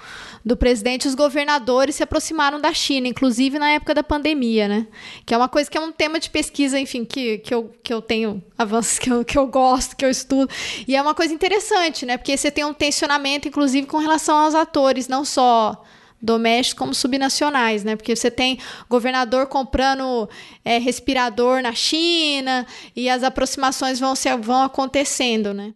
do 0.42 0.56
presidente, 0.56 1.06
os 1.06 1.14
governadores 1.14 1.96
se 1.96 2.02
aproximaram 2.02 2.58
da 2.58 2.72
China, 2.72 3.06
inclusive 3.06 3.58
na 3.58 3.68
época 3.72 3.92
da 3.92 4.02
pandemia, 4.02 4.66
né? 4.66 4.86
Que 5.26 5.34
é 5.34 5.36
uma 5.36 5.48
coisa 5.48 5.70
que 5.70 5.76
é 5.76 5.80
um 5.80 5.92
tema 5.92 6.18
de 6.18 6.30
pesquisa, 6.30 6.80
enfim, 6.80 7.04
que, 7.04 7.36
que, 7.38 7.52
eu, 7.52 7.70
que 7.82 7.92
eu 7.92 8.00
tenho 8.00 8.42
avanços 8.56 8.96
que 8.98 9.10
eu, 9.10 9.22
que 9.22 9.36
eu 9.36 9.46
gosto, 9.46 9.94
que 9.94 10.06
eu 10.06 10.10
estudo. 10.10 10.50
E 10.88 10.96
é 10.96 11.02
uma 11.02 11.14
coisa 11.14 11.34
interessante, 11.34 12.06
né? 12.06 12.16
Porque 12.16 12.34
você 12.34 12.50
tem 12.50 12.64
um 12.64 12.72
tensionamento, 12.72 13.46
inclusive, 13.46 13.86
com 13.86 13.98
relação 13.98 14.38
aos 14.38 14.54
atores, 14.54 15.06
não 15.06 15.22
só 15.22 15.84
domésticos 16.22 16.78
como 16.78 16.94
subnacionais, 16.94 17.82
né? 17.82 17.96
Porque 17.96 18.14
você 18.14 18.30
tem 18.30 18.58
governador 18.88 19.46
comprando 19.46 20.28
é, 20.64 20.78
respirador 20.78 21.60
na 21.60 21.72
China 21.72 22.64
e 22.94 23.10
as 23.10 23.22
aproximações 23.24 23.98
vão, 23.98 24.14
se, 24.14 24.34
vão 24.36 24.62
acontecendo, 24.62 25.52
né? 25.52 25.74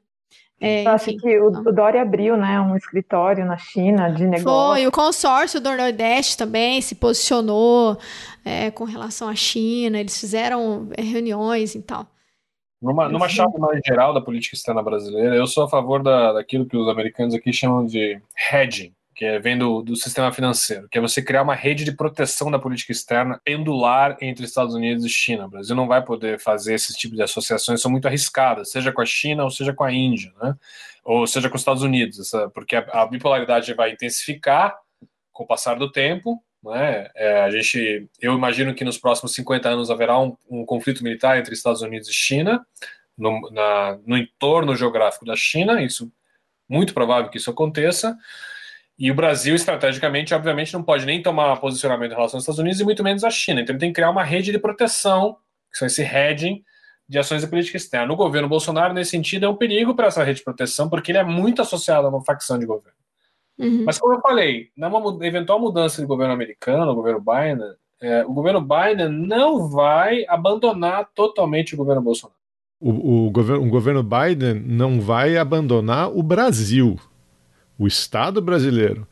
É, 0.59 0.84
Eu 0.84 0.90
acho 0.90 1.11
enfim. 1.11 1.18
que 1.18 1.38
o, 1.38 1.49
o 1.49 1.72
Dória 1.72 2.01
abriu 2.01 2.36
né, 2.36 2.59
um 2.61 2.74
escritório 2.76 3.44
na 3.44 3.59
China 3.59 4.09
de 4.09 4.24
negócio. 4.26 4.74
Foi, 4.74 4.86
o 4.86 4.92
consórcio 4.92 5.61
do 5.61 5.70
Nordeste 5.76 6.36
também 6.36 6.80
se 6.80 6.94
posicionou 6.94 7.99
é, 8.42 8.70
com 8.70 8.84
relação 8.84 9.28
à 9.28 9.34
China, 9.34 9.99
eles 9.99 10.18
fizeram 10.18 10.88
é, 10.97 11.03
reuniões 11.03 11.74
e 11.74 11.82
tal. 11.82 12.07
Numa, 12.80 13.09
numa 13.09 13.28
chave 13.28 13.59
mais 13.59 13.80
geral 13.84 14.14
da 14.14 14.20
política 14.20 14.55
externa 14.55 14.82
brasileira, 14.82 15.34
eu 15.34 15.47
sou 15.47 15.64
a 15.64 15.68
favor 15.68 16.03
da, 16.03 16.32
daquilo 16.32 16.66
que 16.66 16.76
os 16.76 16.88
americanos 16.88 17.34
aqui 17.34 17.53
chamam 17.53 17.84
de 17.84 18.20
hedging, 18.51 18.94
que 19.17 19.25
é, 19.25 19.39
vem 19.39 19.57
do, 19.57 19.81
do 19.81 19.97
sistema 19.97 20.31
financeiro, 20.31 20.89
que 20.91 20.99
é 20.99 21.01
você 21.01 21.23
criar 21.23 21.43
uma 21.43 21.55
rede 21.55 21.85
de 21.85 21.93
proteção 21.93 22.51
da 22.51 22.59
política 22.59 22.93
externa 22.93 23.41
pendular 23.43 24.19
entre 24.21 24.45
Estados 24.45 24.75
Unidos 24.75 25.07
e 25.07 25.09
China. 25.09 25.47
O 25.47 25.49
Brasil 25.49 25.75
não 25.75 25.89
vai 25.89 26.05
poder 26.05 26.39
fazer 26.39 26.75
esse 26.75 26.93
tipo 26.93 27.17
de 27.17 27.23
associações, 27.23 27.81
são 27.81 27.91
muito 27.91 28.07
arriscadas, 28.07 28.71
seja 28.71 28.93
com 28.93 29.01
a 29.01 29.07
China 29.07 29.45
ou 29.45 29.51
seja 29.51 29.73
com 29.73 29.83
a 29.83 29.91
Índia, 29.91 30.35
né? 30.41 30.55
ou 31.03 31.27
seja 31.27 31.49
com 31.49 31.57
os 31.57 31.62
Estados 31.62 31.83
Unidos, 31.83 32.31
porque 32.53 32.77
a, 32.77 32.81
a 32.93 33.07
bipolaridade 33.07 33.73
vai 33.73 33.91
intensificar 33.91 34.77
com 35.33 35.45
o 35.45 35.47
passar 35.47 35.79
do 35.79 35.91
tempo. 35.91 36.43
Né? 36.62 37.09
É, 37.14 37.41
a 37.41 37.51
gente, 37.51 38.07
eu 38.21 38.35
imagino 38.35 38.75
que 38.75 38.85
nos 38.85 38.99
próximos 38.99 39.33
50 39.35 39.67
anos 39.67 39.91
haverá 39.91 40.21
um, 40.21 40.37
um 40.51 40.67
conflito 40.67 41.03
militar 41.03 41.39
entre 41.39 41.55
Estados 41.55 41.81
Unidos 41.81 42.11
e 42.11 42.12
China, 42.12 42.67
no, 43.17 43.51
na- 43.51 43.99
no 44.05 44.14
entorno 44.14 44.77
geográfico 44.77 45.25
da 45.25 45.37
China, 45.37 45.83
isso 45.83 46.12
muito 46.69 46.93
provável 46.93 47.31
que 47.31 47.39
isso 47.39 47.51
aconteça. 47.51 48.14
E 48.99 49.11
o 49.11 49.14
Brasil, 49.14 49.55
estrategicamente, 49.55 50.34
obviamente, 50.34 50.72
não 50.72 50.82
pode 50.82 51.05
nem 51.05 51.20
tomar 51.20 51.57
posicionamento 51.61 52.12
em 52.12 52.14
relação 52.14 52.38
aos 52.38 52.44
Estados 52.44 52.59
Unidos 52.59 52.80
e 52.80 52.84
muito 52.84 53.05
menos 53.05 53.24
à 53.24 53.30
China. 53.30 53.61
Então, 53.61 53.74
ele 53.74 53.80
tem 53.80 53.90
que 53.90 53.97
criar 53.97 54.11
uma 54.11 54.24
rede 54.24 54.51
de 54.51 54.59
proteção, 54.59 55.36
que 55.70 55.78
são 55.78 55.86
esse 55.86 56.03
hedging 56.03 56.62
de 57.09 57.18
ações 57.18 57.42
de 57.42 57.47
política 57.47 57.76
externa. 57.76 58.07
No 58.07 58.16
governo 58.16 58.49
Bolsonaro, 58.49 58.94
nesse 58.94 59.11
sentido, 59.11 59.44
é 59.44 59.49
um 59.49 59.55
perigo 59.55 59.94
para 59.94 60.07
essa 60.07 60.24
rede 60.24 60.38
de 60.38 60.44
proteção, 60.44 60.88
porque 60.88 61.12
ele 61.12 61.18
é 61.18 61.24
muito 61.24 61.61
associado 61.61 62.07
a 62.07 62.11
uma 62.11 62.24
facção 62.24 62.59
de 62.59 62.64
governo. 62.66 62.97
Uhum. 63.59 63.84
Mas, 63.84 63.99
como 63.99 64.14
eu 64.14 64.20
falei, 64.20 64.68
numa 64.76 64.99
mu- 64.99 65.22
eventual 65.22 65.61
mudança 65.61 66.01
de 66.01 66.07
governo 66.07 66.32
americano, 66.32 66.90
o 66.90 66.94
governo 66.94 67.20
Biden, 67.20 67.74
é, 68.01 68.24
o 68.24 68.32
governo 68.32 68.61
Biden 68.61 69.09
não 69.09 69.68
vai 69.68 70.24
abandonar 70.26 71.09
totalmente 71.14 71.74
o 71.74 71.76
governo 71.76 72.03
Bolsonaro. 72.03 72.36
O, 72.80 73.26
o, 73.26 73.30
governo, 73.30 73.66
o 73.66 73.70
governo 73.70 74.03
Biden 74.03 74.55
não 74.55 75.01
vai 75.01 75.36
abandonar 75.36 76.11
o 76.11 76.22
Brasil, 76.22 76.99
o 77.79 77.87
Estado 77.87 78.41
brasileiro. 78.41 79.07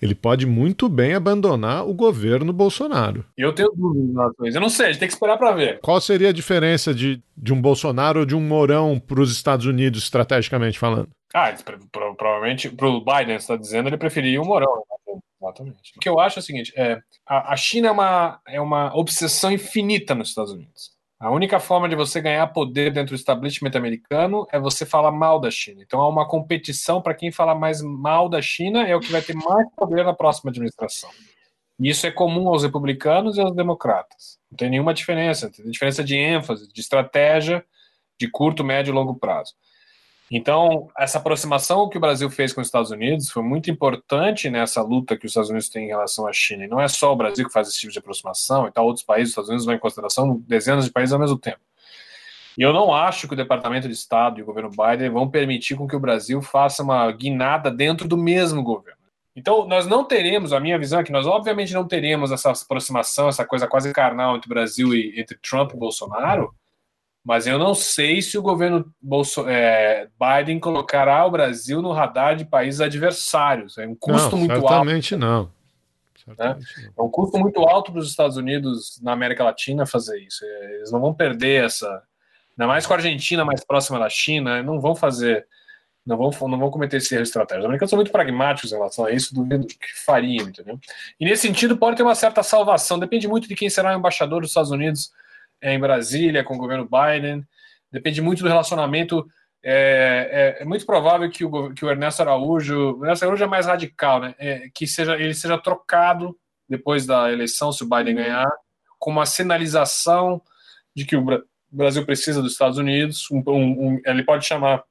Ele 0.00 0.14
pode 0.14 0.46
muito 0.46 0.88
bem 0.88 1.14
abandonar 1.14 1.86
o 1.86 1.92
governo 1.92 2.52
Bolsonaro. 2.52 3.24
Eu 3.36 3.52
tenho 3.52 3.70
dúvidas. 3.74 4.54
Eu 4.54 4.60
não 4.60 4.70
sei, 4.70 4.86
a 4.86 4.88
gente 4.90 5.00
tem 5.00 5.08
que 5.08 5.14
esperar 5.14 5.36
para 5.36 5.52
ver. 5.52 5.80
Qual 5.80 6.00
seria 6.00 6.28
a 6.28 6.32
diferença 6.32 6.94
de, 6.94 7.20
de 7.36 7.52
um 7.52 7.60
Bolsonaro 7.60 8.20
ou 8.20 8.26
de 8.26 8.34
um 8.34 8.40
Mourão 8.40 9.00
para 9.00 9.20
os 9.20 9.32
Estados 9.32 9.66
Unidos, 9.66 10.04
estrategicamente 10.04 10.78
falando? 10.78 11.08
Ah, 11.34 11.52
provavelmente, 12.16 12.70
para 12.70 12.88
o 12.88 13.04
Biden, 13.04 13.36
está 13.36 13.56
dizendo, 13.56 13.88
ele 13.88 13.98
preferiria 13.98 14.40
o 14.40 14.46
Morão. 14.46 14.82
né? 15.06 15.18
Exatamente. 15.42 15.92
O 15.96 16.00
que 16.00 16.08
eu 16.08 16.18
acho 16.20 16.38
é 16.38 16.40
o 16.40 16.44
seguinte: 16.44 16.72
é, 16.76 16.98
a, 17.26 17.52
a 17.52 17.56
China 17.56 17.88
é 17.88 17.90
uma, 17.90 18.40
é 18.46 18.60
uma 18.60 18.96
obsessão 18.96 19.50
infinita 19.50 20.14
nos 20.14 20.28
Estados 20.28 20.52
Unidos. 20.52 20.96
A 21.20 21.30
única 21.30 21.58
forma 21.58 21.88
de 21.88 21.96
você 21.96 22.20
ganhar 22.20 22.46
poder 22.48 22.92
dentro 22.92 23.14
do 23.14 23.18
establishment 23.18 23.72
americano 23.74 24.46
é 24.52 24.58
você 24.58 24.86
falar 24.86 25.10
mal 25.10 25.40
da 25.40 25.50
China. 25.50 25.82
Então 25.82 26.00
há 26.00 26.08
uma 26.08 26.28
competição 26.28 27.02
para 27.02 27.14
quem 27.14 27.32
falar 27.32 27.56
mais 27.56 27.82
mal 27.82 28.28
da 28.28 28.40
China 28.40 28.86
é 28.86 28.94
o 28.94 29.00
que 29.00 29.10
vai 29.10 29.20
ter 29.20 29.34
mais 29.34 29.66
poder 29.74 30.04
na 30.04 30.14
próxima 30.14 30.50
administração. 30.50 31.10
E 31.80 31.88
isso 31.88 32.06
é 32.06 32.10
comum 32.12 32.46
aos 32.48 32.62
republicanos 32.62 33.36
e 33.36 33.40
aos 33.40 33.54
democratas. 33.54 34.38
Não 34.48 34.56
tem 34.56 34.70
nenhuma 34.70 34.94
diferença. 34.94 35.50
Tem 35.50 35.68
diferença 35.68 36.04
de 36.04 36.14
ênfase, 36.14 36.72
de 36.72 36.80
estratégia, 36.80 37.64
de 38.18 38.30
curto, 38.30 38.62
médio 38.62 38.92
e 38.92 38.94
longo 38.94 39.16
prazo. 39.16 39.54
Então, 40.30 40.88
essa 40.98 41.18
aproximação 41.18 41.88
que 41.88 41.96
o 41.96 42.00
Brasil 42.00 42.28
fez 42.28 42.52
com 42.52 42.60
os 42.60 42.66
Estados 42.66 42.90
Unidos 42.90 43.30
foi 43.30 43.42
muito 43.42 43.70
importante 43.70 44.50
nessa 44.50 44.82
luta 44.82 45.16
que 45.16 45.24
os 45.24 45.30
Estados 45.30 45.48
Unidos 45.48 45.70
têm 45.70 45.86
em 45.86 45.88
relação 45.88 46.26
à 46.26 46.32
China. 46.32 46.64
E 46.64 46.68
não 46.68 46.80
é 46.80 46.86
só 46.86 47.12
o 47.12 47.16
Brasil 47.16 47.46
que 47.46 47.52
faz 47.52 47.68
esse 47.68 47.78
tipo 47.78 47.92
de 47.92 47.98
aproximação, 47.98 48.66
e 48.66 48.72
tal, 48.72 48.84
outros 48.84 49.04
países, 49.04 49.28
os 49.28 49.30
Estados 49.30 49.48
Unidos 49.48 49.64
vão 49.64 49.74
em 49.74 49.78
consideração 49.78 50.42
dezenas 50.46 50.84
de 50.84 50.92
países 50.92 51.14
ao 51.14 51.18
mesmo 51.18 51.38
tempo. 51.38 51.60
E 52.58 52.62
eu 52.62 52.72
não 52.72 52.92
acho 52.92 53.26
que 53.26 53.34
o 53.34 53.36
Departamento 53.36 53.86
de 53.86 53.94
Estado 53.94 54.38
e 54.38 54.42
o 54.42 54.46
governo 54.46 54.68
Biden 54.68 55.10
vão 55.10 55.30
permitir 55.30 55.76
com 55.76 55.86
que 55.86 55.96
o 55.96 56.00
Brasil 56.00 56.42
faça 56.42 56.82
uma 56.82 57.10
guinada 57.12 57.70
dentro 57.70 58.06
do 58.06 58.16
mesmo 58.16 58.62
governo. 58.62 58.98
Então, 59.34 59.68
nós 59.68 59.86
não 59.86 60.04
teremos, 60.04 60.52
a 60.52 60.58
minha 60.58 60.76
visão 60.76 60.98
é 60.98 61.04
que 61.04 61.12
nós 61.12 61.24
obviamente 61.24 61.72
não 61.72 61.86
teremos 61.86 62.32
essa 62.32 62.50
aproximação, 62.50 63.28
essa 63.28 63.46
coisa 63.46 63.68
quase 63.68 63.92
carnal 63.92 64.36
entre 64.36 64.48
o 64.48 64.54
Brasil 64.54 64.92
e 64.92 65.18
entre 65.18 65.38
Trump 65.38 65.72
e 65.72 65.76
Bolsonaro, 65.76 66.52
mas 67.28 67.46
eu 67.46 67.58
não 67.58 67.74
sei 67.74 68.22
se 68.22 68.38
o 68.38 68.42
governo 68.42 68.90
Bolso 68.98 69.46
é, 69.46 70.08
Biden 70.18 70.58
colocará 70.58 71.26
o 71.26 71.30
Brasil 71.30 71.82
no 71.82 71.92
radar 71.92 72.34
de 72.34 72.46
países 72.46 72.80
adversários. 72.80 73.76
É 73.76 73.86
um 73.86 73.94
custo 73.94 74.30
não, 74.30 74.38
muito 74.38 74.52
alto. 74.52 74.66
certamente 74.66 75.14
não. 75.14 75.50
Né? 76.26 76.58
É 76.96 77.02
um 77.02 77.10
custo 77.10 77.36
muito 77.36 77.60
alto 77.68 77.92
para 77.92 78.00
os 78.00 78.08
Estados 78.08 78.38
Unidos 78.38 78.98
na 79.02 79.12
América 79.12 79.44
Latina 79.44 79.84
fazer 79.84 80.18
isso. 80.20 80.42
É, 80.42 80.76
Eles 80.76 80.90
não 80.90 81.02
vão 81.02 81.12
perder 81.12 81.66
essa. 81.66 82.02
Ainda 82.56 82.66
mais 82.66 82.86
com 82.86 82.94
a 82.94 82.96
Argentina 82.96 83.44
mais 83.44 83.62
próxima 83.62 83.98
da 83.98 84.08
China, 84.08 84.62
não 84.62 84.80
vão 84.80 84.96
fazer. 84.96 85.46
Não 86.06 86.16
vão, 86.16 86.30
não 86.48 86.58
vão 86.58 86.70
cometer 86.70 86.96
esse 86.96 87.14
erro 87.14 87.24
estratégico. 87.24 87.60
Os 87.60 87.66
americanos 87.66 87.90
são 87.90 87.98
muito 87.98 88.10
pragmáticos 88.10 88.72
em 88.72 88.76
relação 88.76 89.04
a 89.04 89.10
isso, 89.12 89.34
duvido 89.34 89.66
que 89.66 89.76
fariam, 90.06 90.48
entendeu? 90.48 90.80
E 91.20 91.26
nesse 91.26 91.46
sentido, 91.46 91.76
pode 91.76 91.98
ter 91.98 92.02
uma 92.02 92.14
certa 92.14 92.42
salvação. 92.42 92.98
Depende 92.98 93.28
muito 93.28 93.46
de 93.46 93.54
quem 93.54 93.68
será 93.68 93.94
o 93.94 93.98
embaixador 93.98 94.40
dos 94.40 94.48
Estados 94.48 94.70
Unidos 94.70 95.12
em 95.62 95.78
Brasília, 95.78 96.44
com 96.44 96.54
o 96.54 96.58
governo 96.58 96.88
Biden. 96.88 97.44
Depende 97.90 98.20
muito 98.20 98.42
do 98.42 98.48
relacionamento. 98.48 99.26
É, 99.62 100.56
é, 100.58 100.62
é 100.62 100.64
muito 100.64 100.86
provável 100.86 101.28
que 101.30 101.44
o, 101.44 101.72
que 101.74 101.84
o 101.84 101.90
Ernesto 101.90 102.22
Araújo. 102.22 102.96
O 102.98 103.04
Ernesto 103.04 103.24
Araújo 103.24 103.44
é 103.44 103.46
mais 103.46 103.66
radical, 103.66 104.20
né? 104.20 104.34
É, 104.38 104.68
que 104.74 104.86
seja, 104.86 105.16
ele 105.16 105.34
seja 105.34 105.58
trocado 105.58 106.36
depois 106.68 107.06
da 107.06 107.32
eleição, 107.32 107.72
se 107.72 107.82
o 107.82 107.88
Biden 107.88 108.14
ganhar, 108.16 108.46
com 108.98 109.10
uma 109.10 109.24
sinalização 109.26 110.40
de 110.94 111.04
que 111.06 111.16
o 111.16 111.22
Bra- 111.22 111.42
Brasil 111.70 112.04
precisa 112.04 112.42
dos 112.42 112.52
Estados 112.52 112.78
Unidos. 112.78 113.26
Um, 113.30 113.42
um- 113.46 113.88
um- 113.88 114.00
ele 114.04 114.22
pode 114.22 114.46
chamar 114.46 114.84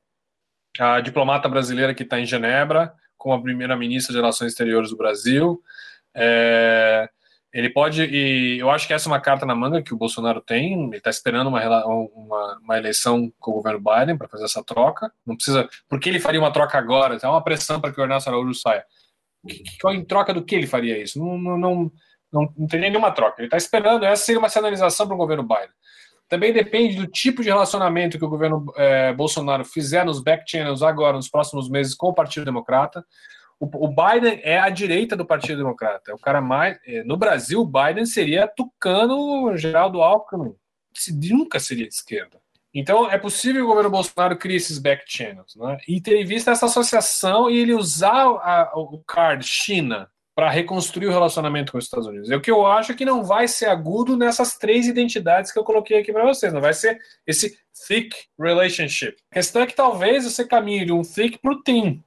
a 0.79 0.99
diplomata 1.01 1.47
brasileira 1.47 1.93
que 1.93 2.03
está 2.03 2.19
em 2.19 2.25
Genebra, 2.25 2.93
como 3.17 3.33
a 3.33 3.41
primeira-ministra 3.41 4.11
de 4.13 4.19
Relações 4.19 4.51
Exteriores 4.51 4.89
do 4.89 4.97
Brasil. 4.97 5.61
É, 6.15 7.09
ele 7.57 7.71
pode, 7.71 8.03
e 8.03 8.59
eu 8.59 8.69
acho 8.69 8.85
que 8.85 8.93
essa 8.93 9.09
é 9.09 9.11
uma 9.11 9.19
carta 9.19 9.43
na 9.43 9.55
manga 9.55 9.81
que 9.81 9.91
o 9.91 9.97
Bolsonaro 9.97 10.39
tem. 10.41 10.73
Ele 10.85 10.97
está 10.97 11.09
esperando 11.09 11.47
uma, 11.47 11.85
uma, 11.85 12.59
uma 12.61 12.77
eleição 12.77 13.33
com 13.39 13.49
o 13.49 13.53
governo 13.55 13.79
Biden 13.79 14.15
para 14.15 14.27
fazer 14.27 14.45
essa 14.45 14.63
troca. 14.63 15.11
Não 15.25 15.35
precisa. 15.35 15.67
Por 15.89 15.99
que 15.99 16.07
ele 16.07 16.19
faria 16.19 16.39
uma 16.39 16.51
troca 16.53 16.77
agora? 16.77 17.17
Há 17.19 17.31
uma 17.31 17.43
pressão 17.43 17.81
para 17.81 17.91
que 17.91 17.99
o 17.99 18.03
Ernesto 18.03 18.29
Araújo 18.29 18.53
saia. 18.53 18.85
Que- 19.47 19.63
que- 19.63 19.89
em 19.91 20.05
troca 20.05 20.33
do 20.35 20.45
que 20.45 20.53
ele 20.53 20.67
faria 20.67 21.01
isso? 21.01 21.17
Não, 21.17 21.35
não, 21.35 21.57
não, 21.57 21.91
não, 22.31 22.53
não 22.55 22.67
teria 22.67 22.89
nenhuma 22.91 23.09
troca. 23.11 23.41
Ele 23.41 23.47
está 23.47 23.57
esperando. 23.57 24.05
Essa 24.05 24.25
seria 24.25 24.37
uma 24.39 24.49
sinalização 24.49 25.07
para 25.07 25.15
o 25.15 25.17
governo 25.17 25.41
Biden. 25.41 25.69
Também 26.29 26.53
depende 26.53 26.95
do 26.97 27.07
tipo 27.07 27.41
de 27.41 27.47
relacionamento 27.49 28.19
que 28.19 28.25
o 28.25 28.29
governo 28.29 28.65
eh, 28.75 29.13
Bolsonaro 29.13 29.65
fizer 29.65 30.05
nos 30.05 30.21
back 30.21 30.43
channels 30.45 30.83
agora, 30.83 31.15
nos 31.15 31.29
próximos 31.29 31.69
meses, 31.69 31.95
com 31.95 32.09
o 32.09 32.13
Partido 32.13 32.45
Democrata. 32.45 33.03
O, 33.59 33.87
Biden 33.87 34.39
é 34.43 34.59
a 34.59 34.69
direita 34.69 35.15
do 35.15 35.25
Partido 35.25 35.57
Democrata. 35.57 36.11
É 36.11 36.13
o 36.13 36.19
cara 36.19 36.39
mais. 36.41 36.77
eh, 36.85 37.03
no 37.03 37.17
Brasil, 37.17 37.61
o 37.61 37.65
Biden 37.65 38.05
seria 38.05 38.47
tucano 38.47 39.55
Geraldo 39.57 40.01
Alckmin. 40.01 40.53
Se- 40.93 41.13
Nunca 41.31 41.59
seria 41.59 41.87
de 41.87 41.93
esquerda. 41.93 42.37
Então, 42.73 43.09
é 43.09 43.17
possível 43.17 43.61
que 43.61 43.65
o 43.65 43.67
governo 43.67 43.89
Bolsonaro 43.89 44.37
crie 44.37 44.57
esses 44.57 44.77
back 44.77 45.03
channels, 45.07 45.55
né? 45.55 45.77
E 45.87 45.99
ter 45.99 46.15
em 46.21 46.25
vista 46.25 46.51
essa 46.51 46.67
associação 46.67 47.49
e 47.49 47.57
ele 47.57 47.73
usar 47.73 48.25
a- 48.25 48.71
o 48.75 49.01
card 49.07 49.43
China 49.43 50.07
para 50.35 50.51
reconstruir 50.51 51.07
o 51.07 51.11
relacionamento 51.11 51.71
com 51.71 51.79
os 51.79 51.85
Estados 51.85 52.05
Unidos. 52.05 52.29
E 52.29 52.35
o 52.35 52.41
que 52.41 52.51
eu 52.51 52.63
acho 52.67 52.91
é 52.91 52.95
que 52.95 53.03
não 53.05 53.23
vai 53.23 53.47
ser 53.47 53.65
agudo 53.65 54.15
nessas 54.15 54.55
três 54.55 54.85
identidades 54.85 55.51
que 55.51 55.57
eu 55.57 55.63
coloquei 55.63 55.97
aqui 55.97 56.13
para 56.13 56.23
vocês. 56.25 56.53
Não 56.53 56.61
vai 56.61 56.75
ser 56.75 56.99
esse 57.25 57.57
thick 57.87 58.15
relationship. 58.39 59.15
A 59.31 59.35
questão 59.35 59.63
é 59.63 59.65
que 59.65 59.73
talvez 59.75 60.25
você 60.25 60.45
caminhe 60.45 60.85
de 60.85 60.91
um 60.93 61.01
thick 61.01 61.39
para 61.39 61.51
o 61.53 61.63
thin 61.63 62.03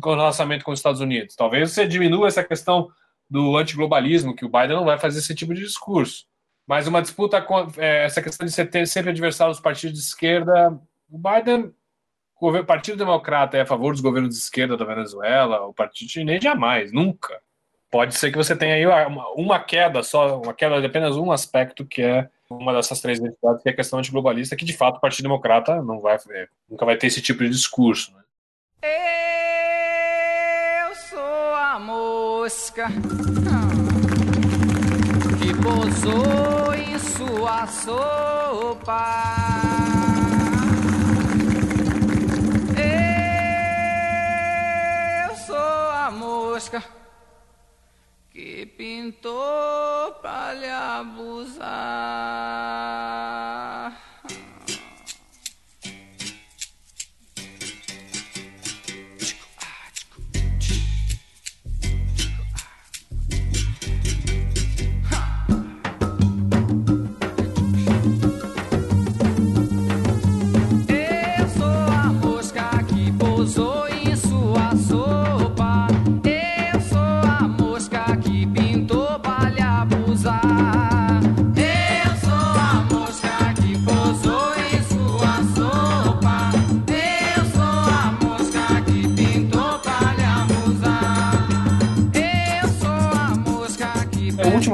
com 0.00 0.10
o 0.10 0.16
relacionamento 0.16 0.64
com 0.64 0.72
os 0.72 0.78
Estados 0.78 1.00
Unidos. 1.00 1.34
Talvez 1.34 1.72
você 1.72 1.86
diminua 1.86 2.28
essa 2.28 2.44
questão 2.44 2.90
do 3.28 3.56
antiglobalismo, 3.56 4.34
que 4.34 4.44
o 4.44 4.48
Biden 4.48 4.76
não 4.76 4.84
vai 4.84 4.98
fazer 4.98 5.18
esse 5.18 5.34
tipo 5.34 5.54
de 5.54 5.62
discurso. 5.62 6.26
Mas 6.66 6.86
uma 6.86 7.00
disputa 7.00 7.40
com 7.40 7.66
é, 7.78 8.04
essa 8.04 8.22
questão 8.22 8.46
de 8.46 8.52
ser 8.52 8.86
sempre 8.86 9.10
adversário 9.10 9.52
dos 9.52 9.60
partidos 9.60 9.98
de 9.98 10.04
esquerda, 10.04 10.78
o 11.10 11.18
Biden, 11.18 11.72
o 12.40 12.64
Partido 12.64 12.98
Democrata 12.98 13.56
é 13.56 13.62
a 13.62 13.66
favor 13.66 13.92
dos 13.92 14.02
governos 14.02 14.34
de 14.34 14.40
esquerda 14.40 14.76
da 14.76 14.84
Venezuela, 14.84 15.66
o 15.66 15.72
Partido 15.72 16.10
Chinês 16.10 16.42
jamais, 16.42 16.92
nunca. 16.92 17.40
Pode 17.90 18.14
ser 18.14 18.30
que 18.30 18.36
você 18.36 18.54
tenha 18.54 18.74
aí 18.74 18.86
uma, 18.86 19.30
uma 19.30 19.58
queda 19.58 20.02
só, 20.02 20.40
uma 20.40 20.52
queda 20.52 20.78
de 20.78 20.86
apenas 20.86 21.16
um 21.16 21.32
aspecto 21.32 21.86
que 21.86 22.02
é 22.02 22.28
uma 22.50 22.72
dessas 22.72 23.00
três 23.00 23.18
identidades, 23.18 23.62
que 23.62 23.68
é 23.68 23.72
a 23.72 23.76
questão 23.76 23.98
antiglobalista, 23.98 24.56
que 24.56 24.64
de 24.64 24.76
fato 24.76 24.96
o 24.96 25.00
Partido 25.00 25.24
Democrata 25.24 25.82
não 25.82 26.00
vai, 26.00 26.16
é, 26.30 26.48
nunca 26.68 26.84
vai 26.84 26.96
ter 26.96 27.06
esse 27.06 27.22
tipo 27.22 27.42
de 27.44 27.50
discurso. 27.50 28.12
Né? 28.12 28.22
Eu 28.82 29.17
mosca 32.48 32.88
que 35.38 35.52
pousou 35.62 36.72
em 36.72 36.98
sua 36.98 37.66
sopa. 37.66 39.04
Eu 45.28 45.36
sou 45.36 45.56
a 45.56 46.10
mosca 46.10 46.82
que 48.30 48.64
pintou 48.64 50.12
pra 50.22 50.54
lhe 50.54 50.70
abusar. 50.70 51.68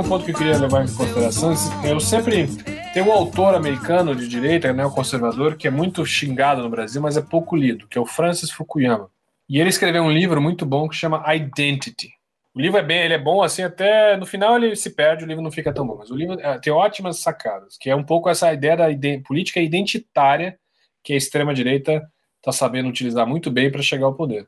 Último 0.04 0.08
ponto 0.08 0.24
que 0.24 0.30
eu 0.32 0.34
queria 0.36 0.58
levar 0.58 0.84
em 0.84 0.94
consideração, 0.94 1.54
eu 1.84 1.98
sempre 1.98 2.46
tem 2.92 3.02
um 3.02 3.10
autor 3.10 3.54
americano 3.54 4.14
de 4.14 4.28
direita, 4.28 4.72
né, 4.72 4.84
um 4.84 4.90
conservador, 4.90 5.56
que 5.56 5.66
é 5.66 5.70
muito 5.70 6.04
xingado 6.04 6.62
no 6.62 6.68
Brasil, 6.68 7.00
mas 7.00 7.16
é 7.16 7.22
pouco 7.22 7.56
lido, 7.56 7.88
que 7.88 7.96
é 7.96 8.00
o 8.00 8.06
Francis 8.06 8.50
Fukuyama. 8.50 9.10
E 9.48 9.58
ele 9.58 9.70
escreveu 9.70 10.02
um 10.02 10.10
livro 10.10 10.40
muito 10.40 10.64
bom 10.66 10.88
que 10.88 10.96
chama 10.96 11.24
Identity. 11.34 12.10
O 12.54 12.60
livro 12.60 12.78
é 12.78 12.82
bem, 12.82 13.02
ele 13.02 13.14
é 13.14 13.18
bom 13.18 13.42
assim 13.42 13.62
até 13.62 14.16
no 14.16 14.26
final 14.26 14.56
ele 14.56 14.76
se 14.76 14.90
perde, 14.90 15.24
o 15.24 15.26
livro 15.26 15.42
não 15.42 15.50
fica 15.50 15.72
tão 15.72 15.86
bom, 15.86 15.96
mas 15.98 16.10
o 16.10 16.16
livro 16.16 16.38
é, 16.38 16.58
tem 16.58 16.72
ótimas 16.72 17.18
sacadas, 17.18 17.76
que 17.78 17.90
é 17.90 17.96
um 17.96 18.04
pouco 18.04 18.28
essa 18.28 18.52
ideia 18.52 18.76
da 18.76 18.90
ide- 18.90 19.22
política 19.26 19.60
identitária 19.60 20.58
que 21.02 21.12
a 21.14 21.16
extrema 21.16 21.54
direita 21.54 22.02
está 22.38 22.52
sabendo 22.52 22.88
utilizar 22.88 23.26
muito 23.26 23.50
bem 23.50 23.70
para 23.70 23.82
chegar 23.82 24.06
ao 24.06 24.14
poder. 24.14 24.46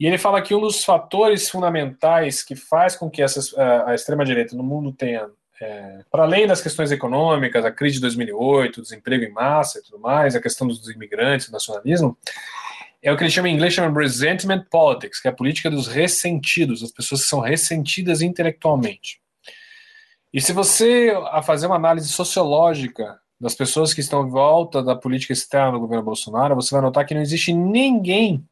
E 0.00 0.06
ele 0.06 0.16
fala 0.16 0.40
que 0.40 0.54
um 0.54 0.60
dos 0.60 0.82
fatores 0.82 1.50
fundamentais 1.50 2.42
que 2.42 2.56
faz 2.56 2.96
com 2.96 3.10
que 3.10 3.20
essas, 3.20 3.52
a, 3.52 3.90
a 3.90 3.94
extrema-direita 3.94 4.56
no 4.56 4.62
mundo 4.62 4.92
tenha, 4.92 5.28
é, 5.60 5.98
para 6.10 6.22
além 6.22 6.46
das 6.46 6.62
questões 6.62 6.90
econômicas, 6.90 7.66
a 7.66 7.70
crise 7.70 7.96
de 7.96 8.00
2008, 8.00 8.78
o 8.78 8.82
desemprego 8.82 9.24
em 9.24 9.30
massa 9.30 9.78
e 9.78 9.82
tudo 9.82 9.98
mais, 9.98 10.34
a 10.34 10.40
questão 10.40 10.66
dos 10.66 10.88
imigrantes, 10.88 11.48
o 11.48 11.52
nacionalismo, 11.52 12.16
é 13.02 13.12
o 13.12 13.16
que 13.16 13.24
ele 13.24 13.30
chama 13.30 13.50
em 13.50 13.54
inglês 13.54 13.74
chama 13.74 14.00
resentment 14.00 14.64
politics, 14.70 15.20
que 15.20 15.28
é 15.28 15.30
a 15.30 15.34
política 15.34 15.70
dos 15.70 15.86
ressentidos, 15.86 16.82
as 16.82 16.90
pessoas 16.90 17.22
que 17.22 17.28
são 17.28 17.40
ressentidas 17.40 18.22
intelectualmente. 18.22 19.20
E 20.32 20.40
se 20.40 20.54
você 20.54 21.14
a 21.30 21.42
fazer 21.42 21.66
uma 21.66 21.76
análise 21.76 22.08
sociológica 22.08 23.20
das 23.38 23.54
pessoas 23.54 23.92
que 23.92 24.00
estão 24.00 24.26
em 24.26 24.30
volta 24.30 24.82
da 24.82 24.96
política 24.96 25.34
externa 25.34 25.72
do 25.72 25.80
governo 25.80 26.04
Bolsonaro, 26.04 26.54
você 26.54 26.74
vai 26.74 26.80
notar 26.80 27.04
que 27.04 27.14
não 27.14 27.20
existe 27.20 27.52
ninguém 27.52 28.46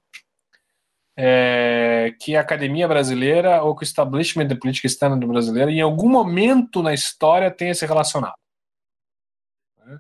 é, 1.21 2.15
que 2.21 2.37
a 2.37 2.41
academia 2.41 2.87
brasileira 2.87 3.61
ou 3.65 3.75
que 3.75 3.83
o 3.83 3.85
establishment 3.85 4.47
da 4.47 4.55
política 4.55 4.87
externa 4.87 5.17
do 5.17 5.27
brasileiro, 5.27 5.69
em 5.69 5.81
algum 5.81 6.09
momento 6.09 6.81
na 6.81 6.95
história, 6.95 7.51
tenha 7.51 7.75
se 7.75 7.85
relacionado. 7.85 8.37
Né? 9.85 9.99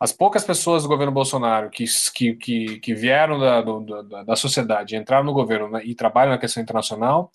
As 0.00 0.12
poucas 0.12 0.42
pessoas 0.42 0.82
do 0.82 0.88
governo 0.88 1.12
Bolsonaro 1.12 1.68
que, 1.68 1.84
que, 2.14 2.34
que, 2.36 2.80
que 2.80 2.94
vieram 2.94 3.38
da, 3.38 3.60
do, 3.60 4.02
da, 4.02 4.22
da 4.22 4.34
sociedade, 4.34 4.96
entraram 4.96 5.26
no 5.26 5.34
governo 5.34 5.68
né, 5.68 5.82
e 5.84 5.94
trabalham 5.94 6.32
na 6.32 6.38
questão 6.38 6.62
internacional, 6.62 7.30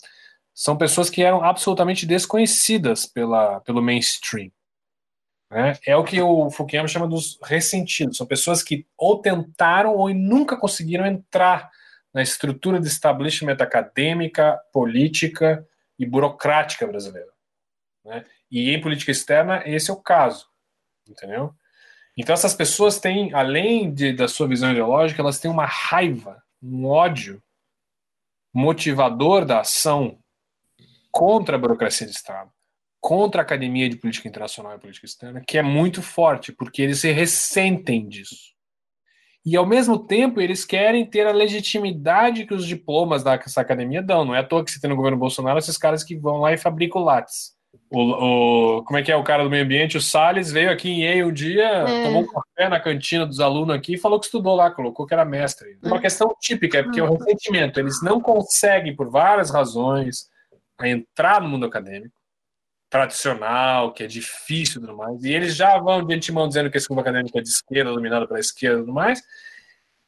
são 0.52 0.76
pessoas 0.76 1.08
que 1.08 1.22
eram 1.22 1.44
absolutamente 1.44 2.08
desconhecidas 2.08 3.06
pela, 3.06 3.60
pelo 3.60 3.84
mainstream. 3.84 4.50
Né? 5.52 5.78
É 5.86 5.96
o 5.96 6.04
que 6.04 6.20
o 6.20 6.50
Fukuyama 6.50 6.88
chama 6.88 7.08
dos 7.08 7.38
ressentidos. 7.44 8.18
São 8.18 8.26
pessoas 8.26 8.64
que 8.64 8.88
ou 8.98 9.22
tentaram 9.22 9.96
ou 9.96 10.12
nunca 10.12 10.58
conseguiram 10.58 11.06
entrar 11.06 11.70
na 12.16 12.22
estrutura 12.22 12.80
de 12.80 12.88
establishment 12.88 13.58
acadêmica, 13.60 14.58
política 14.72 15.68
e 16.00 16.06
burocrática 16.06 16.88
brasileira. 16.88 17.30
Né? 18.06 18.26
E 18.50 18.72
em 18.72 18.80
política 18.80 19.12
externa, 19.12 19.62
esse 19.66 19.92
é 19.92 19.94
o 19.94 20.02
caso. 20.02 20.48
Entendeu? 21.06 21.54
Então, 22.16 22.34
essas 22.34 22.54
pessoas 22.54 23.02
têm, 23.02 23.34
além 23.34 23.94
de, 23.94 24.14
da 24.14 24.30
sua 24.30 24.48
visão 24.48 24.72
ideológica, 24.72 25.22
elas 25.22 25.40
têm 25.40 25.52
uma 25.52 25.66
raiva, 25.66 26.42
um 26.64 26.86
ódio 26.86 27.44
motivador 28.54 29.44
da 29.44 29.60
ação 29.60 30.18
contra 31.12 31.58
a 31.58 31.60
burocracia 31.60 32.08
de 32.08 32.14
Estado, 32.14 32.50
contra 33.02 33.42
a 33.42 33.44
academia 33.44 33.90
de 33.90 33.98
política 33.98 34.30
internacional 34.30 34.74
e 34.74 34.80
política 34.80 35.06
externa, 35.06 35.44
que 35.46 35.58
é 35.58 35.62
muito 35.62 36.02
forte, 36.02 36.54
porque 36.54 36.82
eles 36.82 37.02
se 37.02 37.12
ressentem 37.12 38.08
disso. 38.08 38.55
E, 39.46 39.56
ao 39.56 39.66
mesmo 39.66 40.00
tempo, 40.00 40.42
eles 40.42 40.66
querem 40.66 41.06
ter 41.06 41.28
a 41.28 41.32
legitimidade 41.32 42.46
que 42.48 42.54
os 42.54 42.66
diplomas 42.66 43.24
dessa 43.24 43.62
academia 43.62 44.02
dão. 44.02 44.26
Não 44.26 44.34
é 44.34 44.40
à 44.40 44.44
toa 44.44 44.66
que 44.66 44.72
você 44.72 44.80
tem 44.80 44.90
no 44.90 44.96
governo 44.96 45.18
Bolsonaro 45.18 45.60
esses 45.60 45.78
caras 45.78 46.04
que 46.04 46.16
vão 46.16 46.38
lá 46.38 46.52
e 46.52 46.58
fabricam 46.58 47.04
látis. 47.04 47.54
O, 47.92 48.00
o, 48.80 48.84
como 48.84 48.98
é 48.98 49.04
que 49.04 49.12
é 49.12 49.16
o 49.16 49.24
cara 49.24 49.44
do 49.44 49.50
meio 49.50 49.64
ambiente? 49.64 49.98
O 49.98 50.02
Salles 50.02 50.52
veio 50.52 50.72
aqui 50.72 50.90
em 50.90 51.04
Yale 51.04 51.24
um 51.26 51.32
dia, 51.32 51.64
É. 51.64 52.04
tomou 52.06 52.24
um 52.24 52.28
café 52.28 52.68
na 52.68 52.80
cantina 52.80 53.26
dos 53.26 53.40
alunos 53.40 53.76
aqui 53.76 53.94
e 53.94 53.98
falou 53.98 54.20
que 54.20 54.26
estudou 54.26 54.56
lá, 54.56 54.72
colocou 54.72 55.06
que 55.06 55.14
era 55.14 55.24
mestre. 55.24 55.78
Uma 55.84 56.00
questão 56.02 56.36
típica, 56.42 56.80
é 56.80 56.84
porque 56.84 57.00
o 57.00 57.14
ressentimento, 57.14 57.80
eles 57.80 58.02
não 58.02 58.20
conseguem, 58.20 58.96
por 58.96 59.12
várias 59.12 59.52
razões, 59.52 60.28
entrar 60.84 61.40
no 61.40 61.48
mundo 61.50 61.68
acadêmico 61.68 62.16
tradicional, 63.04 63.92
que 63.94 64.04
é 64.04 64.08
difícil 64.08 64.78
e 64.78 64.86
tudo 64.86 64.96
mais, 64.96 65.24
e 65.24 65.34
eles 65.34 65.56
já 65.56 65.78
vão 65.78 66.06
de 66.06 66.14
antemão 66.14 66.48
dizendo 66.48 66.70
que 66.70 66.78
esse 66.78 66.88
grupo 66.88 67.02
acadêmico 67.02 67.38
é 67.38 67.42
de 67.42 67.50
esquerda, 67.50 67.92
dominado 67.92 68.28
pela 68.28 68.40
esquerda 68.40 68.78
e 68.78 68.82
tudo 68.82 68.94
mais, 68.94 69.22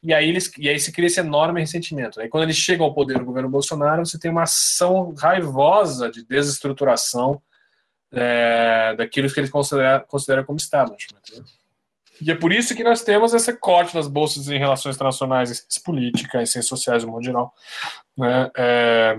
e 0.02 0.14
aí, 0.14 0.28
eles, 0.28 0.50
e 0.56 0.68
aí 0.68 0.78
se 0.78 0.92
cria 0.92 1.08
esse 1.08 1.18
enorme 1.18 1.60
ressentimento. 1.60 2.20
Aí 2.20 2.28
quando 2.28 2.44
eles 2.44 2.56
chegam 2.56 2.86
ao 2.86 2.94
poder 2.94 3.18
do 3.18 3.24
governo 3.24 3.48
Bolsonaro, 3.48 4.06
você 4.06 4.18
tem 4.18 4.30
uma 4.30 4.44
ação 4.44 5.12
raivosa 5.18 6.08
de 6.10 6.24
desestruturação 6.24 7.42
é, 8.12 8.94
daquilo 8.96 9.30
que 9.30 9.40
eles 9.40 9.50
consideram, 9.50 10.04
consideram 10.06 10.44
como 10.44 10.58
establishment. 10.58 11.20
né? 11.36 11.44
E 12.20 12.30
é 12.30 12.34
por 12.34 12.52
isso 12.52 12.74
que 12.74 12.82
nós 12.82 13.02
temos 13.02 13.32
esse 13.32 13.52
corte 13.54 13.94
das 13.94 14.08
bolsas 14.08 14.48
em 14.48 14.58
relações 14.58 14.96
internacionais, 14.96 15.50
em 15.50 15.54
ciência 15.54 15.82
política, 15.84 16.42
em 16.42 16.46
ciências 16.46 16.66
sociais, 16.66 17.04
no 17.04 17.12
modo 17.12 17.24
geral. 17.24 17.52
Né? 18.16 18.50
É, 18.56 19.18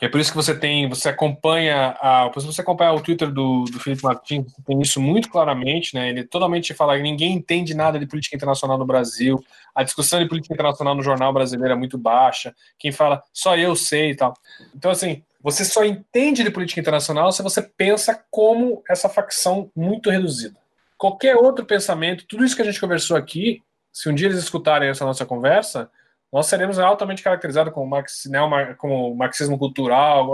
é 0.00 0.08
por 0.08 0.20
isso 0.20 0.30
que 0.30 0.36
você 0.36 0.54
tem, 0.54 0.88
você 0.88 1.08
acompanha, 1.08 1.96
a, 2.00 2.30
você 2.34 2.60
acompanha 2.60 2.92
o 2.92 3.00
Twitter 3.00 3.30
do, 3.30 3.64
do 3.64 3.80
Felipe 3.80 4.04
Martins, 4.04 4.44
você 4.44 4.62
tem 4.62 4.80
isso 4.80 5.00
muito 5.00 5.30
claramente, 5.30 5.94
né? 5.94 6.10
Ele 6.10 6.24
totalmente 6.24 6.74
fala 6.74 6.96
que 6.96 7.02
ninguém 7.02 7.32
entende 7.32 7.74
nada 7.74 7.98
de 7.98 8.06
política 8.06 8.36
internacional 8.36 8.76
no 8.76 8.84
Brasil, 8.84 9.42
a 9.74 9.82
discussão 9.82 10.18
de 10.18 10.28
política 10.28 10.52
internacional 10.52 10.94
no 10.94 11.02
jornal 11.02 11.32
brasileiro 11.32 11.72
é 11.72 11.76
muito 11.76 11.96
baixa, 11.96 12.54
quem 12.78 12.92
fala 12.92 13.22
só 13.32 13.56
eu 13.56 13.74
sei 13.74 14.10
e 14.10 14.16
tal. 14.16 14.34
Então, 14.74 14.90
assim, 14.90 15.22
você 15.40 15.64
só 15.64 15.84
entende 15.84 16.42
de 16.42 16.50
política 16.50 16.80
internacional 16.80 17.32
se 17.32 17.42
você 17.42 17.62
pensa 17.62 18.22
como 18.30 18.82
essa 18.90 19.08
facção 19.08 19.70
muito 19.74 20.10
reduzida. 20.10 20.58
Qualquer 20.98 21.36
outro 21.36 21.64
pensamento, 21.64 22.26
tudo 22.26 22.44
isso 22.44 22.56
que 22.56 22.62
a 22.62 22.64
gente 22.64 22.80
conversou 22.80 23.16
aqui, 23.16 23.62
se 23.92 24.10
um 24.10 24.14
dia 24.14 24.28
eles 24.28 24.38
escutarem 24.38 24.90
essa 24.90 25.06
nossa 25.06 25.24
conversa, 25.24 25.90
nós 26.32 26.46
seremos 26.46 26.78
altamente 26.78 27.22
caracterizados 27.22 27.72
como, 27.72 27.86
marx, 27.86 28.26
neomar, 28.26 28.76
como 28.76 29.14
marxismo 29.14 29.58
cultural, 29.58 30.28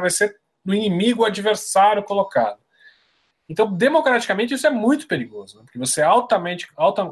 vai 0.00 0.10
ser 0.10 0.36
no 0.64 0.74
inimigo 0.74 1.24
adversário 1.24 2.02
colocado. 2.02 2.58
Então, 3.48 3.72
democraticamente, 3.72 4.52
isso 4.52 4.66
é 4.66 4.70
muito 4.70 5.08
perigoso, 5.08 5.56
né? 5.56 5.62
porque 5.64 5.78
você 5.78 6.02
é 6.02 6.04
altamente, 6.04 6.68
alta, 6.76 7.02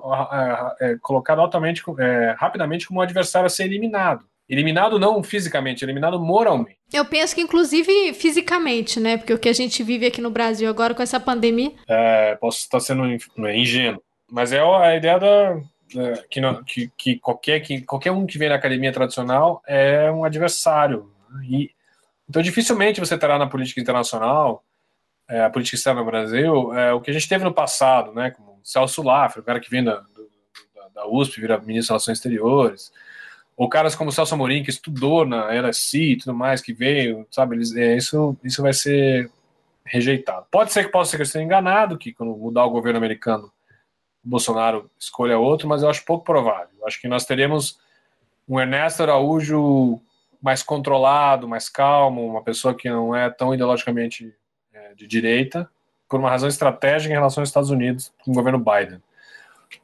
é, 0.81 0.93
é, 0.93 0.99
colocado 1.01 1.41
altamente, 1.41 1.83
é, 1.99 2.37
rapidamente 2.39 2.87
como 2.87 3.01
um 3.01 3.03
adversário 3.03 3.47
a 3.47 3.51
ser 3.51 3.65
eliminado. 3.65 4.27
Eliminado 4.49 4.99
não 4.99 5.23
fisicamente, 5.25 5.85
eliminado 5.85 6.21
moralmente. 6.21 6.79
Eu 6.93 7.05
penso 7.05 7.35
que, 7.35 7.41
inclusive, 7.41 8.15
fisicamente, 8.15 9.01
né? 9.01 9.17
Porque 9.17 9.33
o 9.33 9.39
que 9.39 9.49
a 9.49 9.53
gente 9.53 9.83
vive 9.83 10.07
aqui 10.07 10.21
no 10.21 10.31
Brasil 10.31 10.71
agora 10.71 10.95
com 10.95 11.03
essa 11.03 11.19
pandemia. 11.19 11.73
É, 11.89 12.37
posso 12.37 12.59
estar 12.59 12.79
sendo 12.79 13.05
ingênuo, 13.49 14.01
mas 14.31 14.53
é 14.53 14.61
a 14.61 14.95
ideia 14.95 15.19
da, 15.19 15.59
que, 16.31 16.41
não, 16.41 16.63
que, 16.65 16.91
que, 16.97 17.19
qualquer, 17.19 17.61
que 17.61 17.83
qualquer 17.83 18.11
um 18.11 18.27
que 18.27 18.39
vem 18.39 18.49
na 18.49 18.57
academia 18.57 18.93
tradicional 18.93 19.63
é 19.67 20.11
um 20.11 20.25
adversário. 20.25 21.11
E, 21.43 21.71
então, 22.29 22.43
dificilmente 22.43 23.01
você 23.01 23.17
terá 23.17 23.39
na 23.39 23.47
política 23.47 23.81
internacional, 23.81 24.65
é, 25.29 25.43
a 25.43 25.51
política 25.51 25.77
externa 25.77 26.01
no 26.01 26.07
Brasil, 26.07 26.75
é, 26.75 26.93
o 26.93 27.01
que 27.01 27.11
a 27.11 27.15
gente 27.15 27.29
teve 27.29 27.45
no 27.45 27.53
passado, 27.53 28.13
né, 28.13 28.31
como 28.31 28.61
Celso 28.63 29.03
Laffer, 29.03 29.43
o 29.43 29.45
cara 29.45 29.61
que 29.61 29.71
vem 29.71 29.83
da, 29.83 29.97
do, 29.97 30.29
da, 30.95 31.07
USP, 31.07 31.41
vira 31.41 31.59
ministro 31.59 31.95
das 31.95 32.05
Relações 32.05 32.19
Exteriores, 32.19 32.93
ou 33.57 33.69
caras 33.69 33.95
como 33.95 34.13
Celso 34.13 34.35
Amorim, 34.35 34.63
que 34.63 34.71
estudou 34.71 35.25
na 35.25 35.49
LSI 35.51 36.13
e 36.13 36.17
tudo 36.19 36.35
mais, 36.35 36.61
que 36.61 36.73
veio, 36.73 37.27
sabe, 37.31 37.57
eles, 37.57 37.75
é, 37.75 37.97
isso, 37.97 38.37
isso 38.45 38.63
vai 38.63 38.73
ser 38.73 39.31
rejeitado. 39.85 40.47
Pode 40.51 40.73
ser 40.73 40.85
que 40.85 40.91
possa 40.91 41.25
ser 41.25 41.43
enganado, 41.43 41.97
que 41.97 42.13
quando 42.13 42.37
mudar 42.37 42.65
o 42.65 42.71
governo 42.71 42.99
americano, 42.99 43.51
Bolsonaro 44.27 44.90
escolha 44.98 45.39
outro, 45.39 45.69
mas 45.69 45.82
eu 45.82 45.89
acho 45.89 46.05
pouco 46.05 46.24
provável. 46.24 46.69
Eu 46.81 46.86
acho 46.86 47.01
que 47.01 47.07
nós 47.07 47.24
teremos 47.24 47.78
um 48.48 48.61
Ernesto 48.61 49.03
Araújo 49.03 50.01
mais 50.43 50.62
controlado, 50.62 51.48
mais 51.48 51.69
calmo, 51.69 52.27
uma 52.27 52.43
pessoa 52.43 52.74
que 52.74 52.89
não 52.89 53.15
é 53.15 53.31
tão 53.31 53.55
ideologicamente 53.55 54.35
é, 54.73 54.94
de 54.94 55.07
direita, 55.07 55.69
por 56.09 56.20
uma 56.20 56.31
razão 56.31 56.48
estratégica 56.48 57.12
em 57.12 57.16
relação 57.16 57.40
aos 57.40 57.48
Estados 57.48 57.70
Unidos, 57.70 58.12
com 58.24 58.31
o 58.32 58.35
governo 58.35 58.59
Biden. 58.59 59.01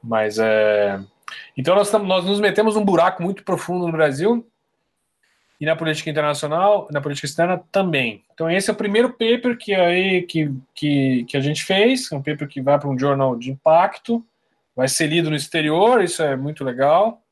Mas 0.02 0.38
é. 0.38 1.00
Então 1.56 1.74
nós, 1.74 1.90
nós 1.92 2.24
nos 2.24 2.40
metemos 2.40 2.74
num 2.74 2.84
buraco 2.84 3.22
muito 3.22 3.44
profundo 3.44 3.86
no 3.86 3.92
Brasil 3.92 4.46
e 5.60 5.64
na 5.64 5.76
política 5.76 6.10
internacional, 6.10 6.88
na 6.90 7.00
política 7.00 7.26
externa 7.26 7.62
também. 7.70 8.24
Então 8.34 8.50
esse 8.50 8.68
é 8.68 8.72
o 8.72 8.76
primeiro 8.76 9.10
paper 9.10 9.56
que 9.56 9.74
aí 9.74 10.22
que, 10.22 10.52
que, 10.74 11.24
que 11.24 11.36
a 11.36 11.40
gente 11.40 11.64
fez, 11.64 12.10
é 12.10 12.16
um 12.16 12.22
paper 12.22 12.48
que 12.48 12.60
vai 12.60 12.78
para 12.78 12.88
um 12.88 12.98
jornal 12.98 13.36
de 13.36 13.50
impacto, 13.50 14.24
vai 14.74 14.88
ser 14.88 15.06
lido 15.06 15.30
no 15.30 15.36
exterior, 15.36 16.02
isso 16.02 16.22
é 16.22 16.36
muito 16.36 16.64
legal. 16.64 17.22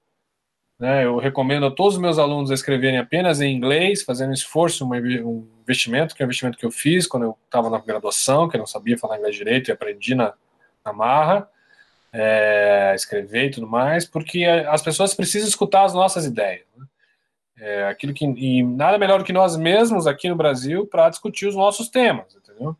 Né, 0.78 1.04
eu 1.04 1.18
recomendo 1.18 1.66
a 1.66 1.70
todos 1.70 1.96
os 1.96 2.00
meus 2.00 2.18
alunos 2.18 2.50
a 2.50 2.54
escreverem 2.54 2.98
apenas 2.98 3.40
em 3.42 3.54
inglês, 3.54 4.02
fazendo 4.02 4.30
um 4.30 4.34
esforço, 4.34 4.86
um 4.86 5.46
investimento, 5.60 6.14
que 6.14 6.22
é 6.22 6.24
um 6.24 6.26
investimento 6.26 6.56
que 6.56 6.64
eu 6.64 6.70
fiz 6.70 7.06
quando 7.06 7.24
eu 7.24 7.38
estava 7.44 7.68
na 7.68 7.78
graduação, 7.78 8.48
que 8.48 8.56
eu 8.56 8.60
não 8.60 8.66
sabia 8.66 8.96
falar 8.96 9.18
inglês 9.18 9.36
direito 9.36 9.68
e 9.68 9.72
aprendi 9.72 10.14
na, 10.14 10.32
na 10.82 10.92
marra, 10.92 11.46
é, 12.12 12.92
escrever 12.94 13.46
e 13.46 13.50
tudo 13.50 13.66
mais, 13.66 14.06
porque 14.06 14.44
as 14.44 14.80
pessoas 14.80 15.14
precisam 15.14 15.48
escutar 15.48 15.84
as 15.84 15.92
nossas 15.92 16.24
ideias. 16.24 16.64
Né? 16.74 16.86
É, 17.58 17.84
aquilo 17.88 18.14
que, 18.14 18.24
e 18.24 18.62
nada 18.62 18.96
melhor 18.96 19.18
do 19.18 19.24
que 19.24 19.34
nós 19.34 19.56
mesmos 19.56 20.06
aqui 20.06 20.30
no 20.30 20.34
Brasil 20.34 20.86
para 20.86 21.10
discutir 21.10 21.46
os 21.46 21.54
nossos 21.54 21.90
temas, 21.90 22.34
entendeu? 22.34 22.74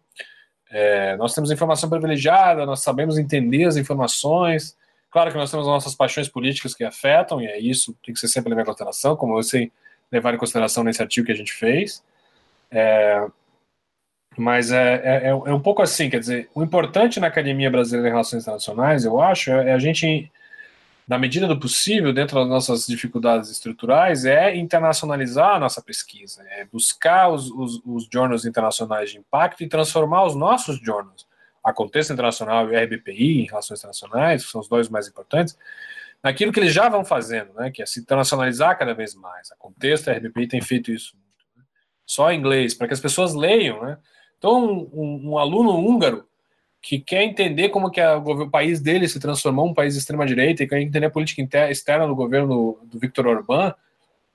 É, 0.70 1.16
nós 1.16 1.34
temos 1.34 1.51
informação 1.51 1.90
privilegiada, 1.90 2.64
nós 2.64 2.80
sabemos 2.80 3.18
entender 3.18 3.64
as 3.64 3.76
informações, 3.76 4.76
Claro 5.10 5.32
que 5.32 5.36
nós 5.36 5.51
temos 5.51 5.66
as 5.66 5.72
nossas 5.72 5.94
paixões 5.94 6.28
políticas 6.28 6.72
que 6.72 6.84
afetam, 6.84 7.42
e 7.42 7.47
é 7.47 7.59
isso 7.59 7.97
tem 8.05 8.14
que 8.14 8.20
ser 8.20 8.28
sempre 8.28 8.51
levado 8.51 8.64
em 8.64 8.68
consideração, 8.68 9.16
como 9.16 9.42
sei 9.42 9.72
levar 10.10 10.34
em 10.34 10.38
consideração 10.38 10.84
nesse 10.84 11.02
artigo 11.02 11.26
que 11.26 11.32
a 11.32 11.36
gente 11.36 11.52
fez. 11.52 12.02
É, 12.70 13.26
mas 14.38 14.70
é, 14.70 15.01
é, 15.05 15.28
é, 15.28 15.34
um 15.34 15.60
pouco 15.60 15.82
assim, 15.82 16.09
quer 16.09 16.20
dizer, 16.20 16.48
o 16.55 16.62
importante 16.62 17.18
na 17.18 17.26
Academia 17.26 17.68
Brasileira 17.68 18.06
de 18.06 18.12
Relações 18.12 18.42
Internacionais, 18.42 19.05
eu 19.05 19.20
acho, 19.20 19.51
é 19.51 19.72
a 19.72 19.78
gente, 19.78 20.30
na 21.11 21.19
medida 21.19 21.49
do 21.49 21.59
possível, 21.59 22.12
dentro 22.12 22.39
das 22.39 22.49
nossas 22.49 22.87
dificuldades 22.87 23.51
estruturais, 23.51 24.24
é 24.24 24.55
internacionalizar 24.55 25.57
a 25.57 25.59
nossa 25.59 25.82
pesquisa, 25.82 26.41
é 26.49 26.65
buscar 26.65 27.28
os, 27.31 27.51
os, 27.51 27.82
os 27.85 28.09
journals 28.11 28.45
internacionais 28.45 29.11
de 29.11 29.19
impacto 29.19 29.65
e 29.65 29.69
transformar 29.69 30.24
os 30.24 30.37
nossos 30.37 30.78
journals 30.78 31.27
a 31.65 31.73
Contexto 31.73 32.12
Internacional 32.12 32.73
e 32.73 32.77
o 32.77 32.85
RBPI, 32.85 33.41
em 33.41 33.47
Relações 33.47 33.81
Internacionais, 33.81 34.45
que 34.45 34.53
são 34.53 34.61
os 34.61 34.69
dois 34.69 34.89
mais 34.89 35.09
importantes, 35.09 35.59
naquilo 36.23 36.53
que 36.53 36.61
eles 36.61 36.73
já 36.73 36.89
vão 36.89 37.05
fazendo, 37.05 37.53
né, 37.55 37.73
que 37.73 37.82
é 37.82 37.87
se 37.87 37.99
internacionalizar 37.99 38.78
cada 38.78 38.95
vez 38.95 39.12
mais. 39.16 39.51
A 39.51 39.57
Contexto 39.57 40.07
e 40.07 40.11
a 40.11 40.16
RBPI 40.16 40.47
tem 40.47 40.62
feito 40.62 40.93
isso 40.93 41.16
muito. 41.16 41.45
Né? 41.57 41.65
Só 42.07 42.31
em 42.31 42.39
inglês, 42.39 42.73
para 42.73 42.87
que 42.87 42.95
as 42.95 43.01
pessoas 43.01 43.35
leiam. 43.35 43.82
Né? 43.82 43.99
Então, 44.39 44.89
um, 44.93 45.32
um 45.32 45.39
aluno 45.39 45.73
húngaro 45.77 46.30
que 46.82 46.98
quer 46.98 47.23
entender 47.23 47.69
como 47.69 47.90
que 47.90 48.01
a, 48.01 48.16
o 48.16 48.51
país 48.51 48.81
dele 48.81 49.07
se 49.07 49.20
transformou 49.20 49.69
um 49.69 49.74
país 49.74 49.94
de 49.94 50.01
extrema-direita 50.01 50.62
e 50.62 50.69
quer 50.69 50.81
entender 50.81 51.07
a 51.07 51.11
política 51.11 51.43
interna, 51.43 51.70
externa 51.70 52.07
do 52.07 52.15
governo 52.15 52.78
do, 52.85 52.98
Victor 52.98 53.27
Orbán, 53.27 53.74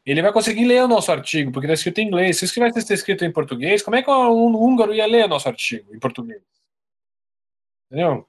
ele 0.06 0.22
vai 0.22 0.32
conseguir 0.32 0.66
ler 0.66 0.84
o 0.84 0.88
nosso 0.88 1.12
artigo, 1.12 1.52
porque 1.52 1.66
está 1.66 1.74
escrito 1.74 2.00
em 2.00 2.08
inglês. 2.08 2.38
Se 2.38 2.46
isso 2.46 2.54
tivesse 2.54 2.94
escrito 2.94 3.26
em 3.26 3.32
português, 3.32 3.82
como 3.82 3.96
é 3.96 4.04
que 4.04 4.12
um 4.12 4.56
húngaro 4.56 4.94
ia 4.94 5.08
ler 5.08 5.26
o 5.26 5.28
nosso 5.28 5.48
artigo 5.48 5.94
em 5.96 6.00
português? 6.00 6.42
Entendeu? 7.90 8.28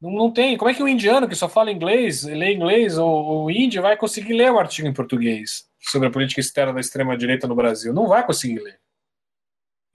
Não, 0.00 0.10
não 0.10 0.32
tem. 0.32 0.56
Como 0.56 0.70
é 0.70 0.74
que 0.74 0.82
o 0.82 0.88
indiano 0.88 1.28
que 1.28 1.36
só 1.36 1.48
fala 1.48 1.70
inglês, 1.70 2.24
lê 2.24 2.52
inglês, 2.52 2.98
ou 2.98 3.44
o 3.44 3.50
índio 3.50 3.82
vai 3.82 3.96
conseguir 3.96 4.34
ler 4.34 4.50
o 4.50 4.58
artigo 4.58 4.88
em 4.88 4.92
português 4.92 5.70
sobre 5.80 6.08
a 6.08 6.10
política 6.10 6.40
externa 6.40 6.72
da 6.72 6.80
extrema-direita 6.80 7.46
no 7.46 7.54
Brasil? 7.54 7.94
Não 7.94 8.08
vai 8.08 8.26
conseguir 8.26 8.58
ler. 8.58 8.80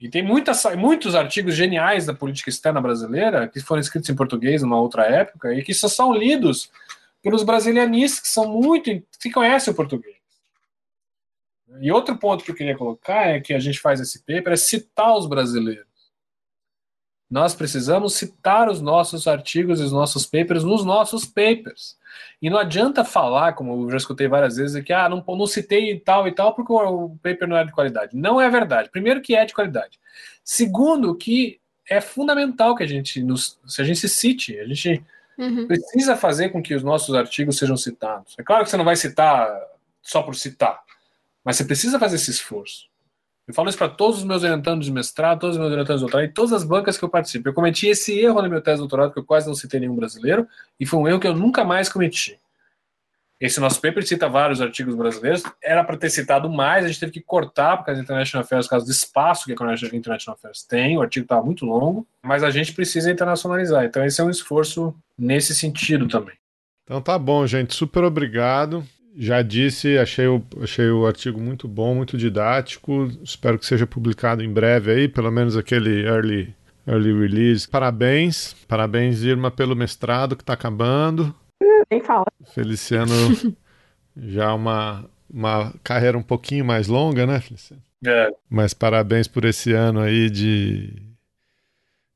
E 0.02 0.08
tem 0.08 0.20
muitas, 0.20 0.64
muitos 0.76 1.14
artigos 1.14 1.54
geniais 1.54 2.06
da 2.06 2.12
política 2.12 2.50
externa 2.50 2.80
brasileira 2.80 3.46
que 3.46 3.60
foram 3.60 3.80
escritos 3.80 4.10
em 4.10 4.16
português 4.16 4.60
numa 4.60 4.80
outra 4.80 5.04
época 5.04 5.54
e 5.54 5.62
que 5.62 5.72
só 5.72 5.86
são 5.86 6.12
lidos 6.12 6.72
pelos 7.22 7.44
brasilianistas 7.44 8.20
que 8.20 8.28
são 8.28 8.48
muito. 8.48 8.90
que 9.20 9.30
conhecem 9.30 9.72
o 9.72 9.76
português. 9.76 10.16
E 11.80 11.92
outro 11.92 12.18
ponto 12.18 12.42
que 12.42 12.50
eu 12.50 12.54
queria 12.56 12.76
colocar 12.76 13.28
é 13.28 13.40
que 13.40 13.54
a 13.54 13.60
gente 13.60 13.78
faz 13.78 14.00
esse 14.00 14.18
paper 14.18 14.52
é 14.52 14.56
citar 14.56 15.16
os 15.16 15.26
brasileiros 15.26 15.91
nós 17.32 17.54
precisamos 17.54 18.12
citar 18.12 18.68
os 18.68 18.82
nossos 18.82 19.26
artigos 19.26 19.80
e 19.80 19.84
os 19.84 19.90
nossos 19.90 20.26
papers 20.26 20.64
nos 20.64 20.84
nossos 20.84 21.24
papers. 21.24 21.96
E 22.42 22.50
não 22.50 22.58
adianta 22.58 23.06
falar, 23.06 23.54
como 23.54 23.86
eu 23.86 23.90
já 23.90 23.96
escutei 23.96 24.28
várias 24.28 24.56
vezes, 24.56 24.84
que 24.84 24.92
ah, 24.92 25.08
não, 25.08 25.24
não 25.26 25.46
citei 25.46 25.98
tal 25.98 26.28
e 26.28 26.32
tal 26.32 26.54
porque 26.54 26.70
o 26.70 27.16
paper 27.22 27.48
não 27.48 27.56
é 27.56 27.64
de 27.64 27.72
qualidade. 27.72 28.14
Não 28.14 28.38
é 28.38 28.50
verdade. 28.50 28.90
Primeiro 28.90 29.22
que 29.22 29.34
é 29.34 29.46
de 29.46 29.54
qualidade. 29.54 29.98
Segundo 30.44 31.14
que 31.14 31.58
é 31.88 32.02
fundamental 32.02 32.76
que 32.76 32.82
a 32.82 32.86
gente 32.86 33.22
nos, 33.22 33.58
se 33.66 33.80
a 33.80 33.84
gente 33.84 34.00
se 34.00 34.10
cite, 34.10 34.60
a 34.60 34.66
gente 34.66 35.02
uhum. 35.38 35.66
precisa 35.66 36.14
fazer 36.14 36.50
com 36.50 36.62
que 36.62 36.74
os 36.74 36.82
nossos 36.82 37.14
artigos 37.14 37.56
sejam 37.56 37.78
citados. 37.78 38.34
É 38.38 38.42
claro 38.42 38.62
que 38.62 38.68
você 38.68 38.76
não 38.76 38.84
vai 38.84 38.94
citar 38.94 39.50
só 40.02 40.20
por 40.22 40.34
citar, 40.34 40.82
mas 41.42 41.56
você 41.56 41.64
precisa 41.64 41.98
fazer 41.98 42.16
esse 42.16 42.30
esforço. 42.30 42.91
Eu 43.46 43.54
falo 43.54 43.68
isso 43.68 43.78
para 43.78 43.88
todos 43.88 44.18
os 44.18 44.24
meus 44.24 44.42
orientandos 44.42 44.86
de 44.86 44.92
mestrado, 44.92 45.40
todos 45.40 45.56
os 45.56 45.60
meus 45.60 45.72
orientandos 45.72 46.00
de 46.00 46.04
doutorado 46.04 46.28
e 46.28 46.32
todas 46.32 46.52
as 46.52 46.64
bancas 46.64 46.96
que 46.96 47.04
eu 47.04 47.08
participo. 47.08 47.48
Eu 47.48 47.52
cometi 47.52 47.88
esse 47.88 48.16
erro 48.18 48.40
na 48.40 48.48
minha 48.48 48.60
tese 48.60 48.76
de 48.76 48.80
doutorado, 48.82 49.12
que 49.12 49.18
eu 49.18 49.24
quase 49.24 49.48
não 49.48 49.54
citei 49.54 49.80
nenhum 49.80 49.96
brasileiro, 49.96 50.46
e 50.78 50.86
foi 50.86 51.00
um 51.00 51.08
erro 51.08 51.18
que 51.18 51.26
eu 51.26 51.34
nunca 51.34 51.64
mais 51.64 51.88
cometi. 51.88 52.38
Esse 53.40 53.58
nosso 53.58 53.80
paper 53.80 54.06
cita 54.06 54.28
vários 54.28 54.60
artigos 54.60 54.94
brasileiros, 54.94 55.42
era 55.60 55.82
para 55.82 55.96
ter 55.96 56.10
citado 56.10 56.48
mais, 56.48 56.84
a 56.84 56.88
gente 56.88 57.00
teve 57.00 57.10
que 57.10 57.20
cortar, 57.20 57.76
porque 57.76 57.90
as 57.90 57.98
International 57.98 58.44
Affairs, 58.44 58.66
por 58.66 58.70
causa 58.70 58.86
do 58.86 58.92
espaço 58.92 59.46
que 59.46 59.50
a 59.50 59.96
International 59.96 60.36
Affairs 60.36 60.62
tem, 60.62 60.96
o 60.96 61.02
artigo 61.02 61.24
estava 61.24 61.44
muito 61.44 61.66
longo, 61.66 62.06
mas 62.22 62.44
a 62.44 62.50
gente 62.50 62.72
precisa 62.72 63.10
internacionalizar. 63.10 63.84
Então, 63.84 64.04
esse 64.04 64.20
é 64.20 64.24
um 64.24 64.30
esforço 64.30 64.94
nesse 65.18 65.56
sentido 65.56 66.06
também. 66.06 66.36
Então 66.84 67.00
tá 67.00 67.18
bom, 67.18 67.44
gente. 67.46 67.74
Super 67.74 68.04
obrigado. 68.04 68.86
Já 69.16 69.42
disse, 69.42 69.98
achei 69.98 70.26
o, 70.26 70.42
achei 70.62 70.88
o 70.90 71.06
artigo 71.06 71.38
muito 71.38 71.68
bom, 71.68 71.94
muito 71.94 72.16
didático. 72.16 73.10
Espero 73.22 73.58
que 73.58 73.66
seja 73.66 73.86
publicado 73.86 74.42
em 74.42 74.52
breve 74.52 74.90
aí, 74.90 75.08
pelo 75.08 75.30
menos 75.30 75.56
aquele 75.56 76.04
early, 76.06 76.54
early 76.86 77.12
release. 77.12 77.68
Parabéns, 77.68 78.54
parabéns, 78.66 79.22
Irma, 79.22 79.50
pelo 79.50 79.76
mestrado 79.76 80.34
que 80.34 80.42
está 80.42 80.54
acabando. 80.54 81.34
Nem 81.90 82.00
fala. 82.00 82.24
Feliciano, 82.54 83.12
já 84.16 84.54
uma, 84.54 85.04
uma 85.28 85.74
carreira 85.84 86.16
um 86.16 86.22
pouquinho 86.22 86.64
mais 86.64 86.88
longa, 86.88 87.26
né, 87.26 87.38
Feliciano? 87.38 87.82
É. 88.04 88.30
Mas 88.48 88.72
parabéns 88.74 89.28
por 89.28 89.44
esse 89.44 89.72
ano 89.72 90.00
aí 90.00 90.30
de 90.30 91.11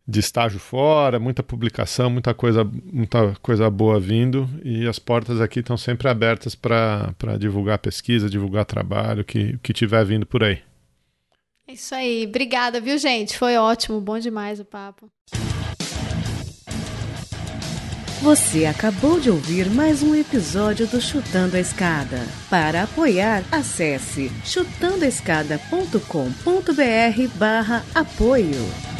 de 0.06 0.20
estágio 0.20 0.60
fora, 0.60 1.18
muita 1.18 1.42
publicação, 1.42 2.08
muita 2.08 2.32
coisa, 2.32 2.64
muita 2.64 3.34
coisa 3.42 3.68
boa 3.68 3.98
vindo 3.98 4.48
e 4.62 4.86
as 4.86 4.98
portas 4.98 5.40
aqui 5.40 5.60
estão 5.60 5.76
sempre 5.76 6.08
abertas 6.08 6.54
para 6.54 7.36
divulgar 7.38 7.78
pesquisa, 7.78 8.30
divulgar 8.30 8.64
trabalho, 8.64 9.24
que 9.24 9.58
que 9.62 9.72
tiver 9.72 10.04
vindo 10.04 10.24
por 10.24 10.44
aí. 10.44 10.60
É 11.68 11.72
isso 11.72 11.94
aí, 11.94 12.26
obrigada, 12.28 12.80
viu, 12.80 12.96
gente? 12.96 13.36
Foi 13.36 13.56
ótimo, 13.56 14.00
bom 14.00 14.18
demais 14.18 14.60
o 14.60 14.64
papo. 14.64 15.10
Você 18.22 18.64
acabou 18.64 19.20
de 19.20 19.30
ouvir 19.30 19.68
mais 19.70 20.02
um 20.02 20.14
episódio 20.14 20.86
do 20.86 21.00
Chutando 21.00 21.56
a 21.56 21.60
Escada. 21.60 22.26
Para 22.48 22.84
apoiar, 22.84 23.44
acesse 23.52 24.30
chutandoaescada.com.br 24.44 27.38
barra 27.38 27.84
apoio. 27.94 28.95